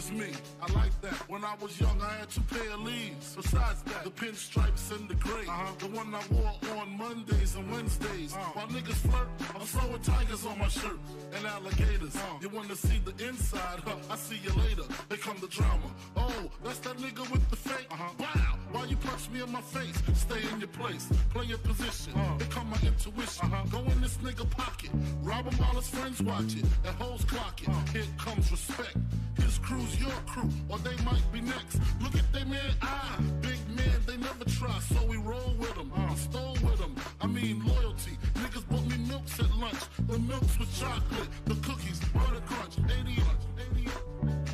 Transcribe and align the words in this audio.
is 0.00 0.10
me. 0.12 0.30
I 0.62 0.72
like 0.72 0.94
that. 1.02 1.18
When 1.28 1.44
I 1.44 1.54
was 1.60 1.78
young, 1.78 2.00
I 2.00 2.12
had 2.20 2.30
two 2.30 2.40
pair 2.42 2.70
of 2.72 2.80
Lees. 2.80 3.34
Besides 3.36 3.82
that, 3.82 4.04
the 4.04 4.10
pinstripes 4.10 4.90
and 4.96 5.08
the 5.08 5.14
gray. 5.14 5.46
Uh-huh. 5.46 5.72
The 5.78 5.88
one 5.88 6.14
I 6.14 6.22
wore 6.32 6.80
on 6.80 6.96
Mondays 6.96 7.54
and 7.56 7.70
Wednesdays. 7.70 8.32
Uh-huh. 8.32 8.52
While 8.54 8.68
niggas 8.68 9.00
flirt, 9.08 9.28
I'm 9.54 9.66
throwing 9.66 10.02
tigers 10.02 10.46
on 10.46 10.58
my 10.58 10.68
shirt 10.68 10.98
and 11.34 11.46
alligators. 11.46 12.16
Uh-huh. 12.16 12.38
You 12.40 12.48
wanna 12.48 12.76
see 12.76 12.98
the 13.04 13.14
inside? 13.28 13.80
Huh? 13.84 13.96
I 14.10 14.16
see 14.16 14.40
you 14.42 14.52
later. 14.64 14.84
They 15.08 15.16
come 15.16 15.36
the 15.40 15.48
drama. 15.48 15.88
Oh, 16.16 16.50
that's 16.64 16.78
that 16.80 16.96
nigga 16.96 17.30
with 17.30 17.48
the 17.50 17.56
fake. 17.56 17.88
Uh-huh. 17.90 18.10
Wow, 18.18 18.56
why 18.72 18.84
you 18.84 18.96
punch 18.96 19.28
me 19.30 19.42
in 19.42 19.50
my 19.50 19.60
face? 19.60 20.02
Stay 20.14 20.42
in 20.52 20.60
your 20.60 20.68
place, 20.68 21.08
play 21.30 21.46
your 21.46 21.58
position. 21.58 22.12
Uh-huh. 22.14 22.38
Become 22.38 22.70
my 22.70 22.78
intuition. 22.84 23.52
Uh-huh. 23.52 23.64
Go 23.70 23.78
in 23.90 24.00
this 24.00 24.16
nigga 24.18 24.48
pocket, 24.50 24.90
rob 25.22 25.46
him 25.46 25.58
while 25.58 25.74
his 25.80 25.88
friends 25.88 26.22
watch 26.22 26.56
it. 26.56 26.64
And 26.84 26.94
hoes 26.96 27.24
clock 27.24 27.62
it. 27.62 27.68
Uh-huh. 27.68 27.92
Here 27.92 28.04
comes 28.18 28.50
respect. 28.50 28.96
His 29.36 29.58
crew's 29.58 30.00
your 30.00 30.10
crew, 30.26 30.48
or 30.68 30.78
they 30.78 30.96
might 31.04 31.24
be 31.32 31.40
next. 31.40 31.80
Look 32.00 32.14
at 32.14 32.32
they 32.32 32.44
man 32.44 32.72
eye, 32.82 33.18
big 33.40 33.60
man, 33.76 34.00
they 34.06 34.16
never 34.16 34.44
try, 34.44 34.78
so 34.80 35.04
we 35.06 35.16
roll 35.16 35.54
with 35.58 35.74
them. 35.74 35.92
Uh. 35.94 36.14
Stole 36.14 36.56
with 36.62 36.78
them. 36.78 36.94
I 37.20 37.26
mean 37.26 37.64
loyalty. 37.66 38.18
Niggas 38.34 38.68
bought 38.68 38.86
me 38.86 38.98
milks 39.08 39.38
at 39.40 39.50
lunch. 39.56 39.82
The 40.08 40.18
milks 40.18 40.58
with 40.58 40.72
chocolate, 40.78 41.28
the 41.44 41.54
cookies, 41.66 42.00
butter 42.14 42.42
crunch, 42.46 42.78
80 42.78 43.12
80 43.12 43.90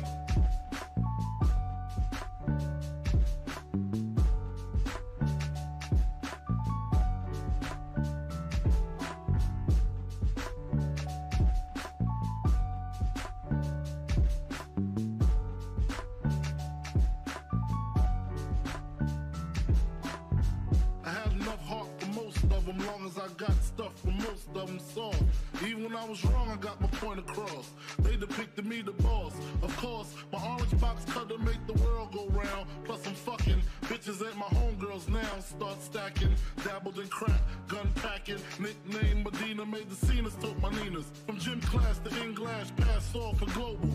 I 0.03 0.06
I 25.97 26.05
was 26.05 26.23
wrong, 26.25 26.51
I 26.51 26.55
got 26.57 26.79
my 26.79 26.87
point 26.87 27.19
across. 27.19 27.71
They 27.99 28.15
depicted 28.15 28.67
me 28.67 28.83
the 28.83 28.91
boss. 28.91 29.33
Of 29.63 29.75
course, 29.77 30.13
my 30.31 30.39
orange 30.45 30.79
box 30.79 31.03
cutter 31.05 31.39
make 31.39 31.65
the 31.65 31.73
world 31.83 32.13
go 32.13 32.27
round. 32.27 32.67
Plus 32.85 33.05
I'm 33.07 33.15
fucking 33.15 33.61
bitches 33.83 34.25
ain't 34.25 34.37
my 34.37 34.45
homegirls 34.45 35.09
now. 35.09 35.39
Start 35.39 35.81
stacking, 35.81 36.35
dabbled 36.63 36.99
in 36.99 37.07
crack, 37.07 37.41
gun 37.67 37.89
packing. 37.95 38.37
Nickname 38.59 39.23
Medina 39.23 39.65
made 39.65 39.89
the 39.89 39.95
scenes, 40.05 40.35
took 40.35 40.59
my 40.61 40.69
Ninas. 40.69 41.11
From 41.25 41.39
gym 41.39 41.61
class 41.61 41.97
to 41.99 42.23
in 42.23 42.35
glass, 42.35 42.71
pass 42.77 43.15
off 43.15 43.39
for 43.39 43.47
global. 43.47 43.89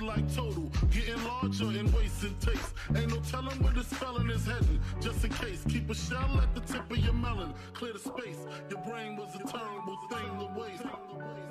Like 0.00 0.34
total? 0.34 0.70
Getting 0.90 1.22
larger 1.24 1.64
and 1.66 1.92
taste. 2.40 2.74
Ain't 2.96 3.10
no 3.10 3.20
telling 3.30 3.62
where 3.62 3.72
the 3.72 3.84
spelling 3.84 4.30
is 4.30 4.46
heading. 4.46 4.80
Just 5.00 5.24
in 5.24 5.30
case, 5.32 5.64
keep 5.68 5.88
a 5.90 5.94
shell 5.94 6.40
at 6.42 6.54
the 6.54 6.60
tip 6.60 6.90
of 6.90 6.96
your 6.96 7.12
melon. 7.12 7.52
Clear 7.74 7.92
the 7.92 7.98
space. 7.98 8.38
Your 8.70 8.80
brain 8.80 9.16
was 9.16 9.34
a 9.34 9.38
terrible 9.38 9.98
thing 10.10 10.38
to 10.38 10.60
waste. 10.60 11.41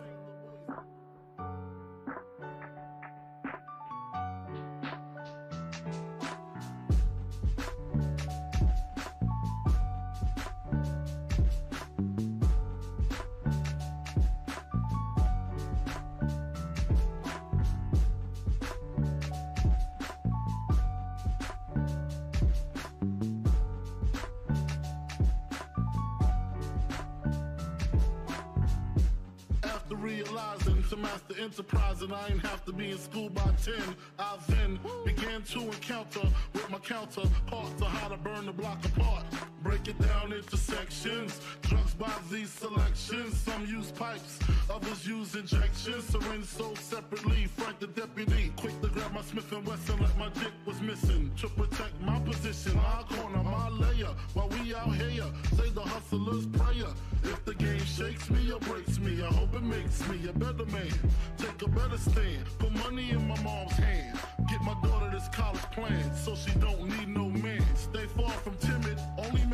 Realizing 30.91 31.01
master 31.01 31.30
enterprise 31.41 32.01
and 32.01 32.13
I 32.13 32.27
ain't 32.27 32.45
have 32.45 32.63
to 32.65 32.73
be 32.73 32.91
in 32.91 32.97
school 32.99 33.29
by 33.29 33.49
10, 33.63 33.73
I 34.19 34.37
then 34.47 34.79
began 35.03 35.41
to 35.43 35.59
encounter 35.61 36.21
with 36.53 36.69
my 36.69 36.77
counter, 36.77 37.21
counterparts 37.21 37.81
of 37.81 37.87
how 37.87 38.07
to 38.09 38.17
burn 38.17 38.45
the 38.45 38.51
block 38.51 38.83
apart. 38.85 39.25
Break 39.63 39.87
it 39.87 39.99
down 39.99 40.33
into 40.33 40.57
sections. 40.57 41.39
Drugs 41.61 41.93
by 41.95 42.11
these 42.31 42.49
selections. 42.49 43.37
Some 43.37 43.65
use 43.65 43.91
pipes, 43.91 44.39
others 44.69 45.07
use 45.07 45.35
injections. 45.35 46.03
Syringe 46.05 46.45
sold 46.45 46.77
separately. 46.77 47.45
Frank 47.45 47.79
the 47.79 47.87
deputy, 47.87 48.51
quick 48.55 48.79
to 48.81 48.87
grab 48.89 49.13
my 49.13 49.21
Smith 49.21 49.51
and 49.51 49.65
Wesson 49.67 49.99
like 49.99 50.17
my 50.17 50.29
dick 50.29 50.53
was 50.65 50.79
missing. 50.81 51.31
To 51.37 51.47
protect 51.49 51.99
my 52.01 52.19
position, 52.19 52.75
my 52.75 53.03
corner, 53.09 53.43
my 53.43 53.69
layer. 53.69 54.13
While 54.33 54.49
we 54.49 54.75
out 54.75 54.95
here, 54.95 55.25
say 55.55 55.69
the 55.69 55.81
hustler's 55.81 56.45
prayer. 56.47 56.91
If 57.23 57.45
the 57.45 57.53
game 57.55 57.85
shakes 57.85 58.29
me 58.29 58.51
or 58.51 58.59
breaks 58.59 58.99
me, 58.99 59.21
I 59.21 59.27
hope 59.27 59.53
it 59.55 59.63
makes 59.63 60.07
me 60.07 60.27
a 60.27 60.33
better 60.33 60.65
man. 60.65 60.91
Take 61.37 61.61
a 61.61 61.69
better 61.69 61.97
stand. 61.97 62.45
Put 62.59 62.71
money 62.71 63.11
in 63.11 63.27
my 63.27 63.39
mom's 63.41 63.73
hand. 63.73 64.19
Get 64.49 64.61
my 64.61 64.75
daughter 64.83 65.09
this 65.11 65.27
college 65.29 65.61
plan 65.71 66.15
so 66.15 66.35
she 66.35 66.51
don't 66.59 66.87
need 66.97 67.07
no 67.07 67.29
man. 67.29 67.63
Stay 67.75 68.05
far 68.17 68.29
from 68.29 68.55
timid. 68.57 68.99
Only 69.17 69.45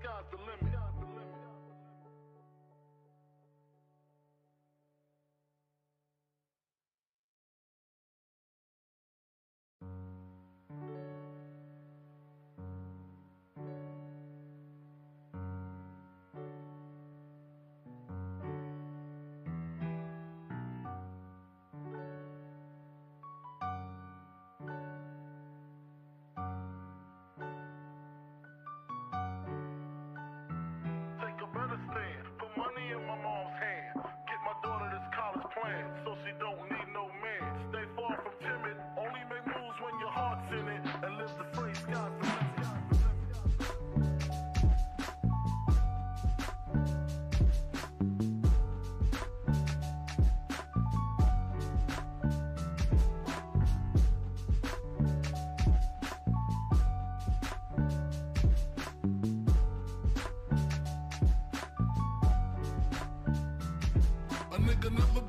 sky's 0.00 0.24
the 0.30 0.36
limit. 0.38 0.81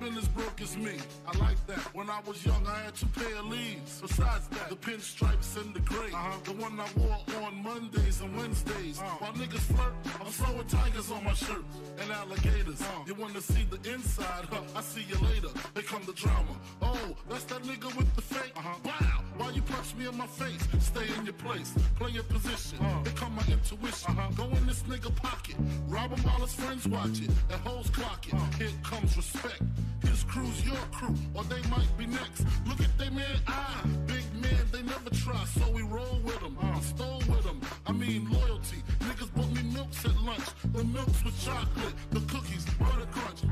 Been 0.03 0.17
as 0.17 0.27
broke 0.27 0.59
as 0.61 0.75
me. 0.75 0.97
I 1.25 1.37
like 1.37 1.65
that. 1.67 1.79
When 1.95 2.09
I 2.09 2.19
was 2.27 2.45
young, 2.45 2.67
I 2.67 2.79
had 2.81 2.93
two 2.93 3.05
pair 3.17 3.37
of 3.37 3.45
Lees. 3.45 4.01
Besides 4.01 4.49
that, 4.49 4.67
the 4.69 4.75
pinstripes 4.75 5.55
and 5.55 5.73
the 5.73 5.79
gray. 5.79 6.11
Uh-huh. 6.11 6.39
The 6.43 6.51
one 6.51 6.77
I 6.77 6.87
wore 6.97 7.41
on 7.41 7.63
Mondays 7.63 8.19
and 8.19 8.35
Wednesdays. 8.35 8.99
Uh. 8.99 9.03
While 9.19 9.31
niggas 9.31 9.65
flirt, 9.73 9.93
I'm 10.19 10.27
throwing 10.27 10.67
tigers 10.67 11.09
on 11.09 11.23
my 11.23 11.31
shirt 11.31 11.63
and 11.99 12.11
alligators. 12.11 12.81
Uh. 12.81 12.85
You 13.07 13.15
wanna 13.15 13.39
see 13.39 13.65
the 13.69 13.79
inside? 13.93 14.45
Huh? 14.51 14.59
I 14.75 14.81
see 14.81 15.05
you 15.07 15.15
later. 15.25 15.47
They 15.73 15.83
come 15.83 16.03
the 16.05 16.11
drama. 16.11 16.53
Oh, 16.81 17.15
that's 17.29 17.45
that 17.45 17.63
nigga 17.63 17.95
with 17.95 18.13
the 18.17 18.21
fake. 18.21 18.51
Uh-huh. 18.57 18.75
Wow, 18.83 19.12
why 19.37 19.49
you 19.49 19.61
punch 19.61 19.95
me 19.95 20.07
in 20.07 20.17
my 20.17 20.27
face, 20.27 20.67
stay 20.79 21.07
in 21.17 21.25
your 21.25 21.33
place, 21.33 21.73
play 21.97 22.11
your 22.11 22.23
position. 22.23 22.77
Uh. 22.79 23.03
Here 23.03 23.13
come 23.15 23.35
my 23.35 23.43
intuition. 23.49 24.11
Uh-huh. 24.11 24.29
Go 24.35 24.45
in 24.57 24.65
this 24.67 24.83
nigga 24.83 25.13
pocket, 25.15 25.55
rob 25.87 26.11
him 26.11 26.23
while 26.23 26.41
his 26.41 26.53
friends 26.53 26.87
watch 26.87 27.21
it, 27.21 27.29
and 27.51 27.61
hoes 27.61 27.89
clock 27.89 28.27
it. 28.27 28.33
Uh. 28.33 28.57
Here 28.57 28.69
comes 28.83 29.15
respect. 29.17 29.61
His 30.01 30.23
crew's 30.23 30.65
your 30.65 30.75
crew, 30.91 31.15
or 31.33 31.43
they 31.45 31.61
might 31.69 31.91
be 31.97 32.05
next. 32.05 32.45
Look 32.67 32.81
at 32.81 32.97
they 32.97 33.09
man 33.09 33.39
eye, 33.47 33.83
big 34.05 34.25
man, 34.35 34.65
they 34.71 34.81
never 34.81 35.09
try, 35.09 35.43
so 35.45 35.69
we 35.71 35.81
roll 35.81 36.19
with 36.23 36.39
them. 36.39 36.57
Uh. 36.61 36.79
Stole 36.81 37.23
with 37.29 37.43
them, 37.43 37.61
I 37.85 37.91
mean 37.91 38.29
loyalty. 38.29 38.83
Niggas 38.99 39.33
bought 39.33 39.51
me 39.51 39.63
milks 39.73 40.05
at 40.05 40.15
lunch, 40.21 40.47
the 40.73 40.83
milks 40.83 41.23
with 41.23 41.37
chocolate, 41.43 41.93
the 42.11 42.19
cookies, 42.21 42.65
butter 42.79 43.07
crunch, 43.11 43.43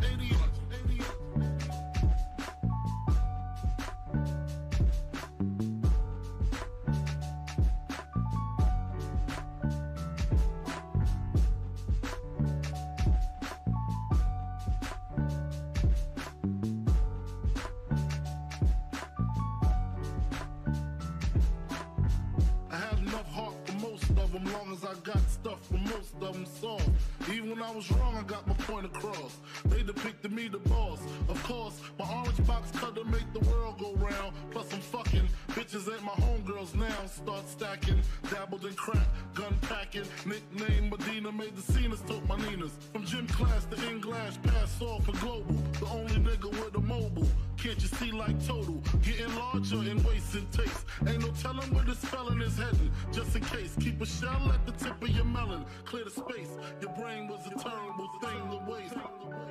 I 24.92 24.94
got 25.06 25.30
stuff 25.30 25.66
for 25.68 25.78
most 25.78 26.14
of 26.22 26.34
them 26.34 26.46
songs. 26.46 27.11
80 27.30 27.42
was 27.76 27.92
wrong, 27.92 28.16
I 28.18 28.24
got 28.24 28.48
my 28.48 28.54
point 28.54 28.86
across. 28.86 29.38
They 29.66 29.84
depicted 29.84 30.32
me 30.32 30.48
the 30.48 30.60
boss. 30.60 31.00
Of 31.30 31.42
course, 31.44 31.80
my 31.98 32.06
orange 32.14 32.46
box 32.46 32.72
cutter 32.72 33.04
make 33.06 33.32
the 33.34 33.40
world 33.50 33.80
go 33.80 33.94
round. 33.96 34.34
Plus 34.52 34.74
I'm 34.74 34.82
fucking 34.82 35.28
bitches 35.50 35.92
ain't 35.92 36.04
my 36.04 36.12
homegirls 36.12 36.76
now. 36.76 37.06
Start 37.08 37.48
stacking, 37.48 38.02
dabbled 38.30 38.66
in 38.66 38.74
crack, 38.74 39.08
gun 39.34 39.56
packing. 39.62 40.06
Nickname 40.26 40.90
Medina 40.90 41.32
made 41.32 41.56
the 41.56 41.62
scenes, 41.74 42.02
took 42.02 42.28
my 42.28 42.38
Ninas. 42.38 42.78
From 42.92 43.06
gym 43.06 43.28
class 43.28 43.66
to 43.66 43.90
English, 43.90 44.42
pass 44.44 44.82
off 44.82 45.06
for 45.06 45.14
global. 45.14 45.56
The 45.80 45.86
only 45.88 46.16
nigga 46.16 46.50
with 46.50 46.76
a 46.76 46.82
mobile. 46.82 47.28
Can't 47.58 47.80
you 47.80 47.90
see 47.90 48.12
like 48.12 48.44
total? 48.46 48.82
Getting 49.04 49.36
larger 49.36 49.78
in 49.78 50.02
waist 50.04 50.34
and 50.34 50.52
taste. 50.52 50.86
Ain't 51.08 51.20
no 51.20 51.32
telling 51.42 51.72
where 51.74 51.86
this 51.86 52.04
felon 52.06 52.42
is 52.42 52.58
heading. 52.58 52.92
Just 53.12 53.36
in 53.36 53.44
case, 53.44 53.76
keep 53.80 54.02
a 54.02 54.06
shell 54.06 54.52
at 54.52 54.66
the 54.66 54.72
tip 54.84 55.02
of 55.02 55.10
your 55.10 55.26
melon. 55.26 55.64
Clear 55.86 56.06
the 56.06 56.10
space. 56.10 56.50
Your 56.82 56.92
brain 56.94 57.11
was 57.20 57.46
a 57.46 57.50
terrible 57.50 58.10
thing 58.22 58.50
to 58.52 58.72
waste. 58.72 59.51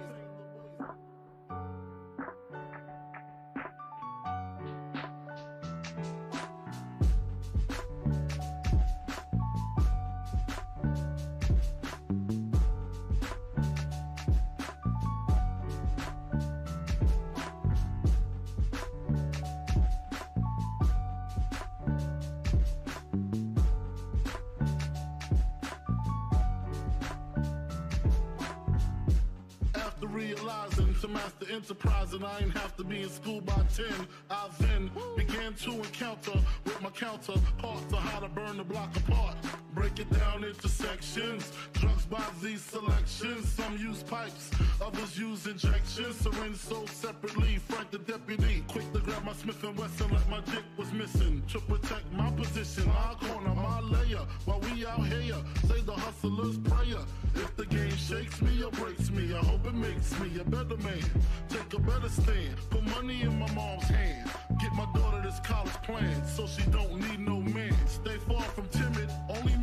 Enterprise 31.51 32.13
and 32.13 32.25
I 32.25 32.41
ain't 32.41 32.57
have 32.57 32.77
to 32.77 32.85
be 32.85 33.03
in 33.03 33.11
school 33.11 33.41
by 33.41 33.63
10. 33.75 33.87
I 34.31 34.49
then 34.61 34.91
began 35.17 35.55
to 35.55 35.73
encounter 35.73 36.39
with 36.65 36.81
my 36.83 36.91
counterparts 36.91 37.93
on 37.93 38.03
how 38.03 38.21
to 38.21 38.29
burn 38.29 38.57
the 38.57 38.65
block 38.65 38.97
apart. 38.97 39.37
Break 39.75 39.99
it 39.99 40.11
down 40.11 40.45
into 40.45 40.69
sections. 40.69 41.53
Drugs 41.73 42.07
by 42.07 42.25
these 42.43 42.61
selections. 42.63 43.53
Some 43.53 43.77
use 43.79 44.03
pipes, 44.03 44.51
others 44.81 45.19
use 45.19 45.47
injections. 45.47 46.17
Syringe 46.17 46.57
sold 46.57 46.89
separately. 46.89 47.59
Frank 47.69 47.91
the 47.91 47.99
deputy, 47.99 48.65
quick 48.69 48.93
to 48.93 49.01
grab 49.01 49.25
my 49.25 49.33
Smith 49.33 49.63
and 49.65 49.77
Wesson 49.79 50.11
like 50.11 50.29
my 50.29 50.41
dick 50.41 50.65
was 50.77 50.93
missing. 50.93 51.43
To 51.53 51.61
protect 51.61 52.13
my 52.13 52.31
position, 52.33 52.87
my 52.89 53.15
corner 53.27 53.55
my 53.55 53.81
layer 53.81 54.27
while 54.45 54.61
we 54.61 54.87
out 54.87 55.07
here. 55.07 55.37
Say 55.67 55.81
the 55.81 55.93
hustler's 55.93 56.59
prayer. 56.59 57.03
If 57.35 57.57
the 57.57 57.67
game 57.67 57.97
shakes 57.97 58.43
me 58.43 58.63
or 58.63 58.71
breaks 58.73 59.11
me, 59.11 59.33
I 59.35 59.39
hope 59.39 59.67
it 59.67 59.75
makes 59.75 60.19
me 60.19 60.41
a 60.41 60.45
better 60.45 60.77
man. 60.79 61.05
Take 61.49 61.73
a 61.75 61.79
better 61.81 62.09
stand. 62.09 62.57
Put 62.71 62.85
money 62.85 63.23
in 63.23 63.39
my 63.39 63.51
mom's 63.53 63.85
hand. 63.85 64.31
Get 64.61 64.73
my 64.73 64.87
daughter 64.95 65.23
this 65.23 65.41
college 65.41 65.73
plan 65.83 66.27
so 66.27 66.47
she 66.47 66.63
don't 66.71 67.01
need 67.01 67.21
no 67.21 67.41
man. 67.41 67.75
Stay 67.87 68.17
far 68.29 68.43
from 68.43 68.69
timid. 68.69 69.11
Only 69.29 69.57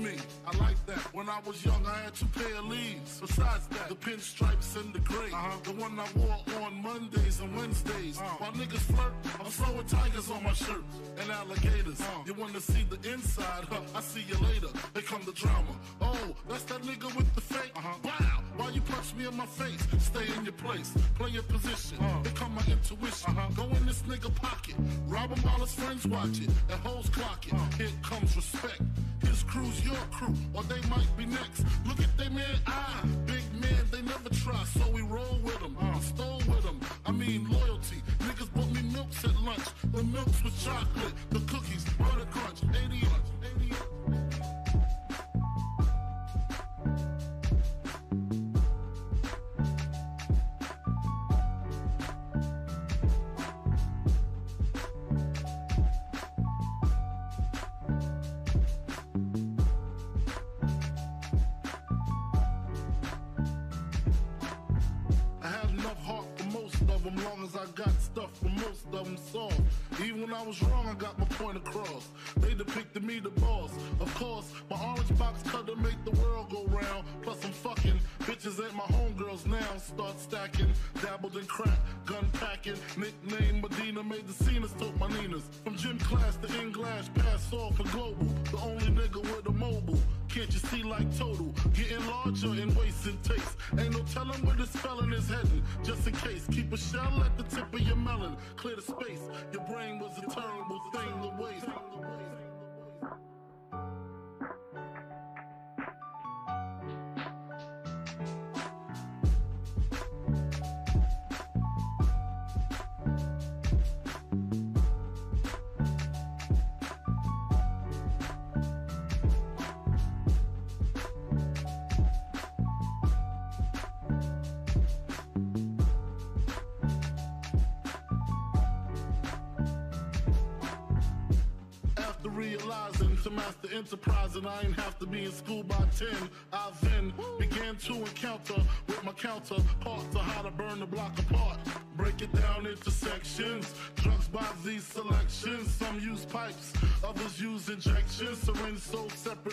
me. 0.00 0.16
I 0.46 0.56
like 0.58 0.86
that. 0.86 0.98
When 1.14 1.28
I 1.28 1.40
was 1.46 1.64
young, 1.64 1.84
I 1.86 1.98
had 2.04 2.14
two 2.14 2.26
pair 2.26 2.56
of 2.56 2.66
Lees. 2.66 3.20
Besides 3.20 3.66
that, 3.68 3.88
the 3.88 3.94
pinstripes 3.94 4.76
and 4.80 4.92
the 4.92 5.00
gray. 5.00 5.30
Uh-huh. 5.32 5.56
The 5.64 5.72
one 5.72 5.98
I 5.98 6.06
wore 6.16 6.62
on 6.62 6.82
Mondays 6.82 7.40
and 7.40 7.54
Wednesdays. 7.56 8.18
Uh-huh. 8.18 8.36
While 8.38 8.52
niggas 8.52 8.86
flirt, 8.92 9.12
I'm 9.38 9.50
throwing 9.50 9.86
tigers 9.86 10.30
on 10.30 10.42
my 10.42 10.52
shirt 10.52 10.84
and 11.18 11.30
alligators. 11.30 12.00
Uh-huh. 12.00 12.22
You 12.26 12.34
wanna 12.34 12.60
see 12.60 12.84
the 12.88 13.12
inside? 13.12 13.64
Huh? 13.70 13.80
I 13.94 14.00
see 14.00 14.24
you 14.28 14.36
later. 14.48 14.68
Here 14.94 15.02
come 15.02 15.22
the 15.24 15.32
drama. 15.32 15.74
Oh, 16.00 16.34
that's 16.48 16.64
that 16.64 16.82
nigga 16.82 17.14
with 17.16 17.34
the 17.34 17.40
fake. 17.40 17.72
Uh-huh. 17.76 17.96
Wow. 18.04 18.39
Why 18.60 18.68
you 18.68 18.82
punch 18.82 19.14
me 19.14 19.26
in 19.26 19.34
my 19.38 19.46
face? 19.46 19.86
Stay 19.98 20.26
in 20.36 20.44
your 20.44 20.52
place. 20.52 20.92
Play 21.14 21.30
your 21.30 21.42
position. 21.44 21.96
Uh-huh. 21.98 22.22
Here 22.22 22.32
come 22.34 22.54
my 22.54 22.62
intuition. 22.68 23.30
Uh-huh. 23.30 23.48
Go 23.56 23.64
in 23.74 23.86
this 23.86 24.02
nigga 24.02 24.34
pocket. 24.34 24.74
Rob 25.06 25.30
him 25.30 25.42
while 25.42 25.60
his 25.60 25.72
friends 25.72 26.06
watch 26.06 26.40
it. 26.42 26.50
And 26.68 26.78
hoes 26.84 27.08
clock 27.08 27.46
it. 27.46 27.54
Uh-huh. 27.54 27.78
Here 27.78 27.88
comes 28.02 28.36
respect 28.36 28.82
his 29.22 29.42
crew's 29.44 29.84
your 29.84 30.02
crew, 30.10 30.34
or 30.54 30.62
they 30.64 30.80
might 30.88 31.10
be 31.16 31.24
next. 31.24 31.64
Look 31.86 32.00
at 32.00 32.14
they 32.18 32.28
man 32.28 32.58
eye, 32.66 33.02
big 33.26 33.44
man, 33.60 33.84
they 33.90 34.02
never 34.02 34.28
try, 34.28 34.62
so 34.64 34.90
we 34.90 35.02
roll 35.02 35.38
with 35.42 35.60
them. 35.60 35.76
Uh, 35.80 36.00
stole 36.00 36.42
with 36.48 36.62
them, 36.62 36.80
I 37.06 37.12
mean 37.12 37.48
loyalty. 37.48 38.02
Niggas 38.18 38.52
bought 38.52 38.70
me 38.72 38.82
milks 38.92 39.24
at 39.24 39.36
lunch, 39.40 39.68
the 39.92 40.02
milks 40.02 40.42
with 40.42 40.64
chocolate, 40.64 41.14
the 41.30 41.40
cookies, 41.40 41.84
butter 41.98 42.26
crunch, 42.30 42.60
80 42.62 43.06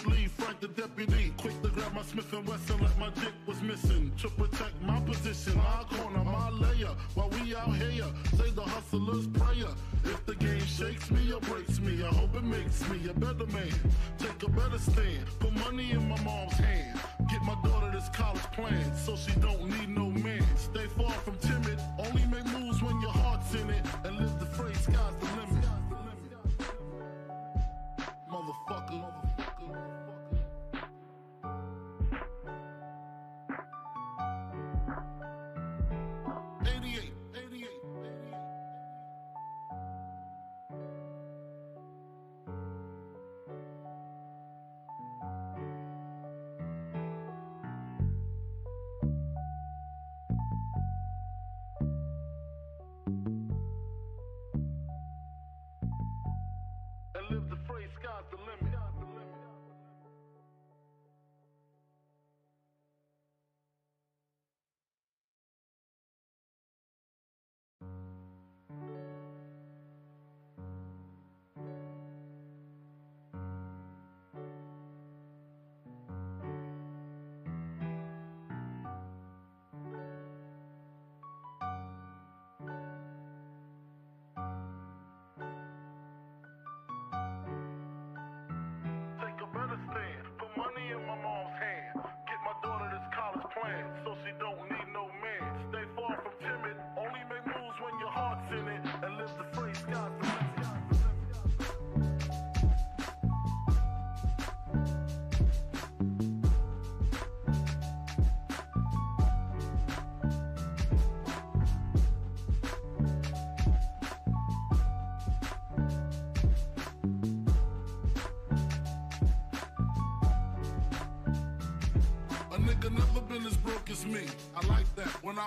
separately. 0.08 0.28
Frank 0.28 0.60
the 0.60 0.68
deputy, 0.68 1.34
quick 1.38 1.62
to 1.62 1.70
grab 1.70 1.94
my 1.94 2.02
Smith 2.02 2.32
and 2.34 2.48
Wesson 2.48 2.80
like 2.82 2.98
my 2.98 3.10
dick 3.10 3.34
was 3.46 3.62
missing. 3.62 4.12
To 4.18 4.30
protect 4.30 4.82
my 4.82 5.00
position, 5.02 5.58
my 5.58 5.84
corner, 5.90 6.24
my 6.24 6.50
layer. 6.50 6.96
While 7.14 7.30
we 7.30 7.56
out 7.56 7.76
here, 7.76 8.06
say 8.38 8.52
the 8.52 8.62
hustler's 8.62 9.28
prayer. 9.28 9.74
If 10.04 10.26
the 10.26 10.36
game 10.36 10.66
shakes 10.66 11.12
me 11.12 11.32
or 11.32 11.40
breaks 11.42 11.80
me, 11.80 12.04
I 12.04 12.08
hope 12.08 12.36
it 12.36 12.44
makes 12.44 12.88
me 12.90 13.10
a 13.10 13.14
better 13.14 13.48
man. 13.48 13.74
Take 14.18 14.44
a 14.44 14.50
better 14.50 14.80
stand. 14.80 15.26
Put 15.40 15.54
money 15.66 15.92
in 15.92 16.08
my 16.08 16.22
mom's 16.24 16.54
hand. 16.54 17.00
Get 17.30 17.42
my 17.44 17.56
daughter 17.64 17.92
this 17.92 18.10
college 18.10 18.42
plan 18.54 18.96
so 18.96 19.16
she 19.16 19.32
don't 19.40 19.70
need 19.70 19.90
no 19.90 20.10
man. 20.10 20.44
Stay 20.56 20.88
far 20.98 21.12
from 21.12 21.38
timid. 21.40 21.80
Only 22.00 22.27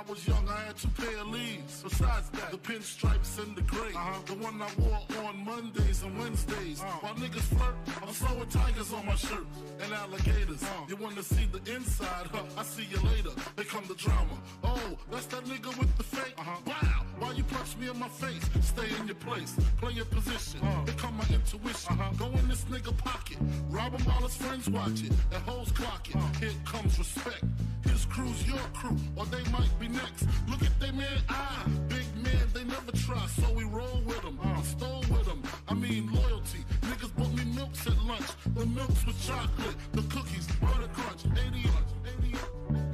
I 0.01 0.11
was 0.11 0.27
young, 0.27 0.49
I 0.49 0.61
had 0.65 0.77
two 0.79 0.89
pair 0.97 1.19
of 1.19 1.29
Lees. 1.29 1.83
Besides 1.85 2.31
that, 2.31 2.51
the 2.51 2.57
pinstripes 2.57 3.39
and 3.39 3.55
the 3.55 3.61
gray. 3.61 3.93
Uh-huh. 3.95 4.19
The 4.25 4.35
one 4.35 4.63
I 4.63 4.69
wore 4.79 5.29
on 5.29 5.45
Mondays 5.45 6.03
and 6.03 6.19
Wednesdays. 6.19 6.81
Uh-huh. 6.81 6.99
While 7.01 7.15
niggas 7.17 7.49
flirt, 7.55 7.75
I'm 8.01 8.09
throwing 8.09 8.49
tigers 8.49 8.95
on 8.95 9.05
my 9.05 9.15
shirt 9.15 9.45
and 9.83 9.93
alligators. 9.93 10.63
Uh-huh. 10.63 10.87
You 10.89 10.97
wanna 10.97 11.23
see 11.23 11.47
the 11.53 11.61
inside? 11.77 12.29
Huh? 12.33 12.45
I 12.57 12.63
see 12.63 12.87
you 12.91 12.99
later. 13.11 13.29
They 13.57 13.65
come 13.65 13.85
the 13.89 13.95
drama. 13.95 14.39
Oh, 14.65 14.97
that's 15.11 15.27
that 15.27 15.45
nigga 15.45 15.77
with 15.79 15.95
the 15.99 16.05
fake. 16.05 16.35
Wow, 16.39 17.00
why 17.21 17.33
you 17.33 17.45
punch 17.45 17.77
me 17.77 17.89
in 17.89 17.99
my 17.99 18.09
face? 18.09 18.45
Stay 18.63 18.89
in 18.99 19.07
your 19.07 19.17
place, 19.17 19.55
play 19.79 19.93
your 19.93 20.07
position. 20.07 20.61
Uh. 20.63 20.85
Here 20.87 20.95
come 20.97 21.17
my 21.17 21.25
intuition. 21.33 21.93
Uh-huh. 21.93 22.13
Go 22.17 22.27
in 22.39 22.49
this 22.49 22.65
nigga 22.65 22.97
pocket, 22.97 23.37
rob 23.69 23.93
him 23.93 24.05
while 24.07 24.23
his 24.23 24.37
friends 24.37 24.69
watch 24.71 25.03
it. 25.05 25.13
That 25.31 25.43
hoes 25.43 25.71
clock 25.73 26.09
it. 26.09 26.17
Uh. 26.17 26.41
Here 26.41 26.57
comes 26.65 26.99
respect. 26.99 27.45
His 27.85 28.07
crew's 28.07 28.47
your 28.47 28.65
crew, 28.73 28.97
or 29.17 29.27
they 29.27 29.45
might 29.51 29.73
be 29.79 29.89
next. 29.89 30.27
Look 30.49 30.63
at 30.63 30.73
they 30.81 30.91
man 30.93 31.21
eye, 31.29 31.67
big 31.89 32.07
man, 32.25 32.47
they 32.55 32.65
never 32.65 32.93
try, 32.93 33.27
so 33.27 33.53
we 33.53 33.65
roll 33.65 34.01
with 34.07 34.23
them. 34.23 34.39
I 34.43 34.53
uh. 34.53 34.63
stole 34.63 35.05
with 35.11 35.27
them. 35.27 35.43
I 35.69 35.75
mean 35.75 36.11
loyalty. 36.13 36.65
Niggas 36.83 37.15
bought 37.17 37.33
me 37.35 37.45
milks 37.55 37.87
at 37.87 37.99
lunch. 38.05 38.31
The 38.55 38.67
milks 38.67 39.05
with 39.05 39.21
chocolate, 39.27 39.77
the 39.93 40.03
cookies, 40.03 40.47
butter 40.61 40.89
crunch, 40.95 41.25
80 41.37 41.69
80 42.07 42.90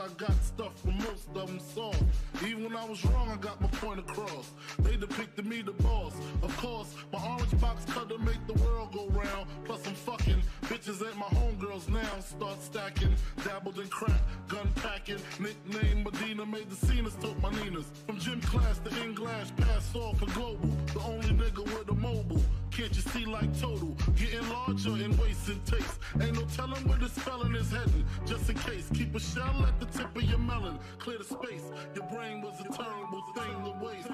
I 0.00 0.08
got 0.16 0.32
stuff 0.42 0.80
for 0.80 0.92
most 0.92 1.28
of 1.34 1.46
them 1.46 1.60
soft. 1.60 2.02
Even 2.46 2.64
when 2.64 2.76
I 2.76 2.86
was 2.86 3.04
wrong, 3.04 3.28
I 3.30 3.36
got 3.36 3.60
my 3.60 3.68
point 3.68 4.00
across. 4.00 4.50
They 4.78 4.96
depicted 4.96 5.44
me 5.44 5.60
the 5.60 5.72
boss. 5.72 6.14
Of 6.42 6.56
course, 6.56 6.94
my 7.12 7.18
orange 7.22 7.60
box 7.60 7.84
cutter 7.84 8.16
make 8.18 8.44
the 8.46 8.54
world 8.62 8.94
go 8.94 9.08
round. 9.08 9.46
Plus 9.66 9.86
I'm 9.86 9.94
fucking 9.94 10.42
bitches 10.62 11.06
ain't 11.06 11.18
my 11.18 11.26
homegirls 11.26 11.90
now. 11.90 12.20
Start 12.20 12.62
stacking, 12.62 13.14
dabbled 13.44 13.78
in 13.78 13.88
crack, 13.88 14.22
gun 14.48 14.70
packing. 14.76 15.18
Nickname 15.38 16.04
Medina 16.04 16.46
made 16.46 16.70
the 16.70 16.86
scenes, 16.86 17.14
took 17.16 17.40
my 17.42 17.50
Ninas. 17.62 17.90
From 18.06 18.18
gym 18.18 18.40
class 18.40 18.78
to 18.78 19.02
in 19.02 19.14
glass, 19.14 19.52
pass 19.58 19.94
off 19.94 20.18
for 20.18 20.26
global. 20.26 20.70
The 20.94 21.00
only 21.00 21.28
nigga 21.28 21.62
with 21.62 21.90
a 21.90 21.94
mobile. 21.94 22.40
Can't 22.80 22.96
you 22.96 23.02
see 23.02 23.26
like 23.26 23.60
total. 23.60 23.94
Getting 24.16 24.48
larger 24.48 25.04
and 25.04 25.18
wasting 25.18 25.60
taste. 25.66 25.98
Ain't 26.18 26.34
no 26.34 26.46
telling 26.56 26.82
where 26.88 26.96
this 26.96 27.12
felon 27.12 27.54
is 27.54 27.70
heading. 27.70 28.06
Just 28.24 28.48
in 28.48 28.56
case, 28.56 28.88
keep 28.94 29.14
a 29.14 29.20
shell 29.20 29.66
at 29.68 29.78
the 29.78 29.84
tip 29.84 30.16
of 30.16 30.22
your 30.22 30.38
melon. 30.38 30.78
Clear 30.98 31.18
the 31.18 31.24
space. 31.24 31.64
Your 31.94 32.06
brain 32.06 32.40
was 32.40 32.58
a 32.60 32.64
terrible 32.72 33.22
thing 33.34 33.64
to 33.64 33.84
waste. 33.84 34.08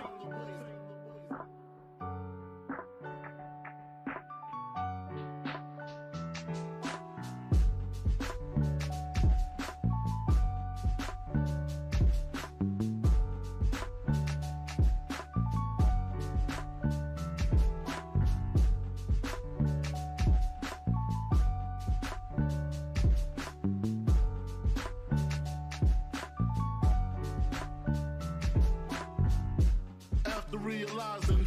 Realizing 30.66 31.45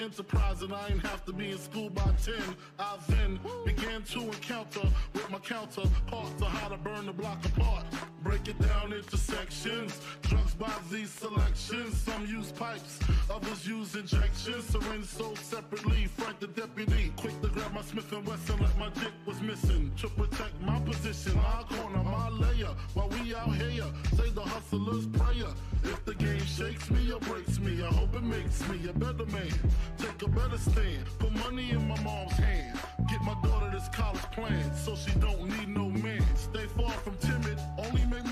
enterprise 0.00 0.62
and 0.62 0.72
I 0.72 0.88
ain't 0.88 1.06
have 1.06 1.24
to 1.26 1.32
be 1.32 1.50
in 1.52 1.58
school 1.58 1.90
by 1.90 2.10
10. 2.22 2.34
I 2.78 2.96
then 3.08 3.38
began 3.64 4.02
to 4.02 4.20
encounter 4.20 4.88
with 5.12 5.30
my 5.30 5.38
counter, 5.38 5.82
counterparts 5.82 6.42
of 6.42 6.48
how 6.48 6.68
to 6.68 6.76
burn 6.76 7.06
the 7.06 7.12
block 7.12 7.44
apart. 7.44 7.84
Break 8.22 8.48
it 8.48 8.58
down 8.58 8.92
into 8.92 9.16
sections. 9.16 10.00
Drugs 10.22 10.54
by 10.54 10.72
these 10.90 11.10
selections. 11.10 11.96
Some 12.00 12.26
use 12.26 12.52
pipes, 12.52 12.98
others 13.30 13.66
use 13.66 13.94
injections. 13.94 14.64
Syringe 14.64 15.04
sold 15.04 15.38
separately. 15.38 16.06
Frank 16.06 16.40
the 16.40 16.48
deputy, 16.48 17.12
quick 17.16 17.40
to 17.42 17.48
grab 17.48 17.72
my 17.72 17.82
Smith 17.82 18.10
and 18.12 18.26
Wesson 18.26 18.60
like 18.60 18.78
my 18.78 18.88
dick 18.90 19.12
was 19.26 19.40
missing. 19.40 19.92
To 19.98 20.08
protect 20.08 20.60
my 20.62 20.78
position, 20.80 21.36
my 21.36 21.64
corner, 21.68 22.02
my 22.02 22.28
layer. 22.28 22.74
While 22.94 23.08
we 23.10 23.34
out 23.34 23.54
here, 23.54 23.86
say 24.16 24.30
the 24.30 24.42
hustler's 24.42 25.06
prayer. 25.06 25.52
If 25.84 26.04
the 26.04 26.14
game 26.14 26.44
shakes 26.44 26.90
me 26.90 27.12
or 27.12 27.20
breaks 27.20 27.58
me, 27.58 27.82
I 27.82 27.88
hope 27.88 28.14
it 28.16 28.22
makes 28.22 28.66
me 28.68 28.88
a 28.88 28.92
better 28.92 29.26
man. 29.26 29.43
Take 29.98 30.22
a 30.22 30.28
better 30.28 30.58
stand. 30.58 31.04
Put 31.18 31.32
money 31.32 31.70
in 31.70 31.86
my 31.88 32.00
mom's 32.02 32.32
hand. 32.32 32.78
Get 33.08 33.20
my 33.22 33.34
daughter 33.42 33.70
this 33.70 33.88
college 33.88 34.22
plan 34.32 34.74
so 34.74 34.94
she 34.96 35.12
don't 35.18 35.48
need 35.48 35.68
no 35.68 35.88
man. 35.88 36.24
Stay 36.36 36.66
far 36.76 36.90
from 36.90 37.16
timid. 37.18 37.58
Only 37.78 38.04
make 38.06 38.24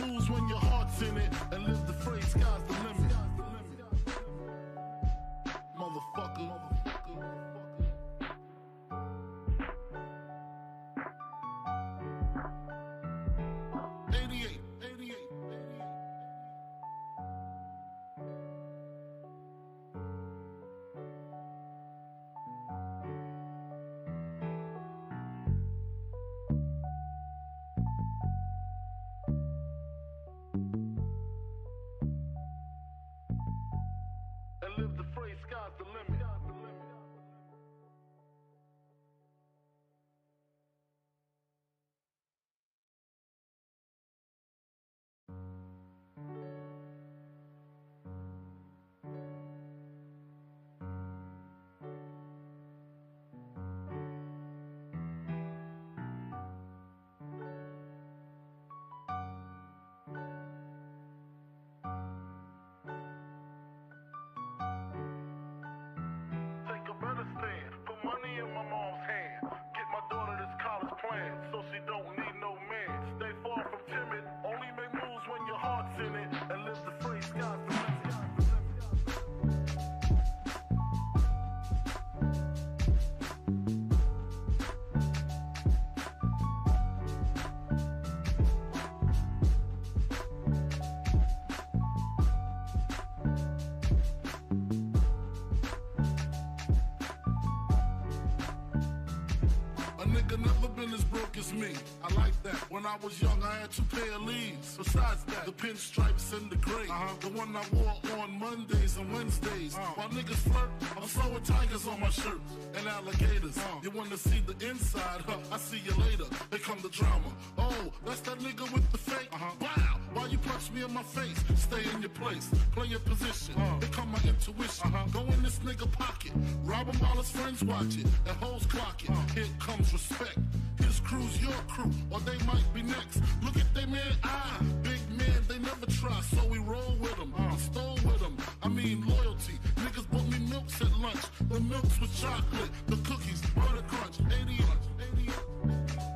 I 102.93 102.97
was 103.03 103.23
young, 103.23 103.43
I 103.43 103.55
had 103.61 103.71
two 103.71 103.85
pair 103.85 104.13
of 104.13 104.23
leads. 104.27 104.77
Besides 104.77 105.25
that, 105.25 105.47
the 105.47 105.53
pinstripes 105.53 106.37
and 106.37 106.51
the 106.51 106.57
gray. 106.57 106.85
Uh-huh. 106.91 107.15
The 107.21 107.29
one 107.31 107.57
I 107.57 107.65
wore 107.73 108.21
on 108.21 108.39
Mondays 108.39 108.99
and 108.99 109.11
Wednesdays. 109.11 109.75
Uh. 109.75 109.81
While 109.97 110.11
niggas 110.11 110.43
flirt, 110.53 110.69
I'm 110.95 111.09
throwing 111.09 111.43
tigers 111.43 111.87
on 111.87 111.99
my 112.01 112.11
shirt 112.11 112.41
and 112.75 112.87
alligators. 112.87 113.57
Uh. 113.57 113.81
You 113.83 113.93
wanna 113.93 114.19
see 114.19 114.43
the 114.47 114.69
inside? 114.69 115.23
Huh? 115.27 115.39
I 115.51 115.57
see 115.57 115.81
you 115.83 115.95
later. 116.05 116.25
They 116.51 116.59
come 116.59 116.81
the 116.83 116.91
drama. 116.91 117.33
Oh, 117.57 117.91
that's 118.05 118.21
that 118.21 118.39
nigga 118.41 118.71
with 118.71 118.91
the 118.93 118.99
fake. 118.99 119.29
Uh-huh. 119.33 119.53
Wow. 119.63 119.82
Why 120.23 120.29
you 120.29 120.39
punch 120.39 120.71
me 120.71 120.85
in 120.85 120.95
my 120.95 121.03
face? 121.03 121.43
Stay 121.57 121.83
in 121.93 122.01
your 122.01 122.11
place. 122.11 122.49
Play 122.77 122.87
your 122.87 123.01
position. 123.01 123.57
Uh. 123.57 123.81
Here 123.81 123.89
come 123.91 124.13
my 124.13 124.21
intuition. 124.23 124.95
Uh-huh. 124.95 125.05
Go 125.11 125.23
in 125.33 125.43
this 125.43 125.59
nigga 125.67 125.91
pocket. 125.91 126.31
Rob 126.63 126.87
him 126.87 127.01
while 127.01 127.17
his 127.17 127.29
friends 127.29 127.65
watch 127.65 127.97
it. 127.99 128.07
And 128.29 128.37
hoes 128.37 128.65
clock 128.67 129.03
it. 129.03 129.11
Uh. 129.11 129.15
Here 129.35 129.51
comes 129.59 129.93
respect. 129.93 130.39
His 130.79 131.01
crew's 131.01 131.43
your 131.43 131.59
crew, 131.67 131.91
or 132.13 132.21
they 132.21 132.39
might 132.47 132.63
be 132.73 132.83
next. 132.83 133.21
Look 133.43 133.57
at 133.57 133.67
they 133.75 133.85
man 133.87 134.15
eye. 134.23 134.61
Big 134.85 135.03
man 135.11 135.43
they 135.49 135.59
never 135.59 135.87
try, 135.87 136.21
so 136.21 136.47
we 136.47 136.59
roll 136.59 136.95
with 137.01 137.17
them. 137.17 137.35
I 137.37 137.49
uh. 137.49 137.57
stole 137.57 137.99
with 138.07 138.21
them. 138.21 138.37
I 138.63 138.69
mean 138.69 139.05
loyalty. 139.05 139.59
Niggas 139.75 140.09
bought 140.09 140.29
me 140.29 140.39
milks 140.39 140.81
at 140.81 140.97
lunch. 141.01 141.25
The 141.51 141.59
milks 141.59 142.01
with 142.01 142.15
chocolate. 142.15 142.71
The 142.87 142.97
cookies, 142.99 143.41
butter 143.57 143.83
crunch. 143.89 144.21
80 144.31 144.55
80 144.55 145.33
I 145.69 146.12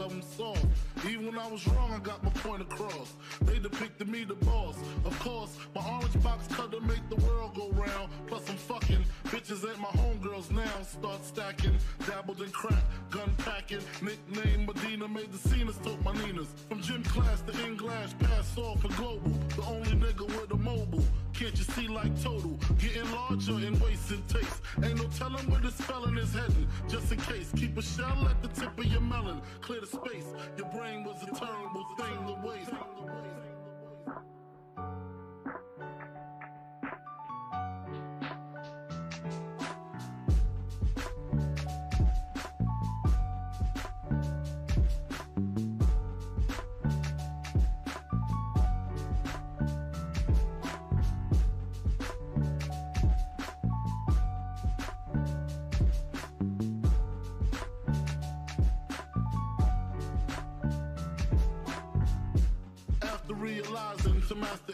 of 0.00 0.10
them 0.10 0.22
soft. 0.22 0.64
Even 1.08 1.26
when 1.26 1.38
I 1.38 1.46
was 1.46 1.66
wrong, 1.68 1.92
I 1.92 1.98
got 1.98 2.22
my 2.22 2.30
point 2.30 2.62
across. 2.62 3.14
They 3.42 3.58
depicted 3.58 4.08
me 4.08 4.24
the 4.24 4.34
boss. 4.34 4.76
Of 5.04 5.18
course, 5.20 5.56
my 5.74 5.82
orange 5.88 6.22
box 6.22 6.46
cutter 6.48 6.80
make 6.80 7.08
the 7.08 7.16
world 7.16 7.54
go 7.54 7.70
round. 7.70 8.10
Plus 8.26 8.48
I'm 8.48 8.56
fucking 8.56 9.04
bitches 9.24 9.68
ain't 9.68 9.78
my 9.78 9.88
homegirls 9.88 10.50
now. 10.50 10.82
Start 10.82 11.24
stacking, 11.24 11.76
dabbled 12.06 12.42
in 12.42 12.50
crack, 12.50 12.84
gun 13.10 13.32
packing. 13.38 13.80
Nickname 14.02 14.66
Medina 14.66 15.08
made 15.08 15.32
the 15.32 15.48
scenes, 15.48 15.76
took 15.78 16.02
my 16.04 16.12
Ninas. 16.24 16.48
From 16.68 16.82
gym 16.82 17.02
class 17.04 17.42
to 17.42 17.66
English, 17.66 18.10
pass 18.18 18.56
off 18.58 18.80
for 18.80 18.88
global. 18.88 19.30
The 19.56 19.62
only 19.62 19.92
nigga 19.92 20.26
with 20.26 20.50
a 20.52 20.56
mobile. 20.56 21.04
Can't 21.40 21.56
you 21.56 21.64
see 21.64 21.88
like 21.88 22.22
total? 22.22 22.58
Getting 22.78 23.10
larger 23.12 23.54
and 23.66 23.80
wasting 23.80 24.22
taste. 24.28 24.60
Ain't 24.82 24.98
no 24.98 25.08
telling 25.16 25.50
where 25.50 25.58
this 25.62 25.72
felon 25.72 26.18
is 26.18 26.34
heading. 26.34 26.68
Just 26.86 27.10
in 27.12 27.18
case, 27.18 27.50
keep 27.56 27.78
a 27.78 27.82
shell 27.82 28.28
at 28.28 28.42
the 28.42 28.48
tip 28.48 28.78
of 28.78 28.84
your 28.84 29.00
melon. 29.00 29.40
Clear 29.62 29.80
the 29.80 29.86
space. 29.86 30.26
Your 30.58 30.66
brain 30.66 31.02
was 31.02 31.16
a 31.22 31.34
terrible 31.34 31.86
thing 31.96 32.26
to 32.26 32.46
waste. 32.46 32.70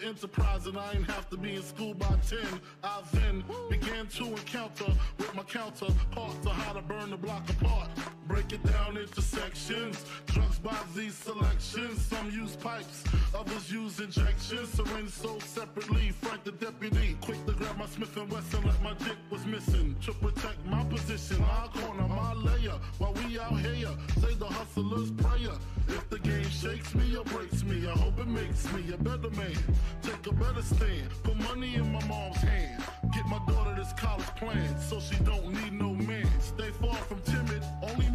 Enterprise 0.06 0.66
and 0.66 0.78
I 0.78 0.92
ain't 0.92 1.10
have 1.10 1.28
to 1.30 1.36
be 1.36 1.56
in 1.56 1.62
school 1.62 1.92
by 1.94 2.14
10. 2.28 2.38
I 2.84 3.02
then 3.12 3.44
began 3.68 4.06
to 4.06 4.24
encounter 4.26 4.92
with 5.18 5.34
my 5.34 5.42
counterparts 5.42 6.38
to 6.42 6.50
how 6.50 6.72
to 6.72 6.82
burn 6.82 7.10
the 7.10 7.16
block 7.16 7.48
apart. 7.50 7.88
Break 8.28 8.52
it 8.52 8.62
down 8.64 8.96
into 8.96 9.20
sections. 9.20 10.04
Drugs 10.26 10.58
by 10.58 10.76
these 10.94 11.14
selections. 11.14 12.06
Some 12.06 12.30
use 12.30 12.56
pipes, 12.56 13.04
others 13.34 13.70
use 13.70 13.98
injections. 14.00 14.68
Syringe 14.70 15.10
sold 15.10 15.42
separately. 15.42 16.10
Frank 16.10 16.44
the 16.44 16.52
deputy, 16.52 17.16
quick 17.20 17.44
to 17.46 17.52
grab 17.52 17.76
my 17.76 17.86
Smith 17.86 18.16
and 18.16 18.30
Wesson 18.30 18.64
like 18.64 18.82
my 18.82 18.94
dick 18.94 19.18
was 19.30 19.44
missing. 19.44 19.96
To 20.02 20.12
protect 20.12 20.64
my 20.66 20.84
position, 20.84 21.40
my 21.40 21.68
corner, 21.80 22.06
my 22.08 22.32
layer. 22.34 22.78
While 22.98 23.14
we 23.14 23.38
out 23.38 23.58
here, 23.58 23.90
say 24.20 24.34
the 24.34 24.46
hustler's 24.46 25.10
prayer. 25.10 25.56
If 25.88 26.08
the 26.10 26.18
game 26.18 26.48
shakes 26.48 26.94
me 26.94 27.16
or 27.16 27.24
breaks 27.24 27.62
me, 27.62 27.86
I 27.86 27.92
hope 27.92 28.18
it 28.18 28.26
makes 28.26 28.70
me 28.72 28.92
a 28.92 28.96
better 28.96 29.30
man. 29.30 29.56
Take 30.02 30.26
a 30.26 30.32
better 30.32 30.62
stand. 30.62 31.08
Put 31.22 31.36
money 31.36 31.74
in 31.74 31.92
my 31.92 32.04
mom's 32.06 32.36
hand. 32.36 32.82
Get 33.12 33.26
my 33.26 33.40
daughter 33.46 33.74
this 33.76 33.92
college 33.94 34.26
plan 34.36 34.78
so 34.80 35.00
she 35.00 35.16
don't 35.24 35.52
need 35.52 35.72
no 35.72 35.94
man. 35.94 36.28
Stay 36.40 36.70
far 36.80 36.94
from 36.94 37.20
timid. 37.22 37.62
Only 37.82 38.10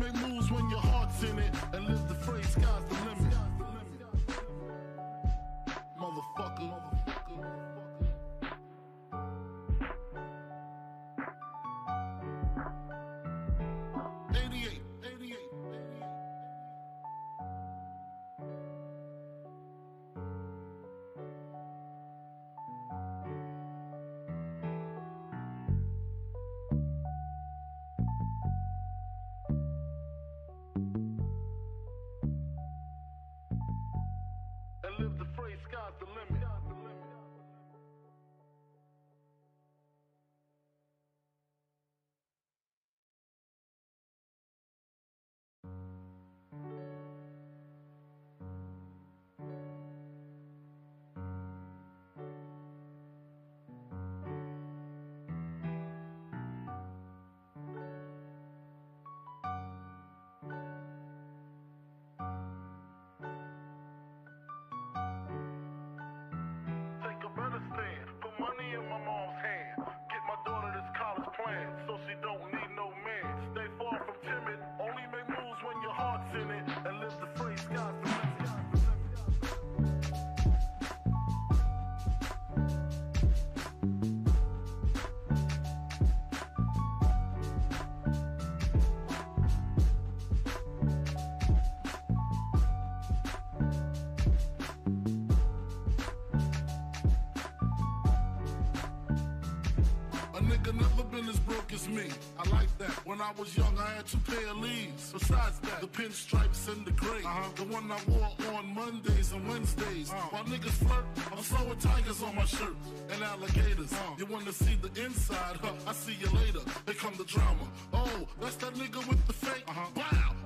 When 103.21 103.29
I 103.29 103.39
was 103.39 103.55
young, 103.55 103.77
I 103.77 103.87
had 103.97 104.07
two 104.07 104.17
pair 104.17 104.47
of 104.47 104.57
Lees. 104.57 105.13
Besides 105.13 105.59
that, 105.59 105.79
the 105.79 105.85
pinstripes 105.85 106.67
and 106.73 106.83
the 106.83 106.91
gray. 106.93 107.21
Uh-huh. 107.23 107.49
The 107.55 107.65
one 107.65 107.91
I 107.91 107.99
wore 108.07 108.57
on 108.57 108.73
Mondays 108.73 109.31
and 109.31 109.47
Wednesdays. 109.47 110.09
Uh-huh. 110.09 110.29
While 110.31 110.45
niggas 110.45 110.71
flirt, 110.81 111.05
I'm 111.31 111.37
throwing 111.43 111.77
tigers 111.77 112.23
on 112.23 112.35
my 112.35 112.45
shirt 112.45 112.75
and 113.11 113.21
alligators. 113.21 113.93
Uh-huh. 113.93 114.15
You 114.17 114.25
wanna 114.25 114.51
see 114.51 114.73
the 114.73 114.89
inside? 115.05 115.57
Huh? 115.61 115.73
I 115.85 115.93
see 115.93 116.17
you 116.19 116.31
later. 116.31 116.61
Here 116.87 116.95
come 116.95 117.13
the 117.15 117.25
drama. 117.25 117.67
Oh, 117.93 118.27
that's 118.39 118.55
that 118.55 118.73
nigga 118.73 119.07
with 119.07 119.23
the 119.27 119.33
fake. 119.33 119.65
Wow, 119.67 119.89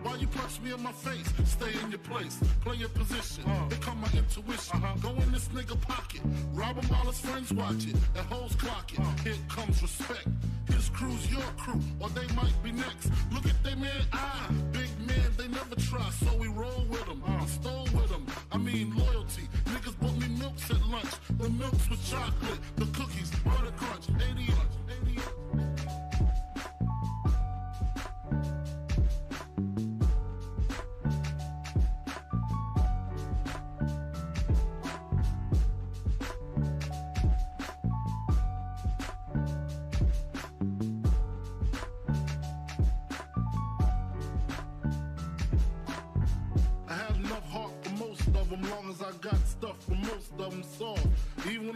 why 0.06 0.15
you 0.18 0.28
punch 0.28 0.62
me 0.62 0.72
in 0.72 0.82
my 0.84 0.91
face? 0.91 1.28
Stay 1.46 1.74
in 1.82 1.89
your 1.89 2.00
place, 2.00 2.38
play 2.62 2.76
your 2.76 2.89
position. 2.89 3.44
Uh. 3.46 3.70
Here 3.70 3.80
come 3.82 4.00
my 4.00 4.08
intuition. 4.13 4.78
Uh-huh. 4.78 4.96
Go 5.02 5.10
in 5.22 5.32
this 5.32 5.48
nigga 5.50 5.80
pocket, 5.82 6.22
rob 6.54 6.76
him 6.76 6.86
while 6.89 7.08
his 7.12 7.20
friends 7.20 7.52
watch 7.52 7.88
it. 7.88 7.96
And 8.15 8.26
hoes 8.28 8.56
clock 8.56 8.94
it. 8.94 9.00
Uh. 9.00 9.24
Here 9.24 9.41
comes 9.50 9.82
respect. 9.82 10.28
His 10.70 10.89
crew's 10.89 11.32
your 11.32 11.50
crew, 11.58 11.82
or 12.00 12.10
they 12.10 12.28
might 12.36 12.58
be 12.63 12.72
next. 12.72 13.10
Look 13.34 13.46
at 13.46 13.58
they 13.63 13.76
man 13.76 14.06
eye, 14.13 14.50
big 14.72 14.91
man, 15.08 15.30
they 15.38 15.48
never 15.48 15.76
try, 15.76 16.08
so 16.24 16.36
we 16.38 16.48
roll 16.50 16.86
with 16.89 17.06
them. 17.08 17.24
I 17.26 17.38
uh. 17.38 17.46
stole 17.46 17.88
with 17.98 18.10
them. 18.10 18.26
I 18.52 18.58
mean 18.58 18.96
loyalty. 18.96 19.50
Niggas 19.74 20.00
bought 20.00 20.18
me 20.18 20.28
milks 20.39 20.70
at 20.70 20.86
lunch. 20.88 21.13
The 21.39 21.50
milks 21.50 21.89
with 21.89 22.04
chocolate, 22.10 22.60
the 22.76 22.86
cookies, 22.98 23.32
butter 23.44 23.74
crunch, 23.78 24.06
88, 24.22 24.54
88. 25.08 25.85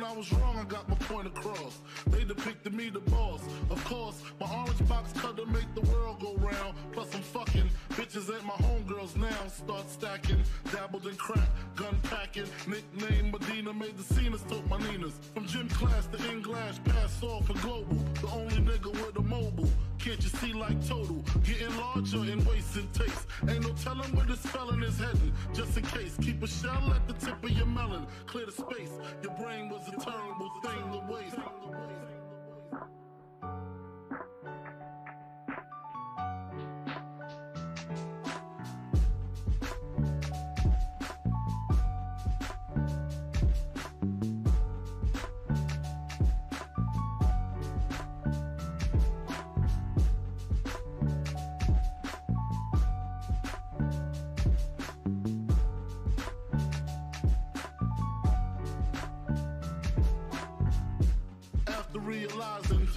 I 0.10 0.12
was 0.12 0.34
wrong, 0.34 0.58
I 0.58 0.64
got 0.64 0.90
my 0.90 0.96
point 0.96 1.28
across. 1.28 1.78
They 2.08 2.24
depicted 2.24 2.74
me 2.74 2.90
the 2.90 3.00
boss. 3.00 3.42
Of 3.70 3.84
course, 3.86 4.24
my 4.40 4.48
orange 4.52 4.88
box 4.88 5.14
cutter 5.14 5.46
make 5.46 5.72
the 5.76 5.82
world 5.82 6.20
go 6.20 6.34
round. 6.38 6.74
Plus 6.92 7.14
I'm 7.14 7.22
fucking 7.22 7.70
bitches 7.90 8.34
ain't 8.34 8.44
my 8.44 8.56
homegirls 8.56 9.16
now. 9.16 9.48
Start 9.48 9.88
stacking, 9.88 10.42
dabbled 10.72 11.06
in 11.06 11.16
crack, 11.16 11.48
gun 11.76 11.96
packing. 12.02 12.48
Nickname 12.66 13.30
Medina 13.30 13.72
made 13.72 13.98
the 13.98 14.16
scenes, 14.16 14.42
took 14.50 14.68
my 14.68 14.80
Ninas. 14.80 15.14
From 15.36 15.46
gym 15.46 15.70
class 15.70 16.08
to 16.08 16.32
English, 16.32 16.84
pass 16.86 17.22
off 17.22 17.46
for 17.46 17.54
global. 17.60 17.98
The 18.20 18.28
only 18.30 18.56
nigga 18.56 18.92
with 18.92 19.16
a 19.16 19.22
mobile. 19.22 19.70
Can't 20.00 20.24
you 20.24 20.30
see 20.30 20.54
like 20.54 20.88
total? 20.88 21.24
Getting 21.44 21.76
larger 21.78 22.20
and 22.20 22.94
taste. 22.94 23.28
Ain't 23.50 23.62
no 23.62 23.74
telling 23.84 24.16
where 24.16 24.26
this 24.26 24.40
felon 24.40 24.82
is 24.82 24.98
heading. 24.98 25.34
Just 25.54 25.78
in 25.78 25.84
case, 25.84 26.16
keep 26.22 26.42
a 26.42 26.48
shell 26.48 26.94
at 26.94 27.06
the 27.06 27.14
tip 27.14 27.44
of 27.44 27.50
your 27.50 27.66
melon. 27.66 28.08
Clear 28.26 28.46
the 28.46 28.52
space. 28.54 28.92
Your 29.22 29.34
brain 29.34 29.70
was 29.70 29.88
a 29.90 29.92
terrible 29.92 30.52
thing 30.64 30.92
to 30.92 31.14
waste. 31.14 31.36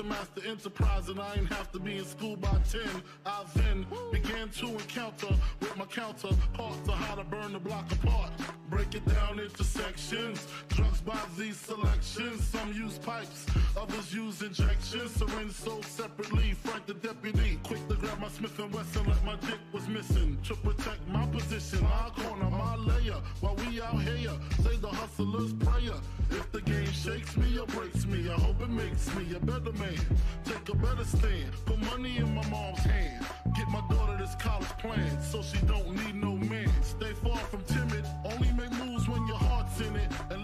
To 0.02 0.08
master 0.08 0.46
enterprise 0.46 1.08
and 1.08 1.20
I 1.20 1.34
ain't 1.34 1.52
have 1.52 1.70
to 1.72 1.78
be 1.78 1.98
in 1.98 2.04
school 2.04 2.36
by 2.36 2.56
10, 2.70 2.80
I 3.26 3.44
then 3.54 3.86
began 4.10 4.48
to 4.50 4.66
encounter 4.68 5.34
with 5.60 5.76
my 5.76 5.84
counterparts 5.84 6.78
to 6.86 6.92
how 6.92 7.14
to 7.14 7.24
burn 7.24 7.52
the 7.52 7.58
block 7.58 7.90
apart. 7.92 8.30
Break 8.70 8.94
it 8.94 9.06
down 9.06 9.38
into 9.38 9.64
sections. 9.64 10.46
Drugs 10.68 11.00
by 11.02 11.18
these 11.36 11.56
selections. 11.56 12.42
Some 12.44 12.72
use 12.72 12.98
pipes, 12.98 13.46
others 13.78 14.14
use 14.14 14.42
injections. 14.42 15.10
Syringe 15.12 15.52
sold 15.52 15.84
separately. 15.84 16.54
Frank 16.54 16.86
the 16.86 16.94
deputy, 16.94 17.60
quick 17.62 17.86
to 17.88 17.94
grab 17.94 18.18
my 18.18 18.28
Smith 18.28 18.58
and 18.58 18.72
Wesson 18.72 19.06
like 19.06 19.24
my 19.24 19.36
dick 19.36 19.60
was 19.72 19.86
missing. 19.88 20.38
to 20.44 20.54
protect 20.56 21.06
my 21.08 21.26
position. 21.26 21.82
My 21.82 22.10
corner, 22.16 22.50
my 22.50 22.76
layer, 22.76 23.20
while 23.40 23.56
we 23.56 23.80
out 23.82 24.00
here. 24.02 24.32
Say 24.62 24.76
the 24.76 24.88
hustler's 24.88 25.52
prayer. 25.52 25.98
If 26.30 26.50
the 26.50 26.62
game 26.62 26.90
shakes 26.92 27.36
me 27.36 27.58
or 27.58 27.66
breaks 27.66 28.06
me, 28.06 28.30
I 28.30 28.40
hope 28.40 28.62
it 28.62 28.70
makes 28.70 29.14
me 29.14 29.34
a 29.34 29.40
better 29.40 29.72
man. 29.72 29.91
Take 30.44 30.68
a 30.68 30.76
better 30.76 31.04
stand, 31.04 31.52
put 31.66 31.78
money 31.78 32.18
in 32.18 32.34
my 32.34 32.46
mom's 32.48 32.80
hand. 32.80 33.26
Get 33.56 33.68
my 33.68 33.82
daughter 33.90 34.16
this 34.18 34.34
college 34.36 34.68
plan 34.78 35.20
so 35.22 35.42
she 35.42 35.58
don't 35.66 35.94
need 35.94 36.14
no 36.14 36.36
man. 36.36 36.70
Stay 36.82 37.12
far 37.22 37.36
from 37.36 37.62
timid, 37.64 38.04
only 38.24 38.50
make 38.52 38.72
moves 38.72 39.08
when 39.08 39.26
your 39.26 39.38
heart's 39.38 39.80
in 39.80 39.94
it. 39.96 40.10
And 40.30 40.41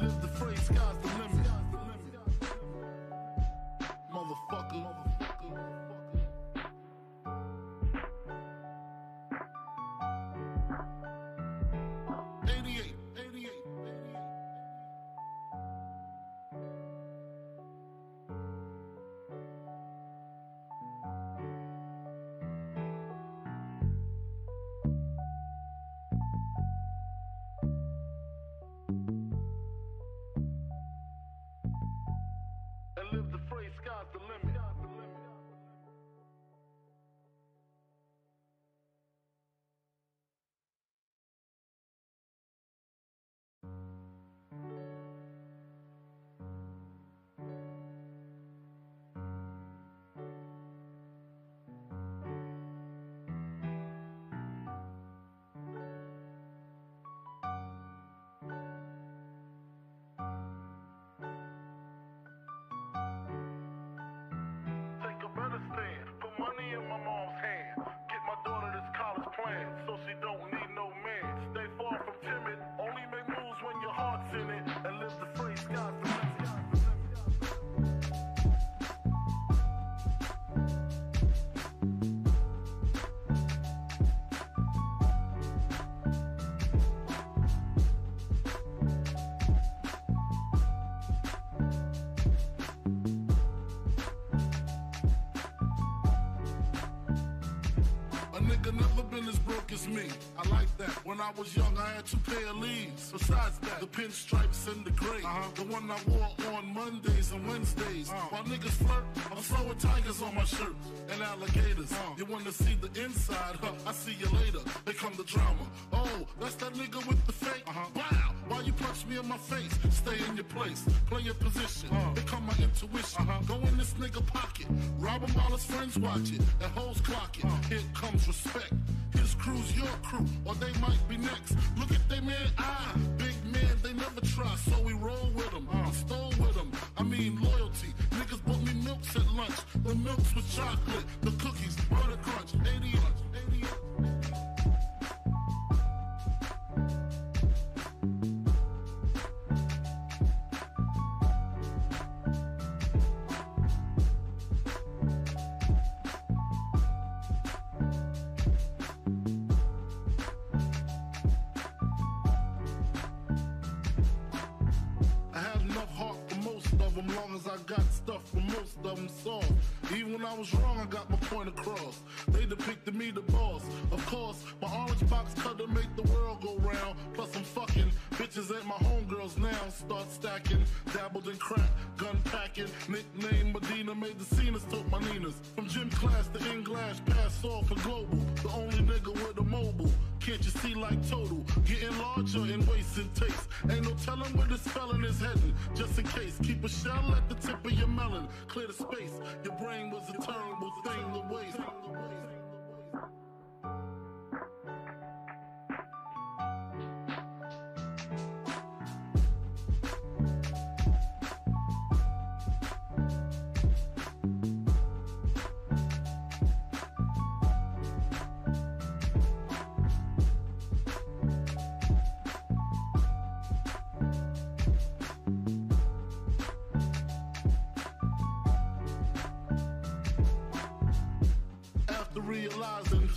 been 99.18 99.28
as 99.28 99.38
broke 99.40 99.72
as 99.72 99.88
me. 99.88 100.06
I 100.38 100.48
like 100.48 100.70
that. 100.78 100.90
When 101.04 101.20
I 101.20 101.30
was 101.36 101.56
young, 101.56 101.76
I 101.76 101.90
had 101.94 102.06
two 102.06 102.18
pair 102.18 102.46
of 102.48 102.56
Lees. 102.58 103.10
Besides 103.12 103.58
that, 103.58 103.80
the 103.80 103.86
pinstripes 103.86 104.70
and 104.70 104.84
the 104.84 104.90
gray. 104.92 105.22
Uh-huh. 105.24 105.48
The 105.54 105.64
one 105.64 105.90
I 105.90 105.98
wore 106.06 106.54
on 106.56 106.74
Mondays 106.74 107.32
and 107.32 107.46
Wednesdays. 107.48 108.10
Uh-huh. 108.10 108.28
While 108.30 108.44
niggas 108.44 108.76
flirt, 108.84 109.04
I'm 109.30 109.42
throwing 109.42 109.78
tigers 109.78 110.22
on 110.22 110.34
my 110.34 110.44
shirt 110.44 110.74
and 111.10 111.22
alligators. 111.22 111.90
huh 111.92 112.14
You 112.16 112.26
wanna 112.26 112.52
see 112.52 112.76
the 112.80 112.90
inside? 113.04 113.56
Huh? 113.60 113.72
I 113.86 113.92
see 113.92 114.16
you 114.18 114.28
later. 114.40 114.60
They 114.84 114.92
come 114.92 115.14
the 115.16 115.24
drama. 115.24 115.64
Oh, 115.92 116.26
that's 116.40 116.54
that 116.56 116.74
nigga 116.74 117.04
with 117.08 117.24
the 117.26 117.32
fake. 117.32 117.64
Uh-huh. 117.66 117.88
Wow, 117.94 118.27
why 118.48 118.62
you 118.62 118.72
punch 118.72 119.06
me 119.06 119.18
in 119.18 119.28
my 119.28 119.36
face? 119.36 119.78
Stay 119.90 120.18
in 120.28 120.36
your 120.36 120.44
place, 120.44 120.84
play 121.08 121.22
your 121.22 121.34
position. 121.34 121.88
Uh. 121.92 122.12
Become 122.14 122.46
my 122.46 122.56
intuition. 122.62 123.22
Uh-huh. 123.22 123.42
Go 123.46 123.54
in 123.66 123.76
this 123.76 123.92
nigga 123.94 124.24
pocket, 124.26 124.66
rob 124.98 125.22
him 125.22 125.34
while 125.34 125.52
his 125.56 125.64
friends 125.64 125.98
watch 125.98 126.32
it. 126.32 126.40
And 126.60 126.70
hoes 126.72 127.00
clock 127.00 127.38
it. 127.38 127.44
Uh. 127.44 127.68
Here 127.68 127.80
comes 127.94 128.26
respect. 128.26 128.72
His 129.14 129.34
crew's 129.34 129.76
your 129.76 129.94
crew, 130.02 130.26
or 130.44 130.54
they 130.54 130.72
might 130.80 131.02
be 131.08 131.16
next. 131.16 131.56
Look 131.78 131.90
at 131.90 132.08
they 132.08 132.20
man 132.20 132.50
eye. 132.58 132.94
Big 133.18 133.36
man, 133.52 133.74
they 133.82 133.92
never 133.92 134.20
try, 134.22 134.54
so 134.56 134.80
we 134.82 134.92
roll 134.94 135.30
with 135.34 135.50
them. 135.50 135.68
I 135.72 135.82
uh. 135.82 135.90
stole 135.92 136.32
with 136.40 136.54
them. 136.54 136.72
I 136.96 137.02
mean 137.02 137.40
loyalty. 137.40 137.92
Niggas 138.10 138.44
bought 138.44 138.62
me 138.62 138.74
milks 138.84 139.14
at 139.16 139.26
lunch. 139.32 139.58
The 139.84 139.94
milks 139.94 140.34
with 140.34 140.48
chocolate, 140.54 141.04
the 141.22 141.30
cookies, 141.42 141.76
butter 141.90 142.18
crunch, 142.22 142.52
80 142.66 142.97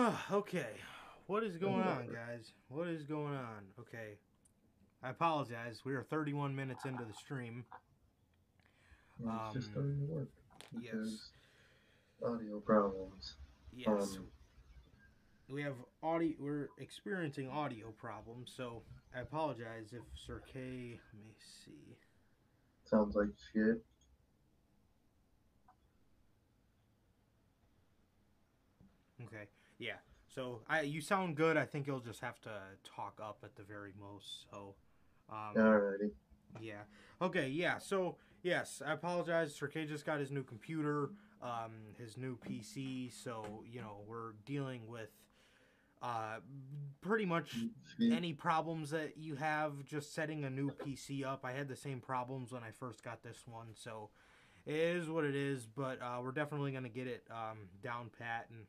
Oh, 0.00 0.16
okay. 0.30 0.76
What 1.26 1.42
is 1.42 1.56
going 1.56 1.82
on, 1.82 2.06
guys? 2.06 2.52
What 2.68 2.86
is 2.86 3.02
going 3.02 3.34
on? 3.34 3.64
Okay. 3.80 4.16
I 5.02 5.10
apologize. 5.10 5.80
We 5.84 5.92
are 5.94 6.04
31 6.04 6.54
minutes 6.54 6.84
into 6.84 7.04
the 7.04 7.12
stream. 7.12 7.64
It's 9.18 9.28
Um, 9.28 9.50
just 9.52 9.70
starting 9.72 9.98
to 9.98 10.06
work. 10.06 10.28
Yes. 10.78 11.32
Audio 12.24 12.60
problems. 12.60 13.38
Yes. 13.72 14.16
Um, 14.18 14.30
we 15.48 15.62
have 15.62 15.74
audio. 16.00 16.36
We're 16.38 16.68
experiencing 16.78 17.48
audio 17.48 17.90
problems, 17.90 18.52
so 18.56 18.84
I 19.12 19.18
apologize 19.22 19.92
if 19.92 20.04
Sir 20.14 20.38
K. 20.46 21.00
Let 21.12 21.24
me 21.24 21.34
see. 21.40 21.96
sounds 22.84 23.16
like 23.16 23.30
shit. 23.52 23.84
Okay. 29.24 29.48
Yeah. 29.78 29.94
So 30.26 30.60
I, 30.68 30.82
you 30.82 31.00
sound 31.00 31.36
good. 31.36 31.56
I 31.56 31.64
think 31.64 31.86
you'll 31.86 32.00
just 32.00 32.20
have 32.20 32.40
to 32.42 32.50
talk 32.84 33.18
up 33.22 33.38
at 33.42 33.56
the 33.56 33.62
very 33.62 33.92
most. 33.98 34.46
So, 34.50 34.74
um, 35.30 35.54
Alrighty. 35.56 36.10
Yeah. 36.60 36.82
Okay. 37.22 37.48
Yeah. 37.48 37.78
So 37.78 38.16
yes, 38.42 38.82
I 38.84 38.92
apologize. 38.92 39.54
Sir 39.54 39.68
K 39.68 39.84
just 39.86 40.04
got 40.04 40.20
his 40.20 40.30
new 40.30 40.42
computer, 40.42 41.10
um, 41.42 41.72
his 41.98 42.16
new 42.16 42.36
PC. 42.36 43.12
So 43.12 43.64
you 43.70 43.80
know 43.80 44.02
we're 44.06 44.32
dealing 44.44 44.86
with 44.86 45.10
uh, 46.02 46.38
pretty 47.00 47.24
much 47.24 47.56
any 48.00 48.32
problems 48.32 48.90
that 48.90 49.16
you 49.16 49.34
have 49.34 49.84
just 49.84 50.14
setting 50.14 50.44
a 50.44 50.50
new 50.50 50.70
PC 50.70 51.24
up. 51.24 51.44
I 51.44 51.52
had 51.52 51.68
the 51.68 51.76
same 51.76 52.00
problems 52.00 52.52
when 52.52 52.62
I 52.62 52.70
first 52.70 53.02
got 53.02 53.22
this 53.22 53.44
one. 53.46 53.68
So 53.74 54.10
it 54.66 54.76
is 54.76 55.08
what 55.08 55.24
it 55.24 55.34
is. 55.34 55.66
But 55.66 56.00
uh, 56.00 56.20
we're 56.22 56.32
definitely 56.32 56.72
gonna 56.72 56.88
get 56.88 57.06
it 57.06 57.24
um, 57.30 57.58
down 57.82 58.10
pat 58.18 58.46
and 58.50 58.66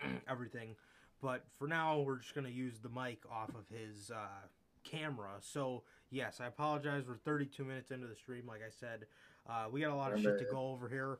everything. 0.28 0.76
But 1.20 1.44
for 1.58 1.68
now, 1.68 2.00
we're 2.00 2.18
just 2.18 2.34
gonna 2.34 2.48
use 2.48 2.80
the 2.80 2.88
mic 2.88 3.22
off 3.30 3.50
of 3.50 3.64
his 3.70 4.10
uh, 4.10 4.46
camera. 4.84 5.30
So 5.40 5.82
yes, 6.10 6.40
I 6.40 6.46
apologize. 6.46 7.04
We're 7.06 7.16
32 7.16 7.64
minutes 7.64 7.90
into 7.90 8.06
the 8.06 8.16
stream. 8.16 8.44
Like 8.46 8.60
I 8.60 8.70
said, 8.70 9.06
uh, 9.48 9.66
we 9.70 9.80
got 9.80 9.90
a 9.90 9.96
lot 9.96 10.12
of 10.12 10.20
shit 10.20 10.38
to 10.38 10.44
go 10.44 10.70
over 10.70 10.88
here. 10.88 11.18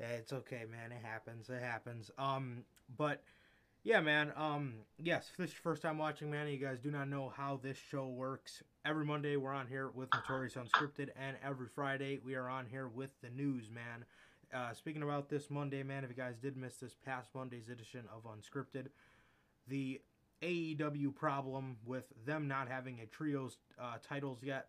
It's 0.00 0.32
okay, 0.32 0.64
man. 0.70 0.92
It 0.92 1.04
happens. 1.04 1.48
It 1.48 1.62
happens. 1.62 2.10
Um, 2.18 2.64
but 2.96 3.22
yeah, 3.84 4.00
man. 4.00 4.32
Um, 4.36 4.74
yes, 4.98 5.28
if 5.30 5.36
this 5.36 5.50
is 5.50 5.54
your 5.54 5.62
first 5.62 5.82
time 5.82 5.98
watching, 5.98 6.30
man, 6.30 6.48
you 6.48 6.56
guys 6.56 6.78
do 6.78 6.90
not 6.90 7.08
know 7.08 7.32
how 7.36 7.60
this 7.62 7.76
show 7.90 8.08
works. 8.08 8.62
Every 8.84 9.04
Monday 9.04 9.36
we're 9.36 9.52
on 9.52 9.66
here 9.66 9.90
with 9.90 10.08
Notorious 10.14 10.54
Unscripted, 10.54 11.10
and 11.16 11.36
every 11.44 11.68
Friday 11.68 12.18
we 12.24 12.34
are 12.34 12.48
on 12.48 12.66
here 12.66 12.88
with 12.88 13.10
the 13.22 13.30
news, 13.30 13.70
man. 13.70 14.04
Uh, 14.52 14.72
speaking 14.72 15.02
about 15.02 15.28
this 15.28 15.50
Monday, 15.50 15.82
man, 15.82 16.04
if 16.04 16.10
you 16.10 16.16
guys 16.16 16.36
did 16.36 16.56
miss 16.56 16.76
this 16.76 16.94
past 17.04 17.28
Monday's 17.34 17.68
edition 17.68 18.04
of 18.14 18.24
Unscripted, 18.24 18.86
the 19.68 20.00
AEW 20.42 21.14
problem 21.14 21.76
with 21.86 22.12
them 22.26 22.48
not 22.48 22.68
having 22.68 23.00
a 23.00 23.06
trios 23.06 23.58
uh, 23.80 23.94
titles 24.06 24.38
yet. 24.42 24.68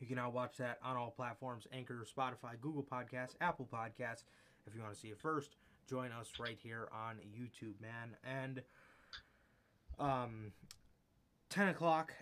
You 0.00 0.06
can 0.06 0.16
now 0.16 0.30
watch 0.30 0.56
that 0.58 0.78
on 0.84 0.96
all 0.96 1.10
platforms 1.10 1.66
Anchor, 1.72 2.04
Spotify, 2.04 2.60
Google 2.60 2.82
Podcasts, 2.82 3.34
Apple 3.40 3.68
Podcasts. 3.72 4.24
If 4.66 4.74
you 4.74 4.82
want 4.82 4.94
to 4.94 5.00
see 5.00 5.08
it 5.08 5.18
first, 5.18 5.56
join 5.88 6.10
us 6.12 6.32
right 6.38 6.58
here 6.62 6.88
on 6.92 7.16
YouTube, 7.16 7.80
man. 7.80 8.16
And 8.24 8.62
um, 9.98 10.52
10 11.50 11.68
o'clock, 11.68 12.12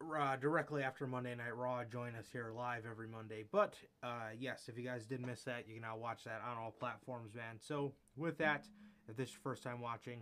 uh, 0.00 0.36
directly 0.36 0.82
after 0.82 1.06
Monday 1.06 1.34
Night 1.34 1.56
Raw, 1.56 1.84
join 1.84 2.14
us 2.14 2.26
here 2.32 2.52
live 2.54 2.84
every 2.88 3.08
Monday. 3.08 3.44
But 3.50 3.74
uh, 4.02 4.30
yes, 4.38 4.68
if 4.68 4.78
you 4.78 4.84
guys 4.84 5.06
did 5.06 5.24
miss 5.24 5.42
that, 5.42 5.66
you 5.66 5.74
can 5.74 5.82
now 5.82 5.96
watch 5.96 6.24
that 6.24 6.42
on 6.48 6.56
all 6.56 6.70
platforms, 6.70 7.34
man. 7.34 7.56
So 7.60 7.92
with 8.16 8.38
that, 8.38 8.66
if 9.08 9.16
this 9.16 9.28
is 9.28 9.34
your 9.34 9.42
first 9.42 9.62
time 9.62 9.80
watching, 9.80 10.20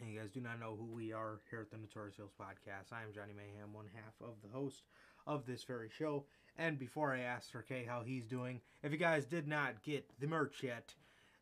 and 0.00 0.12
you 0.12 0.18
guys 0.20 0.30
do 0.30 0.40
not 0.40 0.60
know 0.60 0.76
who 0.78 0.84
we 0.84 1.12
are 1.12 1.40
here 1.50 1.60
at 1.60 1.70
the 1.70 1.78
Notorious 1.78 2.16
Heels 2.16 2.32
Podcast, 2.38 2.92
I 2.92 3.02
am 3.02 3.12
Johnny 3.14 3.32
Mayhem, 3.34 3.72
one 3.72 3.86
half 3.94 4.14
of 4.20 4.34
the 4.42 4.56
host 4.56 4.82
of 5.26 5.46
this 5.46 5.64
very 5.64 5.88
show. 5.88 6.24
And 6.58 6.78
before 6.78 7.14
I 7.14 7.20
ask 7.20 7.50
Sir 7.50 7.62
K 7.66 7.84
how 7.88 8.02
he's 8.02 8.26
doing, 8.26 8.60
if 8.82 8.92
you 8.92 8.98
guys 8.98 9.24
did 9.24 9.48
not 9.48 9.82
get 9.82 10.06
the 10.20 10.26
merch 10.26 10.62
yet, 10.62 10.94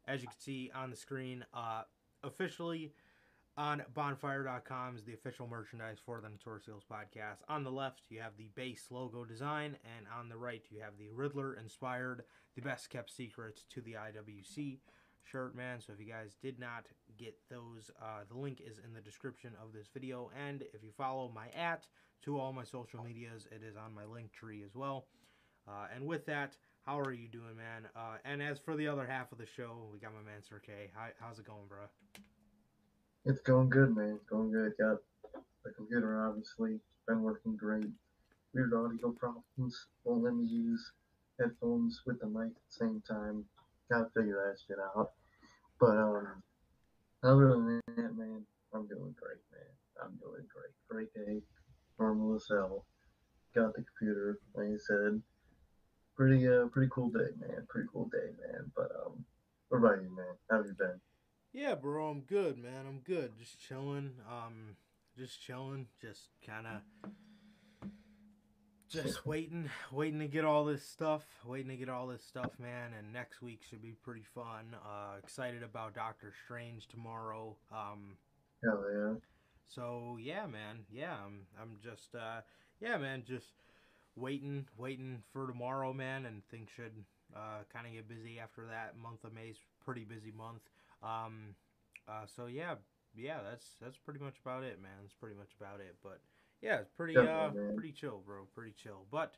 as 0.07 0.23
you 0.23 0.29
can 0.29 0.38
see 0.38 0.70
on 0.75 0.90
the 0.90 0.97
screen, 0.97 1.44
uh, 1.53 1.83
officially 2.23 2.92
on 3.57 3.83
bonfire.com 3.95 4.97
is 4.97 5.05
the 5.05 5.14
official 5.14 5.47
merchandise 5.47 5.99
for 6.05 6.21
the 6.21 6.29
Notorious 6.29 6.67
Heels 6.67 6.83
podcast. 6.90 7.38
On 7.49 7.62
the 7.62 7.71
left, 7.71 8.03
you 8.09 8.21
have 8.21 8.37
the 8.37 8.51
base 8.55 8.87
logo 8.90 9.25
design, 9.25 9.77
and 9.97 10.07
on 10.19 10.29
the 10.29 10.37
right, 10.37 10.64
you 10.71 10.81
have 10.81 10.99
the 10.99 11.11
Riddler 11.11 11.55
inspired, 11.55 12.25
the 12.57 12.62
best 12.62 12.90
kept 12.90 13.11
secrets 13.11 13.64
to 13.71 13.81
the 13.81 13.93
IWC 13.93 14.79
shirt, 15.23 15.55
man. 15.55 15.81
So 15.81 15.93
if 15.93 16.01
you 16.01 16.12
guys 16.12 16.37
did 16.43 16.59
not 16.59 16.87
get 17.17 17.37
those, 17.49 17.90
uh, 18.03 18.25
the 18.29 18.38
link 18.38 18.61
is 18.61 18.79
in 18.85 18.93
the 18.93 19.01
description 19.01 19.53
of 19.62 19.73
this 19.73 19.88
video. 19.93 20.31
And 20.47 20.62
if 20.73 20.83
you 20.83 20.90
follow 20.97 21.31
my 21.35 21.47
at 21.59 21.87
to 22.25 22.38
all 22.38 22.53
my 22.53 22.64
social 22.64 23.05
medias, 23.05 23.47
it 23.53 23.62
is 23.62 23.77
on 23.77 23.95
my 23.95 24.05
link 24.05 24.33
tree 24.33 24.62
as 24.64 24.75
well. 24.75 25.07
Uh, 25.69 25.87
and 25.95 26.07
with 26.07 26.27
that, 26.27 26.57
how 26.85 26.99
are 26.99 27.12
you 27.12 27.29
doing, 27.29 27.57
man? 27.57 27.88
Uh, 27.97 28.17
and 28.25 28.43
as 28.43 28.59
for 28.59 28.77
the 28.77 28.88
other 28.88 29.07
half 29.07 29.33
of 29.33 29.38
the 29.38 29.47
show, 29.47 29.88
we 29.93 29.99
got 29.99 30.12
my 30.12 30.21
man 30.21 30.43
Sir 30.43 30.61
K. 30.64 30.90
How, 30.95 31.07
how's 31.21 31.38
it 31.38 31.47
going, 31.47 31.67
bro? 31.69 31.85
It's 33.27 33.41
going 33.41 33.71
good, 33.71 33.97
man. 33.97 34.17
It's 34.17 34.29
going 34.29 34.53
good. 34.53 34.75
Got 34.79 34.99
the 35.65 35.71
computer, 35.71 36.29
obviously. 36.29 36.79
Been 37.09 37.23
working 37.23 37.57
great. 37.57 37.87
Weird 38.53 38.75
audio 38.75 39.13
problems. 39.13 39.87
Won't 40.05 40.25
let 40.25 40.35
me 40.35 40.45
use 40.45 40.93
headphones 41.41 42.03
with 42.05 42.21
the 42.21 42.27
mic 42.27 42.49
at 42.49 42.63
the 42.69 42.85
same 42.85 43.03
time. 43.09 43.47
Gotta 43.91 44.11
figure 44.15 44.45
that 44.45 44.59
shit 44.61 44.77
out. 44.79 45.13
But, 45.81 45.97
um, 45.97 46.43
other 47.23 47.49
than 47.49 47.81
that, 47.97 48.15
man, 48.15 48.45
I'm 48.75 48.87
doing 48.89 49.15
great, 49.19 49.41
man. 49.53 49.73
I'm 50.03 50.16
doing 50.16 50.45
great. 50.53 50.75
Great 50.89 51.14
day. 51.14 51.41
Normal 51.99 52.35
as 52.35 52.47
hell. 52.47 52.85
Got 53.55 53.75
the 53.75 53.85
computer, 53.85 54.39
like 54.55 54.66
I 54.66 54.77
said. 54.77 55.22
Pretty, 56.14 56.47
uh, 56.47 56.66
pretty 56.66 56.91
cool 56.93 57.09
day, 57.09 57.33
man. 57.41 57.66
Pretty 57.70 57.89
cool 57.91 58.11
day, 58.12 58.33
man. 58.43 58.70
But, 58.77 58.91
um, 59.03 59.25
what 59.70 59.79
about 59.79 60.03
you, 60.03 60.14
man? 60.14 60.37
How 60.51 60.59
have 60.59 60.66
you 60.66 60.75
been? 60.75 61.01
Yeah, 61.55 61.76
bro, 61.76 62.09
I'm 62.09 62.22
good, 62.22 62.59
man. 62.59 62.84
I'm 62.86 62.98
good. 62.98 63.30
Just 63.38 63.61
chilling. 63.61 64.11
Um, 64.28 64.74
just 65.16 65.40
chilling. 65.40 65.86
Just 66.02 66.30
kind 66.44 66.66
of, 66.66 67.90
just 68.88 69.24
waiting, 69.24 69.70
waiting 69.92 70.18
to 70.18 70.26
get 70.26 70.44
all 70.44 70.64
this 70.64 70.84
stuff. 70.84 71.22
Waiting 71.46 71.68
to 71.68 71.76
get 71.76 71.88
all 71.88 72.09
this 72.09 72.24
stuff, 72.24 72.50
man. 72.59 72.90
And 72.98 73.12
next 73.12 73.40
week 73.40 73.62
should 73.70 73.80
be 73.82 73.92
pretty 74.02 74.24
fun. 74.34 74.74
Uh, 74.84 75.16
excited 75.22 75.62
about 75.62 75.94
Doctor 75.94 76.32
Strange 76.44 76.88
tomorrow. 76.88 77.57
Um, 77.70 78.16
Hell 78.64 78.84
yeah. 78.92 79.14
so 79.68 80.18
yeah, 80.20 80.46
man. 80.46 80.80
Yeah, 80.90 81.14
I'm. 81.24 81.42
I'm 81.62 81.76
just. 81.80 82.16
Uh, 82.16 82.40
yeah, 82.80 82.96
man. 82.96 83.22
Just 83.24 83.52
waiting, 84.16 84.66
waiting 84.76 85.22
for 85.32 85.46
tomorrow, 85.46 85.92
man. 85.92 86.26
And 86.26 86.44
things 86.48 86.68
should 86.74 87.05
uh, 87.32 87.62
kind 87.72 87.86
of 87.86 87.92
get 87.92 88.09
busy 88.09 88.40
after 88.40 88.66
that. 88.66 88.96
Month 89.00 89.22
of 89.22 89.32
May's 89.32 89.59
pretty 89.84 90.05
busy 90.05 90.32
month. 90.36 90.62
Um, 91.05 91.55
uh, 92.09 92.26
so 92.26 92.46
yeah, 92.46 92.74
yeah. 93.14 93.38
That's 93.48 93.66
that's 93.80 93.98
pretty 93.98 94.20
much 94.20 94.36
about 94.44 94.62
it, 94.62 94.80
man. 94.82 94.92
That's 95.02 95.14
pretty 95.14 95.36
much 95.36 95.50
about 95.61 95.80
it. 95.80 95.96
But 96.02 96.20
yeah, 96.62 96.78
it's 96.78 96.90
pretty 96.90 97.16
uh, 97.16 97.50
pretty 97.74 97.92
chill, 97.92 98.22
bro. 98.24 98.46
Pretty 98.55 98.74
chill. 98.82 99.07
But 99.11 99.34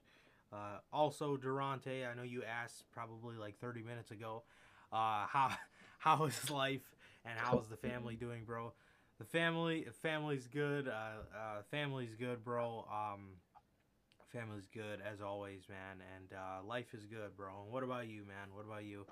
uh, 0.52 0.78
also 0.92 1.36
Durante, 1.36 2.04
I 2.04 2.14
know 2.14 2.22
you 2.22 2.42
asked 2.44 2.84
probably 2.92 3.36
like 3.36 3.58
30 3.58 3.82
minutes 3.82 4.10
ago, 4.10 4.44
uh, 4.92 5.26
how 5.28 5.50
how 5.98 6.24
is 6.24 6.50
life 6.50 6.94
and 7.24 7.38
how 7.38 7.58
is 7.58 7.66
the 7.68 7.76
family 7.76 8.16
doing, 8.20 8.44
bro? 8.44 8.72
The 9.18 9.24
family, 9.24 9.86
family's 10.02 10.46
good. 10.46 10.88
Uh, 10.88 10.90
uh, 11.34 11.62
family's 11.70 12.14
good, 12.14 12.44
bro. 12.44 12.86
Um, 12.92 13.28
family's 14.30 14.66
good 14.72 15.00
as 15.00 15.22
always, 15.22 15.62
man. 15.70 16.04
And 16.16 16.32
uh, 16.34 16.66
life 16.66 16.92
is 16.92 17.06
good, 17.06 17.34
bro. 17.36 17.62
And 17.64 17.72
what 17.72 17.82
about 17.82 18.08
you, 18.08 18.26
man? 18.26 18.54
What 18.54 18.66
about 18.66 18.84
you? 18.84 19.06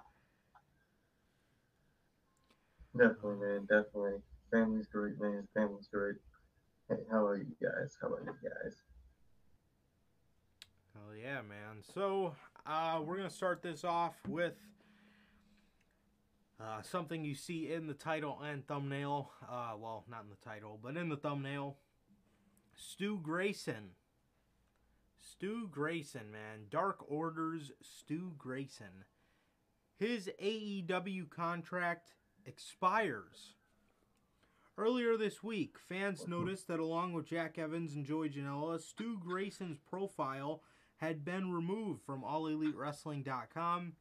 Definitely, 2.97 3.47
man. 3.47 3.61
Definitely. 3.63 4.21
Family's 4.53 4.87
great, 4.87 5.21
man. 5.21 5.49
Family's 5.53 5.89
great. 5.93 6.15
Hey, 6.89 6.97
how 7.11 7.27
are 7.27 7.37
you 7.37 7.57
guys? 7.61 7.97
How 8.01 8.09
about 8.09 8.21
you 8.25 8.49
guys? 8.49 8.77
Oh 10.97 11.13
yeah, 11.13 11.41
man. 11.43 11.83
So 11.93 12.35
uh, 12.67 13.01
we're 13.05 13.17
gonna 13.17 13.31
start 13.31 13.63
this 13.63 13.83
off 13.83 14.15
with 14.29 14.55
uh, 16.61 16.83
something 16.83 17.25
you 17.25 17.35
see 17.35 17.73
in 17.73 17.89
the 17.89 17.95
title 17.95 18.41
and 18.47 18.65
thumbnail. 18.67 19.33
Uh, 19.43 19.73
well, 19.77 20.05
not 20.09 20.23
in 20.23 20.31
the 20.31 20.49
title, 20.49 20.79
but 20.81 20.97
in 20.97 21.09
the 21.09 21.17
thumbnail. 21.17 21.77
Stu 22.77 23.19
Grayson. 23.21 23.91
Stu 25.21 25.69
Grayson, 25.69 26.31
man. 26.31 26.67
Dark 26.71 27.05
Orders. 27.09 27.73
Stu 27.83 28.35
Grayson. 28.39 29.05
His 29.99 30.31
AEW 30.41 31.29
contract 31.31 32.13
expires. 32.47 33.55
Earlier 34.77 35.17
this 35.17 35.43
week, 35.43 35.77
fans 35.79 36.27
noticed 36.27 36.67
that 36.69 36.81
along 36.81 37.13
with 37.13 37.29
Jack 37.29 37.59
Evans 37.59 37.95
and 37.95 38.05
Joey 38.05 38.29
Janela, 38.29 38.81
Stu 38.81 39.19
Grayson's 39.19 39.79
profile 39.79 40.63
had 40.97 41.25
been 41.25 41.53
removed 41.53 42.03
from 42.03 42.23
AllEliteWrestling.com, 42.23 43.93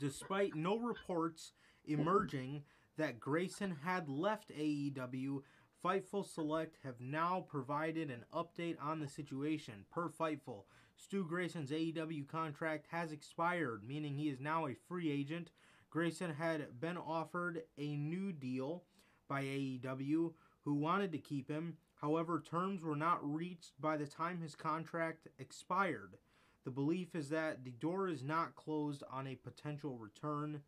despite 0.00 0.56
no 0.56 0.78
reports 0.78 1.52
emerging 1.86 2.64
that 2.96 3.20
Grayson 3.20 3.76
had 3.84 4.08
left 4.08 4.50
AEW, 4.50 5.42
Fightful 5.84 6.26
Select 6.26 6.76
have 6.82 7.00
now 7.00 7.44
provided 7.48 8.10
an 8.10 8.24
update 8.34 8.76
on 8.82 8.98
the 8.98 9.08
situation. 9.08 9.84
Per 9.92 10.08
Fightful, 10.08 10.64
Stu 10.96 11.24
Grayson's 11.24 11.70
AEW 11.70 12.26
contract 12.26 12.88
has 12.90 13.12
expired, 13.12 13.84
meaning 13.86 14.16
he 14.16 14.28
is 14.28 14.40
now 14.40 14.66
a 14.66 14.74
free 14.74 15.10
agent. 15.12 15.52
Grayson 15.90 16.34
had 16.34 16.80
been 16.80 16.96
offered 16.96 17.62
a 17.76 17.96
new 17.96 18.32
deal 18.32 18.84
by 19.28 19.42
AEW, 19.42 20.32
who 20.64 20.74
wanted 20.74 21.12
to 21.12 21.18
keep 21.18 21.48
him. 21.50 21.76
However, 21.94 22.40
terms 22.40 22.82
were 22.82 22.96
not 22.96 23.18
reached 23.22 23.80
by 23.80 23.96
the 23.96 24.06
time 24.06 24.40
his 24.40 24.54
contract 24.54 25.28
expired. 25.38 26.18
The 26.64 26.70
belief 26.70 27.14
is 27.14 27.30
that 27.30 27.64
the 27.64 27.70
door 27.70 28.08
is 28.08 28.22
not 28.22 28.54
closed 28.54 29.02
on 29.10 29.26
a 29.26 29.34
potential 29.36 29.96
return. 29.96 30.62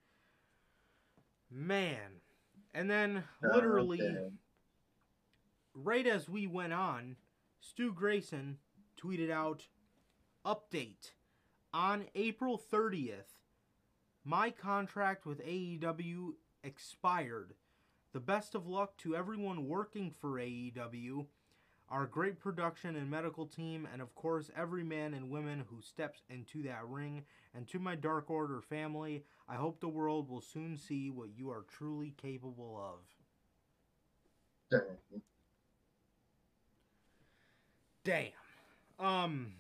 Man. 1.51 2.21
And 2.73 2.89
then, 2.91 3.25
literally, 3.43 4.01
Okay. 4.01 4.31
right 5.75 6.07
as 6.07 6.29
we 6.29 6.47
went 6.47 6.73
on, 6.73 7.17
Stu 7.61 7.93
Grayson 7.93 8.59
tweeted 8.97 9.31
out 9.31 9.67
update 10.45 11.13
on 11.73 12.09
April 12.15 12.57
30th. 12.59 13.37
My 14.25 14.51
contract 14.51 15.25
with 15.25 15.45
AEW 15.45 16.35
expired. 16.63 17.55
The 18.13 18.21
best 18.21 18.55
of 18.55 18.67
luck 18.67 18.97
to 18.99 19.17
everyone 19.17 19.67
working 19.69 20.11
for 20.11 20.33
AEW, 20.33 21.27
our 21.89 22.07
great 22.07 22.39
production 22.39 22.97
and 22.97 23.11
medical 23.11 23.47
team, 23.47 23.89
and 23.93 24.03
of 24.03 24.15
course 24.15 24.51
every 24.57 24.85
man 24.85 25.15
and 25.15 25.31
woman 25.31 25.65
who 25.71 25.81
steps 25.81 26.23
into 26.29 26.63
that 26.65 26.87
ring. 26.87 27.25
And 27.55 27.67
to 27.69 27.79
my 27.79 27.95
Dark 27.95 28.31
Order 28.31 28.61
family, 28.61 29.25
I 29.49 29.55
hope 29.55 29.81
the 29.81 29.89
world 29.89 30.29
will 30.29 30.41
soon 30.41 30.77
see 30.77 31.11
what 31.11 31.31
you 31.37 31.51
are 31.51 31.65
truly 31.69 32.15
capable 32.21 32.79
of. 32.79 32.99
Dang. 34.71 35.23
Damn. 38.99 39.07
Um. 39.07 39.53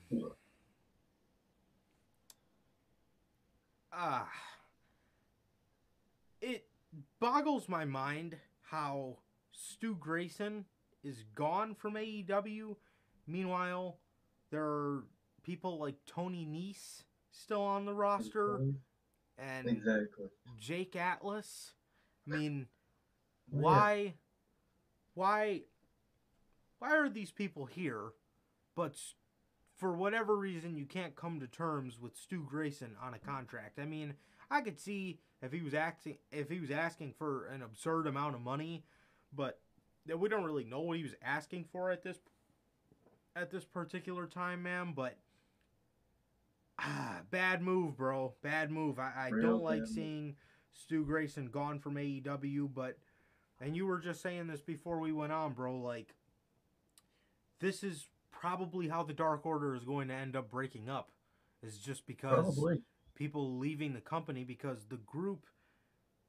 Ah. 3.93 4.30
it 6.41 6.66
boggles 7.18 7.68
my 7.68 7.84
mind 7.84 8.36
how 8.70 9.18
Stu 9.53 9.97
Grayson 9.97 10.64
is 11.03 11.24
gone 11.34 11.74
from 11.74 11.95
AEW. 11.95 12.76
Meanwhile, 13.26 13.99
there 14.51 14.64
are 14.64 15.05
people 15.43 15.78
like 15.78 15.97
Tony 16.07 16.47
Nese 16.47 17.03
still 17.32 17.62
on 17.62 17.84
the 17.84 17.95
roster 17.95 18.61
and 19.38 19.68
Exactly. 19.68 20.26
Jake 20.59 20.97
Atlas. 20.97 21.72
I 22.26 22.36
mean, 22.36 22.68
Yeah. 23.53 23.61
why 23.61 24.14
why 25.14 25.62
why 26.78 26.97
are 26.97 27.09
these 27.09 27.32
people 27.32 27.66
here 27.66 28.12
but 28.76 28.97
for 29.81 29.93
whatever 29.93 30.37
reason 30.37 30.76
you 30.76 30.85
can't 30.85 31.16
come 31.16 31.41
to 31.41 31.47
terms 31.47 31.99
with 31.99 32.16
Stu 32.16 32.47
Grayson 32.49 32.97
on 33.03 33.14
a 33.14 33.18
contract. 33.18 33.78
I 33.78 33.87
mean 33.87 34.14
i 34.53 34.61
could 34.61 34.81
see 34.81 35.20
if 35.43 35.53
he 35.53 35.61
was 35.62 35.74
acting 35.74 36.16
if 36.33 36.51
he 36.51 36.59
was 36.59 36.70
asking 36.72 37.14
for 37.16 37.47
an 37.47 37.62
absurd 37.62 38.07
amount 38.09 38.35
of 38.35 38.41
money 38.41 38.83
but 39.33 39.61
that 40.07 40.18
we 40.18 40.28
don't 40.28 40.43
really 40.43 40.64
know 40.64 40.81
what 40.81 40.97
he 40.97 41.05
was 41.05 41.14
asking 41.22 41.64
for 41.70 41.91
at 41.93 42.03
this 42.03 42.18
at 43.37 43.51
this 43.51 43.64
particular 43.64 44.26
time 44.26 44.62
man 44.62 44.93
but 44.95 45.16
ah, 46.81 47.20
bad 47.31 47.62
move 47.62 47.97
bro. 47.97 48.35
Bad 48.43 48.72
move. 48.72 48.99
I, 48.99 49.28
I 49.28 49.31
don't 49.31 49.62
like 49.62 49.87
seeing 49.87 50.35
stu 50.72 51.05
grayson 51.05 51.47
gone 51.47 51.78
from 51.78 51.95
aew 51.95 52.68
but 52.74 52.99
and 53.61 53.76
you 53.76 53.87
were 53.87 53.99
just 53.99 54.22
saying 54.22 54.47
this 54.47 54.62
before 54.62 54.99
we 54.99 55.12
went 55.12 55.33
on, 55.33 55.53
bro. 55.53 55.76
Like, 55.76 56.14
this 57.61 57.83
is 57.85 58.09
probably 58.41 58.88
how 58.88 59.03
the 59.03 59.12
Dark 59.12 59.45
Order 59.45 59.74
is 59.76 59.84
going 59.84 60.09
to 60.09 60.14
end 60.14 60.34
up 60.34 60.51
breaking 60.51 60.88
up. 60.88 61.11
Is 61.62 61.76
just 61.78 62.07
because 62.07 62.57
Probably. 62.57 62.80
people 63.14 63.59
leaving 63.59 63.93
the 63.93 64.01
company 64.01 64.45
because 64.45 64.86
the 64.88 64.97
group 64.97 65.45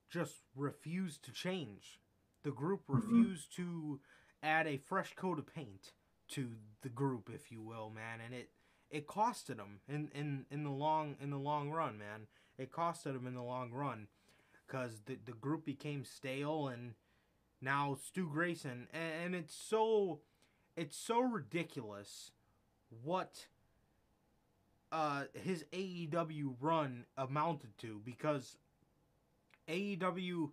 just 0.09 0.35
refused 0.57 1.23
to 1.23 1.31
change. 1.31 2.01
The 2.43 2.51
group 2.51 2.85
Mhm. 2.87 2.95
refused 2.95 3.55
to 3.55 4.01
add 4.43 4.67
a 4.67 4.75
fresh 4.77 5.13
coat 5.15 5.39
of 5.39 5.47
paint 5.47 5.93
to 6.29 6.57
the 6.81 6.89
group, 6.89 7.29
if 7.29 7.49
you 7.49 7.61
will, 7.61 7.89
man, 7.89 8.19
and 8.19 8.33
it 8.33 8.51
it 8.89 9.07
costed 9.07 9.55
them 9.55 9.79
in, 9.87 10.09
in, 10.09 10.45
in 10.49 10.63
the 10.65 10.69
long 10.69 11.15
in 11.21 11.29
the 11.29 11.39
long 11.39 11.71
run, 11.71 11.97
man. 11.97 12.27
It 12.57 12.71
costed 12.73 13.13
them 13.13 13.25
in 13.25 13.35
the 13.35 13.41
long 13.41 13.71
run 13.71 14.09
because 14.67 15.01
the 15.03 15.15
the 15.15 15.31
group 15.31 15.63
became 15.63 16.03
stale 16.03 16.67
and 16.67 16.95
now 17.61 17.95
Stu 17.95 18.27
Grayson 18.27 18.89
and, 18.91 19.13
and 19.23 19.35
it's 19.35 19.55
so 19.55 20.21
it's 20.75 20.97
so 20.97 21.19
ridiculous 21.19 22.31
what 23.03 23.47
uh 24.91 25.23
his 25.33 25.63
AEW 25.71 26.55
run 26.59 27.05
amounted 27.17 27.77
to 27.79 28.01
because 28.03 28.57
AEW 29.67 30.51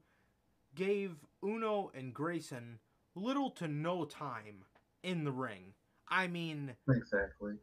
gave 0.74 1.16
Uno 1.42 1.90
and 1.94 2.14
Grayson 2.14 2.78
little 3.14 3.50
to 3.52 3.66
no 3.66 4.04
time 4.04 4.64
in 5.02 5.24
the 5.24 5.32
ring. 5.32 5.72
I 6.08 6.26
mean, 6.28 6.74
Exactly. 6.88 7.54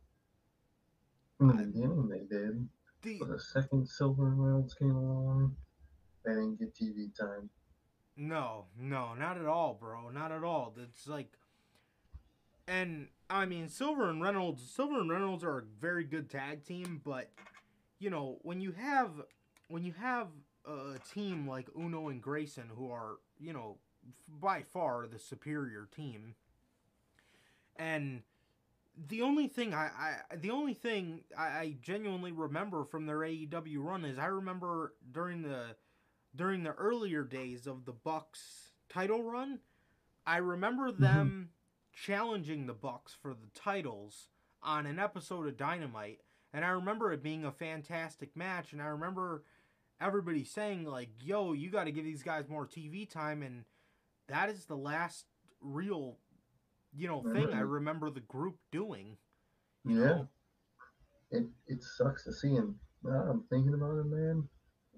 In 1.39 1.47
the 1.47 1.53
beginning, 1.53 2.07
they 2.09 2.23
did. 2.35 2.67
the 3.01 3.25
the 3.25 3.39
second 3.39 3.87
Silver 3.87 4.27
and 4.27 4.43
Reynolds 4.43 4.73
came 4.73 4.95
along, 4.95 5.55
they 6.25 6.31
didn't 6.31 6.59
get 6.59 6.73
TV 6.75 7.15
time. 7.17 7.49
No, 8.17 8.65
no, 8.79 9.13
not 9.13 9.37
at 9.37 9.45
all, 9.45 9.73
bro. 9.73 10.09
Not 10.09 10.31
at 10.31 10.43
all. 10.43 10.73
It's 10.77 11.07
like, 11.07 11.33
and 12.67 13.07
I 13.29 13.45
mean, 13.45 13.69
Silver 13.69 14.09
and 14.09 14.21
Reynolds. 14.21 14.63
Silver 14.69 14.99
and 14.99 15.09
Reynolds 15.09 15.43
are 15.43 15.59
a 15.59 15.63
very 15.79 16.03
good 16.03 16.29
tag 16.29 16.63
team, 16.63 17.01
but 17.03 17.29
you 17.99 18.09
know 18.09 18.37
when 18.41 18.61
you 18.61 18.71
have 18.71 19.11
when 19.67 19.83
you 19.83 19.93
have 19.93 20.27
a 20.65 20.97
team 21.13 21.47
like 21.47 21.67
Uno 21.77 22.09
and 22.09 22.21
Grayson, 22.21 22.69
who 22.75 22.91
are 22.91 23.17
you 23.39 23.53
know 23.53 23.77
by 24.27 24.61
far 24.61 25.07
the 25.07 25.19
superior 25.19 25.87
team, 25.95 26.35
and 27.75 28.21
the 29.07 29.21
only 29.21 29.47
thing 29.47 29.73
I, 29.73 29.89
I 29.97 30.35
the 30.35 30.51
only 30.51 30.73
thing 30.73 31.21
I, 31.37 31.43
I 31.43 31.75
genuinely 31.81 32.31
remember 32.31 32.83
from 32.85 33.05
their 33.05 33.19
AEW 33.19 33.77
run 33.77 34.05
is 34.05 34.17
I 34.17 34.27
remember 34.27 34.93
during 35.11 35.41
the 35.41 35.75
during 36.35 36.63
the 36.63 36.73
earlier 36.73 37.23
days 37.23 37.67
of 37.67 37.85
the 37.85 37.93
Bucks 37.93 38.71
title 38.89 39.23
run, 39.23 39.59
I 40.25 40.37
remember 40.37 40.91
them 40.91 41.29
mm-hmm. 41.29 41.54
Challenging 41.95 42.67
the 42.67 42.73
Bucks 42.73 43.15
for 43.19 43.33
the 43.33 43.47
titles 43.55 44.29
on 44.61 44.85
an 44.85 44.99
episode 44.99 45.47
of 45.47 45.57
Dynamite, 45.57 46.19
and 46.53 46.63
I 46.65 46.69
remember 46.69 47.11
it 47.11 47.23
being 47.23 47.45
a 47.45 47.51
fantastic 47.51 48.35
match, 48.35 48.73
and 48.73 48.81
I 48.81 48.87
remember 48.87 49.43
everybody 49.99 50.43
saying 50.43 50.83
like, 50.85 51.09
"Yo, 51.23 51.53
you 51.53 51.69
got 51.69 51.85
to 51.85 51.91
give 51.91 52.03
these 52.03 52.23
guys 52.23 52.47
more 52.49 52.67
TV 52.67 53.09
time," 53.09 53.41
and 53.41 53.65
that 54.27 54.49
is 54.49 54.65
the 54.65 54.77
last 54.77 55.25
real, 55.61 56.17
you 56.93 57.07
know, 57.07 57.23
thing 57.23 57.53
I 57.53 57.61
remember 57.61 58.09
the 58.09 58.19
group 58.21 58.57
doing. 58.71 59.17
You 59.83 59.99
Yeah. 59.99 60.05
know? 60.05 60.29
It 61.31 61.49
it 61.67 61.83
sucks 61.83 62.23
to 62.25 62.33
see 62.33 62.53
him. 62.53 62.79
Now 63.03 63.29
I'm 63.29 63.43
thinking 63.43 63.73
about 63.73 63.97
it, 63.99 64.05
man. 64.05 64.47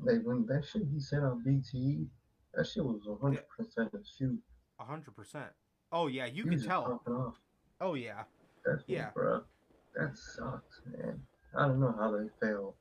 They 0.05 0.19
when 0.19 0.45
that 0.47 0.65
shit 0.65 0.87
he 0.87 0.99
said 0.99 1.23
on 1.23 1.43
BT, 1.43 2.07
that 2.53 2.65
shit 2.67 2.83
was 2.83 3.05
100 3.05 3.47
percent 3.49 3.93
a 3.93 4.03
shoot. 4.03 4.41
A 4.79 4.85
hundred 4.85 5.15
percent. 5.15 5.51
Oh 5.91 6.07
yeah, 6.07 6.25
you 6.25 6.43
he 6.43 6.49
can 6.49 6.63
tell. 6.63 7.01
Oh 7.79 7.93
yeah. 7.93 8.23
That's 8.65 8.83
Yeah. 8.87 9.11
bro. 9.13 9.41
That 9.95 10.15
sucks, 10.15 10.81
man. 10.85 11.21
I 11.55 11.67
don't 11.67 11.79
know 11.79 11.95
how 11.97 12.11
they 12.11 12.27
fail. 12.41 12.75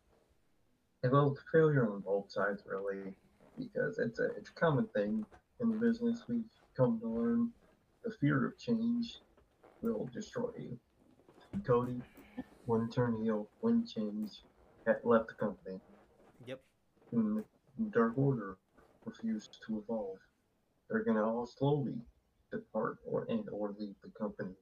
Well, 1.04 1.36
failure 1.52 1.92
on 1.92 2.00
both 2.00 2.30
sides 2.30 2.64
really, 2.66 3.14
because 3.56 3.98
it's 3.98 4.18
a 4.18 4.34
it's 4.36 4.50
a 4.50 4.54
common 4.54 4.88
thing 4.88 5.24
in 5.60 5.70
the 5.70 5.78
business. 5.78 6.24
We've 6.28 6.44
come 6.76 6.98
to 7.00 7.06
learn 7.08 7.52
the 8.04 8.10
fear 8.20 8.46
of 8.46 8.58
change 8.58 9.20
will 9.82 10.06
destroy 10.12 10.50
you. 10.58 10.78
Cody, 11.64 12.00
when 12.64 12.90
turn 12.90 13.22
heel, 13.22 13.48
when 13.60 13.86
change, 13.86 14.42
had 14.86 14.96
left 15.04 15.28
the 15.28 15.34
company. 15.34 15.78
Yep. 16.44 16.60
And 17.12 17.44
Dark 17.90 18.18
Order 18.18 18.58
refused 19.04 19.58
to 19.66 19.78
evolve. 19.78 20.18
They're 20.90 21.04
gonna 21.04 21.24
all 21.24 21.46
slowly 21.46 21.94
depart 22.56 22.98
or 23.04 23.26
and 23.28 23.48
or 23.50 23.74
leave 23.78 23.94
the 24.02 24.10
company. 24.18 24.54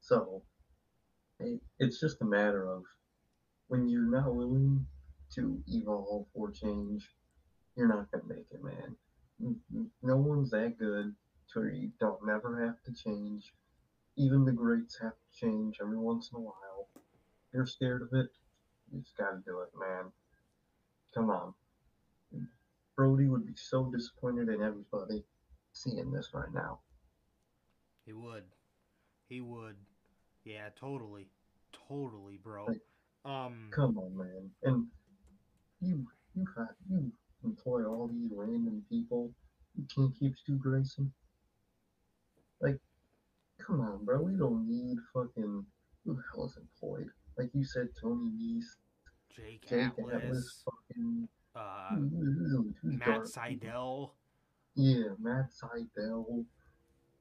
So 0.00 0.42
it, 1.40 1.60
it's 1.78 2.00
just 2.00 2.22
a 2.22 2.24
matter 2.24 2.68
of 2.68 2.84
when 3.68 3.88
you're 3.88 4.10
not 4.10 4.34
willing 4.34 4.86
to 5.34 5.62
evolve 5.68 6.26
or 6.34 6.50
change, 6.50 7.10
you're 7.76 7.88
not 7.88 8.10
gonna 8.10 8.24
make 8.28 8.46
it, 8.50 8.62
man. 8.62 8.96
No 10.02 10.16
one's 10.16 10.50
that 10.50 10.78
good 10.78 11.14
to 11.52 11.60
where 11.60 11.70
you 11.70 11.90
don't 11.98 12.24
never 12.26 12.64
have 12.64 12.82
to 12.84 12.92
change. 12.92 13.52
Even 14.16 14.44
the 14.44 14.52
greats 14.52 14.98
have 15.00 15.12
to 15.12 15.46
change 15.46 15.78
every 15.80 15.98
once 15.98 16.30
in 16.32 16.38
a 16.38 16.40
while. 16.40 16.88
If 16.94 17.54
you're 17.54 17.66
scared 17.66 18.02
of 18.02 18.08
it, 18.12 18.30
you 18.92 19.00
just 19.00 19.16
gotta 19.16 19.42
do 19.44 19.60
it, 19.60 19.70
man. 19.78 20.12
Come 21.14 21.30
on. 21.30 21.54
Brodie 22.96 23.28
would 23.28 23.46
be 23.46 23.56
so 23.56 23.90
disappointed 23.90 24.48
in 24.48 24.62
everybody 24.62 25.24
seeing 25.72 26.12
this 26.12 26.30
right 26.32 26.52
now. 26.52 26.80
He 28.04 28.12
would. 28.12 28.44
He 29.28 29.40
would. 29.40 29.76
Yeah, 30.44 30.68
totally. 30.78 31.28
Totally, 31.88 32.36
bro. 32.36 32.66
Like, 32.66 32.80
Um 33.24 33.68
Come 33.70 33.98
on, 33.98 34.16
man. 34.16 34.50
And 34.62 34.86
you 35.80 36.06
you 36.34 36.46
have 36.56 36.68
you 36.90 37.12
employ 37.44 37.84
all 37.84 38.08
these 38.08 38.30
random 38.34 38.84
people. 38.88 39.32
You 39.76 39.84
can't 39.94 40.14
keep 40.18 40.36
Stu 40.36 40.56
Grayson. 40.56 41.12
Like, 42.60 42.78
come 43.58 43.80
on, 43.80 44.04
bro. 44.04 44.22
We 44.22 44.36
don't 44.36 44.68
need 44.68 44.98
fucking 45.12 45.64
who 46.04 46.14
the 46.14 46.22
hell 46.34 46.44
is 46.46 46.56
employed? 46.58 47.08
Like 47.38 47.50
you 47.54 47.64
said, 47.64 47.88
Tony 48.00 48.30
Nese, 48.30 48.76
Jake, 49.34 49.66
Jake 49.68 49.80
Atlas, 49.98 50.12
Atlas, 50.14 50.64
fucking 50.64 51.28
uh 51.56 51.88
who- 51.96 52.08
who- 52.08 52.48
who- 52.48 52.74
who's 52.82 52.98
Matt? 52.98 53.22
Sydal. 53.22 54.10
Yeah, 54.74 55.14
Matt 55.18 55.50
Sydal, 55.50 56.44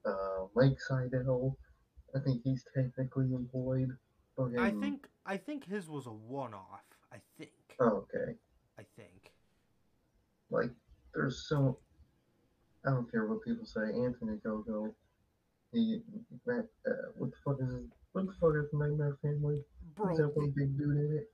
uh, 0.06 0.46
Mike 0.56 0.78
Sydal. 0.90 1.56
I 2.16 2.20
think 2.20 2.42
he's 2.44 2.64
technically 2.76 3.34
employed. 3.34 3.90
Fucking, 4.38 4.60
I 4.60 4.72
think 4.72 5.08
I 5.26 5.38
think 5.38 5.66
his 5.66 5.90
was 5.90 6.06
a 6.08 6.12
one 6.12 6.54
off. 6.54 6.84
I 7.12 7.18
think. 7.38 7.52
Oh, 7.80 8.06
okay. 8.16 8.34
I 8.80 8.84
think. 8.96 9.32
Like, 10.50 10.72
there's 11.14 11.46
so. 11.48 11.78
I 12.86 12.90
don't 12.92 13.10
care 13.10 13.26
what 13.28 13.44
people 13.44 13.66
say. 13.66 13.82
Anthony 13.82 14.38
Ogogo. 14.46 14.94
He. 15.72 16.02
Matt. 16.46 16.66
Uh, 16.88 16.92
what 17.18 17.32
the 17.32 17.38
fuck 17.46 17.58
is 17.62 17.74
his, 17.74 17.86
What 18.12 18.26
the 18.26 18.34
fuck 18.40 18.54
is 18.56 18.70
Nightmare 18.74 19.18
Family? 19.22 19.62
Bro, 19.96 20.14
Is 20.14 20.18
that 20.18 20.36
one 20.36 20.54
big 20.56 20.78
dude 20.78 20.98
in 20.98 21.18
it? 21.20 21.30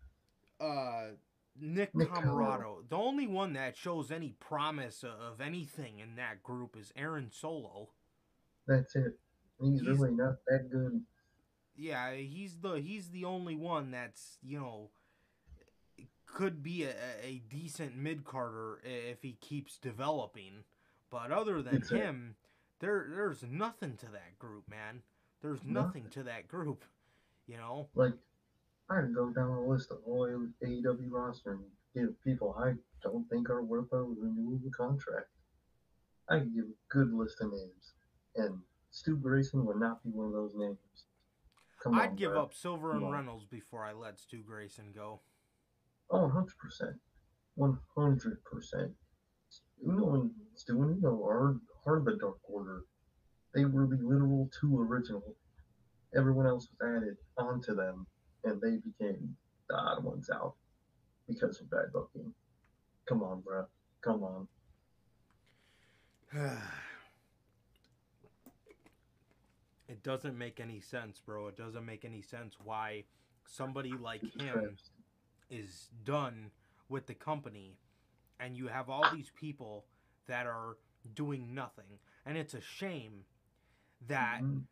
uh 0.63 1.11
Nick, 1.61 1.93
Nick 1.93 2.09
Comoroto. 2.09 2.87
The 2.89 2.95
only 2.95 3.27
one 3.27 3.53
that 3.53 3.75
shows 3.75 4.11
any 4.11 4.33
promise 4.39 5.03
of 5.03 5.41
anything 5.41 5.99
in 5.99 6.15
that 6.15 6.41
group 6.41 6.77
is 6.77 6.93
Aaron 6.95 7.29
Solo. 7.31 7.89
That's 8.69 8.95
it. 8.95 9.17
He's, 9.59 9.81
He's- 9.81 9.97
really 9.97 10.11
not 10.11 10.35
that 10.47 10.69
good. 10.71 11.03
Yeah, 11.75 12.13
he's 12.13 12.57
the 12.57 12.73
he's 12.81 13.09
the 13.09 13.23
only 13.25 13.55
one 13.55 13.91
that's 13.91 14.37
you 14.43 14.59
know 14.59 14.89
could 16.25 16.61
be 16.61 16.83
a, 16.83 16.93
a 17.23 17.41
decent 17.49 17.95
mid 17.97 18.23
carder 18.25 18.79
if 18.83 19.21
he 19.21 19.33
keeps 19.41 19.77
developing. 19.77 20.65
But 21.09 21.31
other 21.31 21.61
than 21.61 21.75
Exactly. 21.77 21.99
him, 22.01 22.35
there 22.79 23.07
there's 23.09 23.43
nothing 23.49 23.95
to 23.97 24.05
that 24.07 24.37
group, 24.37 24.69
man. 24.69 25.01
There's 25.41 25.63
Nothing. 25.63 25.73
nothing 26.03 26.05
to 26.11 26.23
that 26.23 26.47
group. 26.49 26.83
You 27.47 27.57
know, 27.57 27.87
Like, 27.95 28.13
I 28.89 28.99
could 29.01 29.15
go 29.15 29.29
down 29.31 29.49
a 29.49 29.61
list 29.65 29.89
of 29.89 29.97
all 30.05 30.27
AEW 30.61 31.09
roster 31.09 31.53
and 31.53 31.63
give 31.95 32.21
people 32.23 32.55
I 32.59 32.73
don't 33.01 33.27
think 33.29 33.49
are 33.49 33.63
worth 33.63 33.91
a 33.93 34.03
renewable 34.03 34.69
contract. 34.75 35.29
I 36.29 36.39
could 36.39 36.53
give 36.53 36.65
a 36.65 36.93
good 36.93 37.11
list 37.13 37.39
of 37.41 37.51
names, 37.51 37.93
and 38.39 38.59
Stu 38.91 39.15
Grayson 39.17 39.65
would 39.65 39.79
not 39.79 40.03
be 40.03 40.09
one 40.09 40.27
of 40.27 40.33
those 40.33 40.53
names. 40.55 40.77
Come 41.83 41.95
I'd 41.95 42.15
give 42.17 42.31
bro. 42.31 42.43
up 42.43 42.53
Silver 42.53 42.89
Come 42.89 42.97
and 42.97 43.05
on. 43.07 43.11
Reynolds 43.11 43.45
before 43.45 43.85
I 43.85 43.93
let 43.93 44.19
Stu 44.19 44.41
Grayson 44.43 44.91
go. 44.93 45.21
Oh, 46.09 46.31
100%. 46.33 46.93
100%. 47.57 48.91
Uno 49.87 50.13
and 50.15 50.31
Stu 50.55 50.81
and 50.81 50.97
Uno 50.97 51.23
are, 51.23 51.55
are 51.85 52.01
the 52.01 52.17
Dark 52.17 52.39
Order. 52.43 52.83
They 53.53 53.65
were 53.65 53.87
the 53.87 53.97
literal 54.01 54.49
two 54.59 54.79
original. 54.79 55.35
Everyone 56.15 56.47
else 56.47 56.67
was 56.69 56.97
added 56.97 57.17
onto 57.37 57.75
them, 57.75 58.05
and 58.43 58.59
they 58.61 58.77
became 58.77 59.35
the 59.69 59.75
odd 59.75 60.03
ones 60.03 60.29
out 60.33 60.55
because 61.27 61.61
of 61.61 61.69
bad 61.69 61.91
booking. 61.93 62.33
Come 63.07 63.23
on, 63.23 63.41
bruh. 63.41 63.67
Come 64.01 64.23
on. 64.23 64.47
It 69.89 70.03
doesn't 70.03 70.37
make 70.37 70.59
any 70.61 70.79
sense, 70.79 71.19
bro. 71.19 71.47
It 71.47 71.57
doesn't 71.57 71.85
make 71.85 72.05
any 72.05 72.21
sense 72.21 72.55
why 72.63 73.03
somebody 73.45 73.91
like 73.91 74.21
him 74.39 74.77
is 75.49 75.89
done 76.05 76.51
with 76.87 77.07
the 77.07 77.15
company 77.15 77.77
and 78.39 78.55
you 78.55 78.67
have 78.67 78.89
all 78.89 79.03
these 79.13 79.31
people 79.35 79.85
that 80.27 80.45
are 80.45 80.77
doing 81.15 81.53
nothing. 81.53 81.99
And 82.25 82.37
it's 82.37 82.53
a 82.53 82.61
shame 82.61 83.25
that 84.07 84.41
Mhm. 84.43 84.63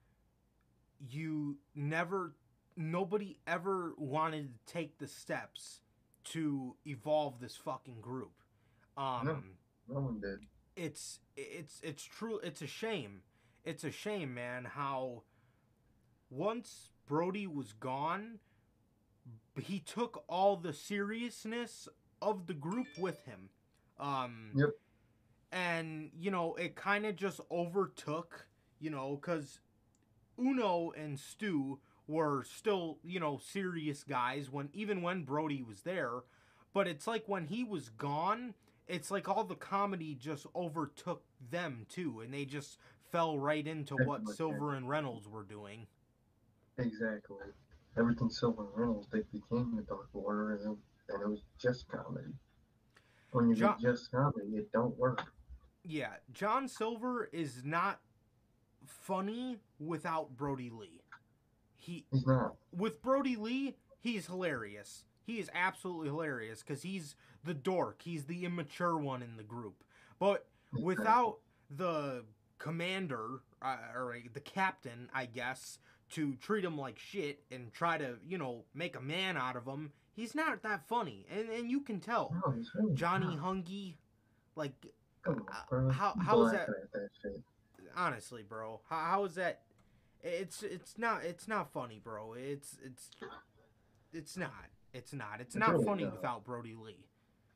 you 1.10 1.58
never 1.76 2.34
nobody 2.76 3.40
ever 3.48 3.96
wanted 3.98 4.54
to 4.68 4.72
take 4.74 4.98
the 5.00 5.08
steps 5.08 5.82
to 6.24 6.78
evolve 6.86 7.40
this 7.40 7.56
fucking 7.58 8.02
group. 8.02 8.44
Um 8.96 9.26
No. 9.26 9.44
No 9.96 10.00
one 10.02 10.20
did. 10.22 10.46
it's 10.76 11.20
it's 11.36 11.82
it's 11.82 12.04
true 12.04 12.40
it's 12.40 12.62
a 12.62 12.68
shame 12.68 13.24
it's 13.68 13.84
a 13.84 13.92
shame 13.92 14.34
man 14.34 14.66
how 14.66 15.24
once 16.30 16.92
brodie 17.06 17.48
was 17.48 17.74
gone 17.74 18.40
he 19.60 19.80
took 19.80 20.24
all 20.28 20.56
the 20.56 20.74
seriousness 20.74 21.88
of 22.22 22.48
the 22.48 22.54
group 22.54 22.88
with 22.98 23.24
him 23.26 23.50
um 24.00 24.52
Yep. 24.56 24.70
and 25.52 26.12
you 26.18 26.32
know 26.32 26.56
it 26.56 26.76
kind 26.76 27.06
of 27.06 27.16
just 27.16 27.40
overtook 27.52 28.48
you 28.80 28.90
know 28.90 29.18
because 29.22 29.60
uno 30.40 30.92
and 30.98 31.20
stu 31.20 31.80
were 32.08 32.44
still 32.44 33.00
you 33.04 33.20
know 33.20 33.40
serious 33.44 34.04
guys 34.04 34.50
when 34.52 34.70
even 34.74 35.02
when 35.02 35.24
brodie 35.24 35.64
was 35.64 35.82
there 35.82 36.12
but 36.74 36.88
it's 36.88 37.08
like 37.08 37.24
when 37.28 37.46
he 37.48 37.64
was 37.64 37.90
gone 37.90 38.54
it's 38.88 39.12
like 39.12 39.28
all 39.30 39.44
the 39.44 39.56
comedy 39.56 40.16
just 40.16 40.46
overtook 40.56 41.24
them 41.52 41.86
too 41.90 42.22
and 42.22 42.34
they 42.34 42.46
just 42.46 42.78
fell 43.12 43.38
right 43.38 43.66
into 43.68 43.96
what 43.96 44.28
silver 44.30 44.76
and 44.76 44.88
reynolds 44.90 45.28
were 45.28 45.44
doing 45.44 45.88
Exactly. 46.80 47.38
Everything 47.98 48.30
Silver 48.30 48.66
and 48.68 48.72
Reynolds, 48.76 49.08
they 49.12 49.22
became 49.34 49.76
the 49.76 49.82
Dark 49.82 50.10
Order, 50.14 50.54
and, 50.54 50.74
it- 50.78 51.14
and 51.14 51.24
it 51.24 51.28
was 51.28 51.42
just 51.60 51.88
comedy. 51.88 52.32
When 53.32 53.50
you 53.50 53.56
John- 53.56 53.80
just 53.82 54.12
comedy, 54.12 54.58
it 54.58 54.72
don't 54.72 54.96
work. 54.98 55.24
yeah 55.84 56.14
john 56.34 56.68
silver 56.68 57.30
is 57.32 57.64
not 57.64 58.00
funny 58.86 59.58
without 59.80 60.36
brodie 60.36 60.70
lee 60.70 61.02
he 61.76 62.06
He's 62.12 62.26
not. 62.28 62.56
with 62.76 63.02
Brodie 63.02 63.38
Lee, 63.38 63.76
he's 64.02 64.26
hilarious. 64.26 65.06
He 65.24 65.40
is 65.40 65.50
absolutely 65.54 66.10
hilarious 66.10 66.62
because 66.62 66.82
he's 66.82 67.16
the 67.46 67.54
dork. 67.54 68.02
He's 68.02 68.26
the 68.26 68.44
immature 68.44 68.98
one 68.98 69.22
in 69.22 69.38
the 69.38 69.44
group. 69.44 69.84
But 70.20 70.48
without 70.74 71.38
the 71.70 72.26
commander 72.60 73.42
uh, 73.62 73.78
or 73.96 74.18
the 74.34 74.40
captain, 74.40 75.10
I 75.14 75.26
guess, 75.26 75.80
to 76.12 76.36
treat 76.36 76.64
him 76.64 76.78
like 76.78 76.98
shit 77.00 77.44
and 77.52 77.74
try 77.74 77.98
to, 77.98 78.16
you 78.28 78.38
know, 78.38 78.64
make 78.74 78.96
a 78.96 79.02
man 79.02 79.36
out 79.38 79.56
of 79.56 79.66
him, 79.66 79.92
he's 80.16 80.34
not 80.36 80.62
that 80.64 80.88
funny. 80.88 81.26
And 81.30 81.50
and 81.50 81.70
you 81.70 81.82
can 81.82 82.00
tell. 82.00 82.34
No, 82.46 82.54
really 82.76 82.96
Johnny 82.96 83.36
not. 83.36 83.44
Hungy, 83.46 83.96
like 84.56 84.74
on, 85.26 85.42
uh, 85.72 85.90
how- 85.92 86.16
how 86.22 86.44
is 86.44 86.52
that- 86.54 86.68
that 86.94 87.10
shit. 87.22 87.42
honestly, 87.96 88.44
bro, 88.44 88.80
how, 88.90 88.98
how 89.06 89.26
is 89.26 89.36
that? 89.36 89.62
It's 90.24 90.64
it's 90.64 90.98
not 90.98 91.24
it's 91.24 91.48
not 91.48 91.72
funny, 91.72 92.00
bro. 92.04 92.34
It's 92.34 92.78
it's 92.84 93.10
it's 94.14 94.36
not. 94.38 94.52
It's 94.94 95.14
not. 95.14 95.40
It's 95.42 95.56
It's 95.56 95.56
not 95.56 95.74
really 95.74 95.86
funny 95.86 96.04
not. 96.06 96.14
without 96.14 96.44
Brodie 96.44 96.74
Lee. 96.76 97.06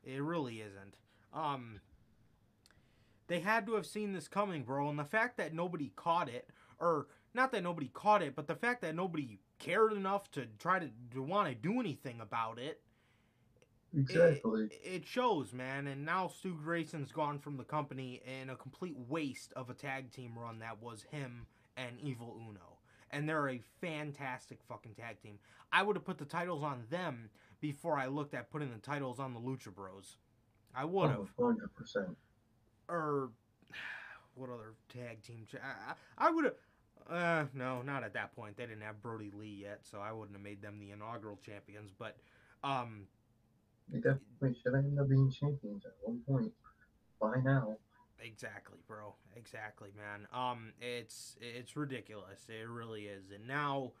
It 0.04 0.22
really 0.22 0.60
isn't. 0.60 0.98
Um 1.34 1.80
they 3.32 3.40
had 3.40 3.66
to 3.66 3.74
have 3.74 3.86
seen 3.86 4.12
this 4.12 4.28
coming, 4.28 4.62
bro, 4.62 4.88
and 4.88 4.98
the 4.98 5.04
fact 5.04 5.36
that 5.38 5.54
nobody 5.54 5.92
caught 5.96 6.28
it 6.28 6.48
or 6.78 7.06
not 7.34 7.52
that 7.52 7.62
nobody 7.62 7.90
caught 7.94 8.22
it, 8.22 8.36
but 8.36 8.46
the 8.46 8.54
fact 8.54 8.82
that 8.82 8.94
nobody 8.94 9.38
cared 9.58 9.92
enough 9.92 10.30
to 10.32 10.46
try 10.58 10.78
to, 10.78 10.90
to 11.14 11.22
want 11.22 11.48
to 11.48 11.54
do 11.54 11.80
anything 11.80 12.20
about 12.20 12.58
it 12.58 12.80
Exactly. 13.96 14.64
it, 14.64 14.80
it 14.84 15.06
shows, 15.06 15.52
man. 15.52 15.86
And 15.86 16.04
now 16.04 16.28
Stu 16.28 16.54
Grayson's 16.54 17.12
gone 17.12 17.38
from 17.38 17.56
the 17.56 17.64
company 17.64 18.22
in 18.40 18.50
a 18.50 18.56
complete 18.56 18.96
waste 19.08 19.52
of 19.54 19.70
a 19.70 19.74
tag 19.74 20.10
team 20.10 20.38
run 20.38 20.58
that 20.60 20.82
was 20.82 21.04
him 21.10 21.46
and 21.76 21.98
Evil 22.00 22.36
Uno. 22.48 22.78
And 23.10 23.28
they're 23.28 23.50
a 23.50 23.62
fantastic 23.80 24.60
fucking 24.66 24.94
tag 24.94 25.20
team. 25.20 25.38
I 25.72 25.82
would 25.82 25.96
have 25.96 26.04
put 26.04 26.18
the 26.18 26.24
titles 26.24 26.62
on 26.62 26.84
them 26.88 27.28
before 27.60 27.98
I 27.98 28.06
looked 28.06 28.34
at 28.34 28.50
putting 28.50 28.72
the 28.72 28.78
titles 28.78 29.20
on 29.20 29.34
the 29.34 29.40
Lucha 29.40 29.74
Bros. 29.74 30.16
I 30.74 30.86
would 30.86 31.06
oh, 31.06 31.08
have. 31.08 31.28
Oh, 31.38 31.46
Hundred 31.46 31.74
percent. 31.74 32.16
Or 32.92 33.30
what 34.34 34.50
other 34.50 34.74
tag 34.92 35.22
team? 35.22 35.46
I, 35.62 35.94
I 36.26 36.30
would 36.30 36.44
have. 36.44 36.54
Uh, 37.10 37.44
no, 37.52 37.82
not 37.82 38.04
at 38.04 38.14
that 38.14 38.34
point. 38.36 38.56
They 38.56 38.64
didn't 38.64 38.82
have 38.82 39.02
Brodie 39.02 39.32
Lee 39.36 39.62
yet, 39.62 39.80
so 39.82 39.98
I 39.98 40.12
wouldn't 40.12 40.36
have 40.36 40.42
made 40.44 40.62
them 40.62 40.78
the 40.78 40.92
inaugural 40.92 41.36
champions. 41.44 41.90
But, 41.98 42.16
um, 42.62 43.06
They 43.90 43.98
definitely 43.98 44.56
should 44.62 44.74
end 44.74 44.98
up 45.00 45.08
being 45.08 45.28
champions 45.30 45.84
at 45.84 45.92
one 46.02 46.20
point. 46.28 46.52
By 47.20 47.40
now. 47.42 47.76
Exactly, 48.20 48.78
bro. 48.86 49.14
Exactly, 49.34 49.88
man. 49.96 50.28
Um, 50.32 50.72
it's 50.80 51.36
it's 51.40 51.76
ridiculous. 51.76 52.46
It 52.48 52.68
really 52.68 53.02
is. 53.06 53.32
And 53.34 53.48
now, 53.48 53.92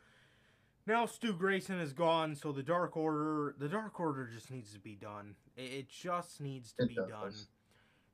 now 0.86 1.06
Stu 1.06 1.32
Grayson 1.32 1.80
is 1.80 1.92
gone, 1.92 2.36
so 2.36 2.52
the 2.52 2.62
Dark 2.62 2.96
Order, 2.96 3.56
the 3.58 3.68
Dark 3.68 3.98
Order 3.98 4.28
just 4.32 4.48
needs 4.52 4.72
to 4.74 4.78
be 4.78 4.94
done. 4.94 5.34
It, 5.56 5.72
it 5.72 5.88
just 5.88 6.40
needs 6.40 6.72
to 6.74 6.84
It 6.84 6.90
be 6.90 6.94
does. 6.94 7.08
done. 7.08 7.34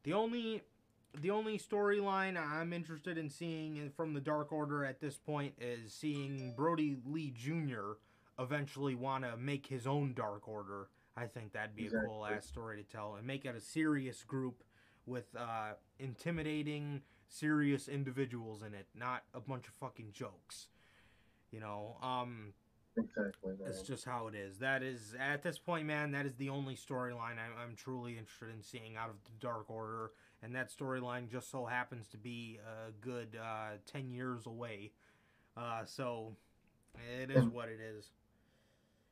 The 0.04 0.12
only 0.12 0.62
the 1.20 1.30
only 1.30 1.58
storyline 1.58 2.36
I'm 2.36 2.72
interested 2.72 3.18
in 3.18 3.30
seeing 3.30 3.90
from 3.96 4.14
the 4.14 4.20
Dark 4.20 4.52
Order 4.52 4.84
at 4.84 5.00
this 5.00 5.16
point 5.16 5.54
is 5.60 5.92
seeing 5.92 6.54
Brodie 6.56 6.98
Lee 7.04 7.32
Jr. 7.36 7.92
eventually 8.38 8.94
want 8.94 9.24
to 9.24 9.36
make 9.36 9.66
his 9.66 9.86
own 9.86 10.12
Dark 10.14 10.46
Order. 10.46 10.88
I 11.16 11.26
think 11.26 11.52
that'd 11.52 11.74
be 11.74 11.88
a 11.88 11.90
cool 11.90 12.24
ass 12.24 12.46
story 12.46 12.76
to 12.76 12.84
tell 12.84 13.16
and 13.16 13.26
make 13.26 13.44
it 13.44 13.56
a 13.56 13.60
serious 13.60 14.22
group 14.22 14.62
with 15.06 15.34
uh, 15.36 15.72
intimidating, 15.98 17.02
serious 17.26 17.88
individuals 17.88 18.62
in 18.62 18.74
it, 18.74 18.86
not 18.94 19.24
a 19.34 19.40
bunch 19.40 19.66
of 19.66 19.74
fucking 19.74 20.12
jokes. 20.12 20.68
You 21.50 21.60
know, 21.60 21.96
um, 22.02 22.52
exactly. 22.98 23.54
It's 23.66 23.82
just 23.82 24.04
how 24.04 24.26
it 24.26 24.34
is. 24.34 24.58
That 24.58 24.82
is 24.82 25.14
at 25.18 25.42
this 25.42 25.58
point, 25.58 25.86
man. 25.86 26.12
That 26.12 26.26
is 26.26 26.34
the 26.36 26.50
only 26.50 26.74
storyline 26.74 27.38
I'm, 27.38 27.54
I'm 27.62 27.76
truly 27.76 28.18
interested 28.18 28.50
in 28.54 28.62
seeing 28.62 28.96
out 28.96 29.10
of 29.10 29.16
the 29.24 29.30
Dark 29.40 29.70
Order 29.70 30.10
and 30.42 30.54
that 30.54 30.70
storyline 30.70 31.28
just 31.28 31.50
so 31.50 31.64
happens 31.64 32.06
to 32.08 32.16
be 32.16 32.58
a 32.64 32.92
good 33.00 33.36
uh, 33.40 33.76
10 33.86 34.10
years 34.10 34.46
away. 34.46 34.92
Uh, 35.56 35.84
so 35.84 36.36
it 37.20 37.30
is 37.30 37.36
and 37.36 37.52
what 37.52 37.68
it 37.68 37.80
is. 37.80 38.10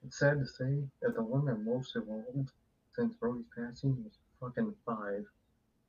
It's 0.04 0.18
sad 0.18 0.38
to 0.38 0.46
say 0.46 0.78
that 1.02 1.14
the 1.14 1.22
one 1.22 1.44
that 1.46 1.60
most 1.60 1.96
evolved 1.96 2.50
since 2.94 3.14
Brodie's 3.14 3.46
passing 3.56 3.96
was 4.04 4.12
fucking 4.40 4.72
five. 4.84 5.24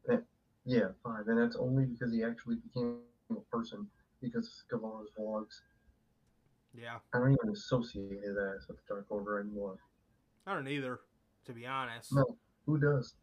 And, 0.07 0.23
yeah, 0.65 0.87
five. 1.03 1.27
And 1.27 1.37
that's 1.37 1.55
only 1.55 1.85
because 1.85 2.11
he 2.11 2.23
actually 2.23 2.55
became 2.55 2.97
a 3.29 3.55
person 3.55 3.87
because 4.21 4.47
of 4.47 4.79
Guevara's 4.79 5.09
vlogs. 5.19 5.61
Yeah. 6.77 6.97
I 7.13 7.19
don't 7.19 7.33
even 7.33 7.53
associate 7.53 8.19
his 8.23 8.37
ass 8.37 8.67
with 8.67 8.77
the 8.77 8.83
Dark 8.87 9.05
Order 9.09 9.39
anymore. 9.39 9.77
I 10.45 10.53
don't 10.53 10.67
either, 10.67 10.99
to 11.45 11.53
be 11.53 11.65
honest. 11.65 12.13
No, 12.13 12.37
who 12.65 12.77
does? 12.77 13.15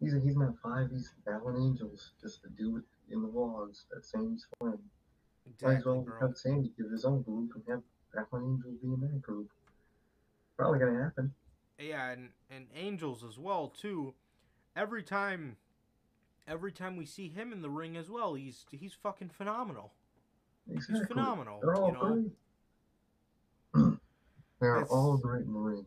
He's 0.00 0.14
he's 0.24 0.36
not 0.36 0.54
five. 0.62 0.90
He's 0.90 1.14
Alan 1.28 1.62
Angels, 1.62 2.12
just 2.20 2.42
the 2.42 2.48
dude 2.50 2.82
in 3.10 3.22
the 3.22 3.28
vlogs 3.28 3.84
that 3.90 4.04
for 4.58 4.70
him. 4.70 4.78
Exactly, 5.46 5.68
Might 5.68 5.78
as 5.78 5.84
well 5.84 6.00
bro. 6.00 6.20
have 6.20 6.36
Sammy 6.36 6.72
give 6.76 6.90
his 6.90 7.04
own 7.04 7.22
group 7.22 7.52
and 7.54 7.62
have 7.68 7.82
Alan 8.32 8.44
Angels 8.44 8.74
be 8.82 8.88
in 8.88 9.00
that 9.00 9.22
group. 9.22 9.48
Probably 10.56 10.78
gonna 10.78 11.02
happen. 11.02 11.32
Yeah, 11.78 12.10
and 12.10 12.30
and 12.50 12.66
Angels 12.74 13.22
as 13.22 13.38
well 13.38 13.68
too. 13.68 14.14
Every 14.74 15.02
time, 15.02 15.56
every 16.48 16.72
time 16.72 16.96
we 16.96 17.04
see 17.04 17.28
him 17.28 17.52
in 17.52 17.60
the 17.60 17.70
ring 17.70 17.96
as 17.96 18.10
well, 18.10 18.34
he's 18.34 18.64
he's 18.72 18.94
fucking 18.94 19.28
phenomenal. 19.28 19.92
Exactly. 20.68 20.98
He's 20.98 21.08
phenomenal. 21.08 21.60
They're 21.62 21.74
all 21.76 21.88
you 21.88 21.92
know? 21.94 22.14
great. 22.14 22.32
They're 24.62 24.78
it's, 24.82 24.92
all 24.92 25.16
great 25.16 25.42
ring. 25.44 25.84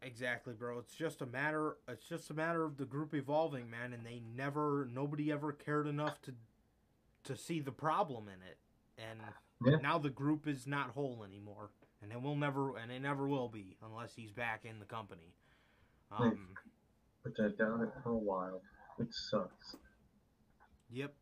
Exactly, 0.00 0.54
bro. 0.54 0.78
It's 0.78 0.94
just 0.94 1.22
a 1.22 1.26
matter. 1.26 1.76
It's 1.88 2.08
just 2.08 2.30
a 2.30 2.34
matter 2.34 2.64
of 2.64 2.76
the 2.76 2.84
group 2.84 3.14
evolving, 3.14 3.68
man. 3.68 3.92
And 3.92 4.06
they 4.06 4.22
never, 4.36 4.88
nobody 4.94 5.32
ever 5.32 5.50
cared 5.50 5.88
enough 5.88 6.22
to, 6.22 6.34
to 7.24 7.36
see 7.36 7.58
the 7.58 7.72
problem 7.72 8.28
in 8.28 8.34
it. 8.48 8.58
And 8.96 9.20
yeah. 9.66 9.78
now 9.82 9.98
the 9.98 10.08
group 10.08 10.46
is 10.46 10.68
not 10.68 10.90
whole 10.90 11.24
anymore, 11.26 11.70
and 12.00 12.12
it 12.12 12.22
will 12.22 12.36
never, 12.36 12.76
and 12.76 12.92
it 12.92 13.00
never 13.00 13.26
will 13.26 13.48
be 13.48 13.76
unless 13.84 14.14
he's 14.14 14.30
back 14.30 14.64
in 14.64 14.78
the 14.78 14.84
company. 14.84 15.34
Um, 16.16 16.48
which 17.22 17.40
I 17.40 17.48
doubt 17.58 17.80
it 17.80 17.90
for 18.04 18.10
a 18.10 18.16
while, 18.16 18.60
It 19.00 19.08
sucks. 19.10 19.74
Yep, 20.90 21.12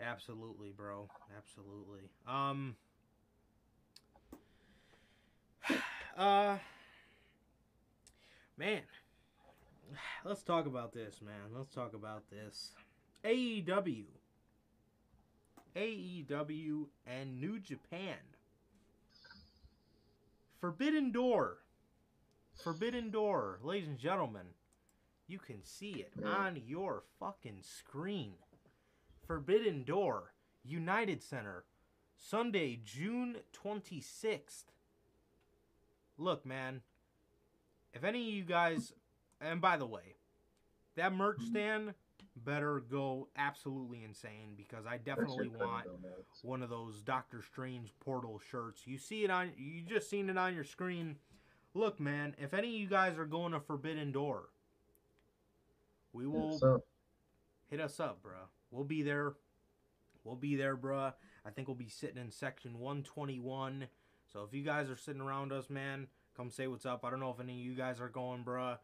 absolutely, 0.00 0.72
bro. 0.76 1.08
Absolutely. 1.34 2.10
Um. 2.28 2.76
Uh 6.16 6.56
man, 8.56 8.82
let's 10.24 10.42
talk 10.42 10.66
about 10.66 10.92
this, 10.92 11.20
man. 11.22 11.54
Let's 11.56 11.70
talk 11.70 11.94
about 11.94 12.24
this. 12.30 12.72
AEW. 13.24 14.04
AEW 15.76 16.86
and 17.06 17.40
New 17.40 17.58
Japan. 17.60 18.16
Forbidden 20.60 21.12
Door. 21.12 21.58
Forbidden 22.62 23.10
Door, 23.10 23.60
ladies 23.62 23.88
and 23.88 23.98
gentlemen. 23.98 24.46
You 25.26 25.38
can 25.38 25.64
see 25.64 25.92
it 26.04 26.12
on 26.26 26.60
your 26.66 27.04
fucking 27.20 27.62
screen. 27.62 28.32
Forbidden 29.26 29.84
Door, 29.84 30.32
United 30.64 31.22
Center, 31.22 31.64
Sunday, 32.16 32.80
June 32.84 33.36
26th. 33.52 34.64
Look, 36.20 36.44
man, 36.44 36.82
if 37.94 38.04
any 38.04 38.28
of 38.28 38.34
you 38.34 38.44
guys, 38.44 38.92
and 39.40 39.58
by 39.60 39.78
the 39.78 39.86
way, 39.86 40.16
that 40.96 41.14
merch 41.14 41.38
mm-hmm. 41.38 41.50
stand 41.50 41.94
better 42.36 42.80
go 42.90 43.28
absolutely 43.36 44.04
insane 44.04 44.52
because 44.54 44.84
I 44.86 44.98
definitely 44.98 45.48
want 45.48 45.86
one 46.42 46.62
of 46.62 46.68
those 46.68 47.00
Doctor 47.00 47.42
Strange 47.42 47.94
portal 48.00 48.38
shirts. 48.50 48.82
You 48.86 48.98
see 48.98 49.24
it 49.24 49.30
on, 49.30 49.52
you 49.56 49.82
just 49.82 50.10
seen 50.10 50.28
it 50.28 50.36
on 50.36 50.54
your 50.54 50.64
screen. 50.64 51.16
Look, 51.72 51.98
man, 51.98 52.36
if 52.38 52.52
any 52.52 52.68
of 52.68 52.80
you 52.80 52.86
guys 52.86 53.16
are 53.18 53.24
going 53.24 53.52
to 53.52 53.60
Forbidden 53.60 54.12
Door, 54.12 54.50
we 56.12 56.26
will 56.26 56.82
hit 57.68 57.80
us 57.80 57.98
up, 57.98 58.22
bro. 58.22 58.36
We'll 58.70 58.84
be 58.84 59.02
there. 59.02 59.34
We'll 60.22 60.36
be 60.36 60.54
there, 60.54 60.76
bro. 60.76 61.12
I 61.46 61.50
think 61.50 61.66
we'll 61.66 61.76
be 61.76 61.88
sitting 61.88 62.20
in 62.20 62.30
section 62.30 62.78
121. 62.78 63.86
So 64.32 64.44
if 64.44 64.54
you 64.54 64.62
guys 64.62 64.88
are 64.90 64.96
sitting 64.96 65.20
around 65.20 65.52
us, 65.52 65.68
man, 65.68 66.06
Come 66.36 66.50
say 66.50 66.68
what's 66.68 66.86
up. 66.86 67.04
I 67.04 67.10
don't 67.10 67.20
know 67.20 67.30
if 67.30 67.38
any 67.38 67.52
of 67.52 67.66
you 67.66 67.74
guys 67.74 68.00
are 68.00 68.08
going, 68.08 68.44
bruh. 68.44 68.78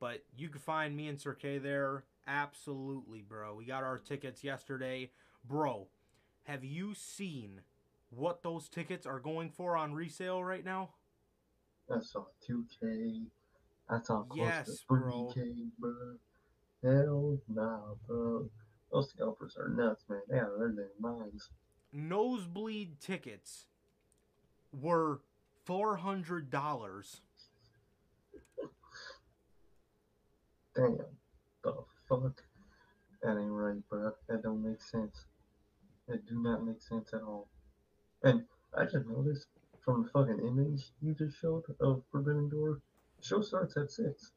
But 0.00 0.24
you 0.36 0.48
can 0.48 0.60
find 0.60 0.96
me 0.96 1.08
and 1.08 1.20
Sir 1.20 1.34
K 1.34 1.58
there. 1.58 2.04
Absolutely, 2.26 3.20
bro. 3.20 3.54
We 3.54 3.64
got 3.66 3.82
our 3.82 3.98
tickets 3.98 4.42
yesterday. 4.44 5.10
Bro, 5.46 5.88
have 6.44 6.64
you 6.64 6.94
seen 6.94 7.60
what 8.10 8.42
those 8.42 8.68
tickets 8.68 9.06
are 9.06 9.20
going 9.20 9.50
for 9.50 9.76
on 9.76 9.94
resale 9.94 10.42
right 10.42 10.64
now? 10.64 10.90
I 11.90 12.00
saw 12.00 12.24
2K. 12.48 13.26
I 13.90 14.00
saw 14.02 14.22
close 14.22 14.46
yes, 14.46 14.66
to 14.66 14.94
3K, 14.94 15.70
bro. 15.78 15.92
Hell 16.82 17.38
nah, 17.48 17.80
bro. 18.06 18.48
Those 18.90 19.10
scalpers 19.10 19.56
are 19.58 19.68
nuts, 19.68 20.04
man. 20.08 20.20
They 20.30 20.38
are 20.38 20.72
their 20.74 20.88
minds. 20.98 21.50
Nosebleed 21.92 23.00
tickets 23.00 23.66
were 24.72 25.20
four 25.64 25.96
hundred 25.96 26.50
dollars. 26.50 27.20
Damn, 30.74 30.98
the 31.64 31.72
fuck? 32.08 32.42
That 33.22 33.38
ain't 33.38 33.50
right, 33.50 33.88
bro. 33.88 34.12
That 34.28 34.42
don't 34.42 34.62
make 34.62 34.82
sense. 34.82 35.24
That 36.06 36.26
do 36.26 36.42
not 36.42 36.64
make 36.64 36.82
sense 36.82 37.10
at 37.14 37.22
all. 37.22 37.48
And 38.22 38.44
I 38.76 38.84
just 38.84 39.06
noticed 39.06 39.46
from 39.84 40.02
the 40.02 40.10
fucking 40.10 40.40
image 40.46 40.90
you 41.00 41.14
just 41.14 41.38
showed 41.40 41.62
of 41.80 42.02
Forbidden 42.10 42.48
Door, 42.48 42.80
show 43.22 43.40
starts 43.40 43.76
at 43.76 43.90
six. 43.90 44.32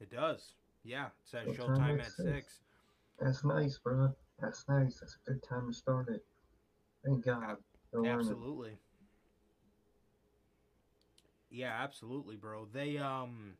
It 0.00 0.10
does. 0.10 0.54
Yeah, 0.82 1.06
it 1.06 1.12
says 1.24 1.46
showtime 1.56 2.00
at 2.00 2.06
six. 2.06 2.16
six. 2.16 2.60
That's 3.20 3.44
nice, 3.44 3.78
bro. 3.78 4.14
That's 4.40 4.64
nice. 4.68 4.98
That's 5.00 5.16
a 5.26 5.30
good 5.30 5.42
time 5.48 5.68
to 5.68 5.72
start 5.72 6.08
it. 6.08 6.24
Thank 7.04 7.24
God. 7.24 7.56
Absolutely. 8.04 8.78
Yeah, 11.56 11.74
absolutely, 11.82 12.36
bro. 12.36 12.66
They 12.70 12.98
um 12.98 13.54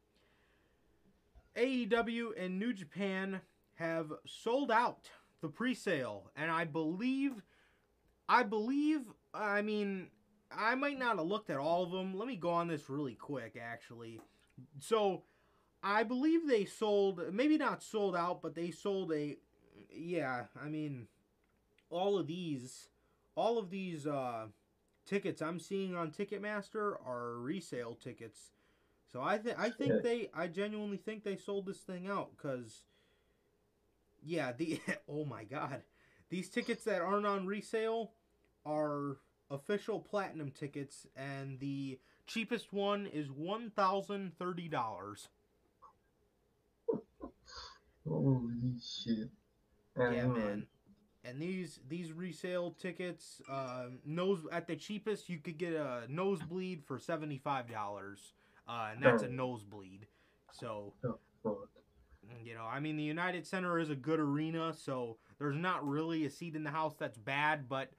AEW 1.57 2.33
and 2.37 2.59
New 2.59 2.75
Japan 2.75 3.41
have 3.77 4.13
sold 4.27 4.71
out 4.71 5.11
the 5.41 5.49
pre-sale 5.49 6.31
and 6.37 6.51
I 6.51 6.65
believe 6.65 7.43
I 8.29 8.43
believe 8.43 9.01
I 9.33 9.63
mean 9.63 10.09
I 10.53 10.75
might 10.75 10.99
not 10.99 11.17
have 11.17 11.27
looked 11.27 11.49
at 11.51 11.57
all 11.59 11.85
of 11.85 11.91
them. 11.91 12.17
Let 12.19 12.29
me 12.29 12.37
go 12.37 12.51
on 12.51 12.69
this 12.69 12.91
really 12.91 13.15
quick 13.15 13.57
actually. 13.61 14.21
So 14.81 15.23
I 15.83 16.03
believe 16.03 16.47
they 16.47 16.67
sold 16.67 17.33
maybe 17.33 17.57
not 17.57 17.83
sold 17.83 18.15
out, 18.15 18.43
but 18.43 18.55
they 18.55 18.73
sold 18.73 19.13
a 19.13 19.37
yeah, 19.91 20.45
I 20.63 20.69
mean 20.69 21.09
all 21.91 22.19
of 22.19 22.27
these 22.27 22.89
all 23.37 23.59
of 23.59 23.71
these 23.71 24.07
uh 24.07 24.49
tickets 25.07 25.41
I'm 25.41 25.61
seeing 25.61 25.95
on 25.95 26.11
Ticketmaster 26.11 26.97
are 27.07 27.39
resale 27.39 27.95
tickets. 27.95 28.51
So 29.13 29.23
I 29.23 29.39
think 29.39 29.59
I 29.59 29.71
think 29.71 30.03
they 30.03 30.31
I 30.35 30.49
genuinely 30.49 30.97
think 30.97 31.25
they 31.25 31.37
sold 31.37 31.67
this 31.67 31.79
thing 31.79 32.09
out 32.09 32.37
cuz 32.37 32.83
yeah, 34.23 34.53
the 34.53 34.81
oh 35.09 35.25
my 35.25 35.45
god. 35.45 35.83
These 36.29 36.51
tickets 36.51 36.85
that 36.85 37.01
aren't 37.01 37.27
on 37.27 37.47
resale 37.47 38.13
are 38.65 39.19
official 39.49 40.01
platinum 40.01 40.51
tickets 40.51 41.07
and 41.15 41.61
the 41.61 42.01
cheapest 42.27 42.73
one 42.73 43.07
is 43.07 43.29
$1,030. 43.29 45.29
Holy 48.05 48.81
shit. 48.81 49.31
Yeah, 49.97 50.27
man 50.27 50.67
and 51.29 51.41
these 51.41 51.81
these 51.89 52.13
resale 52.13 52.71
tickets 52.73 53.41
uh, 53.51 53.87
nose 54.05 54.41
at 54.53 54.67
the 54.67 54.77
cheapest 54.77 55.29
you 55.29 55.39
could 55.39 55.59
get 55.59 55.73
a 55.73 56.03
nosebleed 56.09 56.83
for 56.85 56.99
seventy 56.99 57.39
five 57.39 57.71
dollars, 57.71 58.33
uh, 58.69 58.89
and 58.93 59.03
that's 59.03 59.23
a 59.23 59.29
nosebleed. 59.29 60.07
So, 60.53 60.95
You 62.45 62.55
know, 62.55 62.65
I 62.65 62.81
mean, 62.81 62.97
the 62.97 63.03
United 63.03 63.47
Center 63.47 63.79
is 63.79 63.91
a 63.91 63.95
good 63.95 64.19
arena, 64.19 64.73
so 64.73 65.19
there's 65.39 65.57
not 65.57 65.87
really 65.87 66.25
a 66.25 66.31
seat 66.31 66.57
in 66.57 66.65
the 66.65 66.71
house 66.71 66.95
that's 66.99 67.19
bad, 67.19 67.69
but 67.69 67.91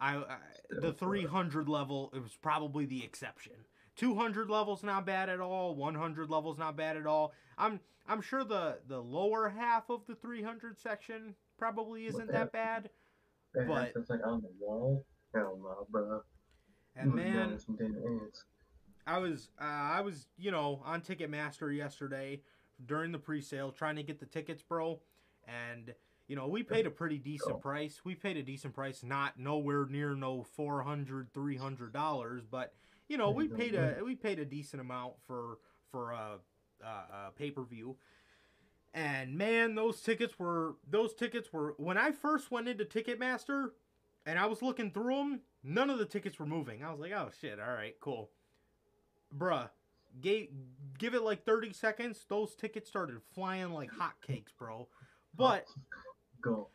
I, 0.00 0.16
I 0.16 0.36
the 0.80 0.92
300 0.92 1.68
level 1.68 2.10
it 2.14 2.22
was 2.22 2.36
probably 2.40 2.86
the 2.86 3.04
exception. 3.04 3.52
200 3.96 4.48
levels 4.50 4.82
not 4.82 5.06
bad 5.06 5.28
at 5.28 5.40
all. 5.40 5.74
100 5.74 6.30
levels 6.30 6.58
not 6.58 6.76
bad 6.76 6.96
at 6.96 7.06
all. 7.06 7.32
I'm 7.56 7.80
I'm 8.06 8.20
sure 8.20 8.44
the 8.44 8.78
the 8.88 9.00
lower 9.00 9.48
half 9.48 9.90
of 9.90 10.06
the 10.06 10.14
300 10.14 10.78
section 10.78 11.34
probably 11.62 12.06
isn't 12.06 12.32
that 12.32 12.50
bad. 12.50 12.90
That 13.54 13.68
But- 13.68 13.92
that's 13.94 14.10
like 14.10 14.26
on 14.26 14.42
the 14.42 14.50
wall. 14.58 15.06
Hell 15.32 15.58
no, 15.62 15.86
bro. 15.90 16.22
And 16.96 17.14
man, 17.14 17.58
some 17.58 17.76
damn 17.76 17.94
ants. 17.96 18.44
I 19.06 19.18
was 19.18 19.50
uh, 19.60 19.64
I 19.64 20.00
was 20.00 20.26
you 20.36 20.50
know 20.50 20.82
on 20.84 21.00
Ticketmaster 21.00 21.74
yesterday 21.74 22.42
during 22.84 23.12
the 23.12 23.18
pre-sale 23.18 23.70
trying 23.70 23.96
to 23.96 24.02
get 24.02 24.18
the 24.20 24.26
tickets, 24.26 24.62
bro, 24.62 25.00
and 25.46 25.94
you 26.28 26.36
know 26.36 26.48
we 26.48 26.62
paid 26.62 26.86
a 26.86 26.90
pretty 26.90 27.18
decent 27.18 27.60
price. 27.60 28.00
We 28.04 28.14
paid 28.14 28.36
a 28.36 28.42
decent 28.42 28.74
price, 28.74 29.02
not 29.02 29.38
nowhere 29.38 29.86
near 29.86 30.14
no 30.14 30.42
400 30.42 31.32
300 31.32 31.92
dollars, 31.92 32.42
but 32.44 32.74
you 33.08 33.16
know 33.16 33.30
we 33.30 33.48
paid 33.48 33.74
a 33.74 33.96
we 34.04 34.16
paid 34.16 34.38
a 34.38 34.44
decent 34.44 34.80
amount 34.80 35.14
for 35.26 35.58
for 35.90 36.12
a, 36.12 36.38
a, 36.82 36.86
a 36.86 37.30
pay-per-view. 37.36 37.96
And 38.94 39.36
man, 39.38 39.74
those 39.74 40.00
tickets 40.00 40.38
were 40.38 40.76
those 40.88 41.14
tickets 41.14 41.52
were 41.52 41.74
when 41.78 41.96
I 41.96 42.12
first 42.12 42.50
went 42.50 42.68
into 42.68 42.84
Ticketmaster 42.84 43.70
and 44.26 44.38
I 44.38 44.46
was 44.46 44.60
looking 44.60 44.90
through 44.90 45.16
them, 45.16 45.40
none 45.64 45.88
of 45.88 45.98
the 45.98 46.04
tickets 46.04 46.38
were 46.38 46.46
moving. 46.46 46.84
I 46.84 46.90
was 46.90 47.00
like, 47.00 47.12
"Oh 47.12 47.30
shit, 47.40 47.58
all 47.58 47.72
right, 47.72 47.94
cool." 48.00 48.30
Bruh, 49.36 49.70
gave, 50.20 50.48
give 50.98 51.14
it 51.14 51.22
like 51.22 51.44
30 51.44 51.72
seconds, 51.72 52.26
those 52.28 52.54
tickets 52.54 52.88
started 52.88 53.16
flying 53.34 53.72
like 53.72 53.90
hotcakes, 53.90 54.52
bro. 54.58 54.88
But 55.34 55.66
Go. 56.42 56.68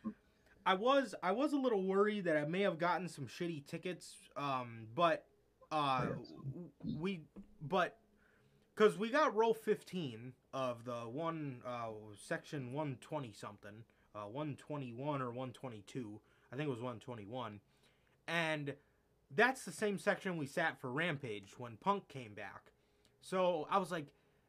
I 0.66 0.74
was 0.74 1.14
I 1.22 1.32
was 1.32 1.52
a 1.52 1.56
little 1.56 1.82
worried 1.82 2.24
that 2.24 2.36
I 2.36 2.44
may 2.44 2.62
have 2.62 2.78
gotten 2.78 3.08
some 3.08 3.26
shitty 3.26 3.66
tickets, 3.66 4.16
um, 4.36 4.88
but 4.94 5.24
uh, 5.70 6.06
we 6.98 7.20
but 7.62 7.96
because 8.74 8.98
we 8.98 9.10
got 9.10 9.34
row 9.34 9.52
15 9.52 10.32
of 10.52 10.84
the 10.84 10.92
one 11.10 11.60
uh, 11.66 11.88
section 12.16 12.72
120 12.72 13.32
something, 13.32 13.84
uh, 14.14 14.20
121 14.26 15.20
or 15.22 15.26
122, 15.26 16.20
I 16.52 16.56
think 16.56 16.66
it 16.66 16.70
was 16.70 16.80
121, 16.80 17.60
and 18.26 18.74
that's 19.34 19.64
the 19.64 19.72
same 19.72 19.98
section 19.98 20.36
we 20.38 20.46
sat 20.46 20.80
for 20.80 20.90
Rampage 20.90 21.54
when 21.58 21.76
Punk 21.76 22.08
came 22.08 22.34
back. 22.34 22.72
So 23.20 23.66
I 23.70 23.78
was 23.78 23.90
like, 23.92 24.06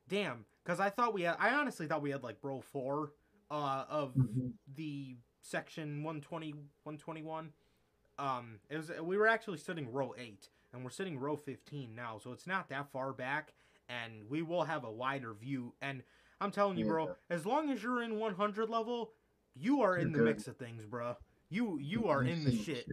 damn, 0.07 0.45
because 0.63 0.79
I 0.79 0.89
thought 0.89 1.13
we 1.13 1.23
had, 1.23 1.35
I 1.39 1.53
honestly 1.53 1.85
thought 1.87 2.01
we 2.01 2.11
had 2.11 2.23
like 2.23 2.37
row 2.41 2.61
four 2.61 3.11
uh, 3.51 3.85
of 3.89 4.13
Mhm. 4.15 4.53
the 4.75 5.17
section 5.41 6.03
120 6.03 6.51
121 6.83 7.53
um 8.19 8.59
it 8.69 8.75
was 8.77 8.91
we 9.01 9.15
were 9.17 9.25
actually 9.25 9.57
sitting 9.57 9.89
row 9.91 10.13
8 10.17 10.49
and 10.73 10.83
we're 10.83 10.89
sitting 10.89 11.17
row 11.17 11.37
15 11.37 11.95
now 11.95 12.19
so 12.21 12.33
it's 12.33 12.45
not 12.45 12.67
that 12.69 12.91
far 12.91 13.13
back 13.13 13.53
and 13.89 14.13
we 14.29 14.41
will 14.41 14.63
have 14.63 14.83
a 14.83 14.91
wider 14.91 15.33
view 15.33 15.73
and 15.81 16.03
i'm 16.39 16.51
telling 16.51 16.77
you 16.77 16.85
bro 16.85 17.15
as 17.29 17.45
long 17.45 17.69
as 17.69 17.81
you're 17.83 18.01
in 18.03 18.17
100 18.19 18.69
level 18.69 19.11
you 19.55 19.81
are 19.81 19.97
in 19.97 20.09
You're 20.09 20.11
the 20.11 20.17
good. 20.19 20.25
mix 20.35 20.47
of 20.47 20.57
things 20.57 20.85
bro 20.85 21.15
you 21.49 21.79
you 21.81 22.05
are 22.07 22.23
in 22.23 22.43
the 22.45 22.55
shit 22.55 22.85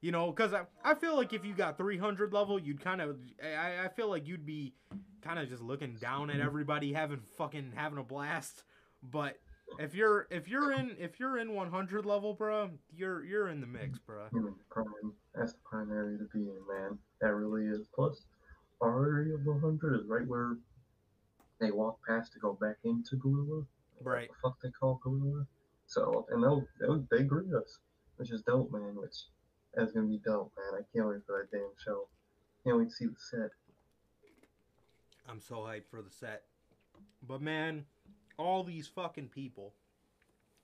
you 0.00 0.12
know 0.12 0.30
because 0.30 0.52
I, 0.54 0.62
I 0.84 0.94
feel 0.94 1.16
like 1.16 1.32
if 1.32 1.44
you 1.44 1.54
got 1.54 1.76
300 1.78 2.32
level 2.32 2.58
you'd 2.58 2.80
kind 2.80 3.00
of 3.00 3.16
I, 3.42 3.86
I 3.86 3.88
feel 3.88 4.08
like 4.08 4.26
you'd 4.28 4.46
be 4.46 4.74
kind 5.22 5.38
of 5.38 5.48
just 5.48 5.62
looking 5.62 5.96
down 5.96 6.30
at 6.30 6.40
everybody 6.40 6.92
having 6.92 7.20
fucking 7.36 7.72
having 7.74 7.98
a 7.98 8.04
blast 8.04 8.62
but 9.02 9.38
if 9.78 9.94
you're 9.94 10.26
if 10.30 10.48
you're 10.48 10.72
in 10.72 10.96
if 10.98 11.18
you're 11.18 11.38
in 11.38 11.52
100 11.54 12.06
level 12.06 12.32
bro 12.34 12.70
you're 12.94 13.24
you're 13.24 13.48
in 13.48 13.60
the 13.60 13.66
mix 13.66 13.98
bro 13.98 14.26
You're 14.32 14.48
in 14.48 14.54
the 14.54 14.64
prime. 14.70 15.12
That's 15.34 15.52
the 15.52 15.58
prime 15.64 15.90
area 15.90 16.18
to 16.18 16.24
be 16.32 16.40
in, 16.40 16.58
man. 16.68 16.98
That 17.20 17.34
really 17.34 17.66
is. 17.66 17.86
Plus, 17.94 18.24
area 18.86 19.34
of 19.34 19.44
100 19.44 20.00
is 20.00 20.06
right 20.06 20.26
where 20.26 20.56
they 21.60 21.70
walk 21.70 21.98
past 22.06 22.32
to 22.34 22.38
go 22.38 22.52
back 22.60 22.76
into 22.84 23.16
Gorilla. 23.16 23.64
Right. 24.02 24.28
What 24.28 24.36
the 24.36 24.48
fuck 24.48 24.56
they 24.62 24.70
call 24.70 25.00
Gorilla. 25.02 25.46
So, 25.86 26.26
and 26.30 26.42
they'll, 26.42 26.64
they'll 26.80 27.04
they 27.10 27.24
greet 27.24 27.52
us, 27.52 27.78
which 28.16 28.30
is 28.30 28.42
dope, 28.42 28.70
man. 28.72 28.94
Which 28.94 29.16
that's 29.74 29.92
gonna 29.92 30.06
be 30.06 30.20
dope, 30.24 30.52
man. 30.56 30.80
I 30.80 30.84
can't 30.94 31.08
wait 31.08 31.24
for 31.26 31.38
that 31.50 31.56
damn 31.56 31.70
show. 31.84 32.08
Can't 32.64 32.78
wait 32.78 32.90
to 32.90 32.94
see 32.94 33.06
the 33.06 33.14
set. 33.18 33.50
i'm 35.28 35.40
so 35.40 35.56
hyped 35.56 35.88
for 35.90 36.02
the 36.02 36.10
set 36.10 36.44
but 37.26 37.40
man 37.40 37.84
all 38.38 38.62
these 38.64 38.86
fucking 38.88 39.28
people 39.28 39.74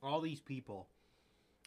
all 0.03 0.21
these 0.21 0.41
people 0.41 0.89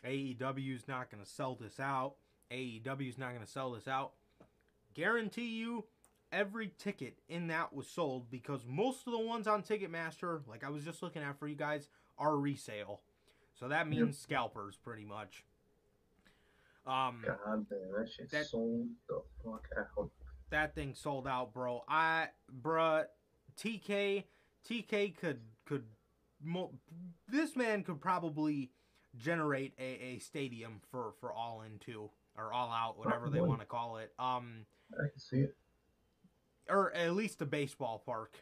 aew's 0.05 0.87
not 0.87 1.09
gonna 1.11 1.25
sell 1.25 1.55
this 1.55 1.79
out 1.79 2.15
aew's 2.51 3.17
not 3.17 3.33
gonna 3.33 3.45
sell 3.45 3.71
this 3.71 3.87
out 3.87 4.13
guarantee 4.93 5.47
you 5.57 5.83
every 6.37 6.71
ticket 6.77 7.17
in 7.29 7.47
that 7.47 7.73
was 7.73 7.87
sold 7.87 8.29
because 8.29 8.61
most 8.67 9.07
of 9.07 9.13
the 9.13 9.19
ones 9.19 9.47
on 9.47 9.63
ticketmaster 9.63 10.41
like 10.47 10.63
i 10.63 10.69
was 10.69 10.83
just 10.83 11.01
looking 11.01 11.21
at 11.23 11.37
for 11.39 11.47
you 11.47 11.55
guys 11.55 11.89
are 12.19 12.37
resale 12.37 13.01
so 13.59 13.67
that 13.67 13.87
means 13.87 14.17
scalpers 14.17 14.75
pretty 14.75 15.03
much 15.05 15.43
um 16.85 17.23
God 17.25 17.65
damn, 17.69 17.91
that 17.97 18.09
shit 18.15 18.29
That- 18.31 18.45
sold 18.45 18.87
the 19.09 19.21
fuck 19.43 19.67
out. 19.77 20.09
that 20.51 20.73
thing 20.75 20.93
sold 20.95 21.27
out, 21.27 21.53
bro. 21.53 21.83
I, 21.89 22.27
bruh, 22.61 23.05
TK, 23.59 24.23
TK 24.69 25.17
could 25.17 25.41
could, 25.65 25.83
mo- 26.41 26.71
this 27.27 27.57
man 27.57 27.83
could 27.83 27.99
probably 27.99 28.71
generate 29.17 29.73
a, 29.77 29.83
a 30.15 30.19
stadium 30.19 30.79
for 30.89 31.11
for 31.19 31.33
all 31.33 31.61
in 31.63 31.77
two 31.79 32.09
or 32.37 32.53
all 32.53 32.71
out, 32.71 32.97
whatever 32.97 33.29
they 33.29 33.41
want 33.41 33.59
to 33.59 33.65
call 33.65 33.97
it. 33.97 34.13
Um, 34.17 34.65
I 34.93 35.09
can 35.09 35.19
see 35.19 35.37
it. 35.39 35.55
Or 36.69 36.93
at 36.93 37.13
least 37.15 37.41
a 37.41 37.45
baseball 37.45 38.01
park. 38.05 38.37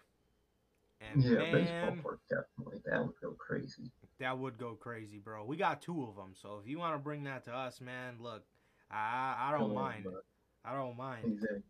And 1.01 1.23
Yeah, 1.23 1.37
man, 1.39 1.51
baseball 1.53 1.97
park 2.03 2.19
definitely. 2.29 2.81
That 2.85 3.01
would 3.05 3.15
go 3.21 3.31
crazy. 3.37 3.91
that 4.19 4.37
would 4.37 4.57
go 4.57 4.75
crazy, 4.75 5.19
bro. 5.19 5.43
We 5.45 5.57
got 5.57 5.81
two 5.81 6.03
of 6.03 6.15
them, 6.15 6.33
so 6.33 6.59
if 6.63 6.69
you 6.69 6.79
want 6.79 6.95
to 6.95 6.99
bring 6.99 7.23
that 7.25 7.43
to 7.45 7.53
us, 7.53 7.81
man, 7.81 8.15
look, 8.19 8.43
I 8.89 9.35
I 9.37 9.51
don't 9.51 9.69
Come 9.69 9.73
mind. 9.75 10.03
bro. 10.03 10.13
I 10.63 10.73
don't 10.73 10.97
mind. 10.97 11.25
Exactly. 11.25 11.61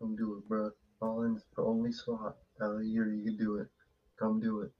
Come 0.00 0.16
do 0.16 0.36
it, 0.38 0.48
bro. 0.48 0.70
All 1.00 1.22
in's 1.24 1.42
the 1.56 1.62
only 1.62 1.92
slot 1.92 2.36
out 2.62 2.70
of 2.72 2.78
the 2.80 2.86
year 2.86 3.12
you 3.12 3.24
can 3.24 3.36
do 3.36 3.56
it. 3.56 3.68
Come 4.18 4.40
do 4.40 4.60
it. 4.60 4.70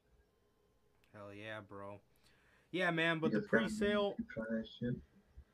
Hell 1.14 1.32
yeah, 1.34 1.61
bro. 1.66 2.01
Yeah, 2.72 2.91
man, 2.91 3.18
but 3.20 3.32
You 3.32 3.41
the 3.41 3.47
pre-sale. 3.47 4.14
Try 4.32 4.45
that 4.51 4.64
shit 4.78 4.95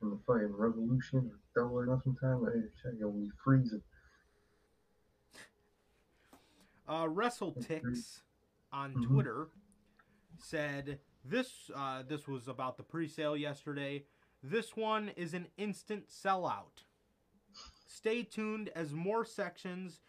in 0.03 0.11
the 0.11 0.19
fucking 0.27 0.53
revolution 0.57 1.31
or 1.31 1.39
double 1.63 1.79
or 1.79 1.87
nothing 1.87 2.17
time. 2.21 2.45
Shit, 2.83 2.95
you'll 2.99 3.13
be 3.13 3.29
freezing. 3.45 3.83
Uh, 6.89 7.05
WrestleTix 7.07 8.23
on 8.73 8.95
Mhm. 8.95 9.07
Twitter 9.07 9.49
said 10.39 11.01
this. 11.25 11.71
Uh, 11.75 12.03
this 12.03 12.27
was 12.27 12.49
about 12.49 12.77
the 12.77 12.83
pre-sale 12.83 13.37
yesterday. 13.37 14.05
This 14.43 14.77
one 14.77 15.11
is 15.11 15.35
an 15.35 15.49
instant 15.57 16.09
sellout. 16.09 16.85
Stay 17.87 18.25
tuned 18.25 18.69
as 18.71 18.93
more 18.93 19.25
sections. 19.25 20.01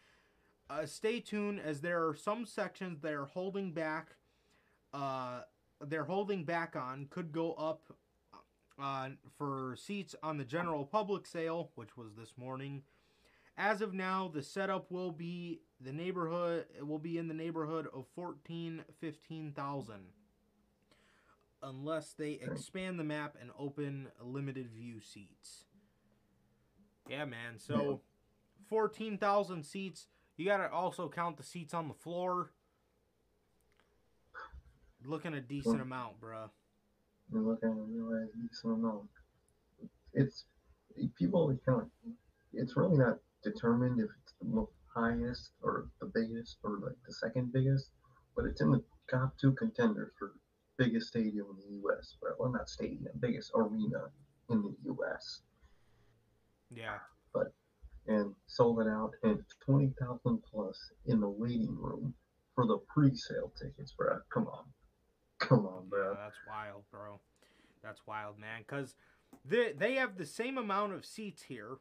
Uh, 0.70 0.86
stay 0.86 1.20
tuned 1.20 1.60
as 1.60 1.82
there 1.82 2.08
are 2.08 2.16
some 2.16 2.46
sections 2.46 3.02
that 3.02 3.14
are 3.14 3.26
holding 3.26 3.74
back. 3.74 4.16
Uh, 4.94 5.44
they're 5.82 6.06
holding 6.06 6.46
back 6.46 6.76
on 6.76 7.06
could 7.08 7.32
go 7.32 7.54
up. 7.54 7.96
Uh, 8.80 9.12
for 9.38 9.76
seats 9.76 10.16
on 10.24 10.38
the 10.38 10.44
general 10.44 10.84
public 10.84 11.28
sale, 11.28 11.72
which 11.76 11.96
was 11.96 12.16
this 12.16 12.36
morning. 12.40 12.84
As 13.56 13.82
of 13.82 13.94
now, 13.94 14.28
the 14.28 14.42
setup 14.42 14.90
will 14.90 15.12
be 15.12 15.62
the 15.84 15.92
neighborhood 15.92 16.66
it 16.78 16.88
will 16.88 17.00
be 17.00 17.18
in 17.18 17.28
the 17.28 17.34
neighborhood 17.34 17.88
of 17.94 18.06
14 18.16 18.84
15,000 19.00 19.96
unless 21.62 22.14
they 22.14 22.32
expand 22.42 23.00
the 23.00 23.04
map 23.04 23.36
and 23.40 23.50
open 23.58 24.08
limited 24.22 24.70
view 24.70 25.00
seats. 25.00 25.66
Yeah, 27.08 27.26
man. 27.26 27.58
So 27.58 28.02
14,000 28.70 29.64
seats. 29.64 30.08
You 30.36 30.46
got 30.46 30.58
to 30.58 30.70
also 30.70 31.10
count 31.10 31.38
the 31.38 31.44
seats 31.44 31.74
on 31.74 31.88
the 31.88 31.94
floor. 31.94 32.52
Looking 35.06 35.34
a 35.34 35.42
decent 35.42 35.76
Sure. 35.76 35.82
amount, 35.82 36.20
bruh. 36.20 36.50
You 37.32 37.42
look 37.42 37.64
at 37.64 37.70
realize 37.76 38.30
decent 38.42 38.74
amount. 38.74 39.10
It's 40.14 40.46
people 41.16 41.40
always 41.42 41.60
kind. 41.66 41.90
It's 42.54 42.76
really 42.76 42.98
not 42.98 43.20
determined 43.44 44.00
if 44.00 44.10
it's 44.22 44.34
the 44.42 44.46
highest 44.94 45.52
or 45.62 45.88
the 46.00 46.12
biggest 46.14 46.58
or 46.64 46.80
like 46.84 46.98
the 47.06 47.14
second 47.14 47.52
biggest, 47.54 47.90
but 48.36 48.46
it's 48.46 48.62
in 48.62 48.72
the 48.72 48.84
top 49.10 49.34
two 49.40 49.54
contenders 49.54 50.12
for 50.18 50.34
biggest 50.78 51.08
stadium 51.08 51.48
in 51.52 51.70
the 51.70 51.76
U.S. 51.84 52.16
Well, 52.22 52.36
well, 52.40 52.52
not 52.52 52.70
stadium, 52.70 53.12
biggest 53.20 53.52
arena 53.56 54.10
in 54.50 54.62
the 54.62 54.76
U.S. 54.86 55.42
Yeah. 56.74 56.98
But 57.34 57.54
and 58.08 58.34
sold 58.48 58.82
it 58.82 58.88
out 58.88 59.12
and 59.24 59.40
20,000 59.66 60.42
plus 60.52 60.78
in 61.06 61.20
the 61.20 61.30
waiting 61.30 61.78
room 61.80 62.14
for 62.56 62.66
the 62.68 62.78
pre-sale 62.94 63.52
tickets, 63.60 63.94
bro. 63.94 64.18
Come 64.34 64.48
on. 64.48 64.66
Come 65.40 65.66
on, 65.66 65.88
bro. 65.90 66.04
Yeah, 66.04 66.10
oh, 66.12 66.24
that's 66.24 66.38
wild, 66.48 66.84
bro. 66.92 67.20
That's 67.84 68.02
wild, 68.08 68.40
man. 68.40 68.62
Because 68.66 68.96
they 69.46 69.74
they 69.74 69.96
have 69.96 70.18
the 70.18 70.26
same 70.26 70.58
amount 70.58 70.94
of 70.94 71.06
seats 71.06 71.44
here 71.44 71.78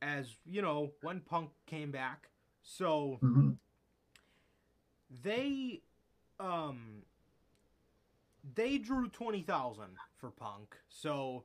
as 0.00 0.36
you 0.46 0.62
know 0.62 0.92
when 1.02 1.20
Punk 1.20 1.50
came 1.66 1.90
back. 1.90 2.28
So 2.62 3.20
hmm 3.20 3.50
they 5.22 5.82
um 6.40 7.02
they 8.56 8.78
drew 8.78 9.08
20,000 9.08 9.84
for 10.16 10.30
Punk. 10.30 10.76
So 10.88 11.44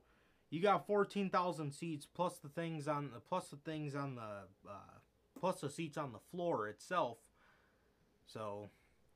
you 0.50 0.60
got 0.60 0.86
14,000 0.86 1.72
seats 1.72 2.06
plus 2.06 2.38
the 2.38 2.48
things 2.48 2.88
on 2.88 3.10
the 3.12 3.20
plus 3.20 3.48
the 3.48 3.56
things 3.56 3.94
on 3.94 4.16
the 4.16 4.68
uh, 4.68 4.98
plus 5.38 5.60
the 5.60 5.70
seats 5.70 5.96
on 5.96 6.12
the 6.12 6.18
floor 6.30 6.68
itself. 6.68 7.18
So 8.26 8.68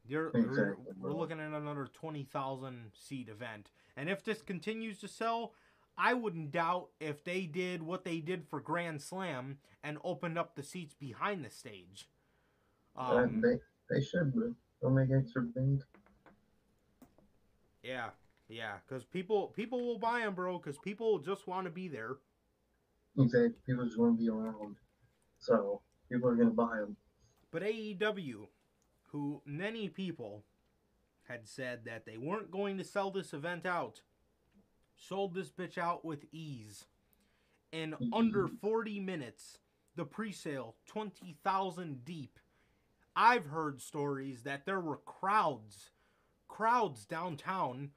you're 0.06 0.34
we're, 0.40 0.76
we're 1.00 1.12
looking 1.12 1.40
at 1.40 1.52
another 1.52 1.86
20,000 1.92 2.92
seat 2.94 3.28
event. 3.28 3.70
And 3.96 4.08
if 4.08 4.24
this 4.24 4.42
continues 4.42 4.98
to 5.00 5.08
sell, 5.08 5.54
I 5.96 6.14
wouldn't 6.14 6.52
doubt 6.52 6.88
if 7.00 7.22
they 7.24 7.42
did 7.42 7.82
what 7.82 8.04
they 8.04 8.18
did 8.18 8.46
for 8.48 8.60
Grand 8.60 9.02
Slam 9.02 9.58
and 9.84 9.98
opened 10.04 10.38
up 10.38 10.54
the 10.54 10.62
seats 10.62 10.94
behind 10.94 11.44
the 11.44 11.50
stage. 11.50 12.08
Um, 12.96 13.40
they 13.40 13.58
they 13.90 14.04
should, 14.04 14.32
bro. 14.34 14.54
They'll 14.80 14.90
make 14.90 15.08
extra 15.10 15.42
bank. 15.42 15.82
Yeah, 17.82 18.10
yeah, 18.48 18.74
because 18.86 19.04
people 19.04 19.48
people 19.48 19.84
will 19.84 19.98
buy 19.98 20.20
them, 20.20 20.34
bro. 20.34 20.58
Because 20.58 20.78
people 20.78 21.18
just 21.18 21.46
want 21.46 21.66
to 21.66 21.70
be 21.70 21.88
there. 21.88 22.16
Exactly. 23.18 23.52
People 23.66 23.84
just 23.84 23.98
want 23.98 24.16
to 24.16 24.22
be 24.22 24.28
around. 24.28 24.76
So 25.38 25.82
people 26.10 26.28
are 26.28 26.36
gonna 26.36 26.50
buy 26.50 26.78
them. 26.78 26.96
But 27.50 27.62
AEW, 27.62 28.46
who 29.08 29.42
many 29.44 29.88
people 29.88 30.44
had 31.28 31.46
said 31.48 31.84
that 31.84 32.06
they 32.06 32.16
weren't 32.16 32.50
going 32.50 32.78
to 32.78 32.84
sell 32.84 33.10
this 33.10 33.32
event 33.32 33.66
out, 33.66 34.00
sold 35.08 35.34
this 35.34 35.50
bitch 35.50 35.78
out 35.78 36.04
with 36.04 36.24
ease. 36.32 36.86
In 37.72 37.94
under 38.12 38.48
40 38.48 39.00
minutes, 39.00 39.58
the 39.96 40.04
pre-sale 40.04 40.76
20,000 40.86 42.04
deep. 42.04 42.38
I've 43.16 43.46
heard 43.46 43.80
stories 43.80 44.42
that 44.42 44.66
there 44.66 44.80
were 44.80 44.98
crowds, 44.98 45.90
crowds 46.48 47.06
downtown 47.06 47.90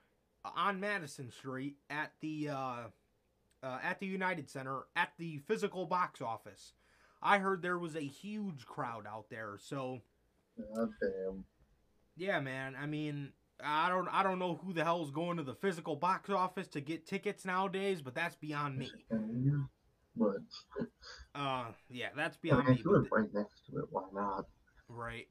on 0.44 0.80
Madison 0.80 1.32
Street 1.32 1.78
at 1.90 2.14
the 2.22 2.50
uh, 2.50 2.84
uh, 3.64 3.80
at 3.82 4.00
the 4.00 4.06
United 4.06 4.50
Center 4.50 4.84
at 4.96 5.10
the 5.18 5.40
physical 5.48 5.86
box 5.86 6.22
office. 6.22 6.74
I 7.22 7.40
heard 7.40 7.62
there 7.62 7.80
was 7.80 7.96
a 7.96 8.02
huge 8.02 8.66
crowd 8.66 9.06
out 9.08 9.30
there. 9.30 9.58
So 9.60 10.02
God 10.58 10.90
damn. 11.02 11.46
yeah, 12.16 12.40
man. 12.40 12.76
I 12.80 12.86
mean, 12.86 13.32
I 13.64 13.90
don't 13.90 14.08
I 14.10 14.22
don't 14.24 14.40
know 14.40 14.60
who 14.64 14.74
the 14.74 14.84
hell 14.84 15.04
is 15.04 15.12
going 15.12 15.38
to 15.38 15.44
the 15.44 15.54
physical 15.56 15.96
box 15.96 16.30
office 16.30 16.68
to 16.70 16.82
get 16.82 17.08
tickets 17.08 17.46
nowadays, 17.46 18.02
but 18.02 18.14
that's 18.16 18.36
beyond 18.36 18.78
me. 18.78 18.92
But 20.18 20.38
Uh, 21.36 21.66
yeah, 21.90 22.10
that's 22.16 22.38
I 22.38 22.40
beyond 22.42 22.68
mean, 22.68 22.76
me. 22.78 22.84
but 22.86 23.12
right 23.12 23.34
next 23.34 23.66
to 23.70 23.80
it, 23.80 23.86
why 23.92 24.04
not? 24.14 24.46
Right. 24.88 25.28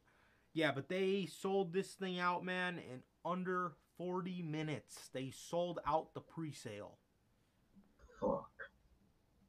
Yeah, 0.52 0.72
but 0.72 0.88
they 0.88 1.26
sold 1.26 1.72
this 1.72 1.92
thing 1.94 2.18
out, 2.18 2.44
man, 2.44 2.78
in 2.78 3.02
under 3.24 3.72
40 3.98 4.42
minutes. 4.42 5.08
They 5.12 5.30
sold 5.30 5.78
out 5.86 6.12
the 6.14 6.20
pre-sale. 6.20 6.98
Fuck. 8.20 8.50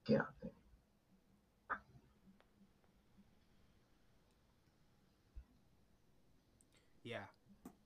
Yeah. 0.08 0.22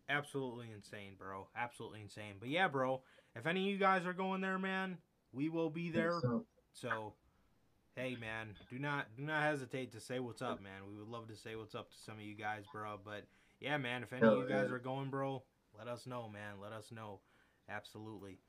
Absolutely 0.10 0.68
insane, 0.74 1.14
bro. 1.18 1.48
Absolutely 1.56 2.02
insane. 2.02 2.36
But 2.40 2.50
yeah, 2.50 2.68
bro, 2.68 3.02
if 3.36 3.46
any 3.46 3.62
of 3.62 3.68
you 3.68 3.78
guys 3.78 4.06
are 4.06 4.14
going 4.14 4.42
there, 4.42 4.58
man, 4.58 4.98
we 5.32 5.50
will 5.50 5.70
be 5.70 5.92
there. 5.92 6.20
So, 6.22 6.46
So, 6.74 7.14
hey, 7.96 8.18
man, 8.20 8.56
do 8.72 8.80
not 8.80 9.08
do 9.16 9.24
not 9.24 9.44
hesitate 9.44 9.92
to 9.94 10.00
say 10.00 10.20
what's 10.20 10.42
up, 10.42 10.62
man. 10.62 10.82
We 10.90 10.98
would 10.98 11.08
love 11.08 11.28
to 11.28 11.36
say 11.36 11.56
what's 11.56 11.76
up 11.76 11.92
to 11.92 11.98
some 11.98 12.16
of 12.16 12.22
you 12.22 12.36
guys, 12.36 12.64
bro. 12.74 13.00
But 13.04 13.26
yeah, 13.60 13.78
man, 13.78 14.04
if 14.04 14.12
any 14.12 14.26
of 14.26 14.34
you 14.38 14.48
guys 14.48 14.72
are 14.72 14.80
going, 14.80 15.10
bro, 15.10 15.44
let 15.78 15.88
us 15.88 16.08
know, 16.08 16.28
man. 16.28 16.60
Let 16.62 16.72
us 16.74 16.92
know. 16.92 17.20
Absolutely. 17.70 18.40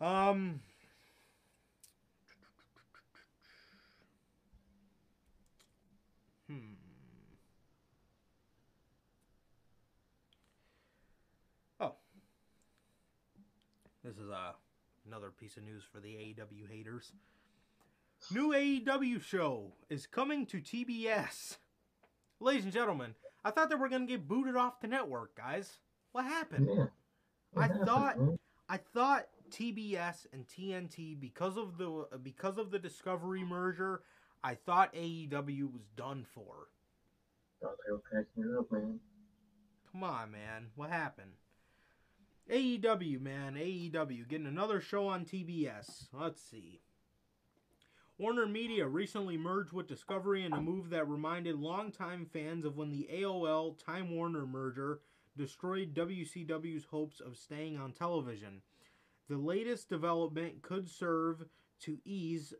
Um. 0.00 0.60
Hmm. 6.48 6.74
Oh. 11.80 11.94
This 14.10 14.18
is 14.18 14.30
uh, 14.32 14.54
another 15.06 15.30
piece 15.30 15.56
of 15.56 15.62
news 15.62 15.84
for 15.84 16.00
the 16.00 16.08
AEW 16.08 16.68
haters. 16.68 17.12
New 18.32 18.48
AEW 18.48 19.22
show 19.22 19.74
is 19.88 20.08
coming 20.08 20.46
to 20.46 20.60
TBS. 20.60 21.58
Ladies 22.40 22.64
and 22.64 22.72
gentlemen, 22.72 23.14
I 23.44 23.52
thought 23.52 23.70
they 23.70 23.76
were 23.76 23.88
going 23.88 24.08
to 24.08 24.12
get 24.12 24.26
booted 24.26 24.56
off 24.56 24.80
the 24.80 24.88
network, 24.88 25.36
guys. 25.36 25.78
What 26.10 26.24
happened? 26.24 26.68
yeah. 26.76 26.86
I 27.56 27.62
happened, 27.68 27.86
thought-? 27.86 28.16
I 28.68 28.78
thought 28.78 29.26
TBS 29.52 30.26
and 30.32 30.44
TNT 30.44 31.20
because 31.20 31.56
of 31.56 31.78
the 31.78 32.08
because 32.20 32.58
of 32.58 32.72
the 32.72 32.80
Discovery 32.80 33.44
merger, 33.44 34.02
I 34.42 34.56
thought 34.56 34.92
AEW 34.92 35.72
was 35.72 35.86
done 35.96 36.26
for. 36.34 36.66
Thought 37.62 37.76
they 37.86 37.92
were 37.92 38.02
packing 38.12 38.50
it 38.50 38.58
up, 38.58 38.72
man. 38.72 38.98
Come 39.92 40.02
on, 40.02 40.32
man. 40.32 40.70
What 40.74 40.90
happened? 40.90 41.34
AEW, 42.48 43.20
man. 43.20 43.54
AEW 43.54 44.28
getting 44.28 44.46
another 44.46 44.80
show 44.80 45.08
on 45.08 45.24
TBS. 45.24 46.08
Let's 46.12 46.42
see. 46.42 46.80
Warner 48.18 48.46
Media 48.46 48.86
recently 48.86 49.38
merged 49.38 49.72
with 49.72 49.88
Discovery 49.88 50.44
in 50.44 50.52
a 50.52 50.60
move 50.60 50.90
that 50.90 51.08
reminded 51.08 51.56
longtime 51.56 52.26
fans 52.30 52.66
of 52.66 52.76
when 52.76 52.90
the 52.90 53.08
AOL 53.10 53.82
Time 53.82 54.14
Warner 54.14 54.46
merger 54.46 55.00
destroyed 55.38 55.94
WCW's 55.94 56.84
hopes 56.84 57.20
of 57.20 57.38
staying 57.38 57.78
on 57.78 57.92
television. 57.92 58.60
The 59.30 59.38
latest 59.38 59.88
development 59.88 60.60
could 60.60 60.88
serve 60.88 61.46
to 61.80 61.98
ease 62.04 62.52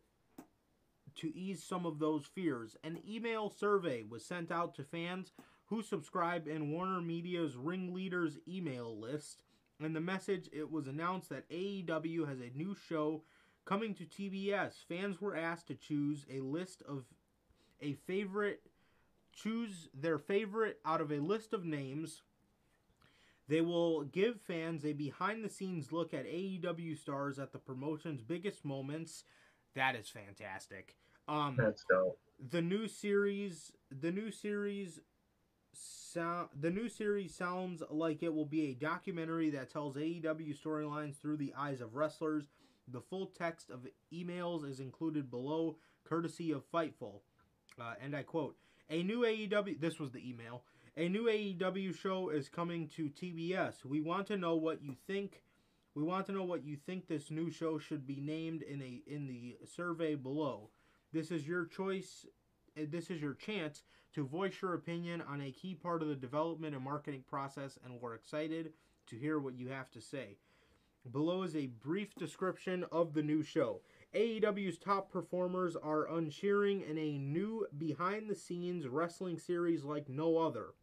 to 1.16 1.37
ease 1.37 1.62
some 1.62 1.85
of 1.85 1.99
those 1.99 2.24
fears. 2.24 2.76
An 2.85 3.01
email 3.07 3.51
survey 3.51 4.05
was 4.09 4.24
sent 4.24 4.51
out 4.51 4.74
to 4.76 4.85
fans 4.85 5.33
who 5.66 5.83
subscribe 5.83 6.49
in 6.49 6.70
Warner 6.70 7.03
Media's 7.03 7.57
ringleaders 7.57 8.39
email 8.49 8.99
list. 8.99 9.43
In 9.81 9.95
the 9.95 10.01
message, 10.01 10.49
it 10.53 10.70
was 10.70 10.87
announced 10.87 11.31
that 11.31 11.49
AEW 11.49 12.28
has 12.28 12.39
a 12.41 12.57
new 12.57 12.74
show 12.74 13.22
coming 13.64 13.95
to 13.95 14.05
TBS. 14.05 14.74
Fans 14.89 15.20
were 15.20 15.37
asked 15.37 15.68
to 15.68 15.74
choose 15.74 16.26
a 16.31 16.41
list 16.41 16.83
of 16.87 17.05
a 17.81 17.95
favorite, 18.07 18.62
choose 19.33 19.89
their 19.95 20.18
favorite 20.18 20.78
out 20.85 21.01
of 21.01 21.11
a 21.11 21.18
list 21.18 21.55
of 21.55 21.64
names. 21.64 22.22
They 23.49 23.62
will 23.62 24.05
give 24.05 24.41
fans 24.41 24.85
a 24.85 24.93
behind 24.93 25.45
the 25.45 25.49
scenes 25.49 25.93
look 25.93 26.12
at 26.12 26.26
AEW 26.26 26.99
stars 26.99 27.39
at 27.39 27.53
the 27.53 27.59
promotion's 27.59 28.22
biggest 28.22 28.64
moments. 28.64 29.24
That 29.74 29.97
is 29.97 30.09
fantastic. 30.09 30.97
Um, 31.26 31.57
That's 31.57 31.85
dope. 31.91 32.18
the 32.51 32.62
new 32.62 32.87
series 32.87 33.72
the 33.91 34.11
new 34.11 34.31
series 34.31 35.01
sound 35.73 36.49
the 36.59 36.71
new 36.71 36.89
series 36.89 37.35
sounds 37.35 37.83
like 37.91 38.23
it 38.23 38.35
will 38.35 38.47
be 38.47 38.66
a 38.66 38.75
documentary 38.75 39.51
that 39.51 39.71
tells 39.71 39.97
AEW 39.97 40.57
storylines 40.61 41.16
through 41.16 41.37
the 41.37 41.55
eyes 41.57 41.81
of 41.81 41.95
wrestlers. 41.95 42.51
The 42.89 43.01
full 43.01 43.27
text 43.27 43.71
of 43.71 43.87
emails 44.12 44.68
is 44.68 44.81
included 44.81 45.31
below, 45.31 45.77
courtesy 46.05 46.51
of 46.51 46.68
Fightful. 46.73 47.21
Uh, 47.81 47.95
and 48.03 48.16
I 48.16 48.23
quote: 48.23 48.57
"A 48.89 49.03
new 49.03 49.21
AEW. 49.21 49.81
This 49.81 49.99
was 49.99 50.11
the 50.11 50.29
email. 50.29 50.64
A 50.97 51.09
new 51.09 51.25
AEW 51.25 51.95
show 51.95 52.31
is 52.31 52.49
coming 52.49 52.89
to 52.89 53.09
TBS. 53.09 53.85
We 53.85 54.01
want 54.01 54.27
to 54.27 54.37
know 54.37 54.57
what 54.57 54.83
you 54.83 54.97
think. 55.07 55.43
We 55.95 56.03
want 56.03 56.27
to 56.27 56.33
know 56.33 56.45
what 56.45 56.64
you 56.64 56.77
think 56.77 57.07
this 57.07 57.31
new 57.31 57.51
show 57.51 57.79
should 57.79 58.07
be 58.07 58.21
named 58.21 58.62
in 58.62 58.83
a 58.83 59.03
in 59.07 59.27
the 59.27 59.59
survey 59.64 60.16
below. 60.16 60.71
This 61.12 61.31
is 61.31 61.47
your 61.47 61.66
choice. 61.66 62.27
This 62.77 63.11
is 63.11 63.21
your 63.21 63.35
chance 63.35 63.85
to 64.14 64.26
voice 64.26 64.54
your 64.61 64.74
opinion 64.74 65.22
on 65.22 65.40
a 65.40 65.52
key 65.52 65.74
part 65.74 66.02
of 66.02 66.08
the 66.08 66.14
development 66.14 66.74
and 66.74 66.84
marketing 66.84 67.24
process, 67.28 67.78
and 67.84 68.00
we're 68.00 68.14
excited 68.14 68.72
to 69.06 69.16
hear 69.16 69.38
what 69.38 69.58
you 69.58 69.68
have 69.68 69.90
to 69.92 70.00
say. 70.00 70.36
Below 71.11 71.44
is 71.44 71.56
a 71.56 71.66
brief 71.66 72.14
description 72.14 72.84
of 72.92 73.14
the 73.14 73.22
new 73.22 73.42
show. 73.42 73.80
AEW's 74.14 74.78
top 74.78 75.11
performers 75.11 75.76
are 75.76 76.11
unshearing 76.11 76.82
in 76.82 76.98
a 76.98 77.18
new 77.18 77.66
behind 77.78 78.28
the 78.28 78.34
scenes 78.34 78.86
wrestling 78.86 79.38
series 79.38 79.84
like 79.84 80.08
no 80.08 80.38
other. 80.38 80.74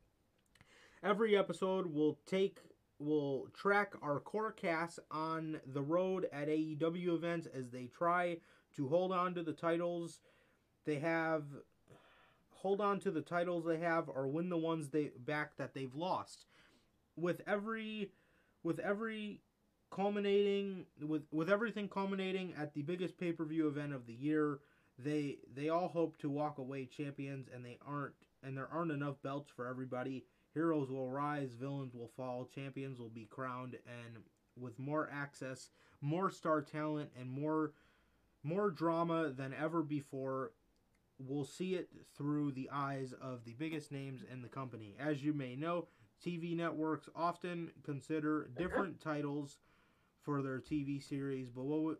Every 1.04 1.38
episode 1.38 1.94
will 1.94 2.20
take 2.26 2.60
will 3.00 3.48
track 3.54 3.94
our 4.02 4.20
core 4.20 4.52
cast 4.52 4.98
on 5.12 5.60
the 5.68 5.84
road 5.84 6.28
at 6.34 6.48
AEW 6.48 7.14
events 7.14 7.48
as 7.54 7.70
they 7.70 7.86
try 7.86 8.38
to 8.76 8.88
hold 8.88 9.12
on 9.12 9.36
to 9.36 9.44
the 9.44 9.54
titles 9.54 10.20
they 10.88 10.96
have 10.96 11.44
hold 12.62 12.82
on 12.82 13.00
to 13.00 13.12
the 13.12 13.22
titles 13.22 13.66
they 13.66 13.78
have 13.78 14.10
or 14.10 14.28
win 14.28 14.50
the 14.50 14.58
ones 14.58 14.90
they 14.90 15.12
back 15.26 15.56
that 15.58 15.74
they've 15.74 15.96
lost 15.96 16.46
with 17.16 17.42
every 17.48 18.12
with 18.64 18.80
every 18.80 19.42
culminating 19.90 20.86
with 21.02 21.24
with 21.32 21.50
everything 21.50 21.90
culminating 21.90 22.54
at 22.58 22.74
the 22.74 22.82
biggest 22.82 23.18
pay-per-view 23.18 23.68
event 23.68 23.94
of 23.94 24.06
the 24.06 24.14
year, 24.14 24.60
they 24.98 25.38
they 25.54 25.70
all 25.70 25.88
hope 25.88 26.18
to 26.18 26.30
walk 26.30 26.58
away 26.58 26.86
champions 26.86 27.48
and 27.54 27.66
they 27.66 27.78
aren't 27.86 28.14
and 28.44 28.56
there 28.56 28.70
aren't 28.72 28.92
enough 28.92 29.22
belts 29.24 29.52
for 29.56 29.68
everybody. 29.68 30.24
Heroes 30.54 30.90
will 30.90 31.10
rise, 31.10 31.54
villains 31.54 31.94
will 31.94 32.12
fall, 32.16 32.50
champions 32.54 33.00
will 33.00 33.10
be 33.10 33.28
crowned 33.30 33.76
and 33.86 34.24
with 34.60 34.80
more 34.80 35.10
access, 35.12 35.70
more 36.02 36.32
star 36.32 36.62
talent 36.62 37.12
and 37.20 37.30
more 37.30 37.74
more 38.44 38.70
drama 38.70 39.30
than 39.30 39.54
ever 39.54 39.82
before, 39.82 40.52
we'll 41.20 41.46
see 41.46 41.76
it 41.76 41.90
through 42.16 42.52
the 42.52 42.70
eyes 42.72 43.14
of 43.22 43.44
the 43.46 43.54
biggest 43.54 43.92
names 43.92 44.22
in 44.32 44.42
the 44.42 44.48
company. 44.48 44.96
As 45.00 45.24
you 45.24 45.34
may 45.34 45.56
know, 45.56 45.88
TV 46.26 46.56
networks 46.56 47.10
often 47.16 47.72
consider 47.84 48.50
different 48.58 49.00
titles 49.02 49.58
for 50.24 50.42
their 50.42 50.60
TV 50.60 51.02
series, 51.02 51.50
but 51.50 51.64
what 51.64 51.98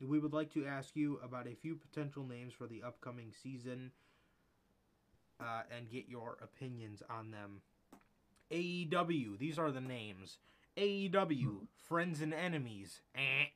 we 0.00 0.18
would 0.18 0.32
like 0.32 0.52
to 0.54 0.66
ask 0.66 0.96
you 0.96 1.20
about 1.22 1.46
a 1.46 1.54
few 1.54 1.76
potential 1.76 2.24
names 2.24 2.54
for 2.54 2.66
the 2.66 2.82
upcoming 2.82 3.32
season 3.42 3.90
uh, 5.40 5.62
and 5.76 5.90
get 5.90 6.08
your 6.08 6.38
opinions 6.42 7.02
on 7.10 7.30
them. 7.30 7.60
AEW, 8.50 9.38
these 9.38 9.58
are 9.58 9.70
the 9.70 9.80
names. 9.80 10.38
AEW, 10.76 11.66
Friends 11.88 12.20
and 12.20 12.32
Enemies. 12.32 13.00
Eh. 13.14 13.46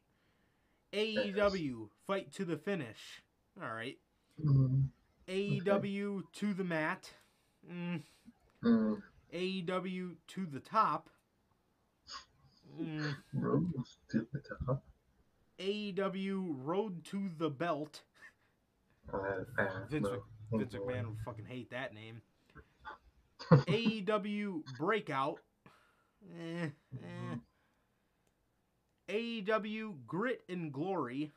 AEW, 0.92 1.88
Fight 2.07 2.32
to 2.34 2.45
the 2.45 2.57
Finish. 2.57 3.22
All 3.61 3.74
right. 3.74 3.99
Mm, 4.43 4.89
AEW 5.28 6.22
to 6.32 6.55
the 6.55 6.64
mat. 6.64 7.11
Mm. 7.70 8.03
mm, 8.64 9.03
AEW 9.32 10.16
to 10.28 10.47
the 10.47 10.61
top. 10.61 11.09
Mm. 12.80 13.14
Rose 13.32 13.99
to 14.11 14.26
the 14.32 14.41
top. 14.66 14.82
AEW 15.59 16.57
Road 16.59 17.05
to 17.05 17.30
the 17.39 17.51
Belt. 17.51 18.03
Uh, 19.12 19.18
uh, 19.59 19.87
Vince, 19.89 20.09
no. 20.11 20.59
Vince 20.59 20.74
McMahon 20.74 21.09
would 21.09 21.18
fucking 21.24 21.47
hate 21.47 21.70
that 21.70 21.95
name. 21.95 22.20
AEW 23.53 24.62
Breakout. 24.78 25.41
Eh, 26.41 26.66
eh. 26.66 27.37
AEW 29.09 29.95
Grit 30.07 30.43
and 30.49 30.72
Glory. 30.72 31.32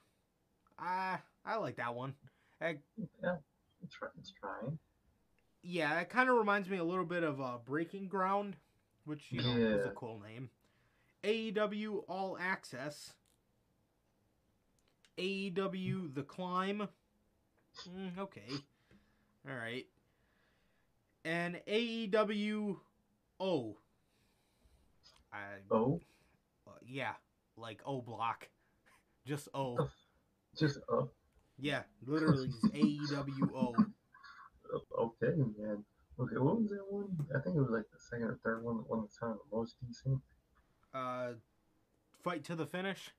Ah, 0.79 1.21
I 1.45 1.57
like 1.57 1.77
that 1.77 1.93
one. 1.93 2.13
Yeah, 2.61 2.73
let's 3.81 3.93
try. 4.39 4.69
Yeah, 5.61 5.99
it 5.99 6.09
kind 6.09 6.29
of 6.29 6.35
reminds 6.37 6.69
me 6.69 6.77
a 6.77 6.83
little 6.83 7.05
bit 7.05 7.23
of 7.23 7.39
uh, 7.41 7.57
Breaking 7.65 8.07
Ground, 8.07 8.55
which 9.05 9.31
you 9.31 9.41
know 9.41 9.55
is 9.57 9.85
a 9.85 9.89
cool 9.91 10.21
name. 10.25 10.49
AEW 11.23 12.03
All 12.07 12.37
Access. 12.39 13.13
AEW 15.17 16.13
The 16.13 16.23
Climb. 16.23 16.87
Mm, 17.89 18.17
okay. 18.19 18.49
All 19.47 19.55
right. 19.55 19.85
And 21.25 21.59
AEW 21.67 22.77
O. 23.39 23.77
I, 25.33 25.37
Oh, 25.69 25.99
uh, 26.67 26.71
yeah, 26.85 27.13
like 27.57 27.81
O 27.85 28.01
Block. 28.01 28.47
Just 29.25 29.49
O. 29.53 29.89
just 30.57 30.77
up. 30.91 31.09
Yeah, 31.59 31.83
literally 32.05 32.47
just 32.47 32.71
AEW 32.73 33.53
O. 33.55 33.75
Okay, 34.97 35.33
man. 35.57 35.83
Okay, 36.19 36.37
what 36.37 36.59
was 36.61 36.69
that 36.69 36.85
one? 36.89 37.07
I 37.35 37.39
think 37.41 37.55
it 37.55 37.59
was 37.59 37.69
like 37.71 37.85
the 37.91 37.99
second 37.99 38.25
or 38.25 38.39
third 38.43 38.63
one, 38.63 38.77
the 38.77 38.83
one 38.83 39.01
that 39.01 39.13
sounded 39.13 39.39
the 39.49 39.55
most 39.57 39.75
decent. 39.85 40.19
Uh, 40.93 41.33
fight 42.23 42.43
to 42.45 42.55
the 42.55 42.65
finish. 42.65 43.11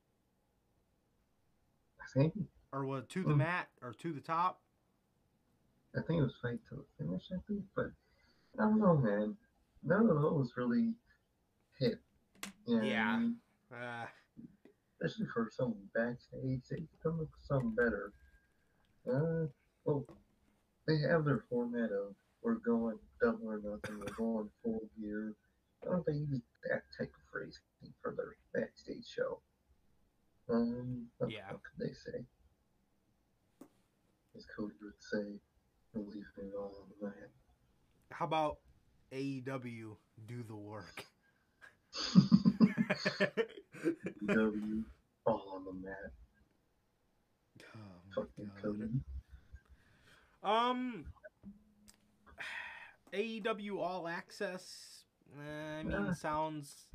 I 2.01 2.05
think. 2.19 2.33
or 2.71 2.85
what 2.85 3.09
to 3.09 3.23
the 3.23 3.33
Mm. 3.33 3.37
mat 3.37 3.69
or 3.81 3.93
to 3.93 4.13
the 4.13 4.21
top. 4.21 4.61
I 5.95 6.01
think 6.01 6.19
it 6.19 6.23
was 6.23 6.35
fight 6.41 6.59
to 6.69 6.75
the 6.75 6.85
finish. 7.03 7.23
I 7.31 7.37
think, 7.47 7.63
but 7.75 7.91
I 8.59 8.63
don't 8.63 8.79
know, 8.79 8.95
man. 8.97 9.35
None 9.83 10.09
of 10.09 10.21
those 10.21 10.51
really 10.55 10.93
hit. 11.77 11.99
You 12.67 12.75
know 12.75 12.81
what 12.81 12.83
I 12.83 12.87
Yeah. 12.87 13.17
mean? 13.17 13.41
Uh, 13.73 14.05
especially 15.01 15.25
for 15.33 15.49
some 15.51 15.75
backstage, 15.93 16.61
they 16.69 16.83
come 17.01 17.13
up 17.13 17.19
with 17.21 17.29
something 17.41 17.73
better. 17.75 18.13
Uh, 19.07 19.47
well, 19.85 20.05
they 20.87 20.97
have 20.99 21.25
their 21.25 21.43
format 21.49 21.91
of 21.91 22.15
we're 22.41 22.55
going 22.55 22.97
double 23.21 23.49
or 23.51 23.57
nothing, 23.57 23.99
we're 23.99 24.15
going 24.15 24.49
full 24.63 24.81
gear. 24.99 25.33
I 25.83 25.91
don't 25.91 26.05
think 26.05 26.29
they 26.29 26.35
use 26.35 26.41
that 26.69 26.83
type 26.97 27.11
of 27.13 27.21
phrasing 27.31 27.61
for 28.01 28.13
their 28.15 28.35
backstage 28.53 29.05
show. 29.05 29.39
Um, 30.49 31.07
what, 31.17 31.31
Yeah. 31.31 31.51
what 31.51 31.61
could 31.63 31.79
they 31.87 31.93
say? 31.93 32.25
As 34.35 34.45
Cody 34.55 34.73
would 34.81 34.93
say, 34.99 35.39
it 35.95 36.53
all 36.57 36.75
on 36.83 36.89
the 36.99 37.05
mat. 37.07 37.29
how 38.11 38.25
about 38.25 38.57
AEW 39.11 39.97
do 40.27 40.43
the 40.43 40.55
work? 40.55 41.05
W, 44.27 44.83
all 45.25 45.53
on 45.55 45.65
the 45.65 45.73
mat. 45.73 46.11
Fucking 48.15 48.51
God. 48.61 49.01
Um, 50.51 51.05
AEW 53.13 53.79
All 53.79 54.07
Access. 54.07 55.03
uh, 55.37 55.41
I 55.41 55.83
mean, 55.83 55.91
Yeah. 55.91 56.13
sounds 56.13 56.87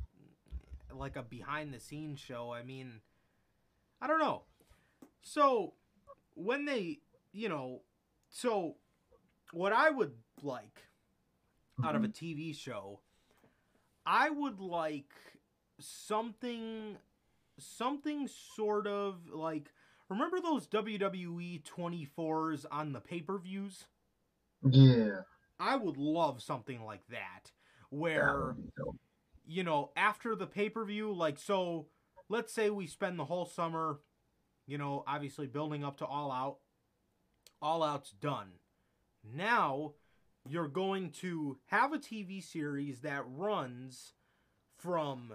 like 0.91 1.15
a 1.15 1.23
behind 1.23 1.73
the 1.73 1.79
scenes 1.79 2.19
show. 2.19 2.51
I 2.53 2.63
mean, 2.63 3.01
I 4.01 4.07
don't 4.07 4.19
know. 4.19 4.43
So 5.21 5.73
when 6.35 6.65
they, 6.65 6.99
you 7.31 7.49
know, 7.49 7.81
so 8.29 8.77
what 9.51 9.73
I 9.73 9.89
would 9.89 10.13
like 10.41 10.87
out 11.83 11.95
of 11.95 12.03
a 12.03 12.07
TV 12.09 12.53
show, 12.53 12.99
I 14.05 14.29
would 14.29 14.59
like 14.59 15.13
something 15.79 16.97
something 17.57 18.27
sort 18.27 18.85
of 18.85 19.29
like 19.29 19.71
remember 20.09 20.39
those 20.39 20.67
WWE 20.67 21.63
24s 21.63 22.65
on 22.71 22.93
the 22.93 22.99
pay-per-views? 22.99 23.85
Yeah. 24.63 25.21
I 25.59 25.75
would 25.75 25.97
love 25.97 26.41
something 26.41 26.83
like 26.83 27.07
that 27.09 27.51
where 27.89 28.55
you 29.47 29.63
know, 29.63 29.91
after 29.95 30.35
the 30.35 30.47
pay 30.47 30.69
per 30.69 30.83
view, 30.85 31.13
like, 31.13 31.37
so 31.37 31.87
let's 32.29 32.53
say 32.53 32.69
we 32.69 32.87
spend 32.87 33.19
the 33.19 33.25
whole 33.25 33.45
summer, 33.45 33.99
you 34.67 34.77
know, 34.77 35.03
obviously 35.07 35.47
building 35.47 35.83
up 35.83 35.97
to 35.97 36.05
All 36.05 36.31
Out. 36.31 36.57
All 37.61 37.83
Out's 37.83 38.11
done. 38.11 38.53
Now 39.23 39.93
you're 40.47 40.67
going 40.67 41.09
to 41.09 41.57
have 41.67 41.93
a 41.93 41.97
TV 41.97 42.43
series 42.43 43.01
that 43.01 43.23
runs 43.27 44.13
from 44.77 45.33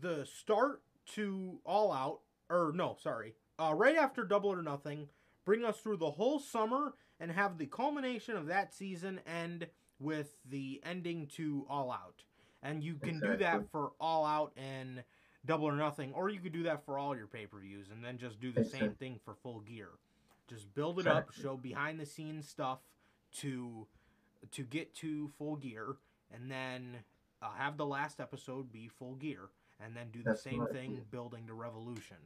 the 0.00 0.26
start 0.26 0.82
to 1.14 1.58
All 1.64 1.92
Out, 1.92 2.20
or 2.50 2.72
no, 2.74 2.96
sorry, 3.00 3.34
uh, 3.58 3.74
right 3.74 3.96
after 3.96 4.24
Double 4.24 4.50
or 4.50 4.62
Nothing, 4.62 5.08
bring 5.44 5.64
us 5.64 5.78
through 5.78 5.96
the 5.98 6.10
whole 6.10 6.38
summer 6.38 6.94
and 7.20 7.30
have 7.30 7.58
the 7.58 7.66
culmination 7.66 8.36
of 8.36 8.46
that 8.46 8.72
season 8.72 9.20
end 9.26 9.66
with 9.98 10.36
the 10.48 10.80
ending 10.84 11.26
to 11.36 11.66
All 11.68 11.90
Out. 11.90 12.22
And 12.62 12.82
you 12.82 12.94
can 12.94 13.20
do 13.20 13.36
that 13.36 13.70
for 13.70 13.92
All 14.00 14.24
Out 14.24 14.52
and 14.56 15.02
Double 15.46 15.66
or 15.66 15.76
Nothing, 15.76 16.12
or 16.14 16.28
you 16.28 16.40
could 16.40 16.52
do 16.52 16.64
that 16.64 16.84
for 16.84 16.98
all 16.98 17.16
your 17.16 17.26
pay 17.26 17.46
per 17.46 17.58
views 17.58 17.88
and 17.90 18.04
then 18.04 18.18
just 18.18 18.40
do 18.40 18.52
the 18.52 18.64
same 18.64 18.92
thing 18.92 19.18
for 19.24 19.34
full 19.42 19.60
gear. 19.60 19.88
Just 20.48 20.74
build 20.74 20.98
it 20.98 21.06
up, 21.06 21.32
show 21.32 21.56
behind 21.56 22.00
the 22.00 22.06
scenes 22.06 22.48
stuff 22.48 22.78
to 23.38 23.86
to 24.52 24.62
get 24.62 24.94
to 24.96 25.30
full 25.38 25.56
gear, 25.56 25.96
and 26.32 26.50
then 26.50 26.98
uh, 27.42 27.50
have 27.56 27.76
the 27.76 27.86
last 27.86 28.20
episode 28.20 28.72
be 28.72 28.88
full 28.88 29.14
gear, 29.14 29.50
and 29.84 29.96
then 29.96 30.10
do 30.12 30.22
the 30.22 30.30
That's 30.30 30.42
same 30.42 30.66
thing 30.72 30.94
did. 30.94 31.10
building 31.10 31.46
to 31.46 31.54
Revolution. 31.54 32.16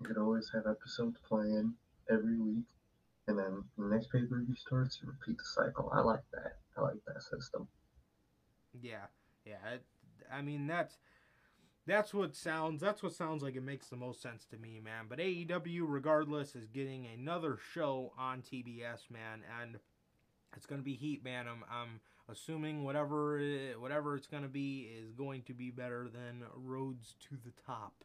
You 0.00 0.06
could 0.06 0.18
always 0.18 0.50
have 0.54 0.66
episodes 0.66 1.18
playing 1.26 1.74
every 2.10 2.38
week, 2.38 2.64
and 3.28 3.38
then 3.38 3.64
the 3.78 3.86
next 3.86 4.10
pay 4.12 4.22
per 4.22 4.40
view 4.42 4.54
starts, 4.54 5.00
you 5.02 5.08
repeat 5.08 5.38
the 5.38 5.44
cycle. 5.44 5.90
I 5.92 6.00
like 6.00 6.24
that. 6.32 6.58
I 6.76 6.82
like 6.82 7.04
that 7.06 7.22
system. 7.22 7.68
Yeah, 8.80 9.06
yeah. 9.44 9.74
It, 9.74 9.84
I 10.32 10.42
mean 10.42 10.66
that's 10.66 10.98
that's 11.86 12.14
what 12.14 12.34
sounds 12.34 12.80
that's 12.80 13.02
what 13.02 13.12
sounds 13.14 13.42
like 13.42 13.56
it 13.56 13.62
makes 13.62 13.88
the 13.88 13.96
most 13.96 14.22
sense 14.22 14.44
to 14.46 14.56
me, 14.58 14.80
man. 14.82 15.06
But 15.08 15.18
AEW, 15.18 15.82
regardless, 15.86 16.54
is 16.54 16.66
getting 16.68 17.06
another 17.06 17.58
show 17.72 18.12
on 18.18 18.42
TBS, 18.42 19.10
man, 19.10 19.42
and 19.60 19.78
it's 20.56 20.66
gonna 20.66 20.82
be 20.82 20.94
heat, 20.94 21.22
man. 21.22 21.46
I'm 21.46 21.64
I'm 21.70 22.00
assuming 22.28 22.84
whatever 22.84 23.38
it, 23.38 23.80
whatever 23.80 24.16
it's 24.16 24.26
gonna 24.26 24.48
be 24.48 24.90
is 24.98 25.12
going 25.12 25.42
to 25.42 25.52
be 25.54 25.70
better 25.70 26.08
than 26.12 26.42
Rhodes 26.54 27.14
to 27.28 27.36
the 27.44 27.52
Top, 27.66 28.04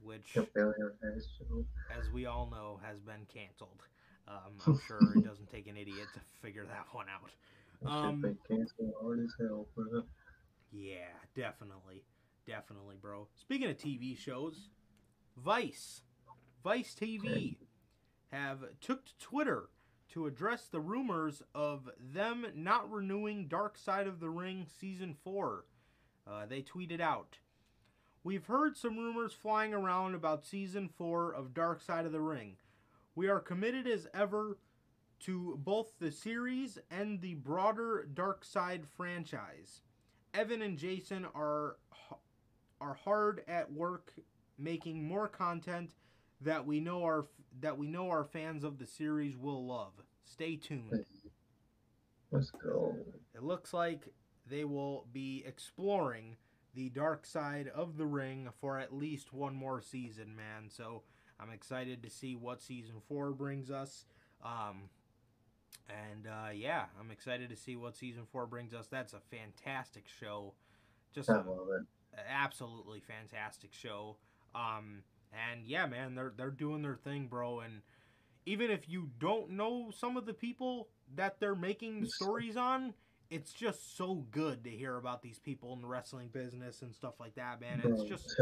which, 0.00 0.34
The 0.34 0.44
failure 0.54 0.94
has 1.02 1.26
show. 1.38 1.64
as 1.98 2.10
we 2.10 2.26
all 2.26 2.48
know, 2.50 2.80
has 2.84 3.00
been 3.00 3.26
canceled. 3.32 3.82
Um, 4.28 4.54
I'm 4.66 4.80
sure 4.86 4.98
it 5.16 5.24
doesn't 5.24 5.50
take 5.50 5.66
an 5.66 5.76
idiot 5.76 6.06
to 6.14 6.20
figure 6.42 6.64
that 6.64 6.86
one 6.92 7.06
out. 7.08 7.30
Um, 7.90 8.36
canceled 8.48 8.94
hard 9.00 9.20
as 9.20 9.34
hell, 9.38 9.66
bro. 9.74 10.02
Yeah, 10.72 11.12
definitely. 11.34 12.04
Definitely, 12.46 12.96
bro. 13.00 13.28
Speaking 13.36 13.68
of 13.70 13.76
TV 13.76 14.16
shows, 14.16 14.68
Vice, 15.36 16.02
Vice 16.62 16.94
TV 16.94 17.56
have 18.32 18.58
took 18.80 19.04
to 19.06 19.12
Twitter 19.18 19.68
to 20.12 20.26
address 20.26 20.66
the 20.66 20.80
rumors 20.80 21.42
of 21.54 21.88
them 21.98 22.46
not 22.54 22.90
renewing 22.90 23.48
Dark 23.48 23.76
Side 23.76 24.06
of 24.06 24.20
the 24.20 24.30
Ring 24.30 24.66
season 24.80 25.16
4. 25.24 25.64
Uh, 26.26 26.46
they 26.46 26.62
tweeted 26.62 27.00
out, 27.00 27.38
We've 28.24 28.46
heard 28.46 28.76
some 28.76 28.96
rumors 28.96 29.32
flying 29.32 29.72
around 29.72 30.14
about 30.14 30.44
season 30.44 30.88
4 30.88 31.32
of 31.32 31.54
Dark 31.54 31.80
Side 31.80 32.06
of 32.06 32.12
the 32.12 32.20
Ring. 32.20 32.56
We 33.14 33.28
are 33.28 33.40
committed 33.40 33.86
as 33.86 34.08
ever 34.12 34.58
to 35.20 35.58
both 35.62 35.92
the 35.98 36.10
series 36.10 36.78
and 36.90 37.20
the 37.20 37.34
broader 37.34 38.08
Dark 38.12 38.44
Side 38.44 38.84
franchise. 38.96 39.80
Evan 40.34 40.60
and 40.60 40.76
Jason 40.76 41.26
are 41.34 41.76
are 42.80 42.94
hard 42.94 43.42
at 43.48 43.72
work 43.72 44.12
making 44.58 45.06
more 45.06 45.28
content 45.28 45.94
that 46.40 46.66
we 46.66 46.80
know 46.80 47.02
our 47.02 47.26
that 47.60 47.78
we 47.78 47.86
know 47.86 48.10
our 48.10 48.24
fans 48.24 48.64
of 48.64 48.78
the 48.78 48.86
series 48.86 49.36
will 49.36 49.66
love. 49.66 49.92
Stay 50.24 50.56
tuned. 50.56 51.04
Let's 52.30 52.50
go. 52.50 52.94
It 53.34 53.42
looks 53.42 53.72
like 53.72 54.12
they 54.48 54.64
will 54.64 55.06
be 55.12 55.44
exploring 55.46 56.36
the 56.74 56.88
dark 56.90 57.24
side 57.24 57.70
of 57.74 57.96
the 57.96 58.06
ring 58.06 58.48
for 58.60 58.78
at 58.78 58.94
least 58.94 59.32
one 59.32 59.54
more 59.54 59.80
season, 59.80 60.36
man. 60.36 60.68
So 60.68 61.02
I'm 61.40 61.50
excited 61.50 62.02
to 62.02 62.10
see 62.10 62.36
what 62.36 62.60
season 62.60 62.96
four 63.08 63.30
brings 63.30 63.70
us. 63.70 64.04
Um, 64.44 64.90
and 65.88 66.26
uh, 66.26 66.50
yeah, 66.54 66.84
I'm 67.00 67.10
excited 67.10 67.48
to 67.50 67.56
see 67.56 67.76
what 67.76 67.96
season 67.96 68.24
four 68.30 68.46
brings 68.46 68.74
us. 68.74 68.88
That's 68.88 69.14
a 69.14 69.20
fantastic 69.30 70.04
show. 70.20 70.52
Just 71.14 71.30
I 71.30 71.34
a, 71.34 71.36
love 71.38 71.68
it. 71.80 71.86
absolutely 72.28 73.00
fantastic 73.00 73.72
show. 73.72 74.16
Um, 74.54 75.02
and 75.32 75.66
yeah, 75.66 75.86
man, 75.86 76.14
they're 76.14 76.32
they're 76.36 76.50
doing 76.50 76.82
their 76.82 76.96
thing, 76.96 77.26
bro. 77.26 77.60
And 77.60 77.82
even 78.44 78.70
if 78.70 78.88
you 78.88 79.10
don't 79.18 79.50
know 79.50 79.90
some 79.96 80.16
of 80.16 80.26
the 80.26 80.34
people 80.34 80.88
that 81.14 81.40
they're 81.40 81.54
making 81.54 82.06
stories 82.06 82.56
on, 82.56 82.94
it's 83.30 83.52
just 83.52 83.96
so 83.96 84.26
good 84.30 84.64
to 84.64 84.70
hear 84.70 84.96
about 84.96 85.22
these 85.22 85.38
people 85.38 85.72
in 85.72 85.80
the 85.80 85.88
wrestling 85.88 86.28
business 86.32 86.82
and 86.82 86.94
stuff 86.94 87.14
like 87.18 87.34
that, 87.34 87.60
man. 87.60 87.80
Bro, 87.80 87.92
It's 87.92 88.04
just 88.04 88.40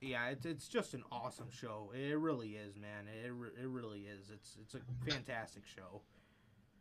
yeah, 0.00 0.28
it's 0.28 0.44
it's 0.44 0.68
just 0.68 0.94
an 0.94 1.02
awesome 1.10 1.50
show. 1.50 1.90
It 1.94 2.18
really 2.18 2.50
is, 2.50 2.76
man. 2.76 3.06
It 3.24 3.32
re- 3.32 3.50
it 3.60 3.66
really 3.66 4.00
is. 4.00 4.30
It's 4.30 4.56
it's 4.60 4.74
a 4.74 5.10
fantastic 5.10 5.62
show. 5.66 6.02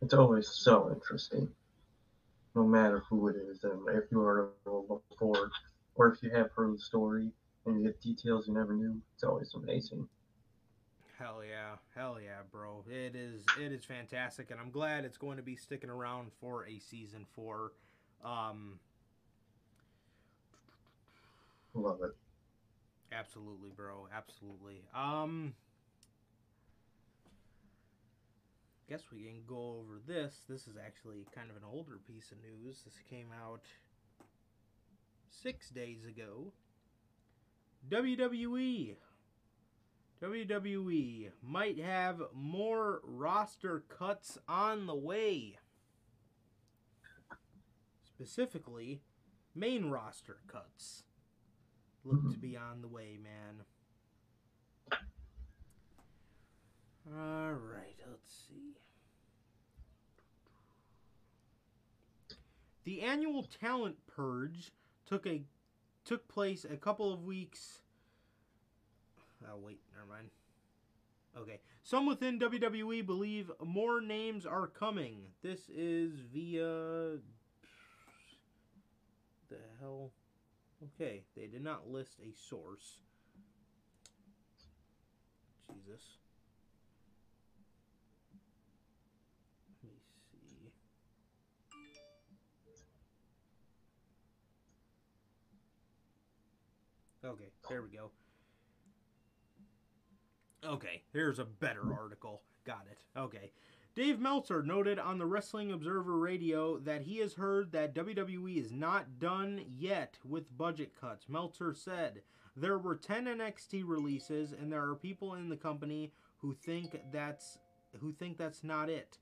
It's 0.02 0.14
always 0.14 0.50
so 0.50 0.92
interesting. 0.94 1.50
No 2.56 2.64
matter 2.64 3.04
who 3.10 3.30
it 3.30 3.36
is, 3.36 3.64
and 3.64 3.80
if 3.90 4.04
you 4.12 4.30
it 4.30 5.10
before, 5.10 5.50
or 5.96 6.14
if 6.14 6.22
you 6.22 6.30
have 6.32 6.52
heard 6.52 6.76
the 6.76 6.80
story 6.80 7.32
and 7.66 7.80
you 7.82 7.88
get 7.88 8.02
details 8.02 8.48
you 8.48 8.54
never 8.54 8.74
knew, 8.74 9.02
it's 9.16 9.24
always 9.24 9.54
amazing. 9.54 10.08
Hell 11.18 11.44
yeah, 11.48 11.76
hell 11.96 12.18
yeah, 12.20 12.42
bro! 12.52 12.84
It 12.88 13.16
is 13.16 13.46
it 13.60 13.72
is 13.72 13.86
fantastic, 13.86 14.52
and 14.52 14.60
I'm 14.60 14.72
glad 14.72 15.06
it's 15.06 15.18
going 15.18 15.38
to 15.38 15.44
be 15.44 15.56
sticking 15.56 15.90
around 15.90 16.32
for 16.40 16.66
a 16.68 16.80
season 16.80 17.26
four. 17.34 17.74
Um, 18.24 18.80
Love 21.74 22.00
it. 22.04 22.12
absolutely, 23.12 23.72
bro, 23.76 24.08
absolutely. 24.14 24.84
Um, 24.94 25.54
guess 28.90 29.04
we 29.12 29.24
can 29.24 29.44
go 29.48 29.78
over 29.80 30.00
this. 30.06 30.44
This 30.48 30.68
is 30.68 30.76
actually 30.78 31.26
kind 31.34 31.50
of 31.50 31.56
an 31.58 31.64
older 31.64 32.00
piece 32.06 32.32
of 32.32 32.38
news. 32.42 32.84
This 32.84 33.00
came 33.10 33.30
out 33.32 33.66
six 35.30 35.70
days 35.70 36.06
ago. 36.06 36.54
WWE. 37.90 38.96
WWE 40.22 41.32
might 41.42 41.80
have 41.80 42.22
more 42.34 43.02
roster 43.04 43.84
cuts 43.90 44.38
on 44.48 44.88
the 44.88 44.96
way. 44.96 45.58
Specifically, 48.06 49.02
main 49.54 49.90
roster 49.90 50.38
cuts 50.48 51.04
look 52.06 52.32
to 52.32 52.38
be 52.38 52.56
on 52.56 52.82
the 52.82 52.88
way, 52.88 53.18
man. 53.22 53.66
All 57.06 57.54
right, 57.54 57.98
let's 58.10 58.48
see. 58.48 58.78
The 62.86 63.02
annual 63.02 63.44
talent 63.44 63.98
purge 64.08 64.72
took 65.06 65.26
a 65.26 65.44
took 66.06 66.28
place 66.28 66.66
a 66.66 66.78
couple 66.78 67.12
of 67.14 67.24
weeks. 67.24 67.80
Oh 69.46 69.58
wait, 69.58 69.80
never 69.94 70.08
mind. 70.08 70.30
Okay, 71.38 71.60
some 71.84 72.06
within 72.06 72.40
WWE 72.40 73.06
believe 73.06 73.52
more 73.64 74.02
names 74.02 74.46
are 74.46 74.68
coming. 74.68 75.18
This 75.42 75.70
is 75.70 76.12
via 76.32 77.18
the 79.50 79.58
hell. 79.80 80.12
Okay, 80.96 81.24
they 81.36 81.48
did 81.48 81.64
not 81.64 81.90
list 81.90 82.20
a 82.22 82.34
source. 82.50 83.00
Jesus. 85.74 86.04
Okay, 97.26 97.52
there 97.70 97.82
we 97.82 97.90
go. 97.90 98.12
Okay, 100.66 101.04
here's 101.12 101.40
a 101.40 101.46
better 101.46 101.94
article. 101.94 102.42
Got 102.66 102.86
it. 102.90 103.04
Okay. 103.18 103.52
Dave 103.96 104.20
Meltzer 104.20 104.64
noted 104.64 104.98
on 104.98 105.20
the 105.20 105.26
Wrestling 105.26 105.72
Observer 105.72 106.18
Radio 106.18 106.80
that 106.80 107.04
he 107.04 107.18
has 107.18 107.34
heard 107.34 107.72
that 107.74 107.94
WWE 107.94 108.58
is 108.58 108.72
not 108.72 109.20
done 109.20 109.62
yet 109.68 110.18
with 110.28 110.58
budget 110.58 110.94
cuts. 111.00 111.30
Meltzer 111.30 111.76
said, 111.76 112.22
There 112.56 112.80
were 112.80 112.96
10 112.96 113.26
NXT 113.26 113.84
releases 113.86 114.52
and 114.52 114.72
there 114.72 114.90
are 114.90 114.96
people 114.96 115.36
in 115.36 115.50
the 115.50 115.58
company 115.58 116.12
who 116.38 116.54
think 116.54 117.00
that's 117.12 117.60
who 118.00 118.12
think 118.12 118.38
that's 118.38 118.64
not 118.64 118.90
it. 118.90 119.20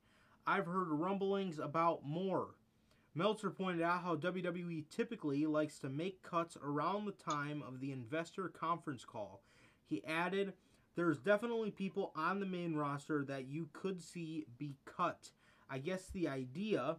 I've 0.48 0.68
heard 0.68 0.88
rumblings 0.88 1.60
about 1.60 2.06
more. 2.06 2.56
Meltzer 3.14 3.50
pointed 3.50 3.82
out 3.82 4.04
how 4.04 4.16
WWE 4.16 4.86
typically 4.90 5.46
likes 5.46 5.80
to 5.80 5.90
make 5.90 6.24
cuts 6.24 6.58
around 6.64 7.06
the 7.06 7.12
time 7.12 7.62
of 7.62 7.82
the 7.82 7.92
investor 7.92 8.48
conference 8.48 9.04
call. 9.04 9.42
He 9.90 10.04
added, 10.06 10.54
There's 10.96 11.20
definitely 11.20 11.72
people 11.72 12.14
on 12.16 12.40
the 12.40 12.46
main 12.46 12.76
roster 12.76 13.26
that 13.26 13.48
you 13.48 13.68
could 13.74 14.02
see 14.02 14.46
be 14.58 14.76
cut. 14.86 15.32
I 15.70 15.80
guess 15.80 16.10
the 16.10 16.30
idea. 16.30 16.98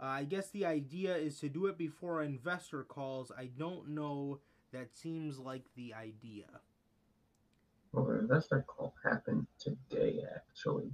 Uh, 0.00 0.04
I 0.04 0.24
guess 0.24 0.50
the 0.50 0.64
idea 0.64 1.16
is 1.16 1.40
to 1.40 1.48
do 1.48 1.66
it 1.66 1.76
before 1.76 2.22
investor 2.22 2.84
calls. 2.84 3.32
I 3.36 3.50
don't 3.58 3.88
know. 3.88 4.38
That 4.72 4.94
seems 4.94 5.38
like 5.38 5.64
the 5.74 5.94
idea. 5.94 6.44
Well, 7.92 8.04
the 8.04 8.20
investor 8.20 8.64
call 8.68 8.94
happened 9.02 9.46
today, 9.58 10.20
actually. 10.36 10.92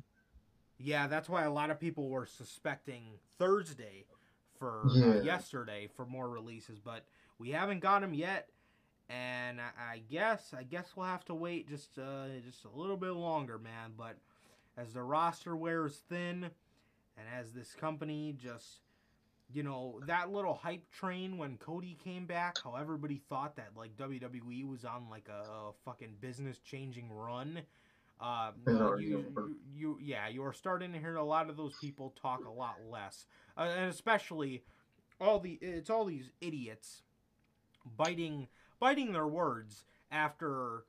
Yeah, 0.79 1.07
that's 1.07 1.29
why 1.29 1.45
a 1.45 1.53
lot 1.53 1.71
of 1.71 1.79
people 1.79 2.09
were 2.09 2.27
suspecting 2.27 3.03
Thursday 3.39 4.07
for 4.59 4.83
uh, 4.91 5.21
yesterday 5.23 5.89
for 5.97 6.07
more 6.07 6.29
releases, 6.29 6.79
but 6.79 7.05
we 7.39 7.51
haven't 7.51 7.81
got 7.81 8.01
them 8.01 8.15
yet. 8.15 8.49
And 9.09 9.61
I, 9.61 9.95
I 9.95 10.03
guess 10.11 10.55
I 10.57 10.63
guess 10.63 10.93
we'll 10.97 11.07
have 11.07 11.25
to 11.27 11.35
wait 11.35 11.69
just 11.69 11.99
uh, 11.99 12.27
just 12.45 12.65
a 12.65 12.79
little 12.79 12.97
bit 12.97 13.13
longer, 13.13 13.59
man. 13.59 13.93
But 13.97 14.17
as 14.77 14.95
the 14.95 15.03
roster 15.03 15.55
wears 15.55 16.03
thin, 16.09 16.51
and 17.17 17.27
as 17.39 17.53
this 17.53 17.75
company 17.75 18.35
just 18.39 18.81
you 19.53 19.63
know 19.63 20.01
that 20.07 20.33
little 20.33 20.55
hype 20.55 20.91
train 20.91 21.37
when 21.37 21.59
Cody 21.59 21.97
came 22.03 22.27
back, 22.27 22.59
how 22.63 22.77
everybody 22.77 23.21
thought 23.29 23.57
that 23.57 23.71
like 23.77 23.97
WWE 23.97 24.69
was 24.69 24.85
on 24.85 25.09
like 25.11 25.29
a, 25.29 25.51
a 25.51 25.73
fucking 25.85 26.17
business 26.21 26.59
changing 26.59 27.13
run. 27.13 27.61
It's 28.66 28.81
already 28.81 29.07
you, 29.07 29.24
you, 29.36 29.57
you, 29.74 29.99
yeah, 30.01 30.28
you 30.28 30.45
are 30.45 30.53
starting 30.53 30.93
to 30.93 30.99
hear 30.99 31.16
a 31.16 31.24
lot 31.24 31.51
of 31.51 31.57
those 31.57 31.74
people 31.74 32.15
talk 32.20 32.45
a 32.47 32.51
lot 32.51 32.77
less, 32.89 33.27
uh, 33.57 33.62
and 33.77 33.91
especially 33.91 34.65
all 35.20 35.41
the 35.41 35.59
it's 35.61 35.91
all 35.91 36.05
these 36.05 36.31
idiots 36.41 37.03
biting 37.97 38.49
biting 38.81 39.12
their 39.12 39.27
words 39.27 39.85
after 40.11 40.85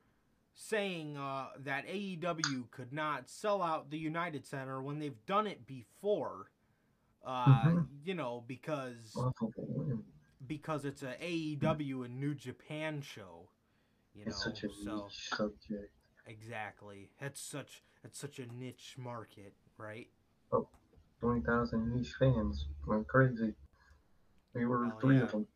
saying 0.54 1.16
uh, 1.16 1.48
that 1.58 1.86
AEW 1.86 2.70
could 2.70 2.92
not 2.92 3.28
sell 3.28 3.62
out 3.62 3.90
the 3.90 3.98
United 3.98 4.46
Center 4.46 4.82
when 4.82 4.98
they've 4.98 5.24
done 5.26 5.46
it 5.46 5.66
before. 5.66 6.50
Uh, 7.24 7.64
Mhm. 7.64 7.86
You 8.04 8.14
know, 8.14 8.44
because 8.46 9.16
because 10.46 10.84
it's 10.84 11.02
a 11.02 11.16
AEW 11.20 12.04
and 12.04 12.20
New 12.20 12.34
Japan 12.34 13.00
show. 13.02 13.48
You 14.14 14.26
know, 14.26 14.30
such 14.32 14.64
a 14.64 14.68
so 14.70 15.08
subject. 15.10 15.92
Exactly, 16.26 17.10
it's 17.20 17.40
such 17.40 17.82
it's 18.04 18.18
such 18.18 18.38
a 18.38 18.46
niche 18.46 18.94
market, 18.98 19.54
right? 19.78 20.08
Oh, 20.52 20.68
20,000 21.20 21.94
niche 21.94 22.14
fans 22.18 22.66
went 22.86 23.08
crazy. 23.08 23.54
We 24.54 24.64
were 24.64 24.84
Hell 24.84 24.98
three 25.00 25.16
yeah. 25.16 25.22
of 25.22 25.32
them. 25.32 25.46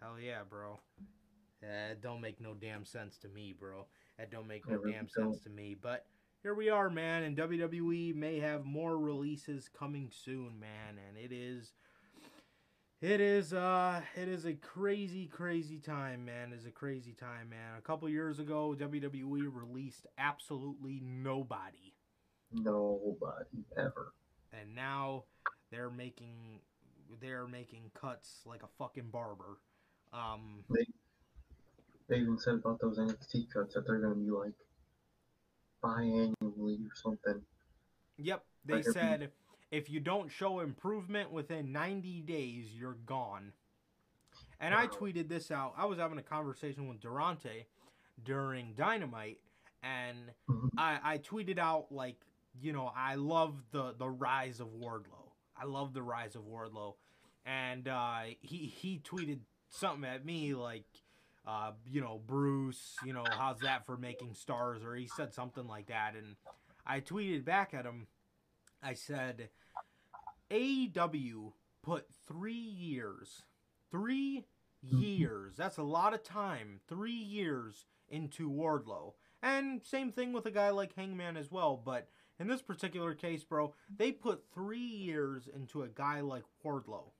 Hell 0.00 0.20
yeah, 0.20 0.40
bro. 0.48 0.78
That 1.62 2.02
don't 2.02 2.20
make 2.20 2.40
no 2.40 2.54
damn 2.54 2.84
sense 2.84 3.16
to 3.18 3.28
me, 3.28 3.54
bro. 3.58 3.86
That 4.18 4.30
don't 4.30 4.46
make 4.46 4.68
no 4.68 4.76
really 4.76 4.92
damn 4.92 5.08
don't. 5.16 5.32
sense 5.32 5.44
to 5.44 5.50
me. 5.50 5.74
But 5.80 6.04
here 6.42 6.54
we 6.54 6.68
are, 6.68 6.90
man, 6.90 7.22
and 7.22 7.36
WWE 7.36 8.14
may 8.14 8.38
have 8.38 8.64
more 8.64 8.98
releases 8.98 9.68
coming 9.68 10.10
soon, 10.12 10.60
man, 10.60 10.98
and 11.08 11.16
it 11.16 11.34
is 11.34 11.72
it 13.04 13.20
is 13.20 13.52
uh 13.52 14.00
it 14.16 14.28
is 14.28 14.46
a 14.46 14.54
crazy 14.54 15.26
crazy 15.26 15.78
time, 15.78 16.24
man. 16.24 16.52
It 16.52 16.56
is 16.56 16.64
a 16.64 16.70
crazy 16.70 17.12
time, 17.12 17.50
man. 17.50 17.76
A 17.76 17.82
couple 17.82 18.08
years 18.08 18.38
ago, 18.38 18.74
WWE 18.78 19.50
released 19.52 20.06
absolutely 20.16 21.02
nobody. 21.02 21.92
Nobody 22.50 23.64
ever. 23.76 24.14
And 24.58 24.74
now 24.74 25.24
they're 25.70 25.90
making 25.90 26.60
they're 27.20 27.46
making 27.46 27.90
cuts 27.92 28.40
like 28.46 28.62
a 28.62 28.68
fucking 28.78 29.10
barber. 29.10 29.58
Um 30.14 30.64
They 32.08 32.16
even 32.16 32.38
said 32.38 32.54
about 32.54 32.80
those 32.80 32.98
NXT 32.98 33.52
cuts 33.52 33.74
that 33.74 33.86
they're 33.86 33.98
gonna 33.98 34.14
be 34.14 34.30
like 34.30 34.54
biannually 35.82 36.86
or 36.86 36.94
something. 36.94 37.42
Yep, 38.16 38.44
they 38.64 38.74
Like, 38.76 38.84
said 38.84 39.30
if 39.74 39.90
you 39.90 39.98
don't 40.00 40.30
show 40.30 40.60
improvement 40.60 41.32
within 41.32 41.72
90 41.72 42.20
days, 42.22 42.66
you're 42.72 42.96
gone. 43.06 43.52
And 44.60 44.72
I 44.74 44.86
tweeted 44.86 45.28
this 45.28 45.50
out. 45.50 45.74
I 45.76 45.84
was 45.86 45.98
having 45.98 46.18
a 46.18 46.22
conversation 46.22 46.88
with 46.88 47.00
Durante 47.00 47.66
during 48.22 48.74
Dynamite, 48.74 49.40
and 49.82 50.32
Mhm. 50.48 50.70
I, 50.78 51.14
I 51.14 51.18
tweeted 51.18 51.58
out 51.58 51.90
like, 51.90 52.24
you 52.60 52.72
know, 52.72 52.86
I 52.94 53.16
love 53.16 53.70
the 53.72 53.92
the 53.92 54.08
rise 54.08 54.60
of 54.60 54.68
Wardlow. 54.68 55.32
I 55.56 55.64
love 55.64 55.92
the 55.92 56.02
rise 56.02 56.36
of 56.36 56.42
Wardlow, 56.42 56.94
and 57.44 57.88
uh, 57.88 58.22
he 58.40 58.66
he 58.66 59.00
tweeted 59.00 59.40
something 59.70 60.08
at 60.08 60.24
me 60.24 60.54
like, 60.54 60.86
uh, 61.46 61.72
you 61.84 62.00
know, 62.00 62.20
Bruce, 62.24 62.96
you 63.04 63.12
know, 63.12 63.24
how's 63.36 63.60
that 63.60 63.84
for 63.84 63.96
making 63.96 64.34
stars? 64.34 64.84
Or 64.84 64.94
he 64.94 65.08
said 65.08 65.34
something 65.34 65.66
like 65.66 65.86
that, 65.86 66.14
and 66.14 66.36
I 66.86 67.00
tweeted 67.00 67.44
back 67.44 67.74
at 67.74 67.84
him. 67.84 68.06
I 68.82 68.94
said, 68.94 69.48
AEW 70.50 71.52
put 71.82 72.06
three 72.26 72.52
years, 72.52 73.42
three 73.90 74.44
years. 74.82 75.56
That's 75.56 75.78
a 75.78 75.82
lot 75.82 76.14
of 76.14 76.22
time. 76.22 76.80
Three 76.88 77.12
years 77.12 77.86
into 78.08 78.50
Wardlow. 78.50 79.14
And 79.42 79.82
same 79.84 80.12
thing 80.12 80.32
with 80.32 80.46
a 80.46 80.50
guy 80.50 80.70
like 80.70 80.94
Hangman 80.94 81.36
as 81.36 81.50
well. 81.50 81.76
But 81.82 82.08
in 82.38 82.46
this 82.48 82.62
particular 82.62 83.14
case, 83.14 83.44
bro, 83.44 83.74
they 83.94 84.12
put 84.12 84.44
three 84.52 84.78
years 84.78 85.48
into 85.54 85.82
a 85.82 85.88
guy 85.88 86.20
like 86.20 86.44
Wardlow. 86.64 87.12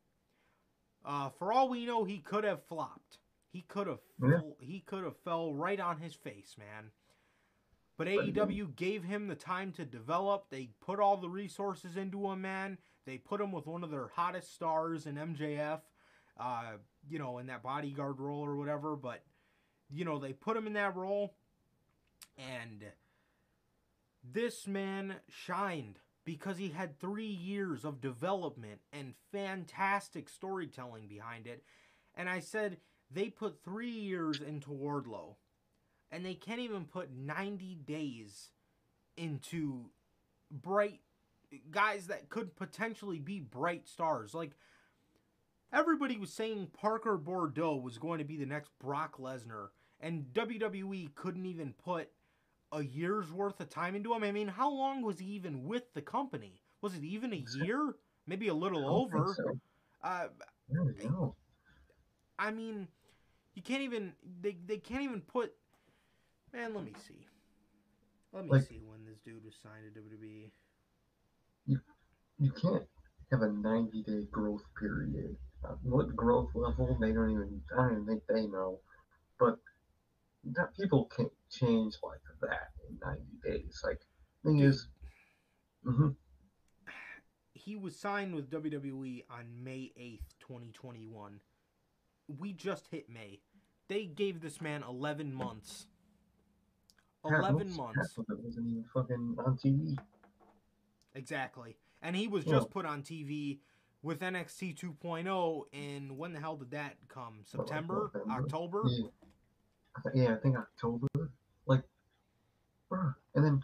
Uh, 1.05 1.29
for 1.31 1.53
all 1.53 1.69
we 1.69 1.85
know, 1.85 2.05
he 2.05 2.19
could 2.19 2.45
have 2.45 2.65
flopped. 2.65 3.19
He 3.53 3.63
could 3.63 3.87
have 3.87 4.01
Yeah. 4.23 4.41
he 4.59 4.81
could 4.81 5.05
have 5.05 5.17
fell 5.19 5.55
right 5.55 5.79
on 5.79 5.99
his 5.99 6.15
face, 6.15 6.57
man. 6.59 6.91
But 7.97 8.07
But 8.07 8.09
AEW 8.09 8.75
gave 8.75 9.05
him 9.05 9.29
the 9.29 9.37
time 9.37 9.71
to 9.73 9.85
develop. 9.85 10.49
They 10.51 10.71
put 10.81 10.99
all 10.99 11.17
the 11.17 11.29
resources 11.31 11.97
into 11.97 12.27
him, 12.31 12.41
man. 12.41 12.79
They 13.07 13.19
put 13.19 13.41
him 13.41 13.53
with 13.53 13.67
one 13.67 13.85
of 13.85 13.91
their 13.91 14.09
hottest 14.15 14.55
stars 14.55 15.07
in 15.07 15.17
MJF, 15.17 15.81
uh, 16.39 16.73
you 17.09 17.19
know, 17.19 17.39
in 17.39 17.47
that 17.47 17.63
bodyguard 17.63 18.19
role 18.19 18.45
or 18.45 18.57
whatever. 18.57 18.97
But, 18.97 19.23
you 19.91 20.05
know, 20.05 20.19
they 20.19 20.33
put 20.33 20.57
him 20.57 20.67
in 20.67 20.73
that 20.75 20.97
role. 20.97 21.35
And 22.39 22.85
this 24.33 24.67
man 24.67 25.17
shined 25.29 25.99
because 26.25 26.57
he 26.57 26.71
had 26.71 26.99
three 26.99 27.27
years 27.27 27.85
of 27.85 28.01
development 28.01 28.81
and 28.93 29.15
fantastic 29.31 30.29
storytelling 30.29 31.07
behind 31.07 31.47
it. 31.47 31.63
And 32.15 32.29
I 32.29 32.41
said, 32.41 32.79
they 33.11 33.29
put 33.29 33.63
three 33.63 33.91
years 33.91 34.41
into 34.41 34.71
Wardlow 34.71 35.35
and 36.11 36.25
they 36.25 36.35
can't 36.35 36.61
even 36.61 36.85
put 36.85 37.13
90 37.13 37.75
days 37.87 38.51
into 39.17 39.87
bright 40.51 41.01
guys 41.71 42.07
that 42.09 42.29
could 42.29 42.55
potentially 42.57 43.19
be 43.19 43.41
bright 43.41 43.87
stars. 43.89 44.35
Like 44.35 44.53
everybody 45.73 46.17
was 46.17 46.33
saying 46.33 46.69
Parker 46.73 47.19
Boudreaux 47.19 47.81
was 47.83 47.99
going 47.99 48.19
to 48.19 48.25
be 48.25 48.37
the 48.37 48.47
next 48.47 48.71
Brock 48.79 49.19
Lesnar 49.19 49.69
and 50.01 50.27
WWE 50.33 51.15
couldn't 51.15 51.47
even 51.47 51.73
put 51.85 52.09
a 52.73 52.83
year's 52.83 53.33
worth 53.33 53.61
of 53.61 53.71
time 53.71 53.95
into 53.95 54.13
him. 54.15 54.25
I 54.25 54.33
mean, 54.33 54.49
how 54.49 54.71
long 54.71 55.03
was 55.03 55.19
he 55.19 55.27
even 55.27 55.65
with 55.65 55.93
the 55.95 56.03
company? 56.03 56.61
Was 56.81 56.95
it 56.95 57.05
even 57.05 57.33
a 57.33 57.45
year? 57.63 57.95
Maybe 58.27 58.49
a 58.49 58.55
little 58.55 58.79
I 58.81 58.83
don't 58.83 59.11
think 59.11 59.23
over. 59.23 59.35
so. 59.35 59.61
Uh, 60.03 60.27
I 60.71 60.75
don't 60.75 61.05
know. 61.05 61.35
I 62.39 62.51
mean, 62.51 62.89
you 63.55 63.63
can't 63.63 63.83
even 63.83 64.13
they 64.41 64.57
they 64.67 64.79
can't 64.79 65.03
even 65.03 65.21
put. 65.21 65.53
Man, 66.53 66.75
let 66.75 66.85
me 66.85 66.93
see. 67.07 67.27
Let 68.33 68.45
me 68.45 68.51
Like- 68.51 68.63
see 68.63 68.81
when 68.85 69.05
this 69.05 69.19
dude 69.25 69.45
was 69.45 69.55
signed 69.63 69.95
to 69.95 70.01
WWE. 70.01 70.51
You 71.67 71.81
you 72.39 72.51
can't 72.53 72.85
have 73.31 73.43
a 73.43 73.53
90 73.53 74.03
day 74.03 74.27
growth 74.31 74.63
period. 74.79 75.37
Uh, 75.65 75.75
what 75.83 76.15
growth 76.15 76.51
level? 76.55 76.97
They 77.01 77.13
don't 77.13 77.31
even. 77.31 77.63
I 77.73 77.83
don't 77.83 77.93
even 77.93 78.07
think 78.07 78.23
they 78.29 78.47
know. 78.47 78.81
But 79.39 79.59
that 80.53 80.75
people 80.77 81.11
can't 81.17 81.33
change 81.51 81.97
like 82.03 82.21
that 82.43 82.71
in 82.89 82.99
90 83.01 83.23
days. 83.45 83.81
Like 83.83 84.01
thing 84.45 84.61
is, 84.61 84.89
hmm 85.85 86.11
He 87.55 87.77
was 87.77 87.97
signed 87.97 88.35
with 88.35 88.51
WWE 88.51 89.25
on 89.31 89.47
May 89.63 89.93
eighth, 89.97 90.35
twenty 90.39 90.71
twenty 90.73 91.07
one. 91.07 91.41
We 92.39 92.53
just 92.53 92.89
hit 92.89 93.09
May. 93.09 93.41
They 93.89 94.05
gave 94.05 94.41
this 94.41 94.61
man 94.61 94.83
eleven 94.83 95.33
months. 95.33 95.87
Eleven 97.25 97.71
months. 97.71 98.17
Half 98.17 98.27
it 98.29 98.39
wasn't 98.43 98.67
even 98.67 98.85
fucking 98.93 99.37
on 99.39 99.57
TV. 99.57 99.97
Exactly. 101.15 101.77
And 102.03 102.15
he 102.15 102.29
was 102.29 102.45
just 102.45 102.71
put 102.71 102.85
on 102.85 103.03
TV 103.03 103.59
with 104.03 104.21
NXT 104.21 104.79
2.0 104.79 105.63
in 105.73 106.17
when 106.17 106.33
the 106.33 106.41
hell 106.41 106.57
did 106.57 106.71
that 106.73 106.97
come? 107.09 107.41
September? 107.45 108.11
October? 108.31 108.83
Yeah. 108.87 109.07
I 109.97 110.01
yeah, 110.15 110.35
I 110.35 110.37
think 110.37 110.57
October. 110.57 111.07
Like, 111.67 111.83
bruh. 112.91 113.15
And 113.35 113.45
then 113.45 113.63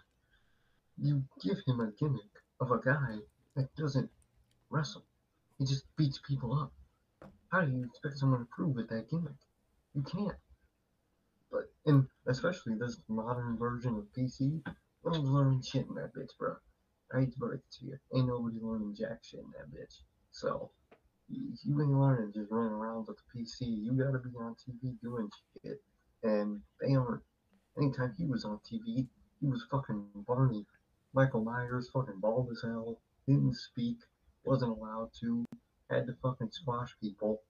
you 0.99 1.23
give 1.43 1.59
him 1.67 1.81
a 1.81 1.91
gimmick 1.99 2.23
of 2.61 2.71
a 2.71 2.79
guy 2.79 3.17
that 3.57 3.75
doesn't 3.77 4.09
wrestle. 4.71 5.05
He 5.59 5.67
just 5.67 5.85
beats 5.97 6.21
people 6.27 6.55
up. 6.59 6.73
How 7.49 7.63
do 7.63 7.73
you 7.73 7.85
expect 7.85 8.19
someone 8.19 8.41
to 8.41 8.47
prove 8.47 8.77
with 8.77 8.89
that 8.89 9.11
gimmick? 9.11 9.35
You 9.95 10.03
can't. 10.03 10.39
But, 11.51 11.71
and 11.85 12.07
especially 12.29 12.75
this 12.77 12.97
modern 13.09 13.59
version 13.59 13.97
of 13.97 14.05
PC, 14.17 14.63
no 15.05 15.11
one's 15.11 15.29
learning 15.29 15.63
shit 15.63 15.87
in 15.89 15.95
that 15.97 16.15
bitch, 16.15 16.31
bro. 16.39 16.55
I 17.13 17.21
hate 17.21 17.35
to 17.35 17.61
you. 17.81 17.99
Ain't 18.15 18.29
nobody 18.29 18.59
learning 18.61 18.95
jack 18.95 19.19
shit 19.23 19.41
in 19.41 19.51
that 19.51 19.71
bitch. 19.75 20.03
So, 20.31 20.71
you 21.29 21.53
you 21.65 21.81
ain't 21.81 21.91
learning 21.91 22.33
just 22.33 22.51
running 22.51 22.73
around 22.73 23.07
with 23.07 23.17
the 23.19 23.41
PC. 23.41 23.63
You 23.63 23.93
gotta 23.93 24.19
be 24.19 24.31
on 24.37 24.55
TV 24.55 25.01
doing 25.03 25.29
shit. 25.63 25.81
And 26.23 26.61
they 26.81 26.95
aren't. 26.95 27.23
Anytime 27.77 28.15
he 28.17 28.27
was 28.27 28.45
on 28.45 28.59
TV, 28.59 29.07
he 29.41 29.47
was 29.47 29.65
fucking 29.71 30.05
Barney. 30.27 30.67
Michael 31.13 31.43
Myers, 31.43 31.91
fucking 31.93 32.21
bald 32.21 32.51
as 32.53 32.63
hell, 32.63 33.01
didn't 33.27 33.57
speak, 33.57 33.97
wasn't 34.45 34.71
allowed 34.71 35.11
to, 35.21 35.45
had 35.89 36.07
to 36.07 36.15
fucking 36.23 36.51
squash 36.53 36.95
people. 37.01 37.43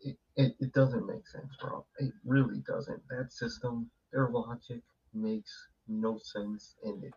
It, 0.00 0.16
it, 0.36 0.56
it 0.60 0.72
doesn't 0.72 1.06
make 1.06 1.26
sense, 1.28 1.52
bro. 1.60 1.84
It 1.98 2.12
really 2.24 2.60
doesn't. 2.66 3.02
That 3.08 3.32
system, 3.32 3.90
their 4.12 4.28
logic 4.28 4.82
makes 5.12 5.68
no 5.88 6.18
sense, 6.18 6.74
and 6.84 7.04
it 7.04 7.14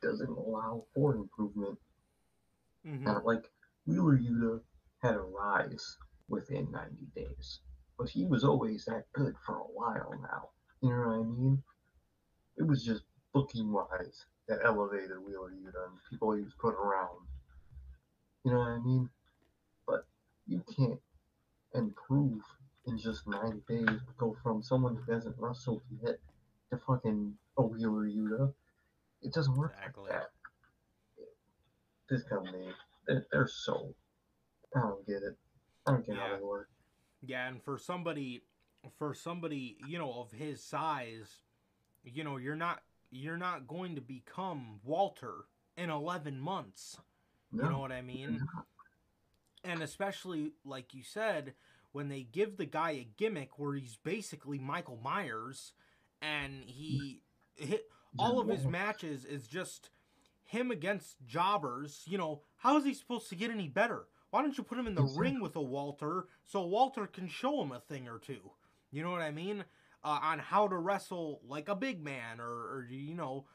doesn't 0.00 0.28
allow 0.28 0.84
for 0.94 1.14
improvement. 1.14 1.78
Mhm. 2.84 3.02
Not 3.02 3.24
like 3.24 3.50
Wheeler 3.86 4.18
Yuta 4.18 4.62
had 4.98 5.14
a 5.14 5.20
rise 5.20 5.98
within 6.28 6.70
90 6.70 7.06
days, 7.14 7.60
but 7.96 8.08
he 8.08 8.24
was 8.26 8.44
always 8.44 8.84
that 8.84 9.10
good 9.12 9.36
for 9.38 9.56
a 9.56 9.64
while 9.64 10.12
now. 10.20 10.50
You 10.80 10.90
know 10.90 11.08
what 11.08 11.20
I 11.20 11.22
mean? 11.22 11.62
It 12.56 12.62
was 12.62 12.84
just 12.84 13.04
booking 13.32 13.72
wise 13.72 14.26
that 14.46 14.64
elevated 14.64 15.18
Wheeler 15.18 15.50
Yuta 15.50 15.88
and 15.88 15.98
people 16.10 16.32
he 16.32 16.42
was 16.42 16.54
putting 16.54 16.78
around. 16.78 17.26
You 18.44 18.52
know 18.52 18.60
what 18.60 18.68
I 18.68 18.78
mean? 18.78 19.10
But 19.86 20.06
you 20.46 20.62
can't 20.76 21.00
improve 21.74 22.42
in 22.86 22.98
just 22.98 23.26
90 23.26 23.60
days. 23.68 24.00
Go 24.16 24.34
from 24.42 24.62
someone 24.62 24.96
who 24.96 25.12
hasn't 25.12 25.38
wrestled 25.38 25.82
yet 26.02 26.18
to 26.70 26.78
fucking 26.78 27.38
a 27.56 27.62
Wheeler 27.62 28.06
Yuta. 28.06 28.54
It 29.22 29.32
doesn't 29.32 29.56
work 29.56 29.74
Exactly. 29.78 30.04
like 30.04 30.12
that. 30.12 30.28
This 32.10 32.22
company, 32.24 32.72
they're, 33.06 33.26
they're 33.32 33.48
so. 33.48 33.94
I 34.74 34.80
don't 34.80 35.06
get 35.06 35.16
it. 35.16 35.36
I 35.86 35.92
don't 35.92 36.06
get 36.06 36.16
how 36.16 36.36
they 36.36 36.42
work. 36.42 36.68
Yeah, 37.22 37.48
and 37.48 37.62
for 37.62 37.78
somebody 37.78 38.42
for 38.96 39.12
somebody, 39.12 39.76
you 39.88 39.98
know, 39.98 40.12
of 40.12 40.30
his 40.30 40.62
size, 40.62 41.28
you 42.04 42.24
know, 42.24 42.36
you're 42.36 42.56
not 42.56 42.80
you're 43.10 43.36
not 43.36 43.66
going 43.66 43.94
to 43.96 44.00
become 44.00 44.80
Walter 44.84 45.34
in 45.76 45.90
11 45.90 46.38
months. 46.40 46.98
No, 47.52 47.64
You 47.64 47.70
know 47.70 47.78
what 47.78 47.92
I 47.92 48.02
mean? 48.02 48.40
And 49.64 49.82
especially 49.82 50.52
like 50.64 50.94
you 50.94 51.02
said, 51.02 51.54
when 51.92 52.08
they 52.08 52.22
give 52.22 52.56
the 52.56 52.66
guy 52.66 52.90
a 52.92 53.08
gimmick 53.16 53.58
where 53.58 53.74
he's 53.74 53.96
basically 53.96 54.58
Michael 54.58 55.00
Myers 55.02 55.72
and 56.22 56.62
he 56.66 57.22
hit 57.56 57.86
all 58.18 58.40
of 58.40 58.48
his 58.48 58.66
matches 58.66 59.24
is 59.24 59.46
just 59.46 59.90
him 60.44 60.70
against 60.70 61.16
jobbers. 61.26 62.02
You 62.06 62.18
know, 62.18 62.42
how 62.56 62.76
is 62.78 62.84
he 62.84 62.94
supposed 62.94 63.28
to 63.30 63.36
get 63.36 63.50
any 63.50 63.68
better? 63.68 64.06
Why 64.30 64.42
don't 64.42 64.56
you 64.56 64.64
put 64.64 64.78
him 64.78 64.86
in 64.86 64.94
the 64.94 65.02
exactly. 65.02 65.30
ring 65.30 65.40
with 65.40 65.56
a 65.56 65.62
Walter 65.62 66.26
so 66.44 66.64
Walter 66.64 67.06
can 67.06 67.28
show 67.28 67.62
him 67.62 67.72
a 67.72 67.80
thing 67.80 68.08
or 68.08 68.18
two? 68.18 68.50
You 68.90 69.02
know 69.02 69.10
what 69.10 69.22
I 69.22 69.30
mean? 69.30 69.64
Uh, 70.04 70.20
on 70.22 70.38
how 70.38 70.68
to 70.68 70.76
wrestle 70.76 71.40
like 71.46 71.68
a 71.68 71.74
big 71.74 72.02
man, 72.02 72.40
or, 72.40 72.50
or 72.50 72.86
you 72.88 73.14
know, 73.14 73.46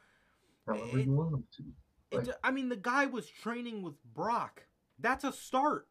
it, 2.10 2.28
it, 2.28 2.36
I 2.44 2.50
mean, 2.50 2.68
the 2.68 2.76
guy 2.76 3.06
was 3.06 3.28
training 3.28 3.82
with 3.82 3.94
Brock. 4.14 4.64
That's 4.98 5.24
a 5.24 5.32
start. 5.32 5.88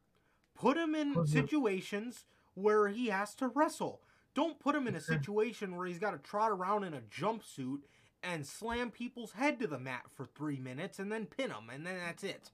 Put 0.55 0.77
him 0.77 0.93
in 0.95 1.25
situations 1.25 2.25
where 2.53 2.87
he 2.87 3.07
has 3.07 3.33
to 3.35 3.47
wrestle. 3.47 4.01
Don't 4.35 4.59
put 4.59 4.75
him 4.75 4.87
in 4.87 4.95
a 4.95 5.01
situation 5.01 5.75
where 5.75 5.87
he's 5.87 5.99
got 5.99 6.11
to 6.11 6.17
trot 6.17 6.51
around 6.51 6.83
in 6.83 6.93
a 6.93 7.01
jumpsuit 7.01 7.79
and 8.23 8.45
slam 8.45 8.91
people's 8.91 9.33
head 9.33 9.59
to 9.59 9.67
the 9.67 9.79
mat 9.79 10.03
for 10.15 10.25
three 10.25 10.59
minutes 10.59 10.99
and 10.99 11.11
then 11.11 11.25
pin 11.25 11.49
them, 11.49 11.69
and 11.73 11.85
then 11.85 11.95
that's 12.05 12.23
it. 12.23 12.51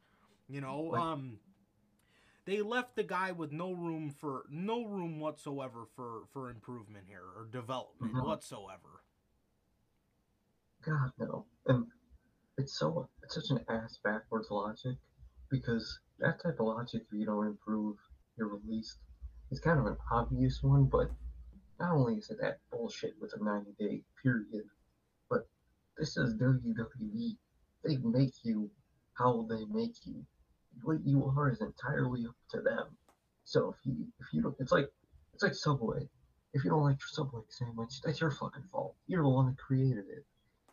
You 0.47 0.61
know, 0.61 0.93
um, 0.95 1.39
they 2.45 2.61
left 2.61 2.95
the 2.95 3.03
guy 3.03 3.31
with 3.31 3.51
no 3.51 3.73
room 3.73 4.09
for 4.19 4.43
no 4.49 4.85
room 4.85 5.19
whatsoever 5.19 5.85
for 5.95 6.23
for 6.33 6.49
improvement 6.49 7.05
here 7.07 7.21
or 7.37 7.47
development 7.51 8.13
mm-hmm. 8.13 8.25
whatsoever. 8.25 9.03
God 10.83 11.11
no, 11.19 11.45
and 11.67 11.85
it's 12.57 12.77
so 12.77 13.07
it's 13.23 13.35
such 13.35 13.51
an 13.51 13.63
ass 13.69 13.99
backwards 14.03 14.47
logic 14.49 14.97
because 15.49 15.99
that 16.19 16.41
type 16.41 16.59
of 16.59 16.65
logic, 16.65 17.03
if 17.11 17.17
you 17.17 17.25
don't 17.25 17.47
improve, 17.47 17.97
you're 18.37 18.47
released. 18.47 18.97
It's 19.51 19.59
kind 19.59 19.79
of 19.79 19.85
an 19.85 19.97
obvious 20.11 20.59
one, 20.61 20.85
but 20.85 21.09
not 21.79 21.93
only 21.95 22.15
is 22.15 22.29
it 22.29 22.37
that 22.41 22.59
bullshit 22.71 23.13
with 23.19 23.33
a 23.39 23.43
90 23.43 23.71
day 23.79 24.01
period, 24.21 24.65
this 25.99 26.15
is 26.15 26.33
WWE. 26.35 27.35
They 27.83 27.97
make 27.97 28.33
you 28.43 28.69
how 29.13 29.45
they 29.49 29.65
make 29.65 29.95
you. 30.05 30.25
What 30.83 31.05
you 31.05 31.25
are 31.37 31.51
is 31.51 31.59
entirely 31.59 32.25
up 32.25 32.35
to 32.51 32.61
them. 32.61 32.85
So 33.43 33.75
if 33.75 33.85
you 33.85 34.07
if 34.19 34.27
you 34.31 34.41
don't, 34.41 34.55
it's 34.59 34.71
like 34.71 34.89
it's 35.33 35.43
like 35.43 35.53
Subway. 35.53 36.07
If 36.53 36.63
you 36.63 36.69
don't 36.69 36.83
like 36.83 36.99
your 36.99 37.09
Subway 37.09 37.41
sandwich, 37.49 38.01
that's 38.01 38.21
your 38.21 38.31
fucking 38.31 38.63
fault. 38.71 38.95
You're 39.07 39.23
the 39.23 39.29
one 39.29 39.47
that 39.47 39.57
created 39.57 40.05
it. 40.09 40.25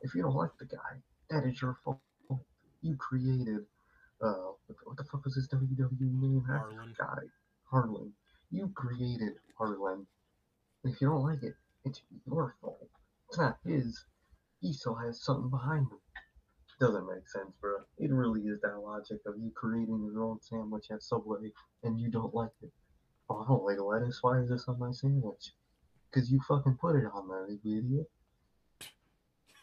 If 0.02 0.14
you 0.14 0.22
don't 0.22 0.34
like 0.34 0.56
the 0.60 0.66
guy, 0.66 1.02
that 1.30 1.44
is 1.44 1.60
your 1.60 1.76
fault. 1.84 2.00
You 2.82 2.96
created 2.96 3.66
uh 4.22 4.52
what, 4.84 4.96
the 4.96 5.04
fuck 5.04 5.24
was 5.24 5.34
his 5.34 5.48
WWE 5.48 6.20
name? 6.20 6.44
Harland. 6.46 6.94
Guy. 6.96 7.24
Harland. 7.70 8.12
You 8.52 8.70
created 8.74 9.34
Harland. 9.58 10.06
If 10.84 11.00
you 11.00 11.08
don't 11.08 11.24
like 11.24 11.42
it, 11.42 11.54
it's 11.84 12.00
your 12.26 12.54
fault. 12.60 12.88
It's 13.28 13.38
not 13.38 13.58
his. 13.64 14.04
He 14.66 14.72
still 14.72 14.96
has 14.96 15.22
something 15.22 15.48
behind 15.48 15.86
him. 15.86 16.00
Doesn't 16.80 17.06
make 17.06 17.28
sense, 17.28 17.52
bro. 17.60 17.76
It 17.98 18.10
really 18.10 18.40
is 18.40 18.60
that 18.62 18.80
logic 18.80 19.20
of 19.24 19.38
you 19.38 19.52
creating 19.54 20.10
your 20.12 20.24
own 20.24 20.42
sandwich 20.42 20.86
at 20.90 21.04
Subway 21.04 21.52
and 21.84 22.00
you 22.00 22.10
don't 22.10 22.34
like 22.34 22.50
it. 22.60 22.72
Oh, 23.30 23.44
I 23.44 23.46
don't 23.46 23.62
like 23.62 23.78
lettuce. 23.78 24.18
Why 24.22 24.40
is 24.40 24.48
this 24.48 24.64
on 24.66 24.80
my 24.80 24.90
sandwich? 24.90 25.52
Because 26.10 26.32
you 26.32 26.40
fucking 26.48 26.78
put 26.80 26.96
it 26.96 27.04
on 27.14 27.28
there, 27.28 27.48
you 27.48 27.78
idiot. 27.78 28.10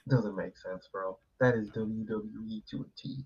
Doesn't 0.08 0.38
make 0.38 0.58
sense, 0.58 0.88
bro. 0.90 1.18
That 1.42 1.56
is 1.56 1.70
WWE 1.72 2.66
to 2.72 2.78
a 2.78 2.86
T. 2.98 3.26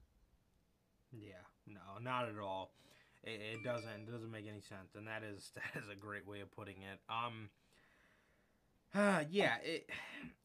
Yeah, 1.11 1.45
no, 1.67 2.01
not 2.01 2.27
at 2.27 2.39
all. 2.39 2.71
It, 3.23 3.39
it 3.53 3.63
doesn't 3.63 3.87
it 3.87 4.11
doesn't 4.11 4.31
make 4.31 4.47
any 4.47 4.61
sense, 4.61 4.95
and 4.95 5.05
that 5.05 5.21
is 5.21 5.51
that 5.55 5.79
is 5.79 5.89
a 5.89 5.95
great 5.95 6.27
way 6.27 6.39
of 6.39 6.51
putting 6.55 6.81
it. 6.81 6.97
Um, 7.07 7.49
uh, 8.97 9.23
yeah, 9.29 9.57
it 9.63 9.89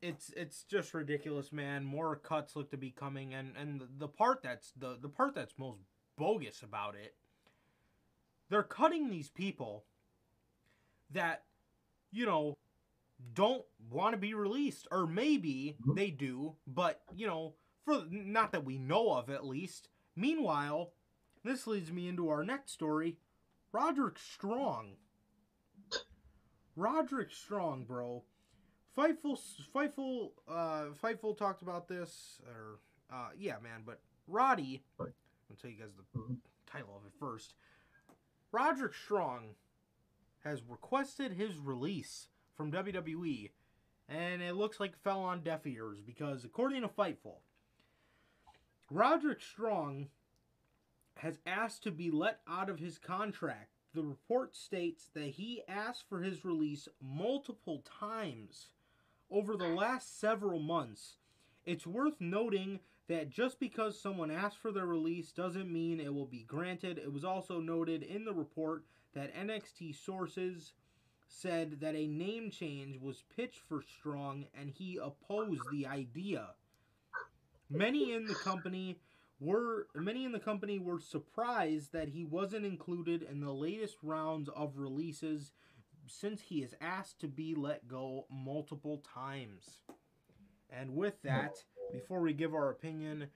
it's 0.02 0.30
it's 0.36 0.64
just 0.64 0.92
ridiculous, 0.92 1.52
man. 1.52 1.84
More 1.84 2.16
cuts 2.16 2.54
look 2.54 2.70
to 2.72 2.76
be 2.76 2.90
coming, 2.90 3.32
and 3.32 3.56
and 3.56 3.82
the 3.98 4.08
part 4.08 4.42
that's 4.42 4.72
the 4.76 4.98
the 5.00 5.08
part 5.08 5.34
that's 5.34 5.54
most 5.58 5.80
bogus 6.18 6.62
about 6.62 6.94
it, 6.94 7.14
they're 8.50 8.62
cutting 8.62 9.08
these 9.08 9.30
people 9.30 9.84
that, 11.10 11.44
you 12.10 12.26
know, 12.26 12.58
don't 13.32 13.64
want 13.90 14.12
to 14.12 14.18
be 14.18 14.34
released, 14.34 14.86
or 14.90 15.06
maybe 15.06 15.76
mm-hmm. 15.80 15.94
they 15.94 16.10
do, 16.10 16.54
but 16.66 17.00
you 17.16 17.26
know, 17.26 17.54
for 17.86 18.04
not 18.10 18.52
that 18.52 18.64
we 18.64 18.76
know 18.76 19.14
of 19.14 19.30
at 19.30 19.46
least. 19.46 19.88
Meanwhile, 20.14 20.92
this 21.42 21.66
leads 21.66 21.90
me 21.90 22.06
into 22.06 22.28
our 22.28 22.44
next 22.44 22.72
story, 22.72 23.16
Roderick 23.72 24.18
Strong. 24.18 24.96
Roderick 26.76 27.30
Strong, 27.32 27.84
bro. 27.84 28.24
Fightful, 28.96 29.38
Fightful, 29.74 30.30
uh, 30.48 30.86
Fightful 31.02 31.36
talked 31.36 31.62
about 31.62 31.88
this, 31.88 32.40
or 32.46 32.78
uh, 33.12 33.30
yeah, 33.38 33.56
man. 33.62 33.82
But 33.86 34.00
Roddy, 34.26 34.82
I'll 35.00 35.06
tell 35.60 35.70
you 35.70 35.78
guys 35.78 35.92
the 35.96 36.18
mm-hmm. 36.18 36.34
title 36.70 36.94
of 36.96 37.06
it 37.06 37.12
first. 37.18 37.54
Roderick 38.50 38.94
Strong 38.94 39.54
has 40.44 40.62
requested 40.68 41.32
his 41.32 41.56
release 41.56 42.28
from 42.54 42.70
WWE, 42.70 43.50
and 44.08 44.42
it 44.42 44.56
looks 44.56 44.78
like 44.78 44.92
it 44.92 44.98
fell 45.02 45.20
on 45.20 45.42
deaf 45.42 45.66
ears 45.66 46.00
because, 46.04 46.44
according 46.44 46.82
to 46.82 46.88
Fightful, 46.88 47.38
Roderick 48.90 49.40
Strong 49.40 50.08
has 51.16 51.38
asked 51.46 51.82
to 51.84 51.90
be 51.90 52.10
let 52.10 52.40
out 52.46 52.68
of 52.68 52.78
his 52.78 52.98
contract. 52.98 53.70
The 53.94 54.02
report 54.02 54.54
states 54.54 55.08
that 55.14 55.28
he 55.28 55.62
asked 55.66 56.08
for 56.08 56.22
his 56.22 56.44
release 56.44 56.88
multiple 57.00 57.84
times 58.00 58.68
over 59.32 59.56
the 59.56 59.68
last 59.68 60.20
several 60.20 60.60
months. 60.60 61.16
It's 61.64 61.86
worth 61.86 62.20
noting 62.20 62.80
that 63.08 63.30
just 63.30 63.58
because 63.58 64.00
someone 64.00 64.30
asked 64.30 64.58
for 64.58 64.72
their 64.72 64.86
release 64.86 65.32
doesn't 65.32 65.72
mean 65.72 66.00
it 66.00 66.14
will 66.14 66.26
be 66.26 66.44
granted. 66.44 66.98
It 66.98 67.12
was 67.12 67.24
also 67.24 67.60
noted 67.60 68.02
in 68.02 68.24
the 68.24 68.32
report 68.32 68.84
that 69.14 69.34
NXT 69.34 69.94
sources 70.04 70.72
said 71.28 71.80
that 71.80 71.94
a 71.94 72.06
name 72.06 72.50
change 72.50 73.00
was 73.00 73.24
pitched 73.34 73.60
for 73.68 73.82
Strong 73.82 74.46
and 74.54 74.70
he 74.70 74.98
opposed 75.02 75.62
the 75.72 75.86
idea. 75.86 76.48
Many 77.70 78.12
in 78.12 78.26
the 78.26 78.34
company 78.34 78.98
were 79.40 79.88
many 79.94 80.24
in 80.24 80.32
the 80.32 80.38
company 80.38 80.78
were 80.78 81.00
surprised 81.00 81.92
that 81.92 82.08
he 82.08 82.24
wasn't 82.24 82.64
included 82.64 83.22
in 83.22 83.40
the 83.40 83.52
latest 83.52 83.96
rounds 84.02 84.48
of 84.54 84.76
releases 84.76 85.52
since 86.06 86.40
he 86.40 86.62
is 86.62 86.74
asked 86.80 87.20
to 87.20 87.28
be 87.28 87.54
let 87.54 87.88
go 87.88 88.26
multiple 88.30 89.02
times. 89.14 89.82
And 90.70 90.94
with 90.94 91.20
that, 91.22 91.56
before 91.92 92.20
we 92.20 92.32
give 92.32 92.54
our 92.54 92.70
opinion, 92.70 93.28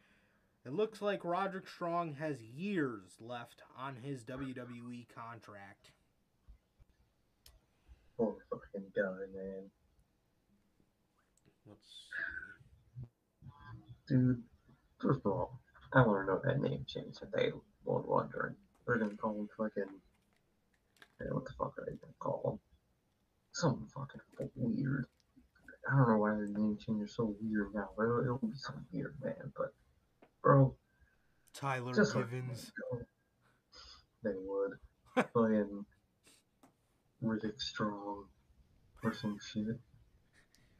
it 0.64 0.72
looks 0.72 1.00
like 1.02 1.24
Roderick 1.24 1.68
Strong 1.68 2.14
has 2.14 2.42
years 2.42 3.16
left 3.20 3.62
on 3.78 3.96
his 3.96 4.24
WWE 4.24 5.06
contract. 5.14 5.92
Poor 8.16 8.36
fucking 8.50 8.88
guy, 8.96 9.26
man. 9.34 9.70
Let's 11.66 11.80
see. 11.86 13.06
Dude, 14.08 14.42
first 14.98 15.20
of 15.24 15.32
all, 15.32 15.60
I 15.92 16.02
want 16.06 16.26
to 16.26 16.32
know 16.32 16.40
that 16.44 16.60
name 16.60 16.84
change 16.88 17.16
that 17.20 17.32
they 17.32 17.52
were 17.84 18.00
wondering. 18.00 18.54
They're 18.86 18.98
gonna 18.98 19.16
call 19.16 19.34
him 19.34 19.48
fucking. 19.56 19.84
Yeah, 21.20 21.32
what 21.32 21.44
the 21.44 21.52
fuck 21.52 21.78
are 21.78 21.84
they 21.86 21.96
gonna 21.96 22.12
call 22.18 22.52
him? 22.52 22.58
Something 23.52 23.88
fucking 23.94 24.20
weird. 24.54 25.06
I 25.88 25.96
don't 25.96 26.08
know 26.08 26.18
why 26.18 26.34
the 26.34 26.48
name 26.48 26.78
change 26.84 27.02
is 27.04 27.14
so 27.14 27.34
weird 27.40 27.74
now. 27.74 27.88
It'll, 27.98 28.20
it'll 28.20 28.38
be 28.38 28.56
something 28.56 28.84
weird, 28.92 29.14
man. 29.22 29.52
But, 29.56 29.72
bro. 30.42 30.74
Tyler 31.54 31.92
Givens. 31.92 32.72
Like, 32.92 33.06
they 34.24 34.32
would. 34.36 34.72
Playing 35.32 35.86
Riddick 37.22 37.60
Strong 37.60 38.24
or 39.02 39.14
some 39.14 39.38
shit. 39.40 39.78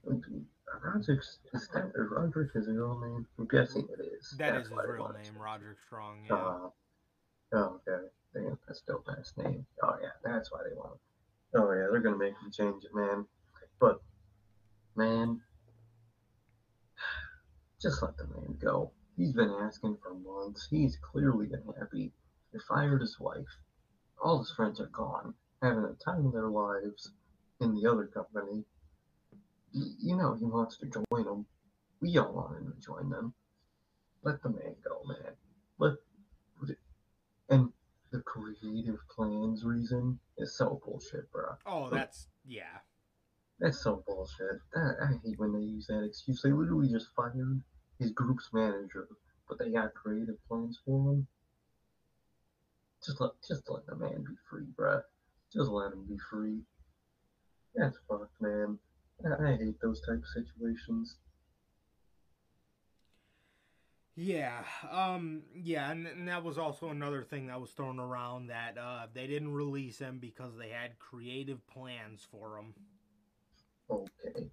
Roderick 0.04 1.20
is 1.54 1.68
that 1.72 1.92
Roderick 1.96 2.50
is 2.54 2.66
his 2.66 2.76
real 2.76 3.00
name? 3.00 3.26
I'm 3.38 3.46
guessing 3.46 3.88
it 3.90 4.04
is. 4.04 4.34
That 4.38 4.52
that's 4.52 4.66
is 4.66 4.72
his 4.72 4.78
real 4.86 5.12
name, 5.12 5.40
Roderick 5.40 5.78
Strong. 5.86 6.24
Yeah. 6.28 6.34
Uh, 6.34 6.68
oh, 7.54 7.80
okay. 7.88 8.06
Damn, 8.36 8.58
that's 8.66 8.82
dope 8.82 9.08
ass 9.08 9.32
name. 9.36 9.66
Oh 9.82 9.94
yeah, 10.02 10.10
that's 10.22 10.52
why 10.52 10.60
they 10.68 10.76
want 10.76 10.92
him. 10.92 10.98
Oh 11.62 11.72
yeah, 11.72 11.86
they're 11.90 12.00
gonna 12.00 12.18
make 12.18 12.34
him 12.34 12.50
change 12.52 12.84
it, 12.84 12.94
man. 12.94 13.26
But 13.80 14.02
man, 14.94 15.40
just 17.80 18.02
let 18.02 18.16
the 18.18 18.24
man 18.24 18.58
go. 18.60 18.92
He's 19.16 19.32
been 19.32 19.50
asking 19.62 19.96
for 20.02 20.14
months. 20.14 20.68
He's 20.70 20.98
clearly 21.00 21.48
unhappy. 21.50 22.12
He 22.52 22.58
fired 22.68 23.00
his 23.00 23.18
wife. 23.18 23.58
All 24.22 24.40
his 24.40 24.52
friends 24.52 24.80
are 24.80 24.86
gone, 24.86 25.34
having 25.62 25.84
a 25.84 25.96
time 26.04 26.26
of 26.26 26.32
their 26.32 26.50
lives 26.50 27.10
in 27.60 27.74
the 27.74 27.90
other 27.90 28.06
company 28.06 28.64
you 29.72 30.16
know 30.16 30.34
he 30.34 30.44
wants 30.44 30.78
to 30.78 30.86
join 30.86 31.24
them. 31.24 31.46
We 32.00 32.16
all 32.18 32.32
want 32.32 32.58
him 32.58 32.72
to 32.72 32.80
join 32.80 33.10
them. 33.10 33.34
Let 34.22 34.42
the 34.42 34.48
man 34.48 34.74
go, 34.82 35.02
man. 35.06 35.34
Let 35.78 35.94
the 38.12 38.20
creative 38.20 38.98
plans 39.10 39.64
reason 39.64 40.18
is 40.38 40.56
so 40.56 40.80
bullshit, 40.84 41.30
bro. 41.32 41.56
Oh, 41.66 41.90
that's 41.90 42.28
yeah. 42.46 42.78
That's 43.58 43.82
so 43.82 44.02
bullshit. 44.06 44.60
That, 44.74 44.96
I 45.02 45.06
hate 45.24 45.38
when 45.38 45.52
they 45.52 45.66
use 45.66 45.86
that 45.86 46.04
excuse. 46.04 46.42
They 46.42 46.52
literally 46.52 46.88
just 46.88 47.08
fired 47.16 47.62
his 47.98 48.12
group's 48.12 48.50
manager, 48.52 49.08
but 49.48 49.58
they 49.58 49.70
got 49.70 49.94
creative 49.94 50.36
plans 50.48 50.78
for 50.84 51.12
him. 51.12 51.26
Just 53.04 53.20
let, 53.20 53.30
just 53.46 53.68
let 53.68 53.86
the 53.86 53.96
man 53.96 54.24
be 54.26 54.34
free, 54.50 54.66
bro. 54.76 55.00
Just 55.52 55.70
let 55.70 55.92
him 55.92 56.04
be 56.08 56.18
free. 56.30 56.60
That's 57.74 57.96
fucked, 58.08 58.40
man. 58.40 58.78
I, 59.24 59.44
I 59.44 59.56
hate 59.56 59.80
those 59.80 60.00
type 60.00 60.18
of 60.18 60.44
situations. 60.44 61.16
Yeah, 64.16 64.64
um, 64.90 65.42
yeah, 65.54 65.90
and, 65.90 66.06
and 66.06 66.28
that 66.28 66.42
was 66.42 66.56
also 66.56 66.88
another 66.88 67.22
thing 67.22 67.48
that 67.48 67.60
was 67.60 67.70
thrown 67.72 67.98
around 68.00 68.46
that 68.46 68.78
uh, 68.78 69.06
they 69.12 69.26
didn't 69.26 69.52
release 69.52 69.98
him 69.98 70.18
because 70.18 70.56
they 70.56 70.70
had 70.70 70.98
creative 70.98 71.66
plans 71.66 72.26
for 72.30 72.56
him, 72.56 72.74
Okay. 73.90 74.50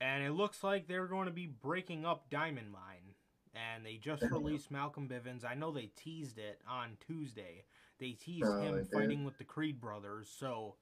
and 0.00 0.22
it 0.24 0.32
looks 0.32 0.62
like 0.62 0.86
they're 0.86 1.06
going 1.06 1.26
to 1.26 1.32
be 1.32 1.46
breaking 1.46 2.04
up 2.04 2.30
Diamond 2.30 2.70
Mine, 2.70 3.14
and 3.54 3.84
they 3.84 3.96
just 3.96 4.22
Damn. 4.22 4.32
released 4.32 4.70
Malcolm 4.70 5.08
Bivens. 5.08 5.44
I 5.44 5.54
know 5.54 5.72
they 5.72 5.90
teased 5.96 6.38
it 6.38 6.60
on 6.68 6.96
Tuesday. 7.06 7.64
They 7.98 8.12
teased 8.12 8.58
they 8.60 8.66
him 8.66 8.84
fighting 8.92 9.24
with 9.24 9.38
the 9.38 9.44
Creed 9.44 9.80
brothers. 9.80 10.28
So, 10.38 10.76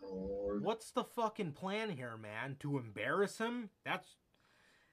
Lord. 0.00 0.62
what's 0.62 0.90
the 0.90 1.04
fucking 1.04 1.52
plan 1.52 1.90
here, 1.90 2.16
man? 2.16 2.56
To 2.60 2.78
embarrass 2.78 3.38
him? 3.38 3.70
That's 3.84 4.16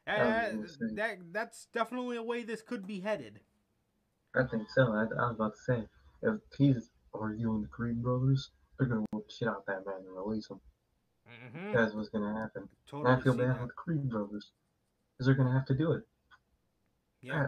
uh, 0.07 0.11
I 0.11 0.55
was 0.55 0.75
gonna 0.77 0.89
say. 0.89 0.95
that 0.95 1.17
that's 1.31 1.67
definitely 1.73 2.17
a 2.17 2.23
way 2.23 2.43
this 2.43 2.61
could 2.61 2.85
be 2.85 2.99
headed. 2.99 3.39
I 4.35 4.43
think 4.49 4.69
so. 4.69 4.83
I, 4.93 5.03
I 5.03 5.27
was 5.27 5.35
about 5.35 5.53
to 5.53 5.61
say, 5.61 5.87
if 6.23 6.39
he's 6.57 6.89
arguing 7.13 7.61
the 7.61 7.67
Creed 7.67 8.01
brothers, 8.01 8.49
they're 8.77 8.87
gonna 8.87 9.05
whip 9.11 9.29
shit 9.29 9.47
out 9.47 9.65
that 9.67 9.85
man 9.85 10.01
and 10.05 10.15
release 10.15 10.49
him. 10.49 10.59
Mm-hmm. 11.27 11.73
That's 11.73 11.93
what's 11.93 12.09
gonna 12.09 12.33
happen. 12.33 12.67
And 12.91 13.07
I 13.07 13.19
feel 13.21 13.35
bad 13.35 13.49
that. 13.49 13.59
for 13.59 13.67
the 13.67 13.73
Creed 13.73 14.09
brothers 14.09 14.51
because 15.13 15.27
they're 15.27 15.35
gonna 15.35 15.53
have 15.53 15.67
to 15.67 15.77
do 15.77 15.93
it. 15.93 16.03
Yeah. 17.21 17.47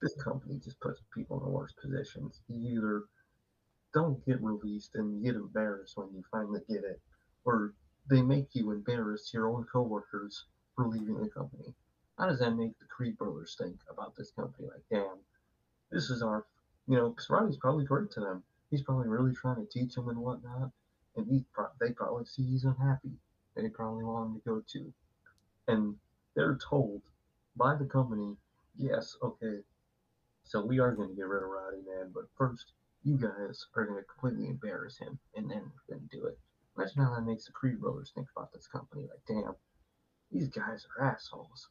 This 0.00 0.14
company 0.22 0.58
just 0.62 0.80
puts 0.80 1.02
people 1.14 1.38
in 1.38 1.44
the 1.44 1.50
worst 1.50 1.74
positions. 1.76 2.40
You 2.48 2.78
either 2.78 3.02
don't 3.92 4.24
get 4.24 4.42
released 4.42 4.92
and 4.94 5.22
get 5.22 5.34
embarrassed 5.34 5.96
when 5.96 6.08
you 6.14 6.22
finally 6.30 6.60
get 6.68 6.84
it, 6.84 7.00
or 7.44 7.74
they 8.08 8.22
make 8.22 8.48
you 8.54 8.70
embarrass 8.70 9.30
your 9.34 9.50
own 9.50 9.66
coworkers 9.70 10.46
for 10.74 10.88
leaving 10.88 11.20
the 11.20 11.28
company. 11.28 11.74
How 12.20 12.26
does 12.26 12.40
that 12.40 12.50
make 12.50 12.78
the 12.78 12.84
Creed 12.84 13.16
brothers 13.16 13.56
think 13.58 13.80
about 13.88 14.14
this 14.14 14.30
company? 14.32 14.68
Like, 14.68 14.84
damn, 14.90 15.16
this 15.90 16.10
is 16.10 16.20
our, 16.22 16.44
you 16.86 16.94
know, 16.94 17.08
because 17.08 17.30
Roddy's 17.30 17.56
probably 17.56 17.86
great 17.86 18.10
to 18.10 18.20
them. 18.20 18.42
He's 18.70 18.82
probably 18.82 19.08
really 19.08 19.32
trying 19.32 19.56
to 19.56 19.64
teach 19.72 19.94
them 19.94 20.10
and 20.10 20.18
whatnot, 20.18 20.70
and 21.16 21.26
he 21.26 21.46
they 21.80 21.92
probably 21.92 22.26
see 22.26 22.42
he's 22.42 22.64
unhappy. 22.64 23.12
They 23.56 23.70
probably 23.70 24.04
want 24.04 24.28
him 24.28 24.34
to 24.34 24.48
go 24.48 24.62
too, 24.70 24.92
and 25.66 25.96
they're 26.36 26.58
told 26.58 27.00
by 27.56 27.74
the 27.74 27.86
company, 27.86 28.36
yes, 28.76 29.16
okay, 29.22 29.60
so 30.44 30.62
we 30.62 30.78
are 30.78 30.92
going 30.92 31.08
to 31.08 31.16
get 31.16 31.26
rid 31.26 31.42
of 31.42 31.48
Roddy, 31.48 31.80
man, 31.86 32.10
but 32.12 32.24
first 32.36 32.72
you 33.02 33.16
guys 33.16 33.64
are 33.74 33.86
going 33.86 33.98
to 33.98 34.04
completely 34.04 34.50
embarrass 34.50 34.98
him, 34.98 35.18
and 35.36 35.50
then 35.50 35.62
we're 35.62 35.96
going 35.96 36.06
to 36.06 36.16
do 36.18 36.26
it. 36.26 36.38
Imagine 36.76 37.02
how 37.02 37.14
that 37.14 37.22
makes 37.22 37.46
the 37.46 37.52
Creed 37.52 37.80
brothers 37.80 38.12
think 38.14 38.28
about 38.36 38.52
this 38.52 38.66
company. 38.66 39.08
Like, 39.08 39.24
damn, 39.26 39.54
these 40.30 40.48
guys 40.48 40.86
are 40.98 41.14
assholes. 41.14 41.70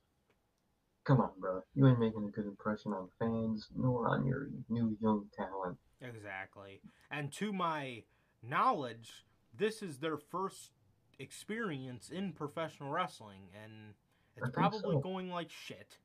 Come 1.09 1.21
on, 1.21 1.31
bro. 1.39 1.63
You 1.73 1.87
ain't 1.87 1.99
making 1.99 2.23
a 2.23 2.29
good 2.29 2.45
impression 2.45 2.93
on 2.93 3.09
fans, 3.17 3.67
nor 3.75 4.09
on 4.09 4.27
your 4.27 4.49
new 4.69 4.95
young 5.01 5.25
talent. 5.35 5.75
Exactly. 6.01 6.81
And 7.09 7.31
to 7.33 7.51
my 7.51 8.03
knowledge, 8.43 9.25
this 9.57 9.81
is 9.81 9.97
their 9.97 10.17
first 10.17 10.69
experience 11.17 12.11
in 12.11 12.33
professional 12.33 12.91
wrestling, 12.91 13.49
and 13.63 13.95
it's 14.37 14.53
probably 14.53 14.97
so. 14.97 14.99
going 14.99 15.31
like 15.31 15.49
shit. 15.49 15.97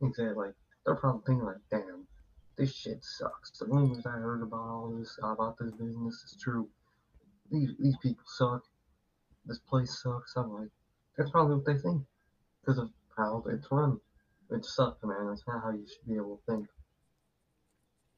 Exactly. 0.00 0.46
Like, 0.46 0.54
they're 0.86 0.94
probably 0.94 1.20
thinking, 1.26 1.44
like, 1.44 1.56
damn, 1.70 2.06
this 2.56 2.74
shit 2.74 3.04
sucks. 3.04 3.50
The 3.58 3.66
rumors 3.66 4.06
I 4.06 4.12
heard 4.12 4.40
about 4.40 4.66
all 4.66 4.96
this, 4.98 5.18
about 5.22 5.58
this 5.58 5.72
business 5.72 6.14
is 6.24 6.38
true. 6.40 6.70
These, 7.50 7.72
these 7.78 7.98
people 8.02 8.24
suck. 8.26 8.62
This 9.44 9.58
place 9.58 10.00
sucks. 10.02 10.32
I'm 10.36 10.54
like, 10.54 10.70
that's 11.18 11.30
probably 11.30 11.56
what 11.56 11.66
they 11.66 11.76
think. 11.76 12.02
Because 12.62 12.78
of 12.78 12.88
how 13.14 13.44
it's 13.46 13.70
run. 13.70 14.00
It 14.54 14.64
sucks, 14.64 15.02
man. 15.02 15.28
That's 15.28 15.44
not 15.46 15.62
how 15.62 15.70
you 15.70 15.86
should 15.86 16.06
be 16.06 16.16
able 16.16 16.36
to 16.46 16.52
think. 16.52 16.66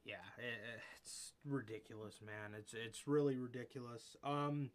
Yeah, 0.03 0.15
it's 0.99 1.33
ridiculous, 1.45 2.19
man. 2.25 2.57
It's 2.57 2.73
it's 2.73 3.07
really 3.07 3.37
ridiculous. 3.37 4.15
Um, 4.23 4.71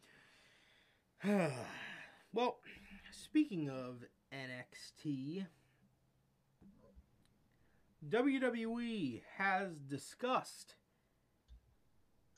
well, 2.32 2.61
speaking 3.12 3.69
of 3.69 4.05
NXT, 4.32 5.47
WWE 8.09 9.23
has 9.37 9.73
discussed 9.87 10.77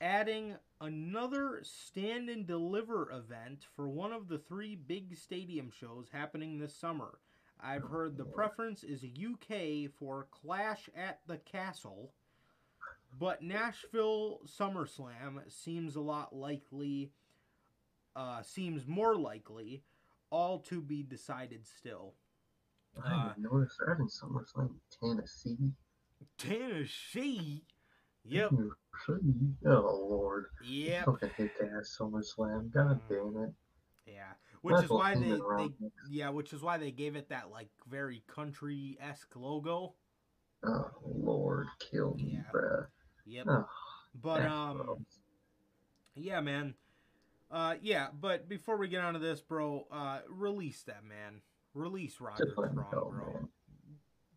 adding 0.01 0.55
another 0.81 1.61
stand 1.63 2.27
and 2.29 2.45
deliver 2.45 3.09
event 3.09 3.65
for 3.73 3.87
one 3.87 4.11
of 4.11 4.27
the 4.27 4.37
three 4.37 4.75
big 4.75 5.15
stadium 5.17 5.71
shows 5.71 6.09
happening 6.11 6.59
this 6.59 6.75
summer. 6.75 7.19
I've 7.63 7.83
heard 7.83 8.17
the 8.17 8.25
preference 8.25 8.83
is 8.83 9.03
UK 9.05 9.89
for 9.97 10.27
Clash 10.31 10.89
at 10.95 11.19
the 11.27 11.37
Castle, 11.37 12.11
but 13.17 13.41
Nashville 13.41 14.41
SummerSlam 14.45 15.39
seems 15.49 15.95
a 15.95 16.01
lot 16.01 16.35
likely, 16.35 17.11
uh, 18.15 18.41
seems 18.41 18.85
more 18.85 19.15
likely, 19.15 19.81
all 20.29 20.59
to 20.59 20.81
be 20.81 21.03
decided 21.03 21.65
still. 21.65 22.15
I 23.03 23.29
didn't 23.35 23.51
notice 23.51 23.75
they're 23.79 23.89
having 23.95 24.07
SummerSlam 24.07 24.71
Tennessee. 24.99 25.71
Tennessee? 26.37 27.63
Yep, 28.25 28.49
Tennessee. 29.05 29.53
Oh, 29.65 30.05
Lord. 30.09 30.45
yep. 30.65 31.05
Fucking 31.05 31.29
hate 31.37 31.51
ass 31.77 31.97
SummerSlam. 31.99 32.71
God 32.71 33.01
Mm. 33.09 33.33
damn 33.33 33.43
it. 33.43 33.53
Yeah, 34.05 34.33
which 34.63 34.83
is 34.83 34.89
why 34.89 35.13
they, 35.13 35.29
they 35.57 35.69
yeah, 36.09 36.29
which 36.29 36.53
is 36.53 36.61
why 36.61 36.77
they 36.77 36.89
gave 36.91 37.15
it 37.15 37.29
that 37.29 37.51
like 37.51 37.69
very 37.87 38.23
country 38.33 38.97
esque 38.99 39.35
logo. 39.35 39.93
Oh, 40.65 40.85
Lord. 41.05 41.67
Kill 41.91 42.15
me, 42.15 42.31
Yeah. 42.39 42.51
bruh. 42.53 42.87
Yep. 43.25 43.45
Oh, 43.49 43.65
But 44.21 44.45
um, 44.45 44.77
gross. 44.77 44.97
yeah, 46.15 46.39
man. 46.41 46.73
Uh, 47.51 47.75
yeah, 47.81 48.07
but 48.19 48.47
before 48.49 48.77
we 48.77 48.87
get 48.87 49.03
onto 49.03 49.19
this, 49.19 49.41
bro, 49.41 49.85
uh, 49.91 50.19
release 50.29 50.81
that 50.83 51.03
man. 51.03 51.41
Release 51.73 52.19
Roderick 52.21 52.47
Just 52.47 52.57
let 52.57 52.71
him 52.71 52.77
Strong, 52.87 52.91
go, 52.91 53.11
bro. 53.11 53.33
man. 53.33 53.49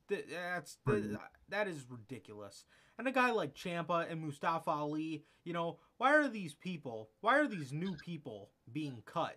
That's 0.09 0.77
Please. 0.85 1.17
that 1.49 1.69
is 1.69 1.85
ridiculous. 1.89 2.65
And 2.99 3.07
a 3.09 3.13
guy 3.13 3.31
like 3.31 3.55
Ciampa 3.55 4.11
and 4.11 4.21
Mustafa 4.21 4.71
Ali, 4.71 5.25
you 5.45 5.53
know, 5.53 5.79
why 5.99 6.15
are 6.15 6.29
these 6.29 6.55
people? 6.55 7.11
Why 7.21 7.39
are 7.39 7.47
these 7.49 7.73
new 7.73 7.95
people 8.05 8.51
being 8.73 9.03
cut? 9.05 9.37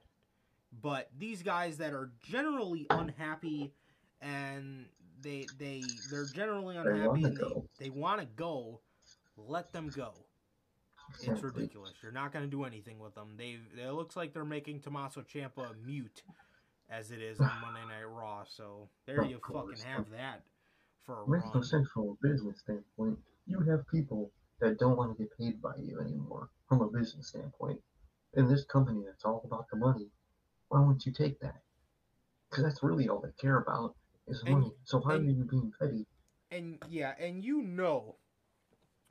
But 0.71 1.09
these 1.17 1.41
guys 1.43 1.77
that 1.77 1.93
are 1.93 2.11
generally 2.21 2.85
unhappy 2.89 3.73
and 4.21 4.85
they 5.21 5.49
they 5.57 6.03
they're 6.09 6.27
generally 6.27 6.77
unhappy 6.77 7.07
wanna 7.07 7.27
and 7.27 7.37
they, 7.37 7.41
go. 7.41 7.65
they 7.79 7.89
want 7.89 8.21
to 8.21 8.27
go, 8.27 8.81
let 9.37 9.73
them 9.73 9.89
go. 9.89 10.13
It's 11.23 11.41
ridiculous. 11.41 11.93
You're 12.03 12.11
not 12.11 12.31
going 12.31 12.45
to 12.45 12.51
do 12.51 12.63
anything 12.65 12.99
with 12.99 13.15
them. 13.15 13.35
They 13.35 13.57
it 13.81 13.91
looks 13.93 14.15
like 14.15 14.33
they're 14.33 14.45
making 14.45 14.81
Tommaso 14.81 15.21
Ciampa 15.21 15.73
mute 15.83 16.21
as 16.89 17.11
it 17.11 17.21
is 17.21 17.39
on 17.39 17.51
Monday 17.61 17.81
Night 17.87 18.07
Raw. 18.07 18.43
So 18.47 18.89
there 19.07 19.21
Of 19.21 19.29
you 19.31 19.37
course. 19.39 19.79
fucking 19.81 19.91
have 19.91 20.05
that 20.11 20.43
for 21.05 21.23
a 21.23 21.29
Makes 21.29 21.45
no 21.47 21.51
run. 21.55 21.63
sense 21.63 21.87
from 21.93 22.09
a 22.09 22.27
business 22.27 22.59
standpoint. 22.59 23.17
You 23.47 23.59
have 23.61 23.87
people 23.91 24.31
that 24.61 24.77
don't 24.77 24.97
want 24.97 25.17
to 25.17 25.23
get 25.23 25.35
paid 25.37 25.61
by 25.61 25.73
you 25.81 25.99
anymore 25.99 26.49
from 26.67 26.81
a 26.81 26.87
business 26.89 27.29
standpoint. 27.29 27.79
In 28.35 28.47
this 28.47 28.63
company 28.65 29.01
that's 29.05 29.25
all 29.25 29.41
about 29.45 29.65
the 29.71 29.77
money, 29.77 30.07
why 30.69 30.79
wouldn't 30.79 31.05
you 31.05 31.11
take 31.11 31.39
that? 31.41 31.61
Because 32.49 32.63
that's 32.63 32.81
really 32.81 33.09
all 33.09 33.19
they 33.19 33.31
care 33.39 33.57
about 33.57 33.95
is 34.27 34.41
And- 34.43 34.53
money. 34.53 34.71
So 34.83 34.99
why 34.99 35.15
and- 35.15 35.27
are 35.27 35.31
you 35.31 35.43
being 35.43 35.71
petty? 35.79 36.05
And 36.51 36.79
yeah, 36.89 37.13
and 37.19 37.43
you 37.43 37.61
know, 37.61 38.15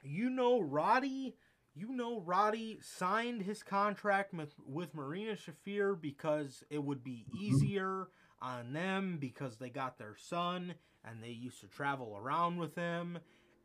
you 0.02 0.28
know, 0.28 0.60
Roddy, 0.60 1.36
you 1.74 1.92
know, 1.92 2.20
Roddy 2.20 2.80
signed 2.82 3.42
his 3.42 3.62
contract 3.62 4.34
with, 4.34 4.54
with 4.66 4.92
Marina 4.92 5.36
Shafir 5.36 6.00
because 6.00 6.64
it 6.68 6.82
would 6.82 7.04
be 7.04 7.26
mm-hmm. 7.28 7.44
easier 7.44 8.08
on 8.40 8.72
them 8.72 9.18
because 9.20 9.56
they 9.56 9.70
got 9.70 9.98
their 9.98 10.16
son 10.16 10.74
and 11.04 11.22
they 11.22 11.30
used 11.30 11.60
to 11.60 11.68
travel 11.68 12.16
around 12.16 12.58
with 12.58 12.74
him, 12.74 13.18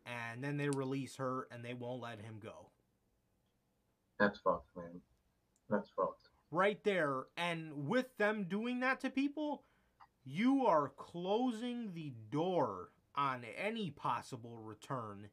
and 0.06 0.44
then 0.44 0.58
they 0.58 0.70
release 0.70 1.16
her 1.16 1.48
and 1.52 1.66
they 1.66 1.74
won't 1.74 2.02
let 2.02 2.22
him 2.22 2.40
go. 2.42 2.70
That's 4.20 4.40
fucked, 4.40 4.76
man. 4.76 5.02
That's 5.70 5.90
fucked. 5.96 6.23
Right 6.54 6.82
there. 6.84 7.24
And 7.38 7.88
with 7.88 8.16
them 8.18 8.46
doing 8.50 8.80
that 8.82 9.02
to 9.02 9.10
people, 9.10 9.64
you 10.24 10.66
are 10.66 10.90
closing 10.90 11.94
the 11.94 12.14
door 12.30 12.90
on 13.16 13.44
any 13.58 13.90
possible 13.92 14.58
return 14.58 15.30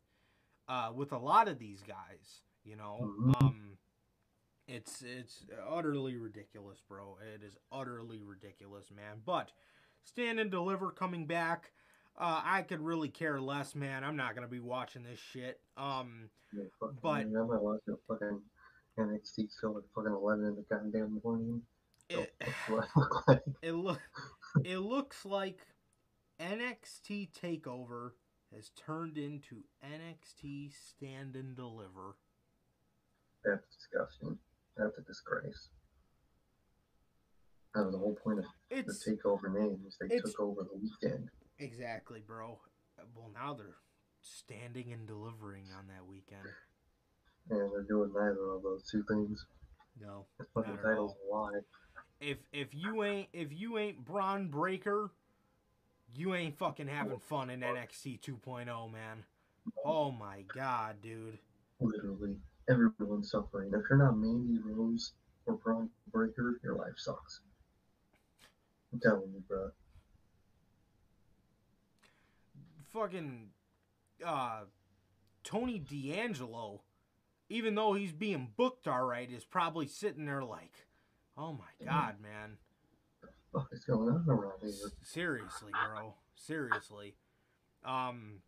uh, 0.68 0.92
with 0.94 1.12
a 1.12 1.18
lot 1.18 1.48
of 1.48 1.58
these 1.58 1.82
guys. 1.82 2.42
You 2.64 2.76
know, 2.76 2.98
Mhm. 3.02 3.42
um, 3.42 3.78
it's 4.68 5.02
it's 5.02 5.46
utterly 5.68 6.16
ridiculous, 6.16 6.80
bro. 6.80 7.18
It 7.34 7.42
is 7.42 7.56
utterly 7.72 8.22
ridiculous, 8.22 8.90
man. 8.90 9.22
But 9.24 9.50
stand 10.04 10.38
and 10.38 10.50
deliver 10.50 10.90
coming 10.90 11.26
back. 11.26 11.72
Uh, 12.16 12.42
I 12.44 12.62
could 12.62 12.80
really 12.80 13.08
care 13.08 13.40
less, 13.40 13.74
man. 13.74 14.04
I'm 14.04 14.16
not 14.16 14.34
gonna 14.34 14.46
be 14.48 14.60
watching 14.60 15.02
this 15.02 15.18
shit. 15.18 15.60
Um, 15.76 16.30
Yeah, 16.52 16.64
But- 16.80 17.02
man, 17.28 17.36
I 17.36 17.44
might 17.46 17.62
watch 17.62 17.80
a 17.88 17.96
fucking 18.08 18.42
NXT 19.00 19.48
show 19.60 19.76
at 19.78 19.84
fucking 19.94 20.12
11 20.12 20.44
in 20.44 20.56
the 20.56 20.64
goddamn 20.70 21.20
morning. 21.24 21.62
it, 22.08 22.32
look 22.70 23.28
like. 23.28 23.42
it 23.62 23.72
look 23.72 24.00
it 24.64 24.78
looks 24.78 25.24
like 25.24 25.60
NXT 26.40 27.30
Takeover 27.32 28.12
has 28.54 28.70
turned 28.70 29.18
into 29.18 29.62
NXT 29.84 30.72
Stand 30.72 31.36
and 31.36 31.56
Deliver. 31.56 32.16
That's 33.44 33.64
disgusting. 33.74 34.38
That's 34.76 34.98
a 34.98 35.02
disgrace. 35.02 35.68
That 37.74 37.84
was 37.84 37.92
the 37.92 37.98
whole 37.98 38.18
point 38.22 38.40
of 38.40 38.44
the 38.68 38.76
It's 38.76 39.06
takeover 39.06 39.52
names. 39.52 39.96
They 40.00 40.18
took 40.18 40.40
over 40.40 40.62
the 40.62 40.78
weekend. 40.78 41.28
exactly, 41.58 42.22
bro. 42.26 42.58
Well, 43.14 43.30
now 43.32 43.54
they're 43.54 43.76
standing 44.20 44.92
and 44.92 45.06
delivering 45.06 45.66
on 45.76 45.86
that 45.88 46.06
weekend. 46.06 46.48
And 47.48 47.72
they're 47.72 47.82
doing 47.82 48.12
neither 48.14 48.50
of 48.52 48.62
those 48.62 48.88
two 48.90 49.02
things. 49.04 49.44
No, 50.00 50.26
The 50.38 50.46
fucking 50.54 50.78
title's 50.82 51.14
a 51.28 51.34
lie. 51.34 51.60
if 52.20 52.38
if 52.52 52.68
you 52.72 53.02
ain't 53.02 53.28
if 53.32 53.48
you 53.52 53.78
ain't 53.78 54.04
Bron 54.04 54.48
Breakker, 54.48 55.10
you 56.14 56.34
ain't 56.34 56.56
fucking 56.58 56.86
having 56.88 57.18
fun 57.18 57.50
in 57.50 57.60
NXT 57.60 58.20
2.0, 58.20 58.92
man. 58.92 59.24
Oh 59.84 60.10
my 60.10 60.42
god, 60.54 60.96
dude. 61.02 61.38
Literally. 61.80 62.36
Everyone's 62.68 63.30
suffering. 63.30 63.70
If 63.74 63.82
you're 63.90 63.98
not 63.98 64.16
Mandy 64.16 64.60
Rose 64.64 65.12
or 65.46 65.54
Bron 65.54 65.90
Breakker, 66.12 66.60
your 66.62 66.76
life 66.76 66.94
sucks. 66.96 67.40
I'm 68.92 69.00
telling 69.00 69.32
you, 69.32 69.42
bro. 69.48 69.70
fucking 72.92 73.48
uh 74.24 74.60
Tony 75.44 75.78
D'Angelo, 75.78 76.82
even 77.50 77.74
though 77.74 77.92
he's 77.92 78.12
being 78.12 78.48
booked 78.56 78.88
all 78.88 79.04
right, 79.04 79.30
is 79.30 79.44
probably 79.44 79.86
sitting 79.86 80.24
there 80.24 80.42
like, 80.42 80.86
oh 81.36 81.52
my 81.52 81.84
god, 81.84 82.14
man. 82.22 82.56
What 83.50 83.66
is 83.72 83.84
going 83.84 84.08
on 84.08 84.24
around 84.28 84.60
here? 84.62 84.72
Seriously, 85.02 85.72
bro. 85.72 86.14
Seriously. 86.36 87.16
Um 87.84 88.40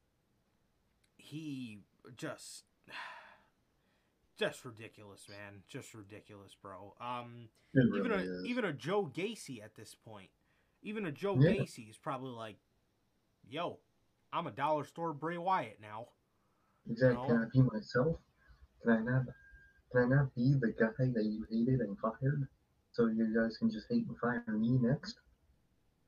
he 1.17 1.81
just 2.17 2.65
just 4.39 4.65
ridiculous, 4.65 5.27
man. 5.29 5.63
Just 5.69 5.93
ridiculous, 5.95 6.55
bro. 6.61 6.95
Um 7.01 7.49
It 7.75 7.85
even 7.97 8.13
a 8.13 8.17
is. 8.19 8.45
even 8.47 8.65
a 8.65 8.73
Joe 8.73 9.11
Gacy 9.13 9.63
at 9.63 9.75
this 9.75 9.95
point, 9.95 10.31
even 10.83 11.05
a 11.07 11.13
Joe 11.13 11.37
Yeah. 11.39 11.51
Gacy 11.51 11.91
is 11.91 11.97
probably 11.97 12.31
like, 12.31 12.57
"Yo, 13.49 13.81
I'm 14.33 14.47
a 14.47 14.53
dollar 14.53 14.85
store 14.85 15.13
Bray 15.13 15.39
Wyatt 15.39 15.81
now." 15.81 16.07
Exactly. 16.89 17.17
know? 17.17 17.27
Can 17.27 17.37
I 17.39 17.45
be 17.53 17.63
myself? 17.63 18.17
Can 18.83 18.93
I 18.93 18.99
not? 18.99 19.23
Can 19.93 20.03
I 20.03 20.17
not 20.17 20.35
be 20.35 20.55
the 20.59 20.75
guy 20.79 20.89
that 20.99 21.25
you 21.25 21.47
hated 21.51 21.81
and 21.81 21.99
fired? 21.99 22.49
So 22.93 23.07
you 23.07 23.35
guys 23.35 23.57
can 23.57 23.71
just 23.71 23.87
hate 23.91 24.07
and 24.07 24.19
fire 24.19 24.45
me 24.49 24.79
next? 24.81 25.17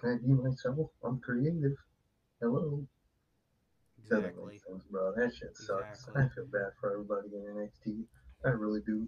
Can 0.00 0.10
I 0.10 0.26
be 0.26 0.32
myself? 0.32 0.90
I'm 1.02 1.20
creative. 1.20 1.76
Hello. 2.40 2.86
Exactly. 3.98 4.44
make 4.52 4.60
sense, 4.62 4.84
bro. 4.90 5.12
That 5.16 5.34
shit 5.34 5.56
sucks. 5.56 6.00
Exactly. 6.00 6.22
I 6.22 6.28
feel 6.34 6.46
bad 6.46 6.72
for 6.80 6.92
everybody 6.92 7.28
in 7.34 7.54
NXT. 7.54 8.04
I 8.44 8.50
really 8.50 8.80
do. 8.84 9.06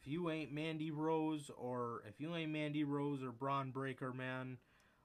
If 0.00 0.08
you 0.08 0.30
ain't 0.30 0.52
Mandy 0.52 0.90
Rose 0.90 1.50
or 1.56 2.02
if 2.08 2.20
you 2.20 2.34
ain't 2.34 2.50
Mandy 2.50 2.82
Rose 2.82 3.22
or 3.22 3.30
Bron 3.30 3.70
Breakker, 3.70 4.12
man, 4.12 4.58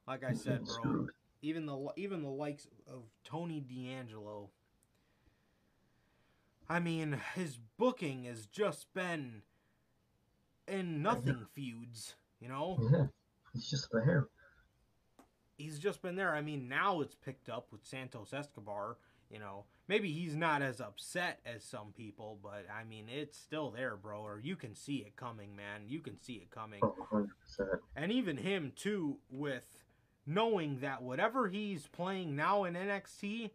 like 0.07 0.23
I 0.23 0.34
said, 0.34 0.65
bro, 0.65 1.07
even 1.44 1.68
the 1.68 1.89
even 1.98 2.23
the 2.23 2.30
likes 2.30 2.68
of 2.88 3.03
Tony 3.23 3.60
D'Angelo. 3.60 4.49
I 6.69 6.80
mean, 6.80 7.22
his 7.35 7.57
booking 7.77 8.26
has 8.26 8.45
just 8.45 8.94
been 8.94 9.41
in 10.68 11.02
nothing 11.02 11.45
feuds, 11.56 12.15
you 12.39 12.49
know. 12.49 12.77
Yeah. 12.91 13.06
He's 13.53 13.69
just 13.69 13.89
there. 13.91 14.27
he's 15.57 15.80
just 15.80 16.02
been 16.02 16.15
there. 16.15 16.34
I 16.35 16.41
mean, 16.41 16.68
now 16.68 17.02
it's 17.02 17.15
picked 17.15 17.49
up 17.49 17.68
with 17.72 17.85
Santos 17.85 18.34
Escobar. 18.34 18.98
You 19.30 19.39
know, 19.39 19.65
maybe 19.88 20.11
he's 20.11 20.35
not 20.35 20.61
as 20.61 20.80
upset 20.80 21.39
as 21.45 21.64
some 21.64 21.91
people, 21.95 22.39
but 22.41 22.65
I 22.73 22.84
mean, 22.85 23.07
it's 23.10 23.38
still 23.38 23.72
there, 23.72 23.95
bro. 23.98 24.22
Or 24.22 24.39
you 24.39 24.56
can 24.56 24.76
see 24.76 24.98
it 24.98 25.15
coming, 25.15 25.56
man. 25.56 25.84
You 25.88 25.99
can 25.99 26.22
see 26.22 26.35
it 26.35 26.49
coming. 26.52 26.80
Oh, 26.84 26.95
100%. 27.11 27.27
And 27.95 28.11
even 28.11 28.38
him, 28.38 28.72
too, 28.76 29.18
with 29.30 29.65
knowing 30.26 30.80
that 30.80 31.02
whatever 31.02 31.48
he's 31.48 31.88
playing 31.88 32.35
now 32.35 32.64
in 32.65 32.76
NXT, 32.76 33.52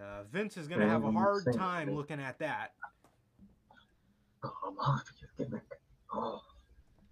uh, 0.00 0.22
Vince 0.32 0.56
is 0.56 0.68
going 0.68 0.80
to 0.80 0.88
have 0.88 1.04
a 1.04 1.12
hard 1.12 1.44
time 1.54 1.94
looking 1.94 2.20
at 2.20 2.38
that. 2.38 2.72
Oh. 4.44 5.00
Oh, 6.10 6.40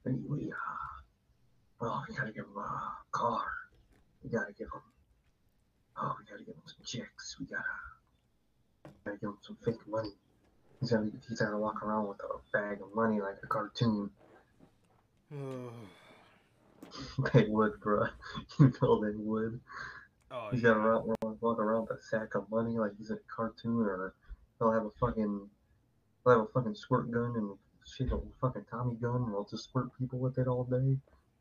we, 0.05 0.13
we, 0.29 0.51
uh, 0.51 1.85
oh, 1.85 2.03
we 2.09 2.15
gotta 2.15 2.33
give 2.33 2.45
him 2.45 2.57
a 2.57 2.93
car. 3.11 3.45
We 4.25 4.31
gotta 4.31 4.53
give 4.53 4.69
him, 4.69 4.81
oh, 5.99 6.17
we 6.19 6.25
gotta 6.31 6.45
give 6.45 6.55
him 6.55 6.63
some 6.65 6.85
chicks. 6.85 7.37
We 7.39 7.47
gotta, 7.47 7.63
gotta 9.05 9.19
give 9.19 9.29
him 9.29 9.39
some 9.43 9.59
fake 9.65 9.87
money. 9.87 10.13
He's 10.81 10.91
gotta, 10.91 11.11
he's 11.29 11.41
gotta 11.41 11.59
walk 11.59 11.83
around 11.83 12.09
with 12.09 12.19
a 12.21 12.39
bag 12.57 12.81
of 12.81 12.95
money 12.95 13.21
like 13.21 13.37
a 13.43 13.47
cartoon. 13.47 14.11
they 17.35 17.45
would, 17.49 17.81
bro. 17.81 18.07
You 18.59 18.73
know 18.81 19.05
they 19.05 19.15
would. 19.17 19.61
Oh, 20.31 20.49
He's 20.53 20.63
yeah. 20.63 20.71
run, 20.71 21.03
run, 21.23 21.37
walk 21.41 21.59
around 21.59 21.83
with 21.89 21.99
a 21.99 22.03
sack 22.03 22.35
of 22.35 22.51
money 22.51 22.79
like 22.79 22.93
he's 22.99 23.11
a 23.11 23.19
cartoon, 23.35 23.81
or 23.83 24.15
he'll 24.59 24.73
have 24.73 24.85
a 24.85 24.91
fucking, 25.01 25.49
he'll 26.25 26.33
have 26.33 26.43
a 26.43 26.53
fucking 26.53 26.75
squirt 26.75 27.11
gun 27.11 27.35
and 27.37 27.57
shit 27.85 28.13
a 28.13 28.19
fucking 28.41 28.67
Tommy 28.71 28.97
gun, 28.97 29.17
and 29.17 29.29
he'll 29.29 29.47
just 29.51 29.65
squirt 29.65 29.89
people 29.99 30.19
with 30.19 30.39
it 30.39 30.49
all 30.49 30.65
day. 30.65 30.97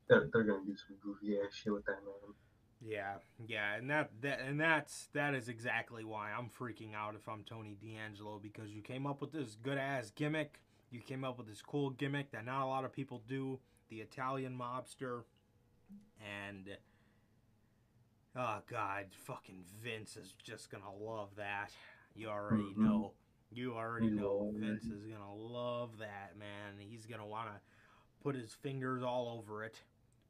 They're, 0.07 0.29
they're 0.31 0.43
gonna 0.43 0.65
do 0.65 0.75
some 0.75 0.97
goofy 1.03 1.37
ass 1.39 1.53
shit 1.53 1.73
with 1.73 1.85
that 1.85 2.03
man. 2.03 2.35
Yeah, 2.81 3.15
yeah, 3.47 3.75
and 3.75 3.89
that, 3.89 4.11
that 4.21 4.41
and 4.41 4.59
that's 4.59 5.07
that 5.13 5.33
is 5.33 5.49
exactly 5.49 6.03
why 6.03 6.31
I'm 6.31 6.49
freaking 6.49 6.93
out 6.93 7.15
if 7.15 7.27
I'm 7.27 7.43
Tony 7.43 7.75
D'Angelo 7.81 8.39
because 8.41 8.69
you 8.69 8.81
came 8.81 9.07
up 9.07 9.21
with 9.21 9.31
this 9.31 9.55
good 9.55 9.77
ass 9.77 10.11
gimmick. 10.13 10.61
You 10.91 10.99
came 11.01 11.23
up 11.23 11.37
with 11.39 11.47
this 11.47 11.61
cool 11.61 11.89
gimmick 11.89 12.31
that 12.31 12.45
not 12.45 12.63
a 12.63 12.67
lot 12.67 12.85
of 12.85 12.93
people 12.93 13.23
do, 13.27 13.59
the 13.89 13.97
Italian 13.97 14.57
mobster. 14.57 15.23
And 16.21 16.77
oh 18.35 18.59
god, 18.67 19.05
fucking 19.25 19.63
Vince 19.83 20.17
is 20.17 20.33
just 20.43 20.69
gonna 20.69 20.93
love 20.93 21.35
that. 21.37 21.71
You 22.15 22.29
already 22.29 22.73
Mhm. 22.73 22.77
know. 22.77 23.13
You 23.51 23.75
already 23.75 24.09
know, 24.09 24.51
Vince 24.55 24.85
is 24.85 25.05
gonna 25.05 25.33
love 25.35 25.97
that, 25.99 26.35
man. 26.37 26.77
He's 26.79 27.05
gonna 27.05 27.25
wanna 27.25 27.61
put 28.21 28.35
his 28.35 28.53
fingers 28.53 29.03
all 29.03 29.29
over 29.29 29.63
it. 29.63 29.81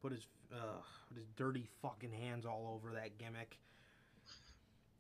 Put 0.02 0.12
his 0.12 0.28
uh, 0.54 0.82
put 1.08 1.18
his 1.18 1.28
dirty 1.36 1.66
fucking 1.82 2.12
hands 2.12 2.46
all 2.46 2.68
over 2.68 2.94
that 2.94 3.18
gimmick. 3.18 3.58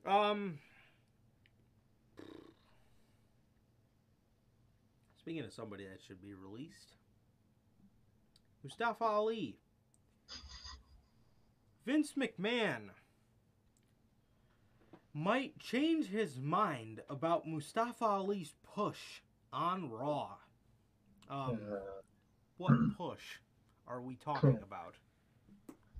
Um. 0.05 0.59
Speaking 5.17 5.43
of 5.43 5.53
somebody 5.53 5.85
that 5.85 5.99
should 6.05 6.21
be 6.21 6.33
released, 6.35 6.95
Mustafa 8.63 9.03
Ali. 9.03 9.57
Vince 11.85 12.13
McMahon 12.13 12.89
might 15.13 15.57
change 15.59 16.07
his 16.07 16.39
mind 16.39 17.01
about 17.09 17.47
Mustafa 17.47 18.03
Ali's 18.05 18.55
push 18.63 19.21
on 19.53 19.89
Raw. 19.89 20.31
Um, 21.29 21.59
Uh, 21.71 21.75
what 22.57 22.73
push 22.97 23.39
are 23.87 24.01
we 24.01 24.15
talking 24.15 24.59
about? 24.63 24.95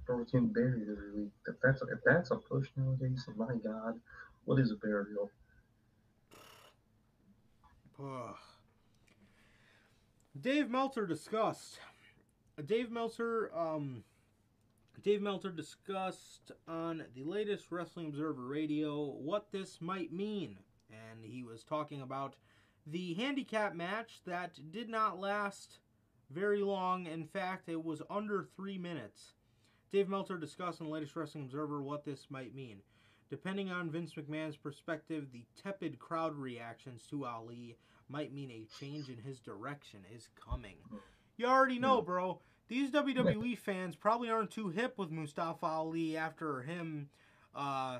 Broken 0.06 0.48
Barrier 0.48 0.96
this 0.96 1.16
week. 1.16 1.32
If 1.48 1.56
that's 1.64 1.82
if 1.82 2.00
that's 2.06 2.32
a 2.32 2.36
push 2.36 2.68
nowadays, 2.76 3.28
my 3.36 3.56
God, 3.56 4.00
what 4.46 4.60
is 4.60 4.72
a 4.72 4.76
burial? 4.76 5.32
Ugh. 8.00 8.36
Dave 10.40 10.70
Meltzer 10.70 11.08
discussed. 11.08 11.80
Dave 12.66 12.92
Meltzer, 12.92 13.50
um, 13.56 14.04
Dave 15.06 15.22
Meltzer 15.22 15.52
discussed 15.52 16.52
on 16.68 17.04
the 17.14 17.24
latest 17.24 17.72
Wrestling 17.72 18.08
Observer 18.08 18.48
Radio 18.48 19.04
what 19.22 19.52
this 19.52 19.80
might 19.80 20.12
mean, 20.12 20.58
and 20.90 21.24
he 21.24 21.44
was 21.44 21.64
talking 21.64 22.02
about 22.02 22.36
the 22.88 23.14
handicap 23.14 23.76
match 23.76 24.22
that 24.26 24.58
did 24.72 24.90
not 24.90 25.20
last 25.20 25.78
very 26.32 26.64
long. 26.64 27.06
In 27.06 27.28
fact, 27.28 27.70
it 27.70 27.86
was 27.86 28.02
under 28.10 28.48
three 28.56 28.80
minutes. 28.80 29.34
Dave 29.92 30.10
Meltzer 30.10 30.40
discussed 30.40 30.80
in 30.80 30.88
the 30.88 30.92
latest 30.92 31.16
Wrestling 31.16 31.44
Observer 31.44 31.84
what 31.84 32.04
this 32.04 32.26
might 32.32 32.56
mean. 32.56 32.82
Depending 33.30 33.70
on 33.70 33.92
Vince 33.92 34.16
McMahon's 34.16 34.58
perspective, 34.58 35.28
the 35.32 35.46
tepid 35.62 36.00
crowd 36.00 36.36
reactions 36.36 37.04
to 37.12 37.26
Ali 37.26 37.78
might 38.10 38.34
mean 38.34 38.50
a 38.50 38.68
change 38.80 39.10
in 39.10 39.20
his 39.20 39.40
direction 39.40 40.00
is 40.16 40.30
coming. 40.44 40.78
You 41.38 41.46
already 41.46 41.78
know, 41.78 42.02
bro. 42.02 42.42
These 42.68 42.92
WWE 42.92 43.58
fans 43.58 43.96
probably 43.96 44.30
aren't 44.30 44.52
too 44.52 44.70
hip 44.70 44.98
with 44.98 45.12
Mustafa 45.12 45.66
Ali 45.66 46.18
after 46.18 46.62
him 46.62 47.10
uh, 47.56 48.00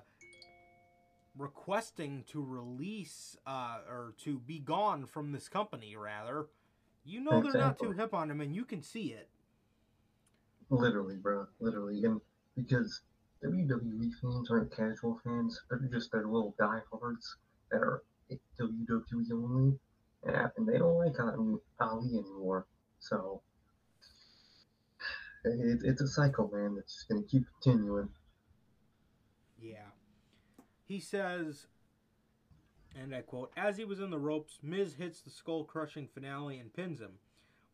requesting 1.38 2.24
to 2.28 2.44
release 2.44 3.38
uh, 3.46 3.80
or 3.88 4.14
to 4.24 4.40
be 4.40 4.60
gone 4.60 5.06
from 5.06 5.32
this 5.32 5.48
company, 5.48 5.96
rather. 5.96 6.48
You 7.04 7.22
know 7.22 7.42
they're 7.42 7.62
not 7.62 7.78
too 7.78 7.92
hip 7.92 8.16
on 8.16 8.32
him, 8.32 8.42
and 8.42 8.56
you 8.56 8.66
can 8.66 8.82
see 8.82 9.14
it. 9.14 9.30
Literally, 10.72 11.18
bro. 11.18 11.46
Literally. 11.60 12.04
And 12.04 12.20
because 12.56 13.02
WWE 13.44 14.12
fans 14.20 14.50
aren't 14.50 14.76
casual 14.76 15.20
fans, 15.24 15.62
they're 15.70 15.88
just 15.92 16.12
their 16.12 16.26
little 16.26 16.56
diehards 16.58 17.36
that 17.72 17.82
are 17.82 18.04
WWE 18.60 19.32
only. 19.32 19.80
And, 20.24 20.68
they 20.68 20.80
don't 20.80 20.98
like 20.98 21.14
Ali 21.80 22.18
anymore. 22.18 22.66
So 23.00 23.42
it, 25.46 25.80
it's 25.84 26.02
a 26.02 26.08
cycle, 26.08 26.50
man, 26.54 26.76
It's 26.80 26.96
just 26.96 27.10
going 27.10 27.24
to 27.24 27.28
keep 27.28 27.44
continuing. 27.62 28.10
Yeah. 29.62 29.90
He 30.88 31.00
says, 31.00 31.68
and 33.02 33.14
I 33.14 33.22
quote, 33.22 33.52
as 33.58 33.78
he 33.78 33.86
was 33.86 34.00
in 34.00 34.10
the 34.10 34.20
ropes, 34.20 34.60
Miz 34.62 34.96
hits 34.96 35.22
the 35.22 35.30
skull 35.30 35.64
crushing 35.64 36.08
finale 36.08 36.60
and 36.60 36.74
pins 36.74 37.00
him. 37.00 37.14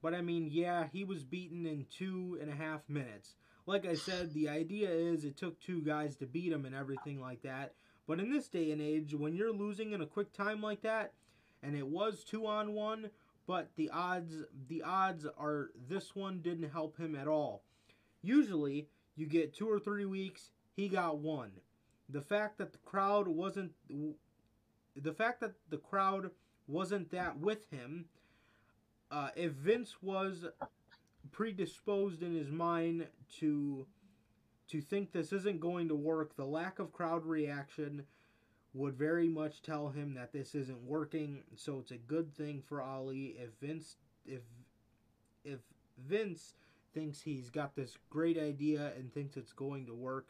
But 0.02 0.14
I 0.14 0.22
mean, 0.22 0.50
yeah, 0.52 0.88
he 0.92 1.04
was 1.04 1.24
beaten 1.24 1.66
in 1.66 1.86
two 1.90 2.38
and 2.42 2.50
a 2.50 2.56
half 2.56 2.82
minutes. 2.90 3.36
Like 3.68 3.86
I 3.86 3.94
said, 3.94 4.34
the 4.34 4.50
idea 4.50 4.90
is 4.90 5.24
it 5.24 5.38
took 5.38 5.60
two 5.60 5.82
guys 5.82 6.16
to 6.18 6.26
beat 6.26 6.52
him 6.52 6.66
and 6.66 6.74
everything 6.76 7.22
like 7.22 7.44
that. 7.44 7.74
But 8.08 8.20
in 8.20 8.32
this 8.32 8.48
day 8.48 8.72
and 8.72 8.82
age, 8.82 9.14
when 9.14 9.36
you're 9.36 9.54
losing 9.54 9.94
in 9.94 10.02
a 10.02 10.08
quick 10.08 10.34
time 10.34 10.62
like 10.62 10.82
that, 10.82 11.14
and 11.62 11.76
it 11.76 11.88
was 11.88 12.24
two 12.24 12.48
on 12.48 12.74
one, 12.74 13.12
but 13.48 13.70
the 13.76 13.90
odds 13.90 14.36
the 14.68 14.84
odds 14.84 15.26
are 15.38 15.70
this 15.88 16.16
one 16.16 16.40
didn't 16.42 16.72
help 16.72 16.98
him 16.98 17.16
at 17.16 17.28
all. 17.28 17.64
Usually, 18.22 18.88
you 19.16 19.26
get 19.26 19.54
two 19.54 19.70
or 19.70 19.80
three 19.80 20.06
weeks. 20.06 20.52
He 20.76 20.88
got 20.88 21.18
one. 21.18 21.52
The 22.10 22.22
fact 22.22 22.58
that 22.60 22.72
the 22.72 22.78
crowd 22.80 23.28
wasn't 23.28 23.72
the 24.96 25.14
fact 25.14 25.42
that 25.42 25.54
the 25.70 25.78
crowd 25.78 26.32
wasn't 26.68 27.12
that 27.12 27.38
with 27.40 27.70
him. 27.72 28.06
Uh, 29.10 29.30
if 29.36 29.52
Vince 29.52 29.98
was 30.02 30.46
predisposed 31.32 32.24
in 32.24 32.36
his 32.36 32.50
mind 32.50 33.08
to 33.40 33.86
to 34.70 34.82
think 34.82 35.12
this 35.12 35.34
isn't 35.34 35.60
going 35.60 35.90
to 35.90 35.96
work, 35.96 36.36
the 36.36 36.46
lack 36.46 36.80
of 36.80 36.94
crowd 36.94 37.26
reaction 37.26 38.04
would 38.74 38.96
very 38.96 39.28
much 39.28 39.62
tell 39.62 39.90
him 39.90 40.14
that 40.14 40.32
this 40.32 40.56
isn't 40.56 40.84
working. 40.84 41.44
So 41.56 41.80
it's 41.80 41.92
a 41.92 41.98
good 41.98 42.34
thing 42.36 42.62
for 42.66 42.82
Ali 42.82 43.36
if 43.38 43.50
Vince 43.60 43.98
if 44.26 44.42
if 45.44 45.60
Vince 45.98 46.54
thinks 46.94 47.22
he's 47.22 47.50
got 47.50 47.76
this 47.76 47.98
great 48.10 48.38
idea 48.38 48.92
and 48.98 49.14
thinks 49.14 49.38
it's 49.38 49.54
going 49.54 49.86
to 49.88 49.94
work. 49.94 50.30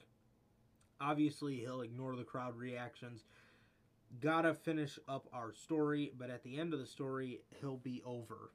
Obviously, 0.99 1.57
he'll 1.57 1.81
ignore 1.81 2.15
the 2.15 2.23
crowd 2.23 2.55
reactions. 2.55 3.23
Gotta 4.19 4.53
finish 4.53 4.99
up 5.07 5.27
our 5.33 5.53
story, 5.53 6.11
but 6.17 6.29
at 6.29 6.43
the 6.43 6.59
end 6.59 6.73
of 6.73 6.79
the 6.79 6.85
story, 6.85 7.41
he'll 7.59 7.77
be 7.77 8.01
over. 8.05 8.51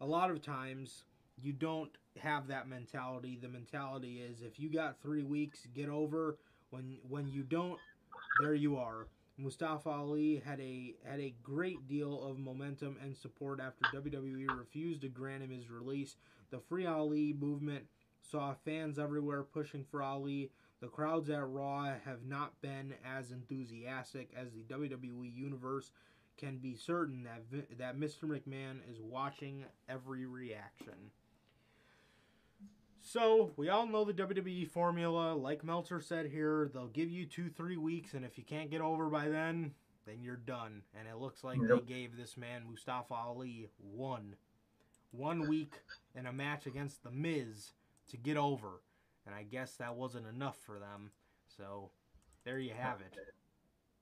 A 0.00 0.06
lot 0.06 0.30
of 0.30 0.42
times, 0.42 1.04
you 1.42 1.52
don't 1.52 1.90
have 2.18 2.46
that 2.48 2.68
mentality. 2.68 3.38
The 3.40 3.48
mentality 3.48 4.20
is 4.20 4.42
if 4.42 4.60
you 4.60 4.70
got 4.70 5.00
three 5.00 5.22
weeks, 5.22 5.66
get 5.74 5.88
over. 5.88 6.38
When 6.70 6.98
when 7.08 7.26
you 7.26 7.42
don't, 7.42 7.78
there 8.40 8.54
you 8.54 8.76
are. 8.76 9.06
Mustafa 9.36 9.88
Ali 9.88 10.42
had 10.44 10.60
a 10.60 10.94
had 11.04 11.20
a 11.20 11.34
great 11.42 11.88
deal 11.88 12.22
of 12.22 12.38
momentum 12.38 12.98
and 13.02 13.16
support 13.16 13.60
after 13.60 13.84
WWE 13.96 14.46
refused 14.58 15.00
to 15.02 15.08
grant 15.08 15.42
him 15.42 15.50
his 15.50 15.70
release. 15.70 16.16
The 16.50 16.58
Free 16.58 16.86
Ali 16.86 17.32
movement 17.32 17.86
saw 18.20 18.54
fans 18.64 18.98
everywhere 18.98 19.42
pushing 19.42 19.84
for 19.84 20.02
Ali. 20.02 20.50
The 20.80 20.88
crowds 20.88 21.30
at 21.30 21.46
Raw 21.46 21.84
have 22.04 22.24
not 22.24 22.60
been 22.60 22.94
as 23.04 23.30
enthusiastic 23.30 24.30
as 24.36 24.48
the 24.52 24.62
WWE 24.62 25.34
universe 25.34 25.92
can 26.36 26.58
be 26.58 26.74
certain 26.74 27.24
that 27.24 27.42
that 27.78 27.98
Mr. 27.98 28.24
McMahon 28.24 28.78
is 28.90 29.00
watching 29.00 29.64
every 29.88 30.26
reaction. 30.26 31.12
So 33.02 33.52
we 33.56 33.68
all 33.68 33.86
know 33.86 34.04
the 34.04 34.12
WWE 34.12 34.68
formula. 34.68 35.34
Like 35.34 35.64
Meltzer 35.64 36.00
said 36.00 36.26
here, 36.26 36.70
they'll 36.72 36.86
give 36.88 37.10
you 37.10 37.26
two, 37.26 37.48
three 37.48 37.76
weeks, 37.76 38.14
and 38.14 38.24
if 38.24 38.36
you 38.36 38.44
can't 38.44 38.70
get 38.70 38.80
over 38.80 39.08
by 39.08 39.28
then, 39.28 39.72
then 40.06 40.22
you're 40.22 40.36
done. 40.36 40.82
And 40.98 41.08
it 41.08 41.16
looks 41.16 41.42
like 41.42 41.58
Yep. 41.60 41.68
they 41.68 41.80
gave 41.80 42.16
this 42.16 42.36
man 42.36 42.64
Mustafa 42.68 43.14
Ali 43.14 43.70
one, 43.78 44.36
one 45.12 45.48
week 45.48 45.74
in 46.14 46.26
a 46.26 46.32
match 46.32 46.66
against 46.66 47.02
the 47.02 47.10
Miz 47.10 47.72
to 48.08 48.16
get 48.16 48.36
over, 48.36 48.82
and 49.26 49.34
I 49.34 49.44
guess 49.44 49.76
that 49.76 49.94
wasn't 49.96 50.26
enough 50.26 50.58
for 50.58 50.78
them. 50.78 51.10
So 51.56 51.90
there 52.44 52.58
you 52.58 52.72
have 52.74 53.00
it. 53.00 53.16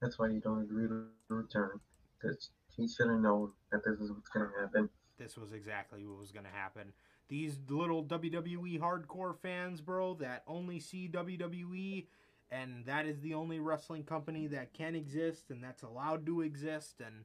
That's 0.01 0.19
why 0.19 0.29
you 0.29 0.41
don't 0.41 0.63
agree 0.63 0.89
to 0.89 1.07
return. 1.29 1.81
Because 2.21 2.51
he 2.77 2.89
should 2.89 3.09
have 3.09 3.21
known 3.21 3.53
that 3.71 3.85
this 3.85 4.01
is 4.01 4.11
what's 4.11 4.29
going 4.29 4.49
to 4.51 4.61
happen. 4.61 4.89
this 5.19 5.37
was 5.37 5.53
exactly 5.53 6.05
what 6.07 6.19
was 6.19 6.31
going 6.31 6.45
to 6.45 6.51
happen. 6.51 6.93
These 7.29 7.59
little 7.69 8.05
WWE 8.05 8.81
hardcore 8.81 9.37
fans, 9.37 9.81
bro, 9.81 10.15
that 10.15 10.43
only 10.47 10.81
see 10.81 11.09
WWE 11.13 12.07
and 12.51 12.87
that 12.87 13.07
is 13.07 13.21
the 13.21 13.35
only 13.35 13.61
wrestling 13.61 14.03
company 14.03 14.47
that 14.47 14.73
can 14.73 14.95
exist 14.95 15.51
and 15.51 15.63
that's 15.63 15.83
allowed 15.83 16.25
to 16.25 16.41
exist 16.41 17.03
and 17.05 17.25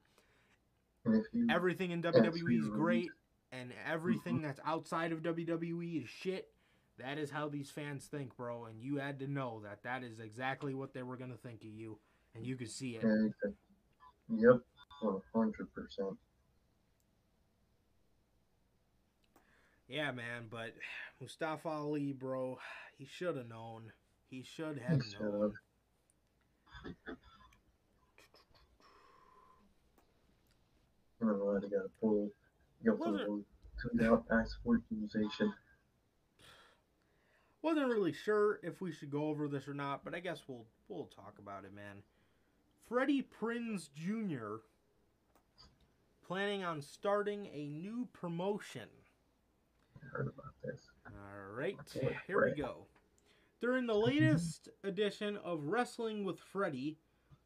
everything 1.50 1.92
in 1.92 2.02
WWE 2.02 2.60
is 2.60 2.68
great 2.68 3.10
and 3.54 3.72
everything 3.90 4.42
that's 4.42 4.60
outside 4.66 5.12
of 5.14 5.22
WWE 5.22 6.04
is 6.04 6.10
shit. 6.10 6.50
That 7.00 7.18
is 7.18 7.32
how 7.32 7.48
these 7.48 7.72
fans 7.72 8.06
think, 8.06 8.36
bro, 8.36 8.66
and 8.66 8.82
you 8.82 8.98
had 8.98 9.20
to 9.20 9.28
know 9.28 9.62
that 9.64 9.84
that 9.84 10.04
is 10.04 10.20
exactly 10.20 10.74
what 10.74 10.94
they 10.94 11.04
were 11.04 11.18
going 11.18 11.32
to 11.32 11.38
think 11.38 11.62
of 11.62 11.70
you 11.70 11.98
and 12.36 12.46
you 12.46 12.56
could 12.56 12.70
see 12.70 12.98
it. 12.98 13.04
Yep. 14.30 14.60
100%. 15.02 16.18
Yeah, 19.88 20.12
man, 20.12 20.48
but 20.50 20.74
Mustafa 21.22 21.70
Ali, 21.70 22.14
bro, 22.14 22.58
he 22.98 23.06
should 23.06 23.38
have 23.38 23.48
known. 23.50 23.92
He 24.30 24.44
should 24.44 24.80
have 24.80 25.02
known. 25.22 25.54
I 31.22 31.26
don't 31.26 31.40
know 31.40 31.54
how 31.54 31.60
to 31.60 31.68
get 31.68 31.80
a 31.80 31.90
pull. 32.02 32.30
Go 32.86 32.94
Was 32.96 33.22
it- 33.22 33.26
to 33.26 33.46
tweet 33.90 34.08
out 34.08 34.26
ask 34.32 34.58
for 34.64 34.78
accusation. 34.78 35.54
Wasn't 37.62 37.88
really 37.88 38.12
sure 38.12 38.60
if 38.62 38.82
we 38.82 38.92
should 38.92 39.10
go 39.10 39.28
over 39.30 39.48
this 39.48 39.70
or 39.70 39.74
not, 39.74 40.04
but 40.04 40.14
I 40.14 40.20
guess 40.20 40.42
we'll 40.48 40.66
we'll 40.90 41.06
talk 41.06 41.36
about 41.40 41.64
it, 41.64 41.74
man. 41.74 42.04
Freddie 42.90 43.22
Prinz 43.22 43.90
Jr. 43.96 44.56
planning 46.28 46.66
on 46.66 46.82
starting 46.82 47.48
a 47.54 47.68
new 47.70 48.10
promotion. 48.12 48.90
Heard 50.14 50.28
about 50.28 50.54
this. 50.64 50.80
All 51.08 51.56
right, 51.56 51.76
Okay, 51.96 52.16
here 52.28 52.46
we 52.46 52.62
go. 52.62 52.86
During 53.60 53.88
the 53.88 53.96
latest 53.96 54.70
edition 54.84 55.38
of 55.44 55.64
Wrestling 55.64 56.24
with 56.24 56.40
Freddie, 56.40 56.98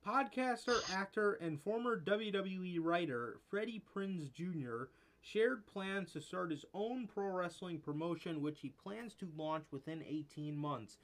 podcaster, 0.06 0.82
actor, 0.94 1.34
and 1.36 1.62
former 1.62 1.98
WWE 1.98 2.80
writer 2.82 3.38
Freddie 3.50 3.80
Prinz 3.94 4.28
Jr. 4.30 4.86
shared 5.22 5.66
plans 5.66 6.12
to 6.12 6.22
start 6.22 6.52
his 6.52 6.66
own 6.74 7.08
pro 7.08 7.28
wrestling 7.28 7.80
promotion, 7.80 8.42
which 8.42 8.60
he 8.60 8.70
plans 8.70 9.14
to 9.16 9.30
launch 9.38 9.66
within 9.72 10.04
18 10.06 10.58
months. 10.58 10.98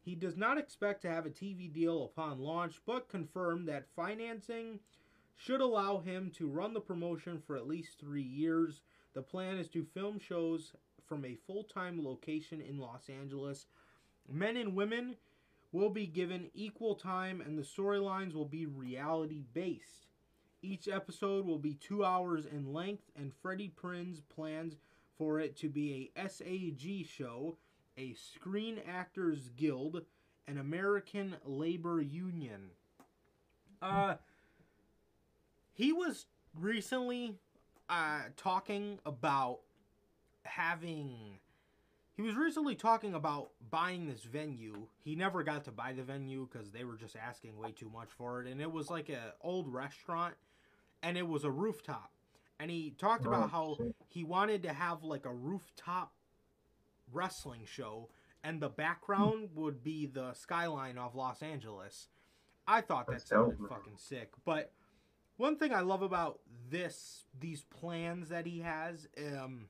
He 0.00 0.14
does 0.14 0.36
not 0.36 0.56
expect 0.56 1.02
to 1.02 1.10
have 1.10 1.26
a 1.26 1.30
TV 1.30 1.72
deal 1.72 2.04
upon 2.04 2.38
launch, 2.38 2.80
but 2.86 3.08
confirmed 3.08 3.68
that 3.68 3.88
financing 3.96 4.78
should 5.36 5.60
allow 5.60 5.98
him 5.98 6.30
to 6.36 6.48
run 6.48 6.74
the 6.74 6.80
promotion 6.80 7.42
for 7.44 7.56
at 7.56 7.66
least 7.66 7.98
three 7.98 8.22
years. 8.22 8.82
The 9.14 9.22
plan 9.22 9.58
is 9.58 9.68
to 9.70 9.84
film 9.84 10.20
shows 10.20 10.72
from 11.08 11.24
a 11.24 11.38
full 11.46 11.64
time 11.64 12.04
location 12.04 12.60
in 12.60 12.78
Los 12.78 13.08
Angeles. 13.08 13.66
Men 14.30 14.56
and 14.56 14.74
women 14.74 15.16
will 15.72 15.90
be 15.90 16.06
given 16.06 16.50
equal 16.54 16.94
time, 16.94 17.40
and 17.40 17.58
the 17.58 17.62
storylines 17.62 18.34
will 18.34 18.44
be 18.44 18.66
reality 18.66 19.44
based. 19.52 20.06
Each 20.62 20.88
episode 20.88 21.46
will 21.46 21.58
be 21.58 21.74
two 21.74 22.04
hours 22.04 22.46
in 22.46 22.72
length, 22.72 23.04
and 23.16 23.32
Freddie 23.42 23.72
Prinz 23.74 24.20
plans 24.20 24.76
for 25.16 25.40
it 25.40 25.56
to 25.56 25.68
be 25.68 26.10
a 26.16 26.28
SAG 26.28 27.06
show, 27.06 27.56
a 27.96 28.14
Screen 28.14 28.80
Actors 28.86 29.50
Guild, 29.56 30.02
an 30.46 30.58
American 30.58 31.36
Labor 31.44 32.00
Union. 32.00 32.70
Uh, 33.80 34.14
he 35.74 35.92
was 35.92 36.26
recently 36.58 37.36
uh, 37.88 38.22
talking 38.36 38.98
about 39.06 39.60
having 40.48 41.38
he 42.18 42.22
was 42.22 42.34
recently 42.34 42.74
talking 42.74 43.14
about 43.14 43.50
buying 43.70 44.08
this 44.08 44.24
venue. 44.24 44.88
He 45.04 45.14
never 45.14 45.44
got 45.44 45.64
to 45.66 45.70
buy 45.70 45.92
the 45.92 46.02
venue 46.02 46.48
because 46.50 46.72
they 46.72 46.82
were 46.82 46.96
just 46.96 47.14
asking 47.14 47.56
way 47.56 47.70
too 47.70 47.88
much 47.94 48.08
for 48.10 48.42
it, 48.42 48.48
and 48.50 48.60
it 48.60 48.72
was 48.72 48.90
like 48.90 49.08
a 49.08 49.34
old 49.40 49.72
restaurant, 49.72 50.34
and 51.00 51.16
it 51.16 51.28
was 51.28 51.44
a 51.44 51.50
rooftop. 51.50 52.10
And 52.58 52.72
he 52.72 52.90
talked 52.98 53.24
about 53.24 53.50
how 53.50 53.76
shit. 53.78 53.94
he 54.08 54.24
wanted 54.24 54.64
to 54.64 54.72
have 54.72 55.04
like 55.04 55.26
a 55.26 55.32
rooftop 55.32 56.12
wrestling 57.12 57.62
show, 57.64 58.08
and 58.42 58.60
the 58.60 58.68
background 58.68 59.50
would 59.54 59.84
be 59.84 60.06
the 60.06 60.32
skyline 60.34 60.98
of 60.98 61.14
Los 61.14 61.40
Angeles. 61.40 62.08
I 62.66 62.80
thought 62.80 63.06
that 63.06 63.12
That's 63.12 63.28
sounded 63.30 63.60
man. 63.60 63.68
fucking 63.68 63.96
sick. 63.96 64.32
But 64.44 64.72
one 65.36 65.56
thing 65.56 65.72
I 65.72 65.82
love 65.82 66.02
about 66.02 66.40
this, 66.68 67.26
these 67.38 67.62
plans 67.62 68.28
that 68.30 68.44
he 68.44 68.58
has, 68.58 69.06
um, 69.16 69.68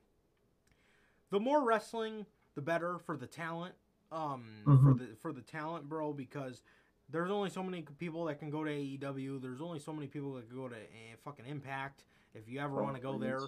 the 1.31 1.39
more 1.39 1.63
wrestling, 1.63 2.25
the 2.55 2.61
better 2.61 2.97
for 2.99 3.17
the 3.17 3.27
talent. 3.27 3.75
Um, 4.11 4.63
for 4.83 4.93
Mhm. 4.93 4.99
the 4.99 5.15
for 5.21 5.31
the 5.31 5.41
talent, 5.41 5.87
bro, 5.87 6.13
because 6.13 6.63
there's 7.09 7.29
only 7.29 7.49
so 7.51 7.61
many 7.63 7.83
people 7.83 8.25
that 8.25 8.39
can 8.39 8.49
go 8.49 8.63
to 8.63 8.69
AEW. 8.71 9.39
There's 9.39 9.61
only 9.61 9.79
so 9.79 9.93
many 9.93 10.07
people 10.07 10.33
that 10.33 10.47
can 10.47 10.55
go 10.57 10.67
to 10.67 10.75
uh, 10.75 11.17
fucking 11.23 11.45
Impact. 11.45 12.03
If 12.33 12.47
you 12.49 12.59
ever 12.59 12.79
Oh, 12.79 12.83
want 12.83 12.95
to 12.95 13.01
go 13.01 13.11
please. 13.13 13.21
there, 13.21 13.41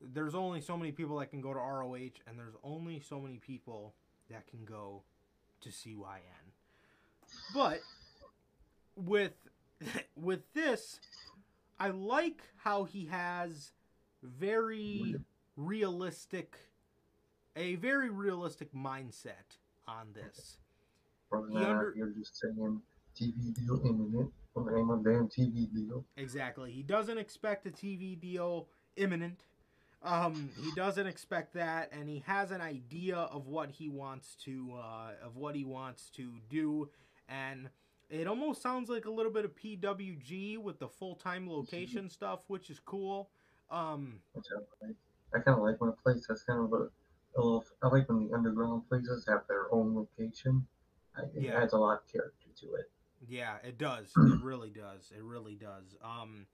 there's 0.00 0.34
only 0.34 0.60
so 0.60 0.76
many 0.76 0.92
people 0.92 1.18
that 1.18 1.26
can 1.30 1.40
go 1.40 1.54
to 1.54 1.58
ROH, 1.60 2.20
and 2.26 2.38
there's 2.38 2.54
only 2.62 3.00
so 3.00 3.18
many 3.20 3.38
people 3.38 3.94
that 4.28 4.46
can 4.46 4.64
go 4.66 5.02
to 5.62 5.70
CYN. 5.70 6.52
But 7.54 7.80
with 8.96 9.32
with 10.16 10.52
this, 10.52 11.00
I 11.78 11.88
like 11.90 12.42
how 12.56 12.84
he 12.84 13.06
has 13.06 13.72
very 14.22 15.16
realistic, 15.56 16.58
a 17.56 17.76
very 17.76 18.10
realistic 18.10 18.72
mindset 18.74 19.58
on 19.86 20.08
this. 20.14 20.58
From 21.28 21.50
He 21.50 21.58
that, 21.58 21.68
under- 21.70 21.94
you're 21.96 22.10
just 22.10 22.38
saying 22.38 22.80
TV 23.18 23.54
deal 23.54 23.80
imminent. 23.84 24.32
Well, 24.54 24.68
it 24.68 24.78
ain't 24.78 24.86
my 24.86 24.96
damn 24.96 25.28
TV 25.28 25.72
deal. 25.72 26.04
Exactly. 26.16 26.70
He 26.70 26.82
doesn't 26.82 27.18
expect 27.18 27.66
a 27.66 27.70
TV 27.70 28.18
deal 28.18 28.68
imminent. 28.96 29.44
Um, 30.02 30.50
he 30.62 30.70
doesn't 30.72 31.06
expect 31.06 31.54
that, 31.54 31.90
and 31.90 32.08
he 32.08 32.22
has 32.26 32.50
an 32.50 32.60
idea 32.60 33.16
of 33.16 33.46
what 33.46 33.70
he 33.70 33.88
wants 33.88 34.36
to 34.44 34.74
uh, 34.76 35.12
of 35.24 35.36
what 35.36 35.56
he 35.56 35.64
wants 35.64 36.10
to 36.10 36.30
do, 36.50 36.90
and 37.26 37.70
it 38.10 38.26
almost 38.26 38.60
sounds 38.60 38.90
like 38.90 39.06
a 39.06 39.10
little 39.10 39.32
bit 39.32 39.46
of 39.46 39.56
PWG 39.56 40.58
with 40.58 40.78
the 40.78 40.88
full 40.88 41.14
time 41.14 41.48
location 41.50 42.10
stuff, 42.10 42.40
which 42.48 42.68
is 42.68 42.78
cool. 42.84 43.30
Um, 43.70 44.20
Which 44.34 44.44
I 44.54 44.86
like. 44.86 44.96
I 45.34 45.38
kind 45.38 45.56
of 45.56 45.64
like 45.64 45.80
when 45.80 45.88
a 45.88 45.92
place 45.94 46.26
That's 46.28 46.42
kind 46.42 46.60
of 46.60 46.72
a, 46.74 46.88
I 47.36 47.88
like 47.88 48.08
when 48.08 48.26
the 48.28 48.34
underground 48.34 48.88
places 48.88 49.24
have 49.28 49.42
their 49.48 49.72
own 49.72 49.94
location. 49.94 50.66
I, 51.16 51.22
it 51.34 51.42
Yeah. 51.44 51.60
adds 51.62 51.72
a 51.72 51.78
lot 51.78 51.98
of 52.00 52.06
character 52.10 52.48
to 52.60 52.74
it. 52.74 52.90
Yeah, 53.28 53.56
it 53.64 53.78
does. 53.78 54.12
It 54.16 54.42
really 54.42 54.70
does. 54.70 55.12
It 55.16 55.22
really 55.22 55.54
does. 55.56 55.96
Um, 56.02 56.46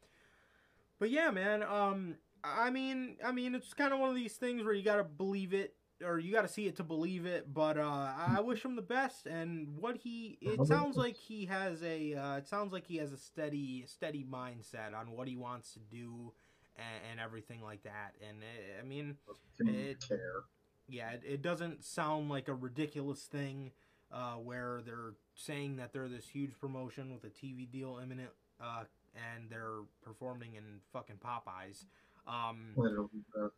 but 0.99 1.11
yeah, 1.11 1.31
man. 1.31 1.63
Um, 1.63 2.17
I 2.43 2.71
mean, 2.71 3.17
I 3.25 3.33
mean, 3.33 3.55
it's 3.55 3.75
kind 3.75 3.93
of 3.93 3.99
one 4.01 4.09
of 4.11 4.15
these 4.17 4.35
things 4.35 4.65
where 4.65 4.73
you 4.73 4.83
gotta 4.83 5.05
believe 5.05 5.53
it, 5.53 5.75
or 6.03 6.19
you 6.19 6.33
gotta 6.33 6.49
see 6.49 6.67
it 6.67 6.77
to 6.77 6.83
believe 6.83 7.27
it. 7.27 7.53
But 7.53 7.77
uh, 7.77 8.13
I 8.17 8.41
wish 8.41 8.65
him 8.65 8.77
the 8.77 8.83
best. 8.83 9.27
And 9.27 9.77
what 9.77 9.97
he, 9.99 10.39
it 10.41 10.67
sounds 10.67 10.97
like 10.97 11.17
he 11.17 11.45
has 11.47 11.83
a, 11.83 12.15
uh, 12.15 12.37
it 12.39 12.49
sounds 12.49 12.73
like 12.73 12.87
he 12.87 12.97
has 12.99 13.13
a 13.13 13.19
steady, 13.19 13.85
steady 13.87 14.25
mindset 14.25 14.95
on 14.95 15.11
what 15.11 15.29
he 15.29 15.37
wants 15.37 15.73
to 15.75 15.81
do, 15.81 16.33
and, 16.77 17.13
and 17.13 17.21
everything 17.21 17.63
like 17.63 17.83
that. 17.83 18.15
And 18.27 18.39
uh, 18.43 18.81
I 18.81 18.87
mean, 18.87 19.17
It- 19.59 20.07
care. 20.07 20.45
Yeah, 20.91 21.11
it, 21.11 21.23
it 21.27 21.43
doesn't 21.43 21.85
sound 21.85 22.29
like 22.29 22.49
a 22.49 22.55
ridiculous 22.55 23.23
thing 23.23 23.71
uh, 24.13 24.35
where 24.35 24.81
they're 24.85 25.15
saying 25.35 25.77
that 25.77 25.93
they're 25.93 26.09
this 26.09 26.27
huge 26.27 26.53
promotion 26.61 27.13
with 27.13 27.25
a 27.25 27.29
TV 27.29 27.71
deal 27.71 28.01
imminent 28.03 28.31
uh, 28.61 28.85
and 29.15 29.49
they're 29.51 29.83
performing 30.03 30.55
in 30.55 30.65
fucking 30.93 31.17
Popeyes. 31.25 31.85
Um, 32.27 32.75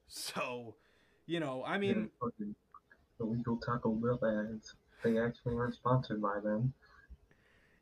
so, 0.08 0.74
you 1.26 1.40
know, 1.40 1.64
I 1.66 1.78
mean, 1.78 2.10
illegal 3.20 3.56
Taco 3.56 3.90
Bell 3.90 4.18
ads. 4.24 4.74
They 5.02 5.18
actually 5.18 5.56
aren't 5.56 5.74
sponsored 5.74 6.22
by 6.22 6.38
them. 6.40 6.72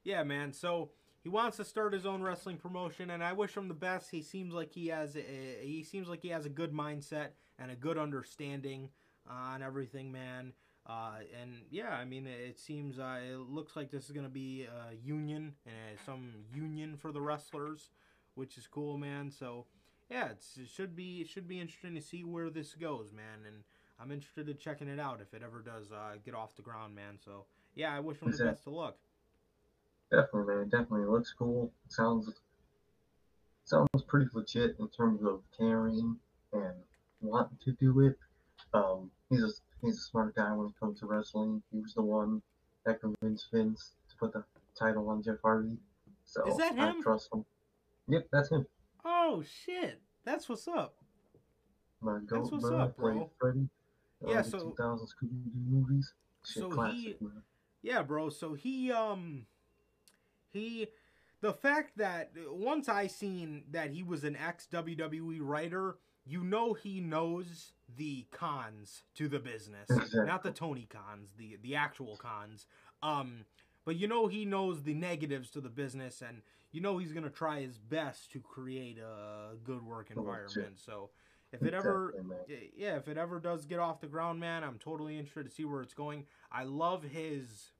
yeah, 0.04 0.22
man. 0.22 0.52
So 0.52 0.90
he 1.22 1.28
wants 1.28 1.58
to 1.58 1.64
start 1.64 1.92
his 1.92 2.06
own 2.06 2.22
wrestling 2.22 2.56
promotion, 2.56 3.10
and 3.10 3.22
I 3.22 3.34
wish 3.34 3.56
him 3.56 3.68
the 3.68 3.74
best. 3.74 4.10
He 4.10 4.22
seems 4.22 4.54
like 4.54 4.72
he 4.72 4.88
has 4.88 5.16
a, 5.16 5.58
he 5.60 5.84
seems 5.84 6.08
like 6.08 6.22
he 6.22 6.28
has 6.28 6.46
a 6.46 6.50
good 6.50 6.72
mindset 6.72 7.28
and 7.58 7.70
a 7.70 7.76
good 7.76 7.98
understanding 7.98 8.88
on 9.28 9.62
everything, 9.62 10.12
man. 10.12 10.52
Uh, 10.86 11.18
and 11.40 11.52
yeah, 11.70 11.90
I 11.90 12.04
mean, 12.04 12.26
it 12.26 12.58
seems 12.58 12.98
uh, 12.98 13.20
it 13.22 13.36
looks 13.36 13.76
like 13.76 13.90
this 13.90 14.06
is 14.06 14.10
gonna 14.10 14.28
be 14.28 14.64
a 14.64 14.94
union 14.94 15.54
and 15.66 15.98
some 16.04 16.32
union 16.54 16.96
for 16.96 17.12
the 17.12 17.20
wrestlers, 17.20 17.90
which 18.34 18.56
is 18.56 18.66
cool, 18.66 18.96
man. 18.96 19.30
So 19.30 19.66
yeah, 20.10 20.30
it's, 20.30 20.56
it 20.56 20.68
should 20.68 20.96
be 20.96 21.20
it 21.20 21.28
should 21.28 21.46
be 21.46 21.60
interesting 21.60 21.94
to 21.94 22.00
see 22.00 22.24
where 22.24 22.50
this 22.50 22.74
goes, 22.74 23.12
man. 23.12 23.46
And 23.46 23.62
I'm 24.00 24.10
interested 24.10 24.48
in 24.48 24.56
checking 24.56 24.88
it 24.88 24.98
out 24.98 25.20
if 25.20 25.34
it 25.34 25.42
ever 25.44 25.60
does 25.60 25.92
uh, 25.92 26.16
get 26.24 26.34
off 26.34 26.56
the 26.56 26.62
ground, 26.62 26.94
man. 26.94 27.18
So 27.24 27.44
yeah, 27.74 27.94
I 27.94 28.00
wish 28.00 28.18
him 28.18 28.30
the 28.30 28.44
best 28.44 28.66
of 28.66 28.72
luck. 28.72 28.96
Definitely, 30.10 30.54
man. 30.54 30.68
Definitely 30.68 31.02
it 31.02 31.10
looks 31.10 31.32
cool. 31.38 31.70
Sounds 31.88 32.28
sounds 33.64 34.02
pretty 34.08 34.26
legit 34.32 34.76
in 34.80 34.88
terms 34.88 35.22
of 35.22 35.42
caring 35.56 36.16
and 36.52 36.74
wanting 37.20 37.58
to 37.64 37.72
do 37.72 38.00
it. 38.00 38.18
Um, 38.74 39.10
he's 39.28 39.42
a 39.42 39.48
he's 39.82 39.98
a 39.98 40.02
smart 40.02 40.34
guy 40.34 40.52
when 40.52 40.68
it 40.68 40.74
comes 40.80 41.00
to 41.00 41.06
wrestling. 41.06 41.62
He 41.72 41.80
was 41.80 41.94
the 41.94 42.02
one 42.02 42.42
that 42.86 43.00
convinced 43.00 43.48
Vince 43.52 43.92
to 44.10 44.16
put 44.16 44.32
the 44.32 44.44
title 44.78 45.08
on 45.08 45.22
Jeff 45.22 45.36
Hardy. 45.42 45.76
So 46.24 46.46
Is 46.46 46.56
that 46.58 46.78
I 46.78 46.90
him? 46.90 47.02
trust 47.02 47.28
him. 47.32 47.44
Yep, 48.08 48.28
that's 48.32 48.50
him. 48.50 48.66
Oh 49.04 49.42
shit, 49.42 50.00
that's 50.24 50.48
what's 50.48 50.66
up. 50.68 50.94
My 52.02 52.18
That's 52.30 52.50
what's 52.50 52.64
bro, 52.64 52.78
up, 52.78 52.96
bro. 52.96 53.30
Freddy. 53.38 53.68
Yeah, 54.26 54.38
Uh, 54.38 54.42
so- 54.42 54.58
2000 54.70 55.06
Scooby-Doo 55.06 55.50
movies. 55.70 56.14
Shit, 56.46 56.62
so 56.62 56.70
classic, 56.70 56.96
he- 56.98 57.16
man. 57.20 57.42
Yeah, 57.82 58.02
bro. 58.02 58.28
So 58.30 58.54
he 58.54 58.90
um 58.92 59.46
he 60.52 60.88
the 61.40 61.52
fact 61.52 61.96
that 61.98 62.32
once 62.48 62.88
I 62.88 63.06
seen 63.06 63.64
that 63.70 63.90
he 63.90 64.02
was 64.02 64.24
an 64.24 64.36
ex 64.36 64.66
WWE 64.70 65.38
writer, 65.40 65.96
you 66.24 66.42
know 66.44 66.74
he 66.74 67.00
knows 67.00 67.72
the 67.96 68.26
cons 68.30 69.02
to 69.14 69.28
the 69.28 69.38
business. 69.38 70.00
Not 70.22 70.42
the 70.42 70.50
Tony 70.50 70.86
cons, 70.90 71.32
the 71.36 71.56
the 71.62 71.74
actual 71.76 72.16
cons. 72.16 72.66
Um 73.02 73.44
but 73.84 73.96
you 73.96 74.06
know 74.06 74.26
he 74.26 74.44
knows 74.44 74.82
the 74.82 74.94
negatives 74.94 75.50
to 75.50 75.60
the 75.60 75.68
business 75.68 76.22
and 76.22 76.42
you 76.72 76.80
know 76.80 76.98
he's 76.98 77.12
going 77.12 77.24
to 77.24 77.30
try 77.30 77.60
his 77.60 77.78
best 77.78 78.30
to 78.32 78.40
create 78.40 78.98
a 78.98 79.56
good 79.64 79.82
work 79.84 80.10
Oh, 80.16 80.38
environment. 80.50 80.78
So 80.78 81.10
if 81.52 81.64
it 81.64 81.74
ever 81.74 82.16
Exactly, 82.16 82.70
yeah, 82.76 82.96
if 82.96 83.08
it 83.08 83.16
ever 83.16 83.38
does 83.40 83.64
get 83.66 83.78
off 83.78 84.00
the 84.00 84.06
ground, 84.06 84.40
man, 84.40 84.64
I'm 84.64 84.78
totally 84.78 85.16
interested 85.18 85.44
to 85.44 85.50
see 85.50 85.64
where 85.64 85.82
it's 85.82 85.94
going. 85.94 86.26
I 86.50 86.64
love 86.64 87.02
his 87.04 87.70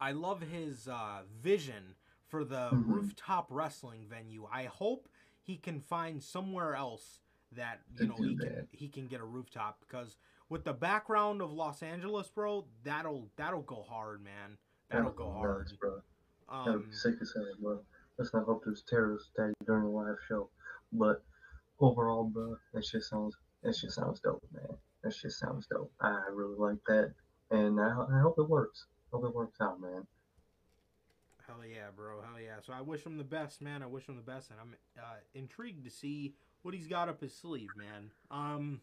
I 0.00 0.12
love 0.12 0.40
his 0.42 0.88
uh, 0.88 1.22
vision 1.42 1.94
for 2.28 2.44
the 2.44 2.76
Mhm. 2.76 2.84
rooftop 2.84 3.46
wrestling 3.50 4.06
venue. 4.08 4.46
I 4.50 4.64
hope 4.64 5.08
he 5.44 5.56
can 5.56 5.80
find 5.80 6.22
somewhere 6.22 6.74
else 6.74 7.20
that 7.52 7.80
you 8.00 8.08
know 8.08 8.14
he 8.16 8.36
can 8.36 8.66
he 8.72 8.88
can 8.88 9.06
get 9.06 9.20
a 9.20 9.24
rooftop 9.24 9.78
because 9.86 10.16
with 10.48 10.64
the 10.64 10.72
background 10.72 11.40
of 11.40 11.52
Los 11.52 11.82
Angeles, 11.82 12.28
bro, 12.28 12.64
that'll 12.82 13.28
that'll 13.36 13.62
go 13.62 13.84
hard, 13.88 14.22
man. 14.22 14.56
That'll 14.90 15.10
go 15.10 15.30
hard. 15.30 15.60
nuts, 15.60 15.72
bro. 15.72 16.00
Um, 16.48 16.86
be 16.88 16.94
sick 16.94 17.14
as 17.20 17.32
hell, 17.34 17.46
bro. 17.60 17.80
Let's 18.18 18.32
not 18.32 18.44
hope 18.44 18.62
there's 18.64 18.82
terrorist 18.82 19.30
attack 19.36 19.54
during 19.66 19.84
the 19.84 19.90
live 19.90 20.16
show. 20.28 20.48
But 20.92 21.22
overall, 21.80 22.24
bro, 22.24 22.56
that 22.72 22.84
shit 22.84 23.02
sounds 23.02 23.36
that 23.62 23.74
shit 23.74 23.90
sounds 23.90 24.20
dope, 24.20 24.42
man. 24.52 24.76
That 25.02 25.14
shit 25.14 25.32
sounds 25.32 25.66
dope. 25.66 25.92
I 26.00 26.22
really 26.32 26.56
like 26.56 26.78
that, 26.86 27.12
and 27.50 27.80
I, 27.80 27.88
I 27.88 28.20
hope 28.20 28.36
it 28.38 28.48
works. 28.48 28.86
Hope 29.12 29.24
it 29.24 29.34
works 29.34 29.60
out, 29.60 29.80
man. 29.80 30.06
Hell 31.46 31.64
yeah, 31.68 31.88
bro. 31.94 32.22
Hell 32.22 32.40
yeah. 32.40 32.60
So 32.64 32.72
I 32.72 32.80
wish 32.80 33.04
him 33.04 33.18
the 33.18 33.24
best, 33.24 33.60
man. 33.60 33.82
I 33.82 33.86
wish 33.86 34.08
him 34.08 34.16
the 34.16 34.22
best, 34.22 34.50
and 34.50 34.58
I'm 34.60 34.74
uh, 34.98 35.16
intrigued 35.34 35.84
to 35.84 35.90
see 35.90 36.34
what 36.62 36.74
he's 36.74 36.86
got 36.86 37.08
up 37.08 37.20
his 37.20 37.34
sleeve, 37.34 37.70
man. 37.76 38.10
Um. 38.30 38.80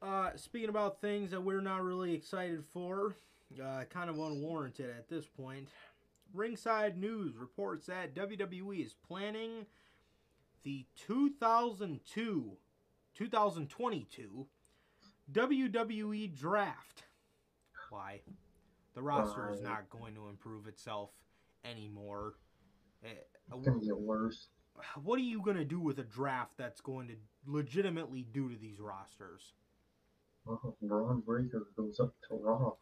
Uh, 0.00 0.30
speaking 0.36 0.68
about 0.68 1.00
things 1.00 1.32
that 1.32 1.42
we're 1.42 1.60
not 1.60 1.82
really 1.82 2.14
excited 2.14 2.64
for, 2.72 3.16
uh, 3.60 3.82
kind 3.90 4.08
of 4.08 4.16
unwarranted 4.16 4.90
at 4.90 5.08
this 5.08 5.26
point. 5.26 5.68
Ringside 6.32 6.96
News 6.96 7.34
reports 7.36 7.86
that 7.86 8.14
WWE 8.14 8.84
is 8.84 8.94
planning 8.94 9.66
the 10.62 10.84
2002 11.06 12.52
2022 13.16 14.46
WWE 15.32 16.34
Draft. 16.38 17.04
Why? 17.90 18.20
The 18.94 19.02
roster 19.02 19.50
is 19.52 19.60
not 19.60 19.88
going 19.90 20.14
to 20.14 20.28
improve 20.28 20.66
itself 20.66 21.10
anymore. 21.64 22.34
Eh, 23.04 23.08
It's 23.54 23.66
gonna 23.66 23.80
get 23.84 23.96
worse. 23.98 24.48
what 25.02 25.18
are 25.18 25.22
you 25.22 25.40
going 25.42 25.56
to 25.56 25.64
do 25.64 25.80
with 25.80 25.98
a 25.98 26.04
draft 26.04 26.56
that's 26.56 26.80
going 26.80 27.08
to 27.08 27.14
legitimately 27.46 28.22
do 28.32 28.48
to 28.48 28.56
these 28.56 28.80
rosters? 28.80 29.54
Oh, 30.48 30.74
Bron 30.82 31.20
Breakker 31.20 31.66
goes 31.76 32.00
up 32.00 32.14
to 32.28 32.34
Raw. 32.36 32.72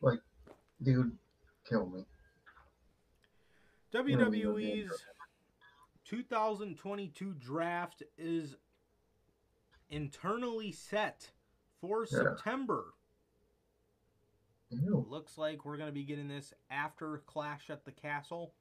Like, 0.00 0.20
dude, 0.82 1.18
kill 1.68 1.86
me. 1.86 2.04
WWE's 3.92 4.90
2022 6.04 7.34
draft 7.34 8.02
is 8.16 8.56
internally 9.90 10.72
set 10.72 11.30
for 11.80 12.06
Yeah. 12.10 12.18
September. 12.22 12.93
Ew. 14.82 15.06
Looks 15.08 15.38
like 15.38 15.64
we're 15.64 15.76
going 15.76 15.88
to 15.88 15.92
be 15.94 16.04
getting 16.04 16.28
this 16.28 16.52
after 16.70 17.18
Clash 17.26 17.70
at 17.70 17.84
the 17.84 17.92
Castle. 17.92 18.52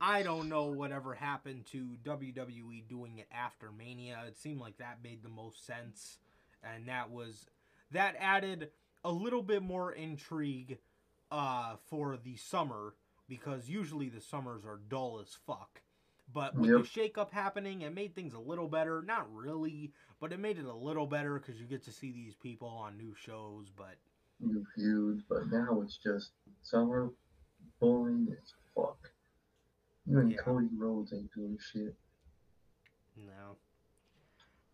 I 0.00 0.22
don't 0.22 0.48
know 0.48 0.66
whatever 0.66 1.14
happened 1.14 1.66
to 1.72 1.96
WWE 2.04 2.88
doing 2.88 3.18
it 3.18 3.28
after 3.30 3.70
Mania. 3.70 4.18
It 4.26 4.36
seemed 4.38 4.60
like 4.60 4.78
that 4.78 4.98
made 5.04 5.22
the 5.22 5.28
most 5.28 5.66
sense. 5.66 6.18
And 6.62 6.88
that 6.88 7.10
was 7.10 7.46
that 7.90 8.16
added 8.18 8.70
a 9.04 9.10
little 9.10 9.42
bit 9.42 9.62
more 9.62 9.92
intrigue 9.92 10.78
uh, 11.30 11.76
for 11.88 12.16
the 12.22 12.36
summer 12.36 12.94
because 13.28 13.68
usually 13.68 14.08
the 14.08 14.20
summers 14.20 14.64
are 14.64 14.80
dull 14.88 15.20
as 15.22 15.36
fuck. 15.46 15.82
But 16.32 16.54
with 16.54 16.70
Yep. 16.70 16.82
the 16.82 16.86
shakeup 16.88 17.32
happening, 17.32 17.82
it 17.82 17.94
made 17.94 18.14
things 18.14 18.34
a 18.34 18.38
little 18.38 18.68
better. 18.68 19.02
Not 19.02 19.32
really, 19.34 19.92
but 20.20 20.32
it 20.32 20.38
made 20.38 20.58
it 20.58 20.64
a 20.64 20.72
little 20.74 21.06
better 21.06 21.38
because 21.38 21.60
you 21.60 21.66
get 21.66 21.82
to 21.84 21.92
see 21.92 22.12
these 22.12 22.34
people 22.36 22.68
on 22.68 22.96
new 22.96 23.14
shows. 23.14 23.66
But 23.74 23.96
New 24.40 24.64
feuds, 24.74 25.22
but 25.28 25.50
now 25.50 25.80
it's 25.82 25.96
just 25.96 26.32
summer 26.62 27.10
boring 27.78 28.28
as 28.30 28.54
fuck. 28.74 29.12
Even 30.08 30.30
Yeah. 30.30 30.38
Cody 30.38 30.68
Rhodes 30.74 31.12
ain't 31.12 31.32
doing 31.32 31.58
shit. 31.58 31.94
No. 33.16 33.56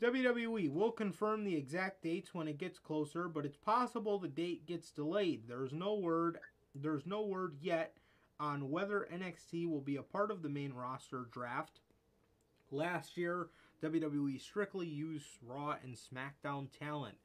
WWE 0.01 0.71
will 0.71 0.93
confirm 0.93 1.45
the 1.45 1.57
exact 1.57 2.03
dates 2.03 2.35
when 2.35 2.49
it 2.49 2.59
gets 2.59 2.79
closer, 2.79 3.29
but 3.29 3.47
it's 3.47 3.57
possible 3.57 4.19
the 4.19 4.29
date 4.29 4.67
gets 4.67 4.91
delayed. 4.91 5.49
There's 5.49 5.73
no 5.73 5.95
word 5.95 6.39
there's 6.75 7.07
no 7.07 7.23
word 7.23 7.57
yet 7.61 7.97
on 8.39 8.71
whether 8.71 9.09
NXT 9.11 9.69
will 9.69 9.81
be 9.81 9.97
a 9.97 10.03
part 10.03 10.31
of 10.31 10.43
the 10.43 10.49
main 10.49 10.73
roster 10.73 11.27
draft. 11.31 11.81
Last 12.71 13.17
year, 13.17 13.49
WWE 13.83 14.41
strictly 14.41 14.87
used 14.87 15.27
Raw 15.43 15.77
and 15.83 15.97
SmackDown 15.97 16.69
talent. 16.79 17.17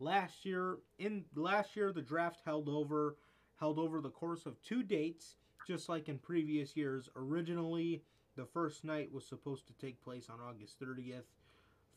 Last 0.00 0.44
year, 0.44 0.78
in 0.98 1.24
last 1.34 1.74
year 1.76 1.92
the 1.92 2.02
draft 2.02 2.40
held 2.44 2.68
over 2.68 3.16
held 3.56 3.78
over 3.78 4.00
the 4.00 4.10
course 4.10 4.46
of 4.46 4.60
two 4.62 4.82
dates, 4.82 5.36
just 5.66 5.88
like 5.88 6.08
in 6.08 6.18
previous 6.18 6.76
years. 6.76 7.08
Originally, 7.16 8.02
the 8.36 8.46
first 8.46 8.84
night 8.84 9.12
was 9.12 9.26
supposed 9.26 9.66
to 9.66 9.72
take 9.74 10.02
place 10.02 10.28
on 10.30 10.38
August 10.40 10.80
30th 10.80 11.24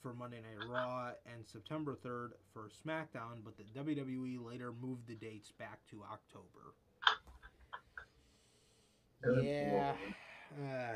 for 0.02 0.14
Monday 0.16 0.38
Night 0.38 0.68
Raw 0.68 1.12
and 1.32 1.46
September 1.46 1.96
3rd 2.04 2.30
for 2.52 2.70
SmackDown, 2.84 3.44
but 3.46 3.56
the 3.58 3.64
WWE 3.80 4.44
later 4.44 4.74
moved 4.82 5.08
the 5.08 5.14
dates 5.14 5.52
back 5.52 5.80
to 5.92 6.02
October. 6.12 6.74
Yeah. 9.44 9.94
Uh, 10.60 10.94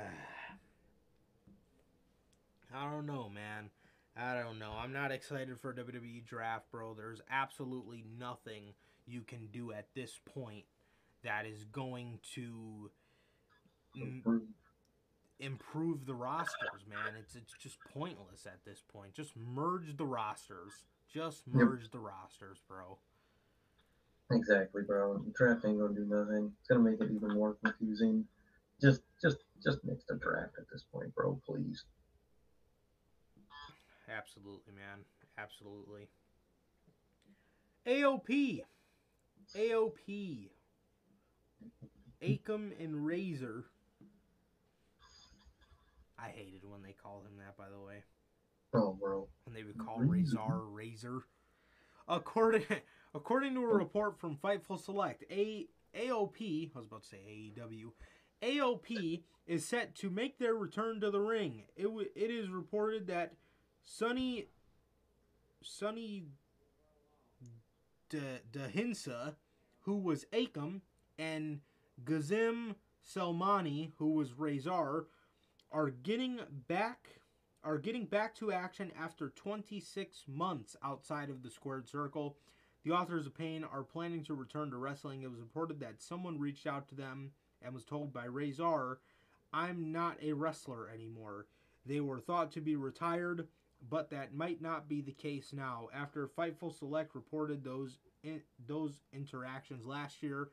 I 2.76 2.92
don't 2.92 3.06
know, 3.06 3.30
man. 3.30 3.70
I 4.18 4.34
don't 4.42 4.60
know. 4.60 4.72
I'm 4.72 4.94
not 4.94 5.12
excited 5.12 5.60
for 5.60 5.72
a 5.72 5.76
WWE 5.76 6.26
draft, 6.26 6.72
bro. 6.72 6.94
There's 6.94 7.22
absolutely 7.30 8.06
nothing 8.18 8.74
you 9.06 9.22
can 9.22 9.48
do 9.52 9.72
at 9.74 9.88
this 9.94 10.20
point 10.34 10.64
that 11.24 11.46
is 11.46 11.66
going 11.66 12.20
to 12.36 12.90
m- 13.96 14.54
improve 15.40 16.06
the 16.06 16.14
rosters, 16.14 16.86
man. 16.88 17.16
It's 17.20 17.36
it's 17.36 17.54
just 17.54 17.78
pointless 17.94 18.46
at 18.46 18.64
this 18.66 18.82
point. 18.88 19.14
Just 19.14 19.36
merge 19.36 19.98
the 19.98 20.06
rosters. 20.06 20.86
Just 21.12 21.44
Yep. 21.48 21.56
merge 21.56 21.92
the 21.92 22.00
rosters, 22.00 22.60
bro. 22.68 22.98
Exactly, 24.32 24.82
bro. 24.84 25.18
The 25.20 25.32
draft 25.32 25.66
ain't 25.66 25.80
gonna 25.80 25.94
do 25.94 26.06
nothing. 26.06 26.52
It's 26.60 26.68
gonna 26.70 26.82
make 26.90 27.00
it 27.02 27.12
even 27.12 27.34
more 27.34 27.56
confusing. 27.56 28.26
Just, 28.82 29.02
just, 29.22 29.38
just 29.64 29.84
mix 29.84 30.04
the 30.06 30.16
draft 30.16 30.54
at 30.58 30.70
this 30.72 30.84
point, 30.92 31.14
bro. 31.16 31.40
Please. 31.46 31.84
Absolutely, 34.10 34.74
man. 34.74 35.00
Absolutely. 35.38 36.08
AOP. 37.88 38.62
AOP. 39.56 40.50
Akam 42.22 42.72
and 42.84 43.06
Razor. 43.06 43.66
I 46.18 46.30
hated 46.30 46.62
when 46.64 46.82
they 46.82 46.94
called 46.94 47.26
him 47.26 47.38
that, 47.38 47.58
by 47.58 47.70
the 47.70 47.80
way. 47.80 48.04
Oh, 48.74 48.94
bro. 48.94 49.28
When 49.46 49.54
they 49.54 49.64
would 49.64 49.78
call 49.78 50.00
Razor. 50.00 50.40
Razor. 50.72 51.20
According 52.08 52.64
according 53.16 53.54
to 53.56 53.62
a 53.64 53.68
report 53.76 54.20
from 54.20 54.38
Fightful 54.38 54.80
Select, 54.80 55.24
A 55.32 55.68
AOP, 55.96 56.72
I 56.76 56.80
was 56.80 56.88
about 56.88 57.04
to 57.04 57.10
say 57.10 57.18
AEW, 57.58 57.92
AOP 58.44 59.24
is 59.48 59.66
set 59.66 59.96
to 59.96 60.10
make 60.10 60.38
their 60.38 60.56
return 60.56 61.00
to 61.02 61.10
the 61.12 61.20
ring. 61.22 61.64
It 61.76 61.84
w- 61.84 62.10
it 62.16 62.32
is 62.32 62.50
reported 62.50 63.08
that 63.08 63.34
Sonny 63.86 64.48
Sonny 65.62 66.26
De 68.10 68.40
Dahinsa, 68.52 69.36
who 69.82 69.98
was 69.98 70.26
Akam, 70.34 70.82
and 71.18 71.62
Gazim 72.04 72.76
Selmani, 73.08 73.92
who 73.98 74.12
was 74.12 74.34
Razor, 74.34 75.06
are 75.72 75.90
getting 75.90 76.40
back 76.68 77.22
are 77.64 77.78
getting 77.80 78.06
back 78.06 78.36
to 78.36 78.52
action 78.52 78.92
after 79.00 79.30
26 79.30 80.26
months 80.28 80.76
outside 80.84 81.32
of 81.32 81.42
the 81.42 81.50
squared 81.50 81.90
circle. 81.90 82.38
The 82.84 82.92
authors 82.92 83.26
of 83.26 83.36
Pain 83.36 83.64
are 83.64 83.82
planning 83.82 84.24
to 84.26 84.36
return 84.36 84.70
to 84.70 84.78
wrestling. 84.78 85.24
It 85.24 85.32
was 85.32 85.40
reported 85.40 85.80
that 85.80 86.00
someone 86.00 86.40
reached 86.40 86.68
out 86.68 86.88
to 86.90 86.96
them 86.96 87.32
and 87.64 87.74
was 87.74 87.84
told 87.84 88.14
by 88.14 88.26
Razor, 88.26 89.00
I'm 89.52 89.92
not 89.92 90.22
a 90.22 90.34
wrestler 90.34 90.88
anymore. 90.94 91.48
They 91.88 92.00
were 92.02 92.20
thought 92.20 92.52
to 92.52 92.62
be 92.62 92.76
retired, 92.76 93.48
but 93.90 94.10
that 94.10 94.34
might 94.34 94.62
not 94.62 94.88
be 94.88 95.02
the 95.02 95.12
case 95.12 95.52
now. 95.54 95.90
After 95.94 96.28
Fightful 96.28 96.78
Select 96.78 97.16
reported 97.16 97.64
those 97.64 97.98
in, 98.24 98.42
those 98.68 99.00
interactions 99.14 99.86
last 99.86 100.24
year, 100.24 100.50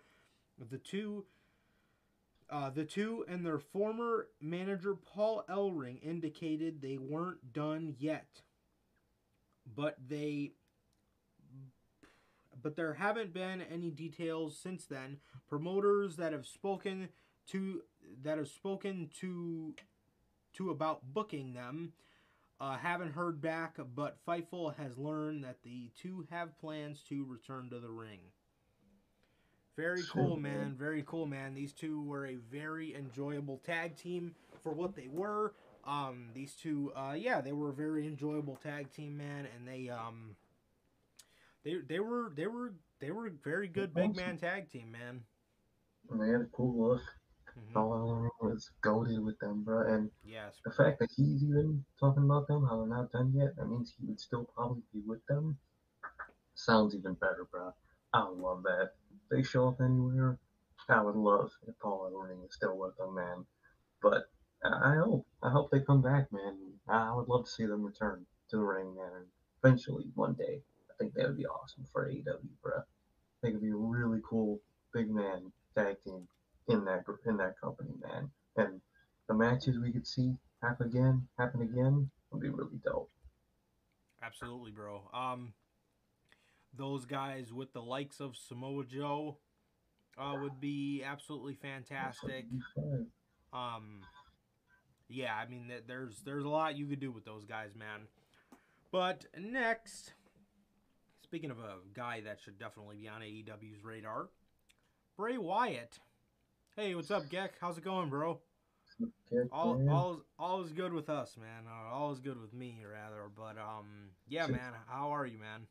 the 0.70 0.78
two 0.78 1.24
uh, 2.50 2.68
the 2.68 2.84
two 2.84 3.24
and 3.28 3.46
their 3.46 3.58
former 3.58 4.28
manager 4.40 4.94
Paul 4.94 5.44
Ellering 5.48 6.02
indicated 6.02 6.82
they 6.82 6.98
weren't 6.98 7.52
done 7.52 7.94
yet, 7.98 8.42
but 9.74 9.96
they 10.06 10.52
but 12.62 12.76
there 12.76 12.94
haven't 12.94 13.32
been 13.32 13.62
any 13.62 13.90
details 13.90 14.56
since 14.56 14.84
then. 14.84 15.18
Promoters 15.48 16.16
that 16.16 16.32
have 16.32 16.46
spoken 16.46 17.08
to 17.48 17.82
that 18.22 18.36
have 18.38 18.48
spoken 18.48 19.08
to 19.20 19.74
to 20.54 20.70
about 20.70 21.14
booking 21.14 21.54
them 21.54 21.94
uh, 22.62 22.76
haven't 22.78 23.12
heard 23.12 23.42
back, 23.42 23.76
but 23.96 24.16
Fightful 24.24 24.76
has 24.76 24.96
learned 24.96 25.42
that 25.42 25.56
the 25.64 25.90
two 26.00 26.24
have 26.30 26.56
plans 26.60 27.02
to 27.08 27.24
return 27.24 27.68
to 27.70 27.80
the 27.80 27.90
ring. 27.90 28.20
Very 29.76 30.02
cool, 30.12 30.36
man. 30.36 30.76
Very 30.78 31.02
cool, 31.04 31.26
man. 31.26 31.54
These 31.54 31.72
two 31.72 32.02
were 32.02 32.24
a 32.24 32.36
very 32.36 32.94
enjoyable 32.94 33.60
tag 33.66 33.96
team 33.96 34.36
for 34.62 34.72
what 34.72 34.94
they 34.94 35.08
were. 35.08 35.54
Um, 35.84 36.28
these 36.34 36.54
two, 36.54 36.92
uh, 36.94 37.14
yeah, 37.18 37.40
they 37.40 37.50
were 37.52 37.70
a 37.70 37.74
very 37.74 38.06
enjoyable 38.06 38.54
tag 38.54 38.92
team, 38.92 39.16
man, 39.16 39.48
and 39.56 39.66
they, 39.66 39.88
um, 39.88 40.36
they, 41.64 41.78
they 41.88 41.98
were, 41.98 42.30
they 42.36 42.46
were, 42.46 42.74
they 43.00 43.10
were 43.10 43.32
very 43.42 43.66
good 43.66 43.92
big 43.92 44.14
man 44.14 44.38
tag 44.38 44.70
team, 44.70 44.92
man. 44.92 45.24
And 46.10 46.20
they 46.20 46.30
had 46.30 46.42
a 46.42 46.48
cool 46.52 46.90
look. 46.90 47.02
Paul 47.74 47.92
Ellering 47.92 48.30
was 48.40 48.70
goaded 48.80 49.20
with 49.22 49.38
them, 49.38 49.62
bro. 49.62 49.86
And 49.92 50.10
Yes, 50.24 50.60
the 50.64 50.70
fact 50.70 50.98
that 51.00 51.10
he's 51.16 51.42
even 51.42 51.84
talking 51.98 52.24
about 52.24 52.46
them, 52.46 52.66
how 52.66 52.78
they're 52.78 52.86
not 52.86 53.12
done 53.12 53.32
yet, 53.34 53.56
that 53.56 53.66
means 53.66 53.94
he 53.98 54.06
would 54.06 54.20
still 54.20 54.44
probably 54.54 54.82
be 54.92 55.00
with 55.06 55.24
them. 55.26 55.58
Sounds 56.54 56.94
even 56.94 57.14
better, 57.14 57.46
bro. 57.50 57.72
I 58.12 58.28
love 58.28 58.62
that. 58.64 58.92
If 59.10 59.28
they 59.30 59.42
show 59.42 59.68
up 59.68 59.80
anywhere, 59.80 60.38
I 60.88 61.02
would 61.02 61.16
love 61.16 61.50
if 61.66 61.78
Paul 61.78 62.10
Ellering 62.10 62.44
is 62.46 62.54
still 62.54 62.76
with 62.76 62.96
them, 62.96 63.14
man. 63.14 63.46
But 64.00 64.30
I 64.64 64.96
hope, 64.96 65.26
I 65.42 65.50
hope 65.50 65.70
they 65.70 65.80
come 65.80 66.02
back, 66.02 66.30
man. 66.32 66.56
I 66.88 67.14
would 67.14 67.28
love 67.28 67.44
to 67.44 67.50
see 67.50 67.66
them 67.66 67.84
return 67.84 68.26
to 68.50 68.56
the 68.56 68.62
ring, 68.62 68.94
man. 68.94 69.26
Eventually, 69.62 70.10
one 70.14 70.34
day, 70.34 70.62
I 70.90 70.94
think 70.98 71.14
that 71.14 71.26
would 71.26 71.36
be 71.38 71.46
awesome 71.46 71.84
for 71.92 72.08
AEW, 72.08 72.48
bro. 72.62 72.78
I 72.78 72.82
think 73.40 73.52
it'd 73.52 73.62
be 73.62 73.70
a 73.70 73.76
really 73.76 74.20
cool 74.28 74.60
big 74.92 75.10
man 75.10 75.52
tag 75.74 76.00
team 76.04 76.28
in 76.68 76.84
that 76.84 77.04
in 77.26 77.36
that 77.38 77.54
company, 77.60 77.90
man. 78.00 78.30
And 78.56 78.80
the 79.28 79.34
matches 79.34 79.78
we 79.78 79.92
could 79.92 80.06
see 80.06 80.34
happen 80.62 80.86
again, 80.86 81.26
happen 81.38 81.62
again, 81.62 82.10
would 82.30 82.42
be 82.42 82.48
really 82.48 82.80
dope. 82.84 83.10
absolutely, 84.22 84.70
bro. 84.70 85.02
Um, 85.12 85.52
those 86.76 87.04
guys 87.04 87.52
with 87.52 87.72
the 87.72 87.82
likes 87.82 88.20
of 88.20 88.36
Samoa 88.36 88.84
Joe, 88.84 89.38
uh, 90.18 90.36
would 90.40 90.60
be 90.60 91.02
absolutely 91.04 91.54
fantastic. 91.54 92.46
Um, 93.52 94.00
yeah, 95.08 95.34
I 95.34 95.48
mean, 95.48 95.70
there's 95.86 96.22
there's 96.24 96.44
a 96.44 96.48
lot 96.48 96.76
you 96.76 96.86
could 96.86 97.00
do 97.00 97.10
with 97.10 97.24
those 97.24 97.44
guys, 97.44 97.70
man. 97.76 98.08
But 98.90 99.26
next, 99.38 100.12
speaking 101.22 101.50
of 101.50 101.58
a 101.58 101.76
guy 101.94 102.20
that 102.24 102.40
should 102.40 102.58
definitely 102.58 102.96
be 102.96 103.08
on 103.08 103.22
AEW's 103.22 103.84
radar, 103.84 104.28
Bray 105.16 105.38
Wyatt. 105.38 105.98
Hey, 106.76 106.94
what's 106.94 107.10
up, 107.10 107.28
Geck? 107.28 107.50
How's 107.60 107.76
it 107.78 107.84
going, 107.84 108.08
bro? 108.08 108.40
Kick, 109.28 109.40
All, 109.52 109.74
man. 109.74 109.88
all, 109.88 110.22
all 110.38 110.62
is 110.62 110.72
good 110.72 110.92
with 110.92 111.10
us, 111.10 111.36
man. 111.36 111.64
Uh, 111.66 111.94
all 111.94 112.12
is 112.12 112.20
good 112.20 112.40
with 112.40 112.52
me, 112.54 112.82
rather. 112.90 113.30
But 113.36 113.58
um, 113.58 114.10
yeah, 114.28 114.46
Shit. 114.46 114.52
man. 114.56 114.72
How 114.88 115.10
are 115.14 115.26
you, 115.26 115.38
man? 115.38 115.66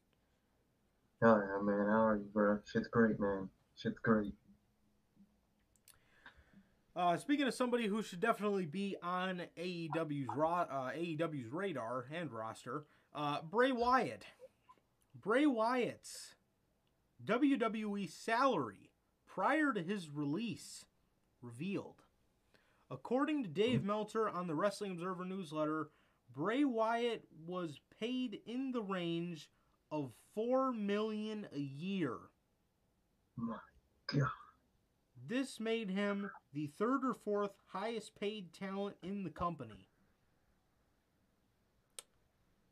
Hell 1.22 1.42
yeah, 1.42 1.62
man. 1.64 1.88
How 1.88 2.06
are 2.08 2.16
you, 2.18 2.26
bro? 2.34 2.60
Shit's 2.72 2.88
great, 2.88 3.20
man. 3.20 3.50
Shit's 3.76 4.00
great. 4.00 4.34
Uh, 6.96 7.16
speaking 7.18 7.48
of 7.48 7.54
somebody 7.54 7.88
who 7.88 8.04
should 8.04 8.20
definitely 8.20 8.66
be 8.66 8.96
on 9.02 9.42
AEW's 9.58 10.30
uh, 10.30 10.92
AEW's 10.96 11.52
radar 11.52 12.06
and 12.14 12.32
roster, 12.32 12.84
uh, 13.16 13.38
Bray 13.50 13.72
Wyatt. 13.72 14.26
Bray 15.20 15.46
Wyatt's 15.46 16.36
WWE 17.26 18.10
salary 18.10 18.92
prior 19.26 19.72
to 19.74 19.82
his 19.82 20.10
release 20.10 20.86
revealed. 21.42 22.04
According 22.90 23.44
to 23.44 23.50
Dave 23.50 23.82
hmm. 23.82 23.88
Meltzer 23.88 24.30
on 24.30 24.48
the 24.48 24.56
Wrestling 24.56 24.92
Observer 24.92 25.26
newsletter, 25.26 25.90
Bray 26.34 26.64
Wyatt 26.64 27.26
was 27.46 27.80
paid 28.00 28.40
in 28.46 28.72
the 28.72 28.82
range 28.82 29.50
of 29.92 30.12
four 30.34 30.72
million 30.72 31.48
a 31.54 31.60
year. 31.60 32.18
My 33.36 33.58
God. 34.08 34.30
This 35.28 35.60
made 35.60 35.90
him 35.90 36.30
the 36.54 36.72
third 36.78 37.06
or 37.06 37.14
fourth 37.14 37.52
highest 37.72 38.20
paid 38.20 38.54
talent 38.54 38.98
in 39.02 39.24
the 39.24 39.30
company. 39.30 39.88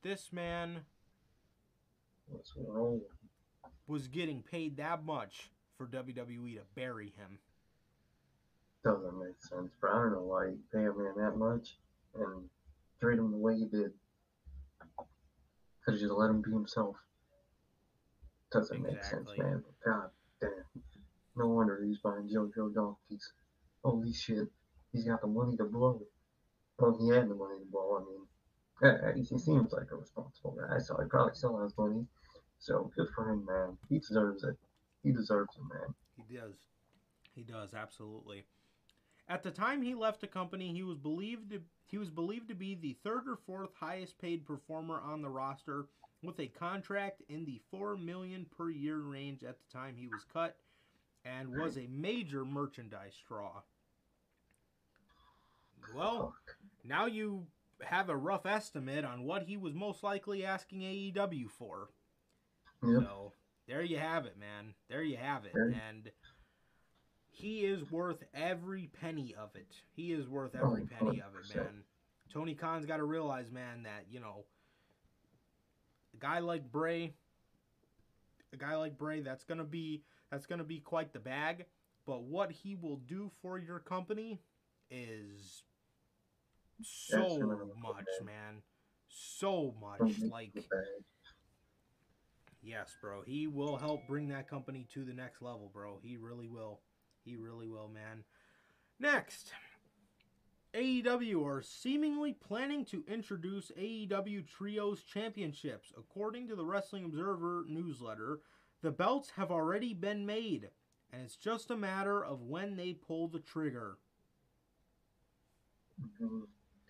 This 0.02 0.32
man 0.32 0.82
What's 2.28 2.54
wrong? 2.58 3.02
was 3.88 4.08
getting 4.08 4.42
paid 4.42 4.78
that 4.78 5.04
much 5.04 5.52
for 5.78 5.88
WWE 5.88 6.56
to 6.56 6.62
bury 6.76 7.14
him. 7.18 7.40
Doesn't 8.84 9.20
make 9.20 9.42
sense, 9.42 9.72
bro. 9.80 9.92
I 9.92 10.04
don't 10.04 10.14
know 10.14 10.24
why 10.24 10.46
you 10.46 10.60
pay 10.74 10.86
a 10.86 10.94
man 10.94 11.14
that 11.18 11.38
much 11.38 11.76
and 12.16 12.50
treat 13.00 13.20
him 13.20 13.32
the 13.32 13.38
way 13.38 13.54
you 13.56 13.68
did. 13.68 13.92
Could 15.84 15.94
have 15.96 16.00
just 16.00 16.14
let 16.14 16.30
him 16.30 16.42
be 16.42 16.52
himself. 16.52 16.96
Doesn't 18.52 18.82
make 18.82 19.04
sense, 19.04 19.30
Exactly. 19.30 19.44
man. 19.44 19.64
God 19.86 20.10
damn. 20.42 20.84
No 21.36 21.48
wonder 21.48 21.84
he's 21.84 22.00
buying 22.00 22.30
JoJo 22.30 22.74
donkeys. 22.74 23.32
Holy 23.84 24.14
shit. 24.14 24.48
He's 24.92 25.06
got 25.06 25.22
the 25.22 25.28
money 25.28 25.56
to 25.58 25.66
blow. 25.66 26.02
Well, 26.78 26.98
he 27.00 27.10
had 27.10 27.30
the 27.30 27.36
money 27.36 27.60
to 27.60 27.66
blow. 27.70 27.98
I 28.82 28.88
mean, 28.90 28.94
eh, 28.94 29.14
he 29.16 29.24
seems 29.24 29.72
like 29.74 29.92
a 29.92 29.96
responsible 29.96 30.58
guy, 30.60 30.80
so 30.80 30.98
he 31.02 31.08
probably 31.08 31.36
still 31.36 31.58
has 31.62 31.78
money. 31.78 32.06
So 32.60 32.92
good 32.96 33.08
for 33.14 33.30
him, 33.30 33.46
man. 33.46 33.78
He 33.90 34.00
deserves 34.00 34.44
it. 34.44 34.56
He 35.04 35.12
deserves 35.12 35.56
it, 35.56 35.74
man. 35.74 35.94
He 36.16 36.36
does. 36.36 36.56
He 37.36 37.44
does 37.44 37.74
absolutely. 37.74 38.46
At 39.30 39.44
the 39.44 39.52
time 39.52 39.82
he 39.84 39.94
left 39.94 40.22
the 40.22 40.28
company, 40.28 40.74
he 40.74 40.84
was 40.84 40.98
believed 40.98 41.52
to 41.52 41.62
he 41.86 41.98
was 41.98 42.10
believed 42.10 42.50
to 42.50 42.56
be 42.56 42.76
the 42.76 42.98
third 43.04 43.28
or 43.28 43.36
fourth 43.36 43.72
highest 43.80 44.20
paid 44.20 44.46
performer 44.46 45.02
on 45.02 45.22
the 45.22 45.30
roster 45.30 45.86
with 46.22 46.40
a 46.40 46.48
contract 46.48 47.24
in 47.30 47.46
the 47.46 47.60
4 47.72 47.98
million 47.98 48.46
per 48.56 48.70
year 48.70 49.00
range 49.00 49.44
at 49.44 49.58
the 49.58 49.78
time 49.78 49.96
he 49.98 50.08
was 50.08 50.24
cut 50.32 50.58
and 51.26 51.50
was 51.50 51.78
a 51.78 51.88
major 51.90 52.46
merchandise 52.46 53.16
draw. 53.28 53.62
Well, 55.96 56.36
now 56.84 57.08
you 57.08 57.48
have 57.82 58.10
a 58.10 58.16
rough 58.16 58.46
estimate 58.46 59.06
on 59.06 59.24
what 59.24 59.44
he 59.44 59.58
was 59.58 59.74
most 59.74 60.04
likely 60.04 60.46
asking 60.46 60.82
AEW 60.82 61.50
for. 61.50 61.90
Yep. 62.84 63.02
So 63.02 63.34
there 63.68 63.82
you 63.82 63.98
have 63.98 64.26
it, 64.26 64.38
man. 64.38 64.74
There 64.90 65.04
you 65.04 65.18
have 65.18 65.46
it. 65.46 65.54
And 65.56 66.12
he 67.40 67.62
is 67.62 67.90
worth 67.90 68.22
every 68.34 68.90
penny 69.00 69.34
of 69.40 69.56
it. 69.56 69.74
He 69.96 70.12
is 70.12 70.28
worth 70.28 70.56
every 70.56 70.84
Oh, 70.84 70.88
penny 71.00 71.22
of 71.22 71.34
it, 71.36 71.56
man. 71.56 71.84
Tony 72.34 72.54
Khan's 72.54 72.86
got 72.86 72.98
to 72.98 73.06
realize, 73.06 73.50
man, 73.50 73.84
that 73.84 74.06
you 74.10 74.20
know, 74.20 74.44
a 76.14 76.18
guy 76.18 76.40
like 76.40 76.70
Bray, 76.70 77.14
a 78.52 78.58
guy 78.58 78.76
like 78.76 78.98
Bray, 78.98 79.22
that's 79.22 79.46
gonna 79.46 79.64
be 79.64 80.04
that's 80.30 80.46
gonna 80.46 80.66
be 80.66 80.80
quite 80.80 81.14
the 81.14 81.20
bag. 81.20 81.66
But 82.06 82.24
what 82.24 82.52
he 82.52 82.76
will 82.76 82.98
do 82.98 83.32
for 83.42 83.58
your 83.58 83.80
company 83.80 84.42
is 84.92 85.64
so 86.82 87.40
much, 87.82 88.06
man. 88.24 88.62
So 89.08 89.76
much. 89.80 90.20
Like. 90.20 90.52
Yes, 92.62 92.94
bro. 93.02 93.22
He 93.26 93.48
will 93.48 93.78
help 93.78 94.06
bring 94.06 94.28
that 94.30 94.50
company 94.50 94.86
to 94.94 95.06
the 95.06 95.14
next 95.14 95.42
level, 95.42 95.72
bro. 95.74 96.00
He 96.04 96.18
really 96.18 96.50
will. 96.50 96.82
He 97.30 97.36
really 97.36 97.68
will, 97.68 97.88
man. 97.88 98.24
Next, 99.00 99.54
AEW 100.74 101.46
are 101.46 101.62
seemingly 101.62 102.34
planning 102.34 102.84
to 102.86 103.04
introduce 103.08 103.72
AEW 103.78 104.48
Trios 104.48 105.04
Championships. 105.04 105.94
According 105.96 106.48
to 106.48 106.56
the 106.56 106.66
Wrestling 106.66 107.06
Observer 107.06 107.66
newsletter, 107.68 108.40
the 108.82 108.90
belts 108.90 109.30
have 109.36 109.52
already 109.52 109.94
been 109.94 110.26
made, 110.26 110.70
and 111.14 111.22
it's 111.22 111.36
just 111.36 111.70
a 111.70 111.78
matter 111.78 112.26
of 112.26 112.42
when 112.42 112.76
they 112.76 112.94
pull 112.94 113.28
the 113.28 113.40
trigger. 113.40 113.98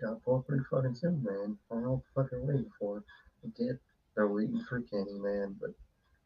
Got 0.01 0.23
pulled 0.23 0.47
pretty 0.47 0.63
fucking 0.71 0.95
soon, 0.95 1.21
man. 1.21 1.57
I 1.69 1.73
don't 1.73 1.83
know 1.83 1.91
what 1.91 2.03
the 2.03 2.21
fuck 2.21 2.31
they're 2.31 2.39
waiting 2.39 2.71
for. 2.79 3.03
I 3.43 3.49
get 3.61 3.77
they're 4.15 4.29
waiting 4.29 4.63
for 4.69 4.79
Kenny, 4.79 5.19
man, 5.19 5.57
but 5.59 5.71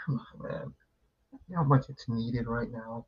come 0.05 0.19
on, 0.35 0.51
man. 0.51 0.73
You 1.31 1.55
know 1.55 1.63
how 1.63 1.67
much 1.67 1.89
it's 1.89 2.07
needed 2.07 2.45
right 2.45 2.69
now? 2.71 3.07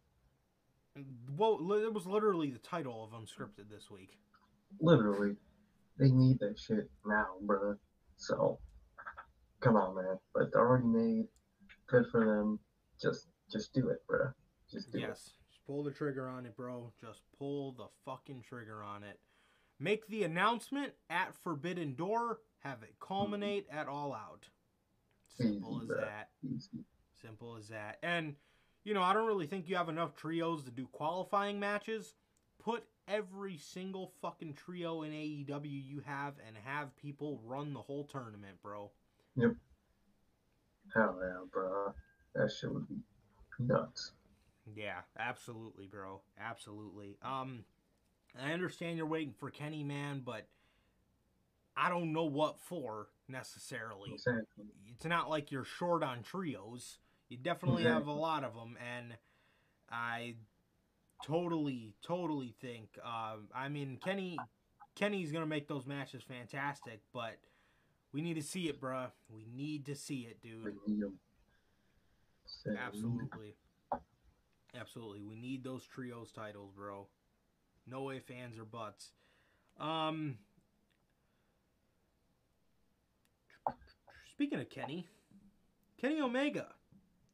Well, 1.35 1.59
it 1.73 1.93
was 1.93 2.05
literally 2.05 2.51
the 2.51 2.59
title 2.59 3.03
of 3.03 3.19
Unscripted 3.19 3.69
this 3.69 3.91
week. 3.91 4.17
Literally, 4.79 5.35
they 5.99 6.09
need 6.09 6.39
that 6.39 6.57
shit 6.57 6.89
now, 7.05 7.27
bruh. 7.45 7.77
So, 8.17 8.59
come 9.59 9.75
on, 9.75 9.95
man. 9.95 10.17
But 10.33 10.53
they're 10.53 10.65
already 10.65 10.87
made. 10.87 11.27
Good 11.87 12.05
for 12.11 12.25
them. 12.25 12.59
Just, 13.01 13.27
just 13.51 13.73
do 13.73 13.89
it, 13.89 13.97
bruh. 14.09 14.33
Just 14.71 14.91
do 14.91 14.99
it. 14.99 15.01
Yes. 15.01 15.31
Just 15.49 15.65
pull 15.67 15.83
the 15.83 15.91
trigger 15.91 16.29
on 16.29 16.45
it, 16.45 16.55
bro. 16.55 16.91
Just 16.99 17.21
pull 17.37 17.73
the 17.73 17.87
fucking 18.05 18.43
trigger 18.47 18.81
on 18.83 19.03
it. 19.03 19.19
Make 19.79 20.07
the 20.07 20.23
announcement 20.23 20.93
at 21.09 21.35
Forbidden 21.43 21.95
Door. 21.95 22.39
Have 22.59 22.83
it 22.83 22.95
culminate 23.01 23.67
at 23.69 23.87
All 23.87 24.13
Out. 24.13 24.47
Simple 25.27 25.75
Easy, 25.75 25.83
as 25.83 25.87
bro. 25.87 25.97
that. 25.99 26.29
Easy. 26.41 26.85
Simple 27.21 27.57
as 27.57 27.67
that. 27.67 27.97
And, 28.01 28.35
you 28.85 28.93
know, 28.93 29.01
I 29.01 29.13
don't 29.13 29.25
really 29.25 29.47
think 29.47 29.67
you 29.67 29.75
have 29.75 29.89
enough 29.89 30.15
trios 30.15 30.63
to 30.63 30.71
do 30.71 30.87
qualifying 30.93 31.59
matches. 31.59 32.13
Put 32.63 32.85
every 33.07 33.57
single 33.57 34.13
fucking 34.21 34.53
trio 34.53 35.01
in 35.01 35.11
AEW 35.11 35.85
you 35.85 36.01
have 36.05 36.35
and 36.47 36.55
have 36.63 36.95
people 36.95 37.41
run 37.43 37.73
the 37.73 37.81
whole 37.81 38.05
tournament, 38.05 38.61
bro. 38.61 38.91
Yep. 39.35 39.55
Hell 40.93 41.17
yeah, 41.19 41.43
bro. 41.51 41.93
That 42.35 42.51
shit 42.51 42.71
would 42.71 42.87
be 42.87 42.95
nuts. 43.59 44.11
Yeah, 44.75 44.99
absolutely, 45.17 45.87
bro. 45.87 46.21
Absolutely. 46.39 47.17
Um, 47.23 47.65
I 48.39 48.53
understand 48.53 48.97
you're 48.97 49.05
waiting 49.07 49.33
for 49.37 49.49
Kenny 49.49 49.83
Man, 49.83 50.21
but 50.23 50.47
I 51.75 51.89
don't 51.89 52.13
know 52.13 52.25
what 52.25 52.59
for 52.59 53.07
necessarily. 53.27 54.11
Exactly. 54.13 54.65
It's 54.93 55.05
not 55.05 55.29
like 55.29 55.51
you're 55.51 55.65
short 55.65 56.03
on 56.03 56.21
trios. 56.23 56.99
You 57.29 57.37
definitely 57.37 57.83
have 57.83 58.07
a 58.07 58.11
lot 58.13 58.43
of 58.43 58.53
them, 58.53 58.77
and 58.77 59.17
I 59.89 60.35
totally, 61.23 61.95
totally 62.01 62.53
think. 62.61 62.89
Um, 63.03 63.47
I 63.53 63.67
mean, 63.69 63.97
Kenny, 64.03 64.37
Kenny's 64.95 65.31
gonna 65.31 65.45
make 65.47 65.67
those 65.67 65.85
matches 65.85 66.23
fantastic, 66.23 67.01
but 67.13 67.37
we 68.11 68.21
need 68.21 68.35
to 68.35 68.43
see 68.43 68.69
it, 68.69 68.79
bruh. 68.79 69.11
We 69.29 69.45
need 69.45 69.85
to 69.87 69.95
see 69.95 70.21
it, 70.21 70.41
dude. 70.41 70.63
We 70.87 70.93
need 70.93 71.03
'em. 71.03 71.19
Say, 72.45 72.75
Absolutely. 72.77 73.55
Absolutely. 74.75 75.21
We 75.21 75.35
need 75.35 75.63
those 75.63 75.85
trios 75.87 76.31
titles, 76.31 76.71
bro. 76.75 77.07
No 77.87 78.03
way, 78.03 78.19
fans 78.19 78.57
or 78.57 78.65
butts. 78.65 79.13
Um 79.77 80.37
Speaking 84.31 84.59
of 84.59 84.69
Kenny, 84.69 85.07
Kenny 85.97 86.19
Omega 86.21 86.75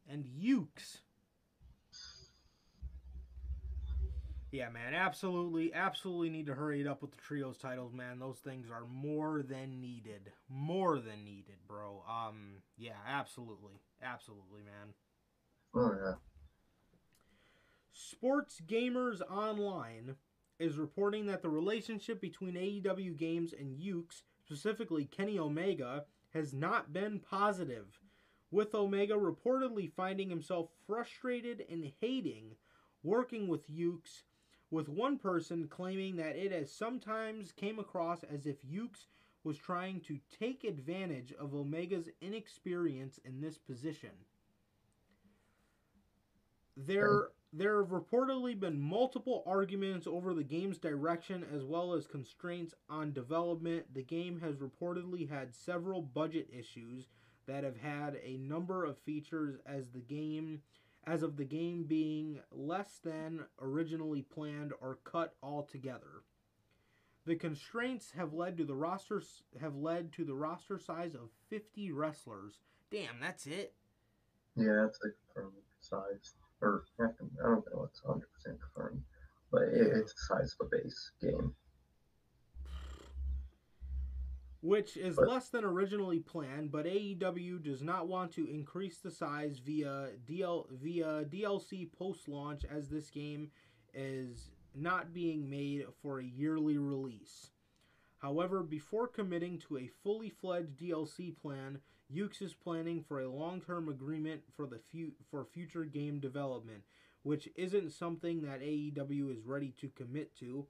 and 0.09 0.25
Yuke's. 0.25 0.99
Yeah, 4.51 4.69
man, 4.69 4.93
absolutely, 4.93 5.73
absolutely 5.73 6.29
need 6.29 6.47
to 6.47 6.53
hurry 6.53 6.81
it 6.81 6.87
up 6.87 7.01
with 7.01 7.11
the 7.11 7.17
trios 7.17 7.57
titles, 7.57 7.93
man. 7.93 8.19
Those 8.19 8.39
things 8.39 8.69
are 8.69 8.85
more 8.85 9.41
than 9.41 9.79
needed. 9.79 10.33
More 10.49 10.99
than 10.99 11.23
needed, 11.23 11.55
bro. 11.67 12.03
Um, 12.09 12.55
yeah, 12.77 12.99
absolutely. 13.07 13.79
Absolutely, 14.03 14.61
man. 14.63 14.93
Oh 15.73 15.95
yeah. 15.95 16.13
Sports 17.93 18.61
Gamers 18.67 19.21
Online 19.31 20.15
is 20.59 20.77
reporting 20.77 21.27
that 21.27 21.41
the 21.41 21.49
relationship 21.49 22.19
between 22.19 22.55
AEW 22.55 23.15
Games 23.15 23.53
and 23.57 23.79
Yuke's, 23.79 24.23
specifically 24.43 25.05
Kenny 25.05 25.39
Omega, 25.39 26.05
has 26.33 26.53
not 26.53 26.91
been 26.91 27.19
positive, 27.19 28.00
with 28.51 28.75
Omega 28.75 29.13
reportedly 29.13 29.89
finding 29.91 30.29
himself 30.29 30.69
frustrated 30.85 31.65
and 31.69 31.91
hating 32.01 32.51
working 33.03 33.47
with 33.47 33.69
Yuke's, 33.71 34.23
with 34.69 34.87
one 34.87 35.17
person 35.17 35.67
claiming 35.67 36.17
that 36.17 36.35
it 36.35 36.51
has 36.51 36.71
sometimes 36.71 37.51
came 37.51 37.79
across 37.79 38.23
as 38.23 38.45
if 38.45 38.57
Yuke's 38.63 39.07
was 39.43 39.57
trying 39.57 39.99
to 40.01 40.19
take 40.39 40.63
advantage 40.63 41.33
of 41.39 41.55
Omega's 41.55 42.09
inexperience 42.21 43.19
in 43.25 43.41
this 43.41 43.57
position. 43.57 44.11
There 46.77 47.29
there 47.53 47.79
have 47.79 47.91
reportedly 47.91 48.57
been 48.57 48.79
multiple 48.79 49.43
arguments 49.45 50.07
over 50.07 50.33
the 50.33 50.43
game's 50.43 50.77
direction 50.77 51.45
as 51.53 51.65
well 51.65 51.93
as 51.93 52.07
constraints 52.07 52.73
on 52.89 53.11
development. 53.11 53.93
The 53.93 54.03
game 54.03 54.39
has 54.39 54.55
reportedly 54.55 55.29
had 55.29 55.53
several 55.53 56.01
budget 56.01 56.47
issues 56.57 57.07
that 57.47 57.63
have 57.63 57.77
had 57.77 58.19
a 58.23 58.37
number 58.37 58.85
of 58.85 58.97
features 58.99 59.57
as 59.65 59.89
the 59.89 59.99
game 59.99 60.61
as 61.05 61.23
of 61.23 61.37
the 61.37 61.45
game 61.45 61.83
being 61.83 62.39
less 62.51 62.99
than 63.03 63.45
originally 63.59 64.21
planned 64.21 64.71
or 64.81 64.99
cut 65.03 65.33
altogether. 65.41 66.23
The 67.25 67.35
constraints 67.35 68.11
have 68.11 68.33
led 68.33 68.57
to 68.57 68.65
the 68.65 68.75
roster 68.75 69.21
have 69.59 69.75
led 69.75 70.11
to 70.13 70.25
the 70.25 70.35
roster 70.35 70.77
size 70.77 71.13
of 71.13 71.29
50 71.49 71.91
wrestlers. 71.91 72.61
Damn, 72.91 73.19
that's 73.19 73.45
it. 73.45 73.73
Yeah, 74.55 74.83
that's 74.83 74.99
a 75.03 75.09
confirmed 75.33 75.53
size. 75.79 76.33
Or 76.61 76.83
I 76.99 77.05
don't 77.17 77.65
know, 77.73 77.83
it's 77.89 78.03
100 78.03 78.27
percent 78.33 78.59
confirmed, 78.61 79.01
but 79.51 79.63
it, 79.63 79.87
it's 79.95 80.13
the 80.13 80.35
size 80.35 80.55
of 80.59 80.67
a 80.67 80.69
base 80.69 81.11
game. 81.21 81.53
Which 84.61 84.95
is 84.95 85.17
less 85.17 85.49
than 85.49 85.63
originally 85.63 86.19
planned, 86.19 86.71
but 86.71 86.85
AEW 86.85 87.63
does 87.63 87.81
not 87.81 88.07
want 88.07 88.31
to 88.33 88.47
increase 88.47 88.99
the 88.99 89.09
size 89.09 89.57
via 89.57 90.09
DL 90.27 90.67
via 90.69 91.25
DLC 91.25 91.91
post 91.91 92.27
launch 92.27 92.63
as 92.69 92.87
this 92.87 93.09
game 93.09 93.49
is 93.93 94.51
not 94.75 95.13
being 95.13 95.49
made 95.49 95.85
for 96.01 96.19
a 96.19 96.23
yearly 96.25 96.77
release. 96.77 97.49
However, 98.19 98.61
before 98.61 99.07
committing 99.07 99.57
to 99.59 99.79
a 99.79 99.89
fully 100.03 100.29
fledged 100.29 100.77
DLC 100.77 101.35
plan, 101.35 101.79
Yuke's 102.13 102.41
is 102.41 102.53
planning 102.53 103.01
for 103.01 103.21
a 103.21 103.29
long-term 103.31 103.89
agreement 103.89 104.41
for 104.55 104.67
the 104.67 104.79
fu- 104.91 105.13
for 105.31 105.43
future 105.43 105.85
game 105.85 106.19
development, 106.19 106.83
which 107.23 107.49
isn't 107.55 107.93
something 107.93 108.41
that 108.41 108.61
AEW 108.61 109.31
is 109.31 109.43
ready 109.43 109.73
to 109.79 109.89
commit 109.89 110.35
to 110.37 110.67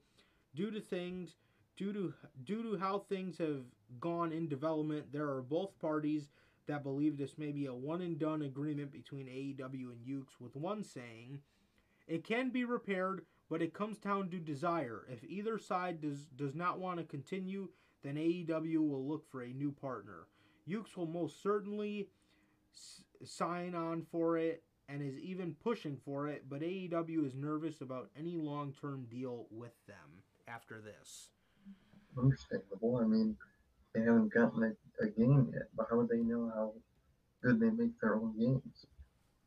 due 0.54 0.70
to 0.70 0.80
things 0.80 1.36
due 1.76 1.92
to 1.92 2.14
due 2.44 2.62
to 2.62 2.78
how 2.78 2.98
things 2.98 3.38
have 3.38 3.64
gone 4.00 4.32
in 4.32 4.48
development. 4.48 5.12
There 5.12 5.28
are 5.30 5.42
both 5.42 5.78
parties 5.78 6.28
that 6.66 6.82
believe 6.82 7.16
this 7.16 7.38
may 7.38 7.50
be 7.52 7.66
a 7.66 7.74
one 7.74 8.02
and 8.02 8.18
done 8.18 8.42
agreement 8.42 8.92
between 8.92 9.26
AEW 9.26 9.90
and 9.92 10.06
Yuke's 10.06 10.40
with 10.40 10.54
one 10.56 10.84
saying 10.84 11.40
it 12.06 12.24
can 12.24 12.50
be 12.50 12.64
repaired 12.64 13.22
but 13.50 13.60
it 13.60 13.74
comes 13.74 13.98
down 13.98 14.30
to 14.30 14.38
desire. 14.38 15.02
If 15.10 15.22
either 15.24 15.58
side 15.58 16.00
does 16.00 16.24
does 16.36 16.54
not 16.54 16.78
want 16.78 16.98
to 16.98 17.04
continue, 17.04 17.68
then 18.02 18.14
AEW 18.16 18.78
will 18.88 19.06
look 19.06 19.30
for 19.30 19.42
a 19.42 19.52
new 19.52 19.72
partner. 19.72 20.26
Yuke's 20.66 20.96
will 20.96 21.06
most 21.06 21.42
certainly 21.42 22.08
s- 22.74 23.02
sign 23.24 23.74
on 23.74 24.06
for 24.10 24.38
it 24.38 24.62
and 24.88 25.02
is 25.02 25.18
even 25.18 25.54
pushing 25.62 25.98
for 26.04 26.28
it, 26.28 26.48
but 26.48 26.62
AEW 26.62 27.26
is 27.26 27.34
nervous 27.34 27.80
about 27.82 28.10
any 28.16 28.36
long-term 28.36 29.06
deal 29.10 29.46
with 29.50 29.74
them 29.86 30.22
after 30.48 30.80
this. 30.80 31.28
Understandable. 32.16 33.00
I 33.02 33.06
mean, 33.06 33.36
they 33.94 34.00
haven't 34.00 34.32
gotten 34.32 34.62
a, 34.62 35.04
a 35.04 35.08
game 35.08 35.50
yet, 35.52 35.68
but 35.76 35.86
how 35.90 35.98
would 35.98 36.08
they 36.08 36.18
know 36.18 36.50
how 36.54 36.74
good 37.42 37.60
they 37.60 37.70
make 37.70 37.98
their 38.00 38.16
own 38.16 38.38
games? 38.38 38.86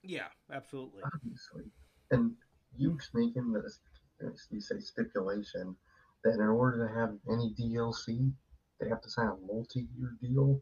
Yeah, 0.03 0.27
absolutely. 0.51 1.03
Obviously. 1.03 1.63
And 2.11 2.35
Yuke's 2.79 3.09
making 3.13 3.53
this 3.53 3.79
you 4.49 4.61
say 4.61 4.79
stipulation 4.79 5.75
that 6.23 6.35
in 6.35 6.47
order 6.47 6.87
to 6.87 6.99
have 6.99 7.13
any 7.29 7.53
DLC, 7.59 8.31
they 8.79 8.89
have 8.89 9.01
to 9.01 9.09
sign 9.09 9.27
a 9.27 9.35
multi-year 9.45 10.15
deal. 10.21 10.61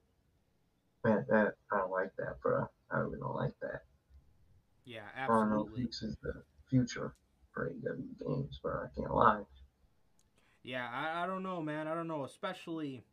Man, 1.03 1.25
that 1.29 1.53
I 1.71 1.77
don't 1.77 1.91
like 1.91 2.11
that, 2.17 2.39
bro. 2.41 2.65
I 2.91 2.97
really 2.97 3.19
don't 3.19 3.35
like 3.35 3.53
that. 3.61 3.81
Yeah, 4.85 5.01
absolutely. 5.15 5.33
I 5.33 5.49
don't 5.49 5.49
know 5.49 5.69
if 5.77 5.87
this 5.87 6.01
is 6.03 6.17
the 6.21 6.43
future 6.69 7.15
for 7.53 7.69
AEW 7.69 8.27
games, 8.27 8.59
but 8.63 8.73
I 8.73 8.87
can't 8.95 9.13
lie. 9.13 9.43
Yeah, 10.63 10.87
I, 10.91 11.23
I 11.23 11.27
don't 11.27 11.43
know, 11.43 11.61
man. 11.61 11.87
I 11.87 11.93
don't 11.93 12.07
know, 12.07 12.23
especially. 12.23 13.03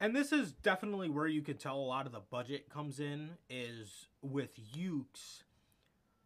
And 0.00 0.14
this 0.14 0.32
is 0.32 0.52
definitely 0.52 1.10
where 1.10 1.26
you 1.26 1.42
could 1.42 1.58
tell 1.58 1.76
a 1.76 1.80
lot 1.80 2.06
of 2.06 2.12
the 2.12 2.20
budget 2.20 2.70
comes 2.70 3.00
in 3.00 3.30
is 3.50 4.06
with 4.22 4.52
Yuke's 4.76 5.44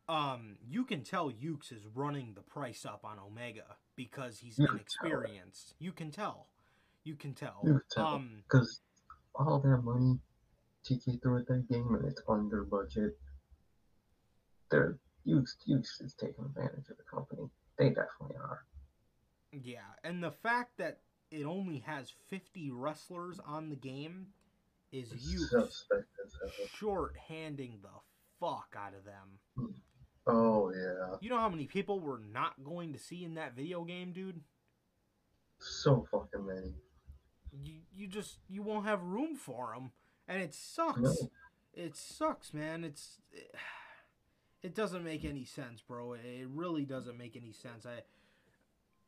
um, 0.09 0.57
you 0.69 0.85
can 0.85 1.03
tell 1.03 1.31
Yuke's 1.31 1.73
is 1.73 1.87
running 1.95 2.33
the 2.35 2.43
price 2.43 2.85
up 2.85 3.01
on 3.05 3.19
Omega 3.19 3.77
because 3.97 4.39
he's 4.39 4.59
you 4.59 4.67
inexperienced. 4.71 5.75
You 5.79 5.93
can 5.93 6.11
tell. 6.11 6.49
You 7.05 7.15
can 7.15 7.35
tell. 7.35 7.61
You 7.65 7.73
can 7.73 7.83
tell. 7.91 8.07
Um, 8.07 8.43
because 8.43 8.81
all 9.35 9.61
that 9.61 9.83
money 9.83 10.19
TK 10.85 11.23
threw 11.23 11.39
at 11.39 11.47
that 11.47 11.67
game 11.71 11.95
and 11.95 12.05
it's 12.05 12.21
under 12.29 12.65
budget. 12.65 13.17
They're 14.71 14.99
Yuke's 15.27 15.57
Yuke's 15.69 16.01
is 16.01 16.15
taking 16.15 16.45
advantage 16.45 16.89
of 16.91 16.97
the 16.97 17.05
company. 17.11 17.49
They 17.79 17.89
definitely 17.89 18.37
are. 18.37 18.65
Yeah, 19.53 19.81
and 20.03 20.23
the 20.23 20.31
fact 20.31 20.79
that 20.79 21.01
it 21.31 21.45
only 21.45 21.79
has 21.81 22.13
50 22.29 22.71
wrestlers 22.71 23.39
on 23.47 23.69
the 23.71 23.77
game 23.77 24.29
is 24.93 25.13
you 25.31 25.47
short 26.75 27.15
handing 27.29 27.79
the 27.83 27.89
fuck 28.41 28.77
out 28.77 28.95
of 28.95 29.05
them. 29.05 29.75
Oh 30.27 30.71
yeah. 30.71 31.17
You 31.21 31.31
know 31.31 31.39
how 31.39 31.49
many 31.49 31.67
people 31.67 32.01
we're 32.01 32.19
not 32.19 32.63
going 32.63 32.93
to 32.93 32.99
see 32.99 33.25
in 33.25 33.35
that 33.35 33.57
video 33.57 33.85
game, 33.85 34.13
dude? 34.13 34.41
So 35.59 36.07
fucking 36.11 36.47
many. 36.47 36.75
You 37.65 37.81
you 37.93 38.07
just 38.07 38.39
you 38.49 38.63
won't 38.63 38.87
have 38.87 39.03
room 39.03 39.37
for 39.37 39.73
them, 39.75 39.93
and 40.29 40.43
it 40.43 40.55
sucks. 40.55 41.01
No. 41.01 41.15
It 41.75 41.97
sucks, 41.97 42.53
man. 42.53 42.85
It's 42.85 43.19
it, 43.33 43.55
it 44.63 44.75
doesn't 44.75 45.05
make 45.05 45.25
any 45.25 45.45
sense, 45.45 45.81
bro. 45.81 46.13
It 46.13 46.49
really 46.49 46.85
doesn't 46.85 47.19
make 47.19 47.37
any 47.37 47.53
sense. 47.53 47.87
I. 47.87 48.03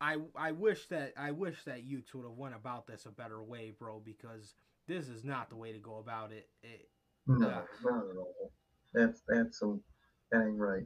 I, 0.05 0.18
I 0.36 0.52
wish 0.52 0.86
that 0.89 1.14
I 1.16 1.31
wish 1.31 1.64
that 1.64 1.89
Yuke's 1.89 2.14
would 2.14 2.26
have 2.26 2.36
went 2.36 2.55
about 2.55 2.86
this 2.86 3.06
a 3.06 3.10
better 3.10 3.43
way, 3.43 3.72
bro, 3.78 4.02
because 4.05 4.55
this 4.86 5.09
is 5.09 5.24
not 5.24 5.48
the 5.48 5.56
way 5.56 5.72
to 5.72 5.78
go 5.78 5.97
about 5.97 6.31
it. 6.31 6.48
it 6.62 6.90
no, 7.26 7.47
uh, 7.47 7.62
not 7.82 8.10
at 8.10 8.16
all. 8.18 8.52
That's 8.93 9.22
that's 9.26 9.59
some 9.59 9.81
that 10.31 10.43
ain't 10.43 10.59
right. 10.59 10.85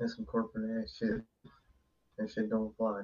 That's 0.00 0.16
some 0.16 0.24
corporate 0.24 0.82
ass 0.82 0.96
shit. 0.98 1.20
That 2.16 2.30
shit 2.30 2.48
don't 2.48 2.74
fly. 2.78 3.02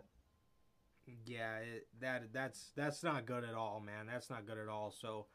Yeah, 1.26 1.58
it, 1.58 1.88
that 2.00 2.32
that's 2.32 2.70
that's 2.74 3.02
not 3.02 3.26
good 3.26 3.44
at 3.44 3.54
all, 3.54 3.82
man. 3.84 4.06
That's 4.10 4.30
not 4.30 4.46
good 4.46 4.58
at 4.58 4.68
all. 4.68 4.90
So 4.98 5.26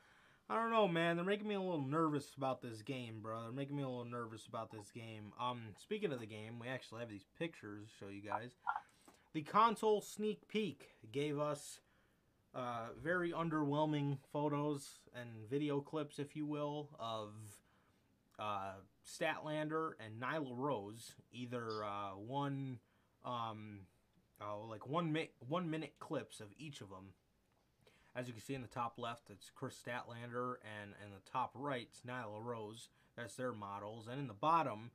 I 0.49 0.56
don't 0.56 0.72
know, 0.72 0.88
man. 0.88 1.18
They're 1.18 1.26
making 1.26 1.47
me 1.47 1.56
a 1.56 1.61
little 1.61 1.85
nervous 1.85 2.31
about 2.35 2.64
this 2.64 2.81
game, 2.81 3.19
bro. 3.22 3.43
They're 3.43 3.52
making 3.52 3.76
me 3.76 3.84
a 3.84 3.88
little 3.88 4.06
nervous 4.06 4.47
about 4.47 4.72
this 4.72 4.89
game. 4.91 5.34
Um, 5.39 5.61
speaking 5.77 6.11
of 6.11 6.19
the 6.19 6.26
game, 6.26 6.57
we 6.60 6.68
actually 6.68 7.02
have 7.02 7.10
these 7.10 7.26
pictures 7.38 7.89
to 7.89 8.06
show 8.06 8.10
you 8.10 8.23
guys. 8.23 8.49
The 9.36 9.41
console 9.41 9.99
sneak 9.99 10.48
peek 10.48 10.91
gave 11.12 11.38
us 11.38 11.82
uh, 12.56 12.88
very 13.03 13.34
underwhelming 13.34 14.20
photos 14.32 14.99
and 15.14 15.28
video 15.49 15.82
clips, 15.82 16.20
if 16.20 16.38
you 16.38 16.45
will, 16.45 16.88
of 16.98 17.34
uh, 18.40 18.76
Statlander 19.06 19.91
and 19.99 20.22
Nyla 20.22 20.53
Rose, 20.56 21.16
either 21.34 21.84
uh, 21.84 22.12
one, 22.12 22.80
um, 23.26 23.80
uh, 24.40 24.57
like 24.70 24.88
one 24.88 25.12
mi- 25.12 25.32
one 25.45 25.70
minute 25.70 25.95
clips 25.99 26.40
of 26.40 26.48
each 26.57 26.80
of 26.80 26.88
them. 26.88 27.10
As 28.16 28.28
you 28.28 28.34
can 28.34 28.41
see 28.41 28.56
in 28.56 28.62
the 28.62 28.70
top 28.70 28.94
left, 28.98 29.30
it's 29.30 29.52
Kris 29.53 29.76
Statlander, 29.76 30.56
and 30.80 30.94
in 31.03 31.12
the 31.12 31.30
top 31.30 31.52
right, 31.56 31.90
it's 31.91 32.03
Nyla 32.07 32.41
Rose. 32.41 32.88
That's 33.18 33.36
their 33.36 33.52
models, 33.52 34.07
and 34.10 34.18
in 34.18 34.28
the 34.28 34.34
bottom, 34.34 34.91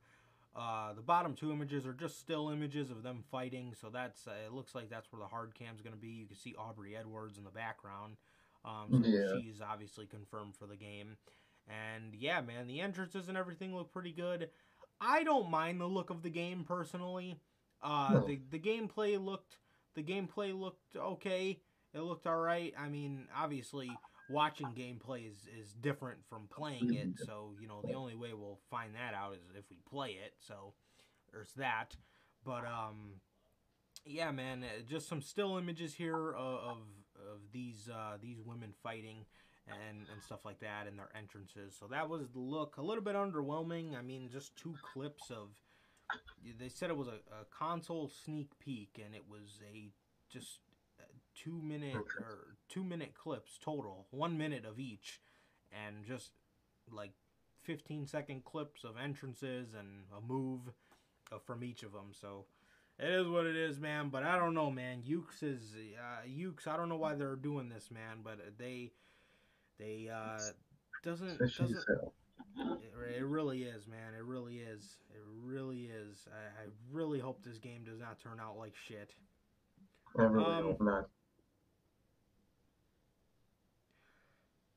uh, 0.55 0.93
the 0.93 1.01
bottom 1.01 1.33
two 1.33 1.51
images 1.51 1.85
are 1.85 1.93
just 1.93 2.19
still 2.19 2.49
images 2.49 2.91
of 2.91 3.03
them 3.03 3.23
fighting. 3.31 3.73
So 3.79 3.89
that's 3.89 4.27
uh, 4.27 4.31
it 4.45 4.53
looks 4.53 4.75
like 4.75 4.89
that's 4.89 5.11
where 5.11 5.21
the 5.21 5.27
hard 5.27 5.55
cam 5.55 5.75
is 5.75 5.81
going 5.81 5.95
to 5.95 6.01
be. 6.01 6.09
You 6.09 6.25
can 6.25 6.35
see 6.35 6.55
Aubrey 6.57 6.95
Edwards 6.95 7.37
in 7.37 7.43
the 7.43 7.51
background. 7.51 8.17
Um, 8.65 9.03
so 9.03 9.09
yeah. 9.09 9.39
she's 9.41 9.61
obviously 9.61 10.05
confirmed 10.05 10.55
for 10.55 10.67
the 10.67 10.75
game. 10.75 11.17
And 11.67 12.13
yeah, 12.13 12.41
man, 12.41 12.67
the 12.67 12.81
entrances 12.81 13.27
and 13.29 13.37
everything 13.37 13.75
look 13.75 13.91
pretty 13.91 14.11
good. 14.11 14.49
I 14.99 15.23
don't 15.23 15.49
mind 15.49 15.79
the 15.79 15.87
look 15.87 16.09
of 16.09 16.21
the 16.21 16.29
game 16.29 16.63
personally. 16.67 17.39
Uh, 17.81 18.09
no. 18.13 18.27
the 18.27 18.39
the 18.51 18.59
gameplay 18.59 19.23
looked 19.23 19.57
the 19.95 20.03
gameplay 20.03 20.57
looked 20.57 20.95
okay. 20.95 21.59
It 21.93 22.01
looked 22.01 22.27
all 22.27 22.37
right. 22.37 22.73
I 22.77 22.87
mean, 22.87 23.27
obviously, 23.35 23.89
watching 24.31 24.67
gameplay 24.67 25.29
is, 25.29 25.37
is 25.59 25.73
different 25.73 26.19
from 26.29 26.47
playing 26.49 26.93
it. 26.93 27.25
So 27.25 27.53
you 27.59 27.67
know, 27.67 27.81
the 27.83 27.93
only 27.93 28.15
way 28.15 28.33
we'll 28.33 28.59
find 28.69 28.95
that 28.95 29.13
out 29.13 29.33
is 29.33 29.55
if 29.57 29.65
we 29.69 29.77
play 29.89 30.09
it. 30.09 30.33
So 30.39 30.73
there's 31.31 31.53
that. 31.53 31.95
But 32.45 32.65
um, 32.65 33.21
yeah, 34.05 34.31
man, 34.31 34.63
uh, 34.63 34.81
just 34.89 35.07
some 35.07 35.21
still 35.21 35.57
images 35.57 35.93
here 35.93 36.31
of 36.31 36.35
of, 36.35 36.77
of 37.15 37.39
these 37.51 37.89
uh, 37.93 38.17
these 38.21 38.41
women 38.43 38.73
fighting 38.83 39.25
and 39.67 40.07
and 40.11 40.21
stuff 40.23 40.39
like 40.43 40.59
that 40.59 40.87
in 40.87 40.97
their 40.97 41.09
entrances. 41.17 41.75
So 41.79 41.87
that 41.87 42.09
was 42.09 42.29
the 42.33 42.39
look 42.39 42.77
a 42.77 42.81
little 42.81 43.03
bit 43.03 43.15
underwhelming. 43.15 43.97
I 43.97 44.01
mean, 44.01 44.29
just 44.31 44.55
two 44.55 44.75
clips 44.93 45.29
of. 45.29 45.49
They 46.59 46.67
said 46.67 46.89
it 46.89 46.97
was 46.97 47.07
a, 47.07 47.21
a 47.33 47.45
console 47.57 48.09
sneak 48.09 48.49
peek, 48.59 48.99
and 49.03 49.15
it 49.15 49.23
was 49.29 49.61
a 49.73 49.91
just 50.29 50.59
two 51.35 51.61
minute 51.63 51.95
or 51.95 52.57
two 52.71 52.83
minute 52.83 53.13
clips 53.13 53.59
total, 53.63 54.07
one 54.11 54.37
minute 54.37 54.65
of 54.65 54.79
each, 54.79 55.21
and 55.71 56.05
just 56.05 56.31
like 56.91 57.11
15 57.63 58.07
second 58.07 58.43
clips 58.43 58.83
of 58.83 58.95
entrances 59.01 59.73
and 59.77 60.03
a 60.17 60.21
move 60.21 60.61
from 61.45 61.63
each 61.63 61.83
of 61.83 61.91
them. 61.91 62.11
So 62.19 62.45
it 62.97 63.09
is 63.09 63.27
what 63.27 63.45
it 63.45 63.55
is, 63.55 63.79
man. 63.79 64.09
But 64.09 64.23
I 64.23 64.37
don't 64.37 64.53
know, 64.53 64.71
man. 64.71 65.03
Yuke's 65.07 65.43
is 65.43 65.73
uh, 65.97 66.27
Yuke's. 66.27 66.67
I 66.67 66.77
don't 66.77 66.89
know 66.89 66.97
why 66.97 67.15
they're 67.15 67.35
doing 67.35 67.69
this, 67.69 67.89
man. 67.91 68.19
But 68.23 68.39
they 68.57 68.91
they 69.79 70.09
uh, 70.13 70.39
doesn't 71.03 71.37
doesn't. 71.39 71.77
It, 72.57 73.17
it 73.19 73.25
really 73.25 73.63
is, 73.63 73.87
man. 73.87 74.13
It 74.17 74.23
really 74.23 74.57
is. 74.57 74.97
It 75.09 75.21
really 75.43 75.83
is. 75.85 76.27
I, 76.31 76.63
I 76.63 76.65
really 76.91 77.19
hope 77.19 77.43
this 77.43 77.57
game 77.57 77.83
does 77.85 77.99
not 77.99 78.19
turn 78.19 78.39
out 78.41 78.57
like 78.57 78.73
shit. 78.75 79.11
I 80.17 80.23
really 80.23 80.45
um, 80.45 80.63
hope 80.63 80.81
not. 80.81 81.05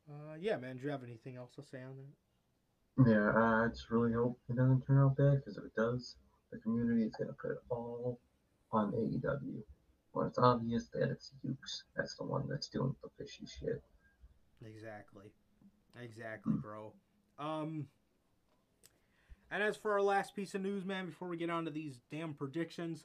Uh, 0.09 0.35
yeah, 0.39 0.57
man. 0.57 0.77
Do 0.77 0.85
you 0.85 0.91
have 0.91 1.03
anything 1.03 1.37
else 1.37 1.53
to 1.57 1.63
say 1.63 1.79
on 1.83 1.97
that? 1.97 3.11
Yeah, 3.11 3.33
I 3.35 3.69
just 3.69 3.91
really 3.91 4.13
hope 4.13 4.39
it 4.49 4.57
doesn't 4.57 4.87
turn 4.87 4.99
out 4.99 5.17
bad 5.17 5.37
because 5.37 5.57
if 5.57 5.65
it 5.65 5.75
does, 5.75 6.17
the 6.53 6.59
community 6.59 7.05
is 7.05 7.13
going 7.17 7.29
to 7.29 7.35
put 7.35 7.51
it 7.51 7.59
all 7.71 8.21
on 8.73 8.93
AEW. 8.93 9.63
When 10.13 10.27
it's 10.29 10.39
obvious 10.39 10.89
that 10.93 11.11
it's 11.11 11.33
Yuke's, 11.45 11.85
that's 11.97 12.15
the 12.17 12.25
one 12.25 12.49
that's 12.49 12.69
doing 12.69 12.95
the 13.03 13.09
fishy 13.19 13.47
shit. 13.47 13.83
Exactly. 14.65 15.25
Exactly, 16.01 16.55
bro. 16.55 16.93
Um, 17.39 17.87
and 19.51 19.63
as 19.63 19.77
for 19.77 19.93
our 19.93 20.03
last 20.03 20.37
piece 20.37 20.55
of 20.55 20.63
news, 20.63 20.85
man, 20.85 21.07
before 21.07 21.29
we 21.29 21.37
get 21.37 21.51
on 21.51 21.65
to 21.65 21.71
these 21.71 21.99
damn 22.11 22.35
predictions, 22.35 23.05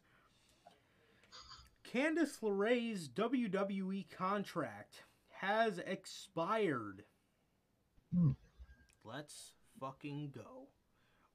Candice 1.91 2.39
LeRae's 2.41 3.09
WWE 3.09 4.05
contract 4.11 5.03
has 5.41 5.79
expired. 5.79 7.03
Hmm. 8.13 8.31
Let's 9.03 9.53
fucking 9.79 10.33
go. 10.35 10.67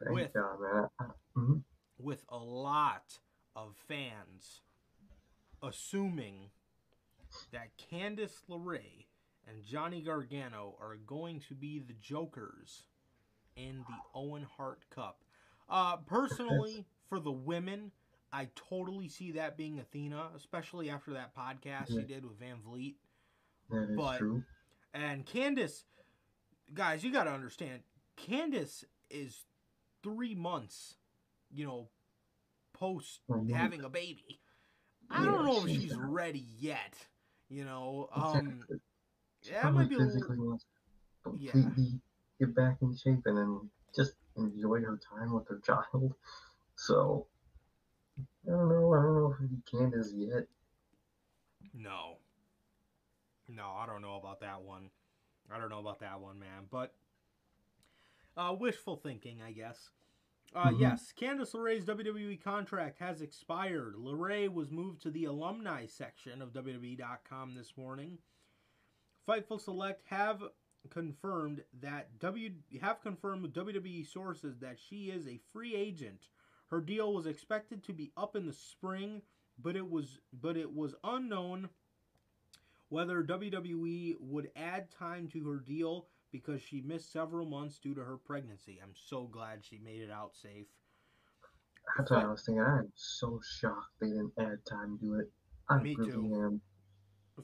Thank 0.03 0.17
with, 0.17 0.33
God, 0.35 0.59
mm-hmm. 1.37 1.57
with 1.99 2.25
a 2.29 2.37
lot 2.37 3.19
of 3.57 3.75
fans 3.89 4.61
assuming 5.63 6.51
that 7.53 7.69
Candice 7.91 8.43
LeRae 8.51 9.07
and 9.49 9.65
Johnny 9.65 10.03
Gargano 10.03 10.77
are 10.81 10.97
going 11.07 11.41
to 11.49 11.55
be 11.55 11.79
the 11.79 11.95
Jokers 11.95 12.83
in 13.57 13.85
the 13.89 14.19
Owen 14.19 14.47
Hart 14.57 14.85
Cup. 14.91 15.23
Uh, 15.69 15.97
personally, 15.97 16.85
for 17.09 17.19
the 17.21 17.33
women, 17.33 17.91
I 18.33 18.49
totally 18.69 19.09
see 19.09 19.33
that 19.33 19.57
being 19.57 19.79
Athena, 19.79 20.31
especially 20.37 20.91
after 20.91 21.13
that 21.13 21.35
podcast 21.35 21.89
yeah. 21.89 22.01
she 22.01 22.03
did 22.03 22.25
with 22.25 22.39
Van 22.39 22.57
Vliet. 22.67 22.97
That 23.71 23.91
is 23.91 23.97
but, 23.97 24.19
true. 24.19 24.43
And 24.93 25.27
Candice, 25.27 25.85
guys, 26.73 27.03
you 27.03 27.13
got 27.13 27.25
to 27.25 27.33
understand, 27.33 27.81
Candice 28.17 28.85
is 29.11 29.45
three 30.03 30.35
months, 30.35 30.95
you 31.53 31.67
know, 31.67 31.89
post 32.73 33.21
having 33.53 33.83
a 33.83 33.89
baby. 33.89 34.41
I 35.11 35.25
don't 35.25 35.45
know 35.45 35.65
if 35.65 35.71
she's 35.71 35.97
ready 35.97 36.45
yet. 36.59 36.95
You 37.49 37.65
know, 37.65 38.09
um, 38.15 38.65
yeah, 39.43 39.69
might 39.71 39.89
be 39.89 39.97
physically 39.97 40.39
wants 40.39 40.65
to 40.65 41.31
completely 41.31 41.85
yeah. 42.41 42.47
get 42.47 42.55
back 42.55 42.79
in 42.81 42.97
shape 42.97 43.23
and 43.27 43.37
then 43.37 43.61
just 43.95 44.15
enjoy 44.37 44.81
her 44.81 44.99
time 45.17 45.33
with 45.33 45.49
her 45.49 45.61
child. 45.65 46.15
So 46.77 47.29
I 48.19 48.51
don't 48.51 48.69
know. 48.69 48.93
I 48.95 49.03
don't 49.03 49.15
know 49.15 49.35
if 49.41 49.49
he 49.49 49.79
can 49.79 49.93
as 49.95 50.13
yet. 50.13 50.49
No. 51.73 52.19
No, 53.49 53.65
I 53.79 53.87
don't 53.87 54.03
know 54.03 54.17
about 54.17 54.41
that 54.41 54.63
one. 54.63 54.91
I 55.53 55.59
don't 55.59 55.69
know 55.69 55.81
about 55.81 56.01
that 56.01 56.21
one, 56.21 56.39
man. 56.39 56.67
But 56.71 56.95
uh, 58.37 58.55
wishful 58.59 58.97
thinking, 58.97 59.41
I 59.47 59.53
guess. 59.53 59.91
Uh, 60.55 60.67
mm-hmm. 60.67 60.81
Yes, 60.81 61.13
Candice 61.19 61.55
LeRae's 61.55 61.85
WWE 61.85 62.43
contract 62.43 62.99
has 63.01 63.21
expired. 63.21 63.97
LeRae 63.97 64.53
was 64.53 64.71
moved 64.71 65.03
to 65.03 65.11
the 65.11 65.25
alumni 65.25 65.87
section 65.87 66.41
of 66.41 66.53
WWE.com 66.53 67.55
this 67.55 67.73
morning. 67.77 68.19
Fightful 69.29 69.61
Select 69.61 70.03
have 70.09 70.43
confirmed 70.91 71.63
that 71.81 72.19
W 72.19 72.51
have 72.81 73.01
confirmed 73.01 73.43
with 73.43 73.55
WWE 73.55 74.07
sources 74.07 74.59
that 74.59 74.77
she 74.79 75.07
is 75.07 75.27
a 75.27 75.41
free 75.53 75.75
agent. 75.75 76.29
Her 76.69 76.81
deal 76.81 77.13
was 77.13 77.27
expected 77.27 77.83
to 77.85 77.93
be 77.93 78.13
up 78.17 78.37
in 78.37 78.47
the 78.47 78.53
spring, 78.53 79.23
but 79.59 79.77
it 79.77 79.91
was 79.91 80.19
but 80.33 80.57
it 80.57 80.73
was 80.73 80.95
unknown 81.03 81.71
whether 82.89 83.23
WWE 83.23 84.15
would 84.21 84.51
add 84.57 84.91
time 84.91 85.29
to 85.29 85.49
her 85.49 85.59
deal 85.59 86.07
because 86.33 86.61
she 86.61 86.81
missed 86.81 87.13
several 87.13 87.47
months 87.47 87.79
due 87.79 87.95
to 87.95 88.03
her 88.03 88.17
pregnancy. 88.17 88.81
I'm 88.83 88.95
so 88.95 89.25
glad 89.25 89.65
she 89.65 89.79
made 89.79 90.03
it 90.03 90.11
out 90.11 90.35
safe. 90.35 90.67
That's 91.97 92.11
what 92.11 92.25
I 92.25 92.27
was 92.27 92.45
thinking. 92.45 92.63
I'm 92.63 92.93
so 92.95 93.41
shocked 93.59 93.93
they 94.01 94.09
didn't 94.09 94.33
add 94.39 94.59
time 94.69 94.99
to 95.01 95.21
it. 95.21 95.31
I 95.69 95.79
me 95.79 95.95
really 95.99 96.11
too. 96.11 96.35
Am. 96.35 96.61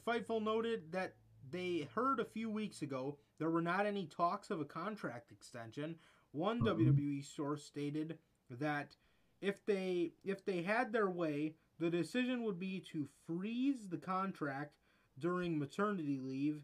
Fightful 0.06 0.42
noted 0.42 0.92
that 0.92 1.14
they 1.50 1.88
heard 1.94 2.20
a 2.20 2.24
few 2.24 2.50
weeks 2.50 2.82
ago 2.82 3.18
there 3.38 3.50
were 3.50 3.62
not 3.62 3.86
any 3.86 4.06
talks 4.06 4.50
of 4.50 4.60
a 4.60 4.64
contract 4.64 5.32
extension. 5.32 5.96
One 6.32 6.60
mm-hmm. 6.60 6.90
WWE 6.90 7.24
source 7.24 7.64
stated 7.64 8.18
that 8.50 8.96
if 9.40 9.64
they 9.66 10.12
if 10.24 10.44
they 10.44 10.62
had 10.62 10.92
their 10.92 11.10
way, 11.10 11.54
the 11.78 11.90
decision 11.90 12.44
would 12.44 12.58
be 12.58 12.84
to 12.92 13.08
freeze 13.26 13.88
the 13.88 13.96
contract 13.96 14.74
during 15.20 15.58
maternity 15.58 16.18
leave 16.22 16.62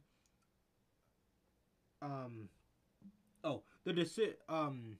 um 2.02 2.48
oh 3.44 3.62
the 3.84 3.92
deci- 3.92 4.34
um 4.48 4.98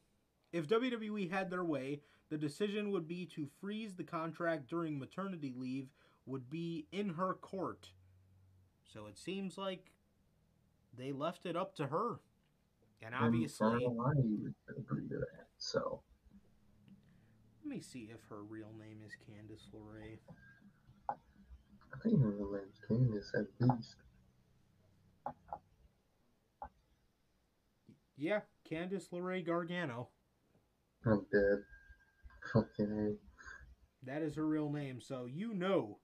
if 0.53 0.67
WWE 0.69 1.31
had 1.31 1.51
their 1.51 1.65
way, 1.65 2.01
the 2.31 2.39
decision 2.39 2.91
would 2.93 3.07
be 3.07 3.27
to 3.27 3.47
freeze 3.61 3.95
the 3.95 4.05
contract 4.05 4.69
during 4.69 4.99
maternity 4.99 5.53
leave 5.57 5.89
would 6.25 6.49
be 6.49 6.87
in 6.93 7.11
her 7.11 7.35
court. 7.35 7.91
So 8.85 9.07
it 9.07 9.19
seems 9.19 9.59
like 9.59 9.93
they 10.97 11.13
left 11.13 11.45
it 11.45 11.57
up 11.57 11.75
to 11.77 11.87
her. 11.89 12.21
And 13.03 13.15
obviously 13.15 13.85
and 13.85 13.97
would 13.99 14.55
agree 14.79 15.09
to 15.09 15.17
that. 15.17 15.47
So 15.59 16.01
let 17.65 17.75
me 17.75 17.83
see 17.83 18.09
if 18.13 18.21
her 18.31 18.43
real 18.43 18.73
name 18.79 19.01
is 19.05 19.13
Candice 19.29 19.69
LeRae. 19.75 20.19
I 21.97 22.03
think 22.03 22.21
her 22.21 22.31
real 22.31 22.53
name 22.53 22.63
is 22.71 22.81
Candice 22.89 23.41
at 23.41 23.47
least. 23.61 23.97
Yeah, 28.17 28.41
Candice 28.71 29.11
LeRae 29.13 29.45
Gargano. 29.45 30.09
I'm 31.05 31.27
dead. 31.33 31.63
Fucking 32.53 33.17
That 34.05 34.23
is 34.23 34.37
her 34.37 34.47
real 34.47 34.71
name, 34.71 35.01
so 35.01 35.27
you 35.27 35.55
know. 35.55 35.99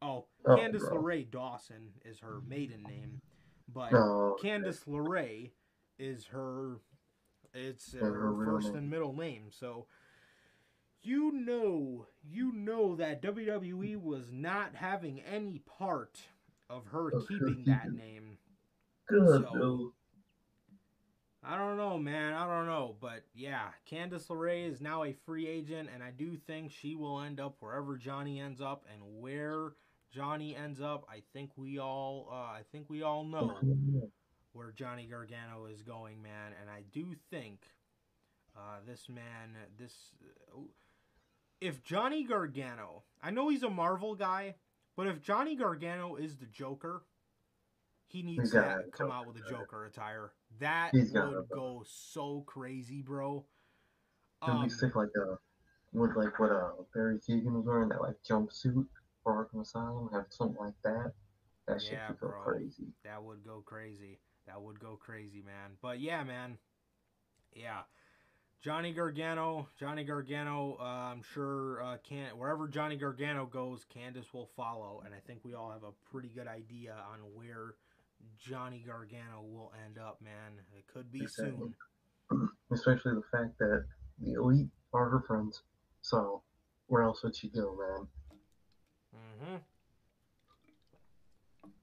Oh, 0.00 0.26
oh 0.46 0.56
Candice 0.56 0.88
bro. 0.88 1.02
LeRae 1.02 1.30
Dawson 1.30 1.90
is 2.04 2.20
her 2.20 2.40
maiden 2.46 2.82
name, 2.82 3.20
but 3.72 3.92
oh, 3.92 4.36
Candice 4.42 4.82
okay. 4.88 4.92
LeRae 4.92 5.50
is 5.98 6.26
her. 6.26 6.80
It's 7.54 7.94
her, 7.94 8.12
her 8.12 8.44
first 8.44 8.68
name. 8.68 8.76
and 8.76 8.90
middle 8.90 9.12
name, 9.14 9.46
so 9.50 9.86
you 11.02 11.32
know, 11.32 12.06
you 12.22 12.52
know 12.52 12.96
that 12.96 13.22
WWE 13.22 14.00
was 14.00 14.30
not 14.32 14.74
having 14.74 15.20
any 15.20 15.60
part 15.78 16.18
of 16.68 16.86
her 16.86 17.10
keeping 17.28 17.64
that 17.66 17.92
name. 17.92 18.38
Good, 19.08 19.46
so, 19.52 19.92
I 21.42 21.56
don't 21.56 21.76
know, 21.76 21.98
man. 21.98 22.34
I 22.34 22.46
don't 22.46 22.66
know. 22.66 22.96
But 23.00 23.24
yeah, 23.34 23.68
Candice 23.90 24.26
LeRae 24.26 24.70
is 24.70 24.80
now 24.80 25.04
a 25.04 25.14
free 25.24 25.46
agent, 25.46 25.88
and 25.94 26.02
I 26.02 26.10
do 26.10 26.36
think 26.36 26.72
she 26.72 26.94
will 26.94 27.20
end 27.20 27.40
up 27.40 27.56
wherever 27.60 27.96
Johnny 27.96 28.40
ends 28.40 28.60
up. 28.60 28.84
And 28.92 29.00
where 29.20 29.72
Johnny 30.12 30.56
ends 30.56 30.80
up, 30.80 31.06
I 31.08 31.22
think 31.32 31.50
we 31.56 31.78
all, 31.78 32.28
uh, 32.30 32.34
I 32.34 32.62
think 32.70 32.90
we 32.90 33.02
all 33.02 33.24
know 33.24 33.56
where 34.52 34.72
Johnny 34.72 35.06
Gargano 35.10 35.66
is 35.66 35.82
going, 35.82 36.20
man. 36.20 36.52
And 36.60 36.68
I 36.68 36.82
do 36.92 37.14
think 37.30 37.60
uh, 38.56 38.80
this 38.86 39.08
man, 39.08 39.56
this, 39.78 39.94
uh, 40.52 40.60
if 41.60 41.82
Johnny 41.82 42.24
Gargano, 42.24 43.04
I 43.22 43.30
know 43.30 43.48
he's 43.48 43.62
a 43.62 43.70
Marvel 43.70 44.14
guy, 44.14 44.54
but 44.96 45.06
if 45.06 45.20
Johnny 45.22 45.56
Gargano 45.56 46.16
is 46.16 46.36
the 46.36 46.46
Joker, 46.46 47.04
he 48.06 48.22
needs 48.22 48.50
to 48.52 48.84
come 48.92 49.10
out 49.10 49.26
with 49.26 49.36
a 49.36 49.48
Joker 49.48 49.84
attire. 49.84 50.32
That 50.60 50.90
He's 50.92 51.12
would 51.12 51.48
go 51.52 51.84
so 51.86 52.42
crazy, 52.46 53.02
bro. 53.02 53.44
Um, 54.40 54.62
he 54.62 54.68
stick 54.68 54.96
like 54.96 55.08
a 55.16 55.36
with 55.92 56.16
like 56.16 56.38
what 56.38 56.50
uh 56.50 56.70
Barry 56.94 57.18
Keoghan 57.18 57.52
was 57.52 57.66
wearing 57.66 57.88
that 57.88 58.00
like 58.00 58.16
jumpsuit 58.28 58.86
for 59.22 59.48
Arkham 59.52 59.62
Asylum, 59.62 60.08
have 60.12 60.26
something 60.30 60.56
like 60.58 60.74
that. 60.84 61.12
That 61.66 61.82
shit 61.82 61.92
yeah, 61.94 62.08
would 62.08 62.20
go 62.20 62.28
bro. 62.28 62.40
crazy. 62.40 62.86
That 63.04 63.22
would 63.22 63.44
go 63.44 63.62
crazy. 63.64 64.20
That 64.46 64.62
would 64.62 64.80
go 64.80 64.96
crazy, 64.96 65.42
man. 65.44 65.76
But 65.82 66.00
yeah, 66.00 66.24
man. 66.24 66.56
Yeah. 67.54 67.80
Johnny 68.60 68.92
Gargano, 68.92 69.68
Johnny 69.78 70.02
Gargano, 70.02 70.76
uh, 70.80 70.82
I'm 70.82 71.22
sure 71.22 71.80
uh, 71.82 71.96
can 72.02 72.36
wherever 72.36 72.66
Johnny 72.66 72.96
Gargano 72.96 73.46
goes, 73.46 73.86
Candice 73.94 74.32
will 74.32 74.50
follow, 74.56 75.02
and 75.04 75.14
I 75.14 75.18
think 75.26 75.40
we 75.44 75.54
all 75.54 75.70
have 75.70 75.84
a 75.84 75.92
pretty 76.10 76.28
good 76.28 76.48
idea 76.48 76.96
on 77.12 77.20
where 77.34 77.74
Johnny 78.36 78.82
Gargano 78.84 79.42
will 79.42 79.72
end 79.86 79.98
up, 79.98 80.20
man. 80.20 80.60
It 80.76 80.86
could 80.92 81.12
be 81.12 81.22
Exactly. 81.22 81.72
soon. 82.30 82.48
Especially 82.72 83.14
the 83.14 83.22
fact 83.30 83.58
that 83.60 83.84
the 84.20 84.32
elite 84.32 84.68
are 84.92 85.08
her 85.08 85.20
friends. 85.20 85.62
So 86.02 86.42
where 86.88 87.02
else 87.02 87.22
would 87.22 87.36
she 87.36 87.48
go, 87.48 87.76
man? 87.76 88.08
Mm-hmm. 89.14 89.56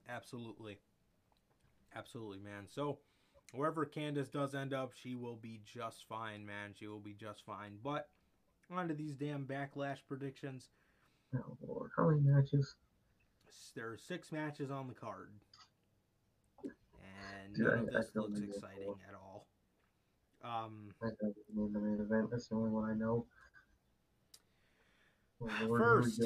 Absolutely. 0.10 0.78
Absolutely, 1.96 2.40
man. 2.40 2.68
So, 2.68 3.00
wherever 3.54 3.86
Candice 3.86 4.32
does 4.32 4.56
end 4.56 4.74
up, 4.74 4.92
she 4.94 5.16
will 5.16 5.36
be 5.36 5.62
just 5.66 6.06
fine, 6.08 6.46
man. 6.46 6.74
She 6.78 6.88
will 6.88 7.00
be 7.00 7.14
just 7.14 7.46
fine. 7.46 7.78
But, 7.84 8.08
on 8.72 8.88
to 8.88 8.94
these 8.94 9.16
damn 9.16 9.46
backlash 9.46 10.00
predictions. 10.08 10.70
Oh 11.36 11.58
Lord, 11.68 11.92
how 11.98 12.10
many 12.10 12.22
matches? 12.22 12.76
There 13.76 13.90
are 13.92 13.98
six 13.98 14.32
matches 14.32 14.72
on 14.72 14.88
the 14.88 14.94
card. 14.94 15.30
And 16.64 17.56
Dude, 17.56 17.66
none 17.68 17.78
I- 17.78 17.82
of 17.82 17.92
this 17.94 18.12
looks 18.16 18.40
exciting 18.40 18.96
at 19.08 19.16
all. 19.16 19.46
Um, 20.44 20.94
I 21.02 21.08
the 21.56 21.80
main 21.80 22.00
event. 22.00 22.30
That's 22.32 22.48
the 22.48 22.56
only 22.56 22.70
one 22.70 22.90
I 22.90 22.94
know. 22.94 23.26
Oh, 25.42 25.50
Lord, 25.66 25.82
First. 25.82 26.24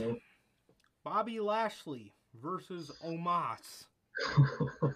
Bobby 1.04 1.40
Lashley 1.40 2.14
versus 2.42 2.92
Omos. 3.06 3.86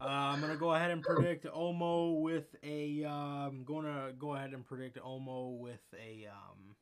Uh, 0.00 0.06
I'm 0.06 0.40
gonna 0.40 0.56
go 0.56 0.74
ahead 0.74 0.90
and 0.90 1.02
predict 1.02 1.44
Omo 1.46 2.20
with 2.22 2.54
a. 2.62 3.04
Uh, 3.04 3.10
I'm 3.10 3.64
gonna 3.64 4.12
go 4.18 4.34
ahead 4.34 4.52
and 4.52 4.64
predict 4.64 4.98
Omo 4.98 5.58
with 5.58 5.80
a 5.94 6.26
um, 6.28 6.74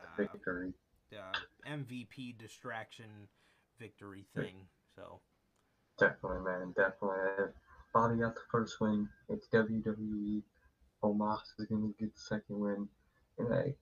uh, 0.00 0.04
Victory. 0.16 0.72
uh, 1.12 1.38
MVP 1.70 2.38
distraction 2.38 3.28
victory 3.78 4.26
thing. 4.34 4.66
So 4.96 5.20
Definitely, 5.98 6.40
man. 6.40 6.72
Definitely. 6.76 7.52
Bobby 7.92 8.16
got 8.20 8.34
the 8.34 8.40
first 8.50 8.80
win. 8.80 9.08
It's 9.28 9.46
WWE. 9.48 10.42
Omos 11.04 11.40
is 11.58 11.66
going 11.66 11.82
to 11.82 11.94
get 11.98 12.14
the 12.14 12.20
second 12.20 12.58
win. 12.58 12.88
And 13.38 13.52
I, 13.52 13.74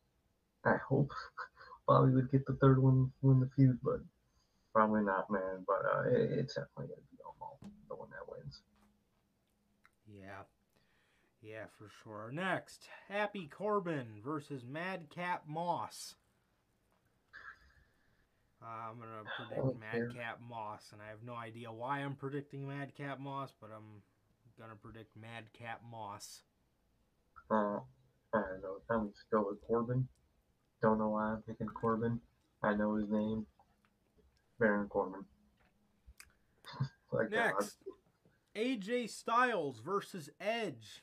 I 0.65 0.77
hope 0.89 1.11
Bobby 1.87 2.13
would 2.13 2.31
get 2.31 2.45
the 2.47 2.55
third 2.55 2.83
one, 2.83 3.13
win 3.23 3.41
the 3.41 3.51
feud, 3.55 3.79
but 3.83 4.01
probably 4.73 5.03
not, 5.03 5.31
man. 5.31 5.65
But 5.67 5.83
uh, 5.87 6.03
it, 6.11 6.31
it's 6.39 6.55
definitely 6.55 6.95
to 6.97 7.01
be 7.13 7.18
the 7.63 7.95
one 7.95 8.09
that 8.11 8.29
wins. 8.31 8.61
yeah, 10.07 10.43
yeah, 11.43 11.65
for 11.79 11.89
sure. 12.03 12.31
Next, 12.33 12.89
Happy 13.09 13.47
Corbin 13.49 14.21
versus 14.25 14.65
Madcap 14.65 15.45
Moss. 15.49 16.15
Uh, 18.63 18.91
I'm 18.91 18.99
gonna 18.99 19.71
predict. 19.71 19.81
Madcap 19.81 20.41
Moss, 20.49 20.91
and 20.93 21.01
I 21.01 21.09
have 21.11 21.23
no 21.25 21.35
idea 21.35 21.71
why 21.73 21.99
I'm 22.01 22.15
predicting 22.17 22.67
Madcap 22.67 23.21
Moss, 23.21 23.53
but 23.61 23.71
I'm 23.75 24.03
gonna 24.59 24.75
predict 24.75 25.17
Madcap 25.17 25.81
Moss. 25.89 26.43
Uh, 27.51 27.79
I 28.35 28.41
don't 28.41 28.63
know. 28.63 28.77
I'm 28.91 29.09
just 29.11 29.31
go 29.31 29.47
with 29.49 29.61
Corbin. 29.67 30.09
Don't 30.83 30.99
know 30.99 31.09
why 31.09 31.33
I'm 31.33 31.43
picking 31.43 31.69
Corbin. 31.69 32.21
I 32.63 32.75
know 32.75 32.97
his 32.97 33.09
name. 33.09 33.47
Baron 34.59 34.89
Corbin. 34.89 35.25
Like 37.13 37.31
God. 37.31 37.53
Next, 37.59 37.77
AJ 38.57 39.11
Styles 39.11 39.81
versus 39.81 40.31
Edge 40.41 41.03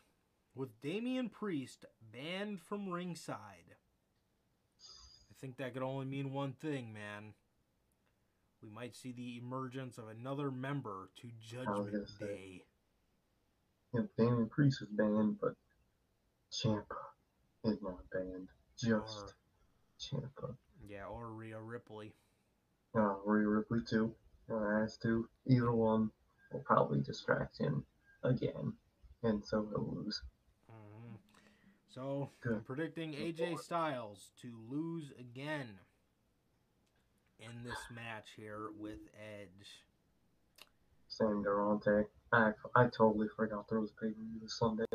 with 0.56 0.70
Damian 0.82 1.30
Priest 1.30 1.86
banned 2.12 2.62
from 2.62 2.90
ringside. 2.90 3.76
I 5.30 5.34
think 5.40 5.58
that 5.58 5.74
could 5.74 5.84
only 5.84 6.06
mean 6.06 6.32
one 6.34 6.54
thing, 6.54 6.94
man. 6.94 7.34
We 8.62 8.70
might 8.70 8.96
see 8.96 9.12
the 9.12 9.38
emergence 9.38 9.98
of 9.98 10.08
another 10.08 10.50
member 10.50 11.10
to 11.22 11.30
Judgment. 11.40 12.10
Day. 12.20 12.64
Yeah, 13.94 14.02
Damian 14.18 14.50
Priest 14.50 14.82
is 14.82 14.88
banned, 14.90 15.40
but 15.40 15.56
Ciampa 16.52 16.84
is 17.64 17.78
not 17.82 18.00
banned. 18.12 18.48
Just 18.78 19.36
Ciampa. 20.00 20.56
yeah, 20.88 21.06
or 21.06 21.32
Rhea 21.32 21.60
Ripley. 21.60 22.14
Uh, 22.96 23.16
Rhea 23.26 23.48
Ripley 23.48 23.82
too. 23.88 24.14
Uh, 24.50 24.84
as 24.84 24.98
to 24.98 25.28
either 25.48 25.72
one 25.72 26.12
will 26.52 26.60
probably 26.62 27.02
distract 27.02 27.58
him 27.58 27.84
again, 28.24 28.74
and 29.24 29.44
so 29.44 29.66
he'll 29.66 29.96
lose. 29.96 30.22
Mhm. 30.70 31.18
So, 31.90 32.32
Good. 32.42 32.54
I'm 32.58 32.64
predicting 32.64 33.12
Good 33.12 33.20
AJ 33.40 33.50
lord. 33.52 33.64
Styles 33.64 34.32
to 34.42 34.56
lose 34.70 35.12
again 35.18 35.80
in 37.40 37.64
this 37.64 37.80
match 37.90 38.32
here 38.36 38.70
with 38.72 39.00
Edge. 39.16 39.84
Same 41.08 41.42
Durante. 41.42 42.08
I 42.32 42.54
I 42.76 42.88
totally 42.88 43.30
forgot 43.30 43.68
there 43.68 43.80
was 43.80 43.92
pay 43.94 44.12
per 44.12 44.22
view 44.22 44.40
this 44.40 44.58
Sunday. 44.60 44.86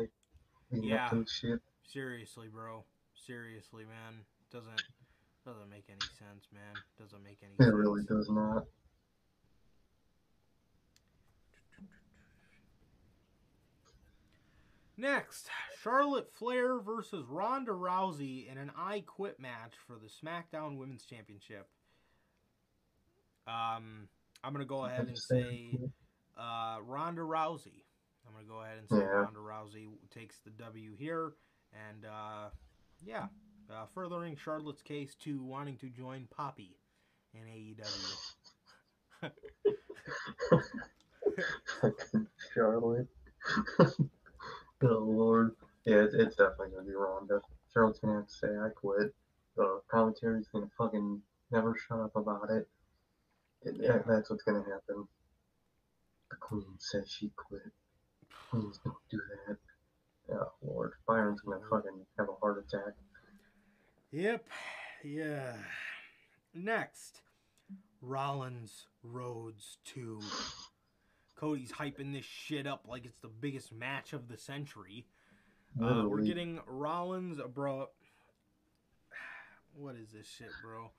The 0.69 0.79
Yeah. 0.79 1.23
Shit. 1.25 1.61
Seriously, 1.83 2.47
bro. 2.47 2.85
Seriously, 3.15 3.83
man. 3.85 4.25
Doesn't 4.49 4.83
doesn't 5.43 5.69
make 5.69 5.89
any 5.89 5.99
sense, 6.19 6.47
man. 6.53 6.77
Doesn't 6.97 7.23
make 7.23 7.41
any 7.43 7.55
It 7.55 7.63
sense. 7.63 7.73
really 7.73 8.03
does 8.05 8.29
not. 8.29 8.67
Next, 14.97 15.49
Charlotte 15.81 16.31
Flair 16.31 16.79
versus 16.79 17.25
Ronda 17.27 17.71
Rousey 17.71 18.51
in 18.51 18.57
an 18.57 18.71
I 18.77 19.03
Quit 19.05 19.39
match 19.39 19.73
for 19.87 19.97
the 19.97 20.07
SmackDown 20.09 20.77
Women's 20.77 21.05
Championship. 21.05 21.67
Um, 23.47 24.07
I'm 24.43 24.53
gonna 24.53 24.65
go 24.65 24.85
ahead 24.85 25.07
and 25.07 25.17
say 25.17 25.77
uh, 26.37 26.77
Ronda 26.85 27.21
Rousey. 27.21 27.83
I'm 28.27 28.33
gonna 28.33 28.45
go 28.47 28.61
ahead 28.61 28.77
and 28.77 28.87
say 28.89 28.97
Yeah. 28.97 29.21
Ronda 29.23 29.39
Rousey 29.39 29.87
takes 30.13 30.37
the 30.45 30.51
W 30.51 30.95
here, 30.97 31.33
and 31.73 32.05
uh, 32.05 32.49
yeah, 33.03 33.25
uh, 33.71 33.85
furthering 33.95 34.35
Charlotte's 34.35 34.83
case 34.83 35.15
to 35.23 35.41
wanting 35.41 35.77
to 35.77 35.89
join 35.89 36.27
Poppy 36.29 36.77
in 37.33 37.41
AEW. 37.41 39.31
Charlotte. 42.53 43.07
oh 44.83 44.87
lord. 44.87 45.55
Yeah, 45.85 45.97
it's, 46.03 46.13
it's 46.13 46.35
definitely 46.35 46.69
gonna 46.75 46.87
be 46.87 46.93
Ronda. 46.93 47.41
Charlotte's 47.73 47.99
gonna 47.99 48.15
have 48.17 48.27
to 48.27 48.33
say 48.33 48.47
I 48.57 48.69
quit. 48.69 49.13
The 49.55 49.81
commentary's 49.89 50.47
gonna 50.47 50.69
fucking 50.77 51.21
never 51.51 51.75
shut 51.75 51.99
up 51.99 52.15
about 52.15 52.49
it. 52.49 52.67
It- 53.63 53.75
Yeah. 53.75 53.93
that- 53.93 54.07
that's 54.07 54.29
what's 54.29 54.43
gonna 54.43 54.63
happen. 54.63 55.07
The 56.29 56.35
queen 56.37 56.75
says 56.77 57.09
she 57.11 57.29
quit. 57.35 57.71
Queens 58.49 58.79
don't 58.83 58.95
do 59.09 59.19
that. 59.47 59.57
Oh 60.33 60.51
lord. 60.61 60.93
Byron's 61.07 61.41
gonna 61.41 61.59
fucking 61.69 62.05
have 62.17 62.29
a 62.29 62.35
heart 62.35 62.63
attack. 62.65 62.93
Yep. 64.11 64.45
Yeah. 65.03 65.55
Next, 66.53 67.21
Rollins 68.01 68.87
Rhodes 69.03 69.77
2. 69.85 70.21
Cody's 71.41 71.71
hyping 71.71 72.13
this 72.13 72.23
shit 72.23 72.67
up 72.67 72.85
like 72.87 73.03
it's 73.03 73.17
the 73.17 73.27
biggest 73.27 73.73
match 73.73 74.13
of 74.13 74.27
the 74.27 74.37
century. 74.37 75.07
Uh, 75.81 76.03
we're 76.07 76.21
getting 76.21 76.59
Rollins, 76.67 77.39
bro. 77.53 77.89
What 79.73 79.95
is 79.95 80.11
this 80.11 80.27
shit, 80.27 80.51
bro? 80.61 80.91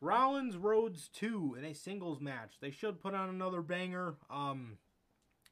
Rollins 0.00 0.56
Rhodes 0.56 1.08
2 1.14 1.56
in 1.58 1.64
a 1.64 1.74
singles 1.74 2.20
match. 2.20 2.58
They 2.60 2.70
should 2.70 3.00
put 3.00 3.14
on 3.14 3.28
another 3.28 3.60
banger. 3.60 4.14
Um, 4.30 4.78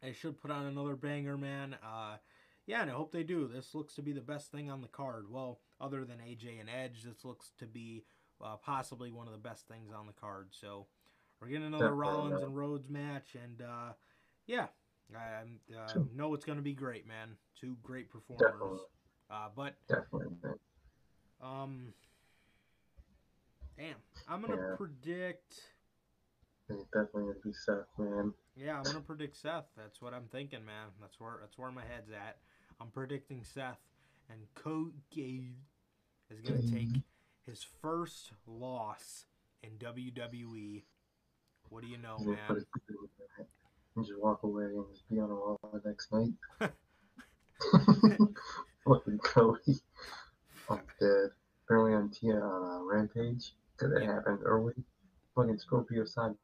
they 0.00 0.12
should 0.12 0.40
put 0.40 0.52
on 0.52 0.66
another 0.66 0.94
banger, 0.94 1.36
man. 1.36 1.76
Uh, 1.82 2.18
yeah, 2.66 2.82
and 2.82 2.90
I 2.90 2.94
hope 2.94 3.10
they 3.10 3.24
do. 3.24 3.48
This 3.48 3.74
looks 3.74 3.94
to 3.94 4.02
be 4.02 4.12
the 4.12 4.20
best 4.20 4.52
thing 4.52 4.70
on 4.70 4.80
the 4.80 4.88
card. 4.88 5.26
Well, 5.28 5.58
other 5.80 6.04
than 6.04 6.18
AJ 6.18 6.60
and 6.60 6.68
Edge, 6.68 7.02
this 7.02 7.24
looks 7.24 7.50
to 7.58 7.66
be 7.66 8.04
uh, 8.44 8.56
possibly 8.56 9.10
one 9.10 9.26
of 9.26 9.32
the 9.32 9.40
best 9.40 9.66
things 9.66 9.90
on 9.92 10.06
the 10.06 10.12
card. 10.12 10.50
So 10.50 10.86
we're 11.40 11.48
getting 11.48 11.66
another 11.66 11.86
Definitely, 11.86 12.08
Rollins 12.08 12.36
yeah. 12.40 12.46
and 12.46 12.56
Rhodes 12.56 12.88
match, 12.88 13.34
and 13.34 13.62
uh, 13.62 13.92
yeah, 14.50 14.66
I 15.14 15.42
uh, 15.76 16.00
know 16.14 16.34
it's 16.34 16.44
going 16.44 16.58
to 16.58 16.62
be 16.62 16.72
great, 16.72 17.06
man. 17.06 17.36
Two 17.58 17.76
great 17.84 18.10
performers. 18.10 18.50
Definitely. 18.50 18.78
Uh, 19.30 19.48
but 19.54 19.76
Definitely. 19.88 20.58
um, 21.40 21.94
damn, 23.78 23.94
I'm 24.26 24.40
gonna 24.40 24.56
Yeah. 24.56 24.76
predict. 24.76 25.54
It's 26.68 26.82
definitely 26.86 27.32
gonna 27.32 27.38
be 27.44 27.52
Seth, 27.52 27.86
man. 27.96 28.34
Yeah, 28.56 28.76
I'm 28.78 28.84
gonna 28.84 29.00
predict 29.00 29.36
Seth. 29.36 29.66
That's 29.76 30.02
what 30.02 30.14
I'm 30.14 30.26
thinking, 30.32 30.64
man. 30.64 30.88
That's 31.00 31.20
where 31.20 31.38
that's 31.40 31.56
where 31.56 31.70
my 31.70 31.84
head's 31.84 32.10
at. 32.10 32.38
I'm 32.80 32.90
predicting 32.90 33.44
Seth, 33.44 33.78
and 34.28 34.40
Cody 34.54 35.54
is 36.28 36.40
gonna 36.40 36.62
take 36.62 36.88
his 37.46 37.64
first 37.80 38.32
loss 38.48 39.26
in 39.62 39.78
WWE. 39.78 40.82
What 41.68 41.82
do 41.82 41.88
you 41.88 41.98
know, 41.98 42.16
He's 42.18 42.26
gonna 42.26 42.36
put 42.48 42.56
man? 42.56 43.46
His 43.96 44.08
foot 44.08 44.14
in 44.14 44.20
that. 44.20 44.20
and 44.20 44.20
just 44.20 44.20
walk 44.22 44.42
away 44.42 44.64
and 44.64 44.84
just 44.92 45.08
be 45.08 45.18
on 45.18 45.30
a 45.30 45.34
wall 45.34 45.58
the 45.72 45.80
next 45.88 46.12
night. 46.12 46.32
Fucking 48.86 49.18
Cody. 49.18 49.80
I'm 50.68 50.80
dead. 51.00 51.30
Apparently 51.64 51.94
on 51.94 52.10
T 52.10 52.32
on 52.32 52.38
uh, 52.42 52.82
Rampage, 52.84 53.52
because 53.76 53.92
it 53.96 54.02
Yeah. 54.02 54.14
happened 54.14 54.40
early. 54.44 54.74
Fucking 55.36 55.58
Scorpio 55.58 56.04
side, 56.04 56.34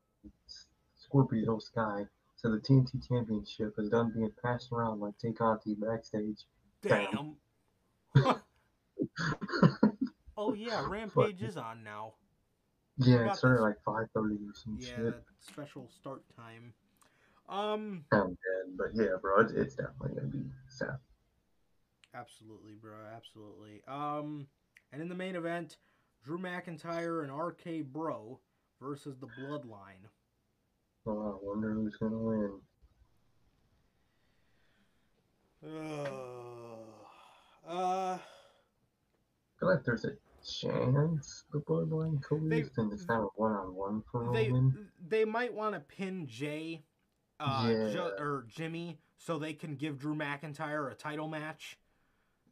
Scorpio 0.97 1.59
Sky. 1.59 2.07
So 2.37 2.51
the 2.51 2.59
TNT 2.59 3.07
Championship 3.09 3.75
is 3.79 3.89
done 3.89 4.13
being 4.15 4.31
passed 4.43 4.71
around 4.71 5.01
like 5.01 5.17
Tay 5.19 5.33
Conti 5.33 5.75
backstage. 5.75 6.45
Damn. 6.83 7.37
oh 10.37 10.53
yeah, 10.55 10.85
Rampage 10.87 11.43
is 11.43 11.57
on 11.57 11.83
now. 11.83 12.13
Yeah, 12.99 13.31
it 13.31 13.37
started 13.37 13.63
like 13.63 13.77
5:30 13.87 14.07
or 14.15 14.55
some 14.55 14.77
Yeah, 14.79 14.87
shit. 14.87 15.05
that 15.07 15.23
special 15.41 15.89
start 15.89 16.23
time. 16.37 16.73
Um, 17.49 18.05
I'm 18.13 18.29
dead, 18.29 18.77
but 18.77 18.89
yeah, 18.95 19.17
bro, 19.21 19.41
it's, 19.41 19.53
it's 19.53 19.75
definitely 19.75 20.15
gonna 20.17 20.29
be 20.29 20.45
Seth. 20.69 21.01
absolutely, 22.15 22.75
bro, 22.75 22.97
absolutely. 23.15 23.83
Um, 23.87 24.47
and 24.93 25.01
in 25.01 25.09
the 25.09 25.15
main 25.15 25.37
event, 25.37 25.77
Drew 26.25 26.39
McIntyre 26.39 27.23
and 27.23 27.33
RK 27.33 27.87
Bro 27.93 28.41
versus 28.81 29.17
the 29.19 29.29
Bloodline. 29.29 30.09
Oh, 31.07 31.39
I 31.41 31.45
wonder 31.45 31.73
who's 31.73 31.97
gonna 31.97 32.19
win. 32.19 32.61
Uh, 35.65 36.09
uh, 37.69 38.19
I 38.19 38.21
feel 39.61 39.69
like 39.69 39.85
there's 39.85 40.05
a 40.05 40.17
chance 40.45 41.45
the 41.53 41.61
Bloodline 41.61 42.23
could 42.23 42.43
lose, 42.43 42.71
and 42.77 42.93
it's 42.93 43.09
not 43.09 43.21
a 43.21 43.29
one-on-one 43.37 44.03
for 44.11 44.25
Roman. 44.25 44.91
they 45.09 45.25
might 45.25 45.55
want 45.55 45.75
to 45.75 45.81
pin 45.81 46.27
Jay, 46.27 46.83
uh, 47.41 47.69
Yeah. 47.71 47.91
Jo- 47.93 48.15
or 48.19 48.47
Jimmy, 48.49 48.99
so 49.19 49.39
they 49.39 49.53
can 49.53 49.77
give 49.77 49.99
Drew 49.99 50.15
McIntyre 50.15 50.91
a 50.91 50.95
title 50.95 51.29
match. 51.29 51.79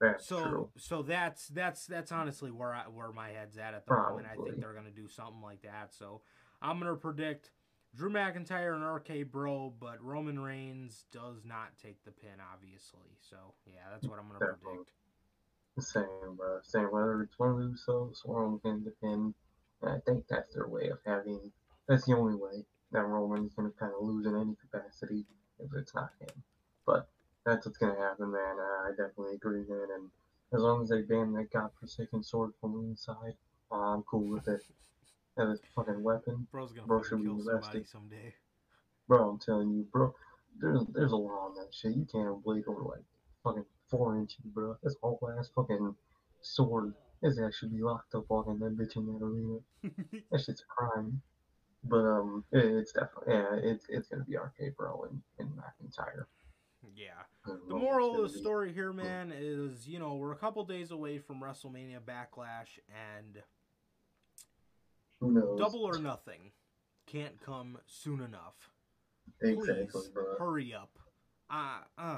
That's 0.00 0.26
so 0.26 0.42
true. 0.44 0.70
so 0.76 1.02
that's 1.02 1.46
that's 1.48 1.86
that's 1.86 2.10
honestly 2.12 2.50
where 2.50 2.74
I, 2.74 2.82
where 2.88 3.12
my 3.12 3.30
head's 3.30 3.56
at 3.56 3.74
at 3.74 3.86
the 3.86 3.94
moment. 3.94 4.26
I 4.30 4.34
think 4.42 4.60
they're 4.60 4.74
gonna 4.74 4.90
do 4.90 5.08
something 5.08 5.40
like 5.40 5.62
that. 5.62 5.94
So 5.94 6.20
I'm 6.60 6.78
gonna 6.80 6.96
predict 6.96 7.52
Drew 7.94 8.10
McIntyre 8.10 8.74
and 8.74 8.84
RK 8.84 9.30
Bro, 9.30 9.74
but 9.78 10.02
Roman 10.02 10.40
Reigns 10.40 11.04
does 11.12 11.44
not 11.44 11.78
take 11.80 12.02
the 12.04 12.10
pin, 12.10 12.40
obviously. 12.52 13.16
So 13.20 13.36
yeah, 13.66 13.82
that's 13.92 14.06
what 14.08 14.18
I'm 14.18 14.26
gonna 14.26 14.40
Definitely. 14.40 14.78
predict. 14.78 14.90
Same, 15.78 16.36
bro. 16.36 16.58
Same. 16.62 16.84
Whether 16.90 17.22
it's 17.22 17.38
one 17.38 17.50
of 17.50 17.56
the 17.58 17.64
Usos 17.64 18.16
or 18.24 18.42
Roman 18.64 18.84
the 18.84 18.92
pin, 19.00 19.32
I 19.82 19.98
think 20.06 20.24
that's 20.28 20.54
their 20.54 20.68
way 20.68 20.88
of 20.88 20.98
having. 21.06 21.52
That's 21.88 22.04
the 22.06 22.16
only 22.16 22.34
way 22.34 22.64
that 22.92 23.04
Roman's 23.04 23.54
gonna 23.54 23.70
kind 23.78 23.92
of 23.98 24.04
lose 24.04 24.26
in 24.26 24.36
any 24.36 24.54
capacity 24.56 25.24
if 25.58 25.70
it's 25.74 25.94
not 25.94 26.10
him. 26.20 26.42
But 26.86 27.08
that's 27.44 27.66
what's 27.66 27.78
gonna 27.78 27.98
happen, 27.98 28.30
man. 28.32 28.56
Uh, 28.58 28.88
I 28.88 28.90
definitely 28.90 29.34
agree, 29.34 29.64
man. 29.68 29.88
And 29.94 30.10
as 30.52 30.60
long 30.60 30.82
as 30.82 30.88
they 30.90 31.02
ban 31.02 31.32
that 31.34 31.50
godforsaken 31.52 32.22
sword 32.22 32.52
from 32.60 32.78
inside, 32.88 33.34
uh, 33.72 33.94
I'm 33.94 34.02
cool 34.02 34.28
with 34.28 34.46
it. 34.48 34.62
That 35.36 35.50
is 35.50 35.60
fucking 35.74 36.02
weapon, 36.02 36.46
Bro's 36.52 36.72
gonna 36.72 36.86
Bro 36.86 37.02
should 37.02 37.18
be 37.18 37.24
kill 37.24 37.38
somebody 37.38 37.56
arrested. 37.78 37.88
someday. 37.88 38.34
bro. 39.08 39.30
I'm 39.30 39.38
telling 39.38 39.70
you, 39.72 39.86
bro. 39.92 40.14
There's 40.60 40.84
there's 40.94 41.10
a 41.10 41.16
law 41.16 41.48
on 41.48 41.54
that 41.56 41.74
shit. 41.74 41.96
You 41.96 42.06
can't 42.10 42.42
blade 42.44 42.64
over 42.68 42.82
like 42.82 43.02
fucking 43.42 43.64
four 43.90 44.16
inches, 44.16 44.44
bro. 44.44 44.76
That's 44.82 44.94
all 45.02 45.16
glass 45.16 45.50
fucking 45.54 45.96
sword. 46.42 46.94
His 47.22 47.40
ass 47.40 47.54
should 47.56 47.72
be 47.72 47.82
locked 47.82 48.14
up 48.14 48.26
walking 48.28 48.58
that 48.60 48.76
bitch 48.76 48.94
in 48.96 49.06
that 49.06 49.24
arena. 49.24 49.58
That 50.30 50.40
shit's 50.40 50.62
a 50.62 50.64
crime. 50.66 51.20
But 51.86 51.96
um, 52.04 52.44
it, 52.52 52.64
it's 52.64 52.92
definitely 52.92 53.34
yeah, 53.34 53.70
it's 53.72 53.86
it's 53.88 54.08
gonna 54.08 54.24
be 54.24 54.36
RK 54.36 54.76
Bro 54.76 55.08
and, 55.10 55.22
and 55.38 55.50
McIntyre. 55.50 56.24
yeah. 56.96 57.10
The 57.68 57.74
moral 57.76 58.24
of 58.24 58.32
the 58.32 58.38
story 58.38 58.72
here, 58.72 58.92
man, 58.92 59.32
is 59.36 59.86
you 59.86 59.98
know 59.98 60.14
we're 60.14 60.32
a 60.32 60.36
couple 60.36 60.64
days 60.64 60.90
away 60.90 61.18
from 61.18 61.40
WrestleMania 61.40 62.00
Backlash, 62.00 62.78
and 62.88 63.42
Who 65.20 65.32
knows? 65.32 65.58
double 65.58 65.84
or 65.84 65.98
nothing 65.98 66.52
can't 67.06 67.38
come 67.44 67.78
soon 67.86 68.20
enough. 68.20 68.70
exactly, 69.42 69.86
Please 69.92 70.08
bro. 70.08 70.36
hurry 70.38 70.72
up. 70.74 70.98
Uh, 71.50 71.80
uh, 71.98 72.16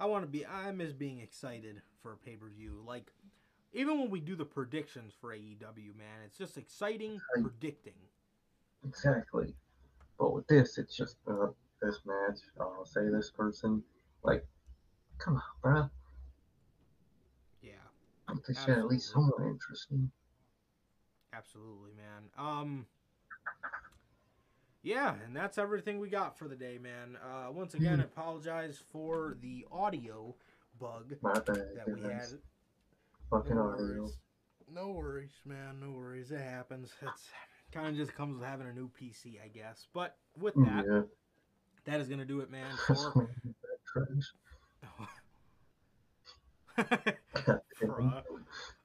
I 0.00 0.06
want 0.06 0.24
to 0.24 0.30
be. 0.30 0.46
I 0.46 0.70
miss 0.72 0.92
being 0.92 1.20
excited 1.20 1.82
for 2.02 2.12
a 2.14 2.16
pay 2.16 2.36
per 2.36 2.48
view. 2.48 2.82
Like 2.86 3.12
even 3.72 3.98
when 4.00 4.10
we 4.10 4.20
do 4.20 4.34
the 4.34 4.44
predictions 4.44 5.12
for 5.20 5.30
AEW, 5.34 5.96
man, 5.96 6.20
it's 6.26 6.38
just 6.38 6.56
exciting 6.56 7.20
predicting. 7.34 7.94
Exactly. 8.86 9.54
But 10.18 10.32
with 10.34 10.46
this, 10.46 10.78
it's 10.78 10.96
just 10.96 11.16
uh, 11.28 11.48
this 11.80 12.00
match. 12.04 12.38
I'll 12.60 12.84
say 12.84 13.08
this 13.08 13.30
person. 13.30 13.82
Like, 14.22 14.46
come 15.18 15.36
on, 15.36 15.42
bro. 15.62 15.90
Yeah, 17.60 17.72
They 18.46 18.54
should 18.54 18.78
at 18.78 18.86
least 18.86 19.12
somewhat 19.12 19.40
interesting. 19.42 20.10
absolutely, 21.32 21.92
man. 21.94 22.30
Um. 22.36 22.86
Yeah, 24.84 25.14
and 25.24 25.34
that's 25.34 25.58
everything 25.58 26.00
we 26.00 26.08
got 26.08 26.36
for 26.36 26.48
the 26.48 26.56
day, 26.56 26.76
man. 26.76 27.16
Uh, 27.22 27.52
once 27.52 27.74
again, 27.74 28.00
I 28.00 28.04
apologize 28.04 28.80
for 28.90 29.36
the 29.40 29.64
audio 29.70 30.34
bug 30.80 31.14
bad. 31.22 31.46
that 31.46 31.86
we 31.86 32.00
had. 32.02 32.26
Fucking 33.30 33.54
no 33.54 33.70
audio. 33.70 34.08
No 34.72 34.88
worries, 34.88 35.40
man. 35.44 35.78
No 35.80 35.90
worries. 35.92 36.32
It 36.32 36.40
happens. 36.40 36.90
It's 37.00 37.28
kind 37.72 37.88
of 37.88 37.96
just 37.96 38.14
comes 38.14 38.38
with 38.38 38.46
having 38.48 38.66
a 38.68 38.72
new 38.72 38.88
PC, 39.00 39.38
I 39.42 39.48
guess. 39.48 39.86
But 39.92 40.16
with 40.38 40.54
that, 40.54 40.84
Yeah. 40.88 41.02
that 41.84 42.00
is 42.00 42.08
gonna 42.08 42.24
do 42.24 42.40
it, 42.40 42.50
man. 42.50 42.70
For 42.86 43.28
Trash. 43.92 44.32
Bruh. 47.82 48.22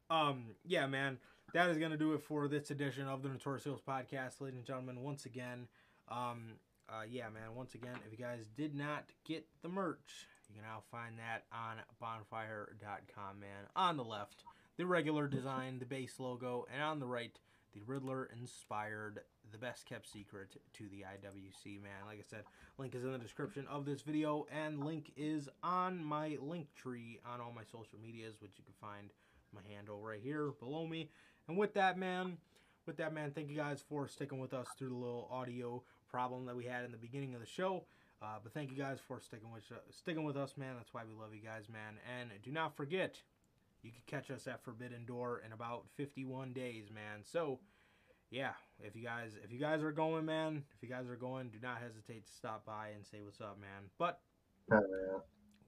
um, 0.09 0.45
yeah, 0.65 0.87
man. 0.87 1.17
That 1.53 1.69
is 1.69 1.77
gonna 1.77 1.97
do 1.97 2.13
it 2.13 2.21
for 2.21 2.47
this 2.47 2.71
edition 2.71 3.07
of 3.07 3.23
the 3.23 3.29
Notorious 3.29 3.63
Heels 3.63 3.81
podcast, 3.87 4.41
ladies 4.41 4.57
and 4.57 4.65
gentlemen. 4.65 5.01
Once 5.01 5.25
again, 5.25 5.67
um, 6.09 6.55
uh, 6.89 7.03
yeah, 7.09 7.29
man. 7.29 7.55
Once 7.55 7.73
again, 7.73 7.95
if 8.05 8.11
you 8.17 8.23
guys 8.23 8.45
did 8.55 8.75
not 8.75 9.05
get 9.25 9.45
the 9.61 9.69
merch, 9.69 10.27
you 10.49 10.55
can 10.55 10.63
now 10.63 10.83
find 10.91 11.17
that 11.19 11.45
on 11.53 11.77
bonfire.com, 12.01 13.39
man. 13.39 13.65
On 13.75 13.95
the 13.95 14.03
left, 14.03 14.43
the 14.77 14.85
regular 14.85 15.27
design, 15.27 15.79
the 15.79 15.85
base 15.85 16.19
logo, 16.19 16.65
and 16.73 16.83
on 16.83 16.99
the 16.99 17.07
right, 17.07 17.37
the 17.73 17.81
Riddler 17.85 18.29
inspired, 18.39 19.21
the 19.51 19.57
best 19.57 19.85
kept 19.85 20.11
secret 20.11 20.57
to 20.73 20.83
the 20.89 21.03
IWC, 21.03 21.81
man. 21.81 22.05
Like 22.05 22.19
I 22.19 22.23
said, 22.29 22.43
link 22.77 22.95
is 22.95 23.03
in 23.03 23.11
the 23.11 23.17
description 23.17 23.65
of 23.69 23.85
this 23.85 24.01
video, 24.01 24.45
and 24.51 24.83
link 24.83 25.11
is 25.15 25.49
on 25.63 26.03
my 26.03 26.37
link 26.41 26.67
tree 26.75 27.19
on 27.25 27.41
all 27.41 27.53
my 27.55 27.63
social 27.63 27.99
medias, 28.01 28.35
which 28.39 28.53
you 28.57 28.63
can 28.63 28.73
find 28.79 29.09
my 29.53 29.61
handle 29.73 30.01
right 30.01 30.21
here 30.21 30.51
below 30.59 30.87
me. 30.87 31.09
And 31.47 31.57
with 31.57 31.73
that, 31.75 31.97
man, 31.97 32.37
with 32.85 32.97
that, 32.97 33.13
man, 33.13 33.31
thank 33.31 33.49
you 33.49 33.55
guys 33.55 33.83
for 33.87 34.07
sticking 34.07 34.39
with 34.39 34.53
us 34.53 34.67
through 34.77 34.89
the 34.89 34.95
little 34.95 35.27
audio 35.31 35.83
problem 36.09 36.45
that 36.45 36.55
we 36.55 36.65
had 36.65 36.85
in 36.85 36.91
the 36.91 36.97
beginning 36.97 37.33
of 37.33 37.41
the 37.41 37.47
show. 37.47 37.83
Uh, 38.21 38.37
but 38.41 38.53
thank 38.53 38.71
you 38.71 38.77
guys 38.77 38.97
for 39.07 39.19
sticking 39.19 39.51
with 39.51 39.63
uh, 39.71 39.75
sticking 39.91 40.23
with 40.23 40.35
us, 40.35 40.57
man. 40.57 40.75
That's 40.75 40.93
why 40.93 41.03
we 41.07 41.13
love 41.13 41.35
you 41.35 41.41
guys, 41.41 41.65
man. 41.71 41.99
And 42.19 42.29
do 42.41 42.51
not 42.51 42.75
forget, 42.75 43.21
you 43.87 43.93
can 43.93 44.19
catch 44.19 44.29
us 44.29 44.47
at 44.47 44.63
Forbidden 44.63 45.05
Door 45.05 45.43
in 45.45 45.53
about 45.53 45.85
51 45.95 46.51
days, 46.51 46.89
man. 46.93 47.23
So, 47.23 47.59
yeah, 48.29 48.51
if 48.79 48.95
you 48.95 49.03
guys 49.03 49.37
if 49.43 49.51
you 49.51 49.59
guys 49.59 49.81
are 49.81 49.91
going, 49.91 50.25
man, 50.25 50.63
if 50.75 50.83
you 50.83 50.93
guys 50.93 51.07
are 51.07 51.15
going, 51.15 51.49
do 51.49 51.57
not 51.61 51.77
hesitate 51.81 52.25
to 52.25 52.33
stop 52.33 52.65
by 52.65 52.89
and 52.93 53.05
say 53.05 53.19
what's 53.23 53.39
up, 53.39 53.57
man. 53.59 53.89
But 53.97 54.19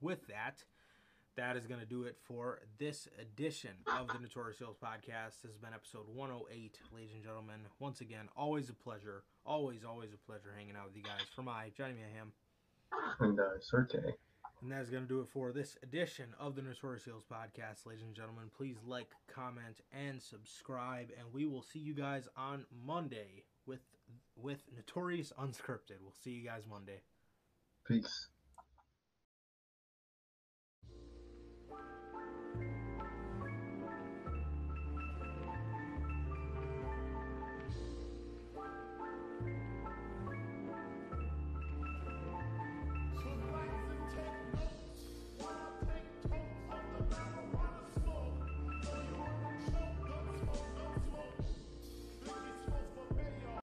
with 0.02 0.28
that, 0.28 0.64
that 1.38 1.56
is 1.56 1.68
going 1.68 1.80
to 1.80 1.86
do 1.86 2.04
it 2.04 2.18
for 2.26 2.60
this 2.78 3.08
edition 3.20 3.72
of 3.88 4.10
the 4.10 4.20
Notorious 4.20 4.58
Heels 4.58 4.76
podcast. 4.76 5.42
This 5.42 5.52
has 5.52 5.58
been 5.58 5.74
episode 5.74 6.06
108, 6.14 6.80
ladies 6.94 7.14
and 7.14 7.24
gentlemen. 7.24 7.62
Once 7.80 8.02
again, 8.02 8.28
always 8.36 8.70
a 8.70 8.74
pleasure. 8.74 9.24
Always, 9.46 9.86
always 9.86 10.10
a 10.14 10.18
pleasure 10.18 10.54
hanging 10.58 10.76
out 10.76 10.88
with 10.88 10.98
you 10.98 11.04
guys. 11.04 11.22
For 11.34 11.44
my 11.44 11.72
Johnny 11.78 11.94
Mayhem. 11.94 12.34
And 13.22 13.40
uh, 13.40 13.60
Sir 13.62 13.88
K. 13.90 14.00
And 14.62 14.72
that 14.72 14.82
is 14.82 14.90
going 14.90 15.04
to 15.04 15.10
do 15.10 15.22
it 15.22 15.30
for 15.30 15.54
this 15.54 15.78
edition 15.84 16.34
of 16.38 16.56
the 16.56 16.62
Notorious 16.62 17.06
Heels 17.06 17.24
podcast, 17.32 17.86
ladies 17.86 18.04
and 18.04 18.14
gentlemen. 18.14 18.46
Please 18.56 18.76
like, 18.86 19.10
comment, 19.34 19.80
and 19.94 20.22
subscribe, 20.22 21.12
and 21.18 21.34
we 21.34 21.46
will 21.46 21.62
see 21.62 21.80
you 21.80 21.94
guys 21.94 22.28
on 22.36 22.66
Monday 22.86 23.44
with 23.66 23.80
with 24.36 24.64
Notorious 24.76 25.32
Unscripted. 25.40 26.02
We'll 26.02 26.14
see 26.24 26.32
you 26.32 26.46
guys 26.46 26.64
Monday. 26.70 27.02
Peace. 27.88 28.28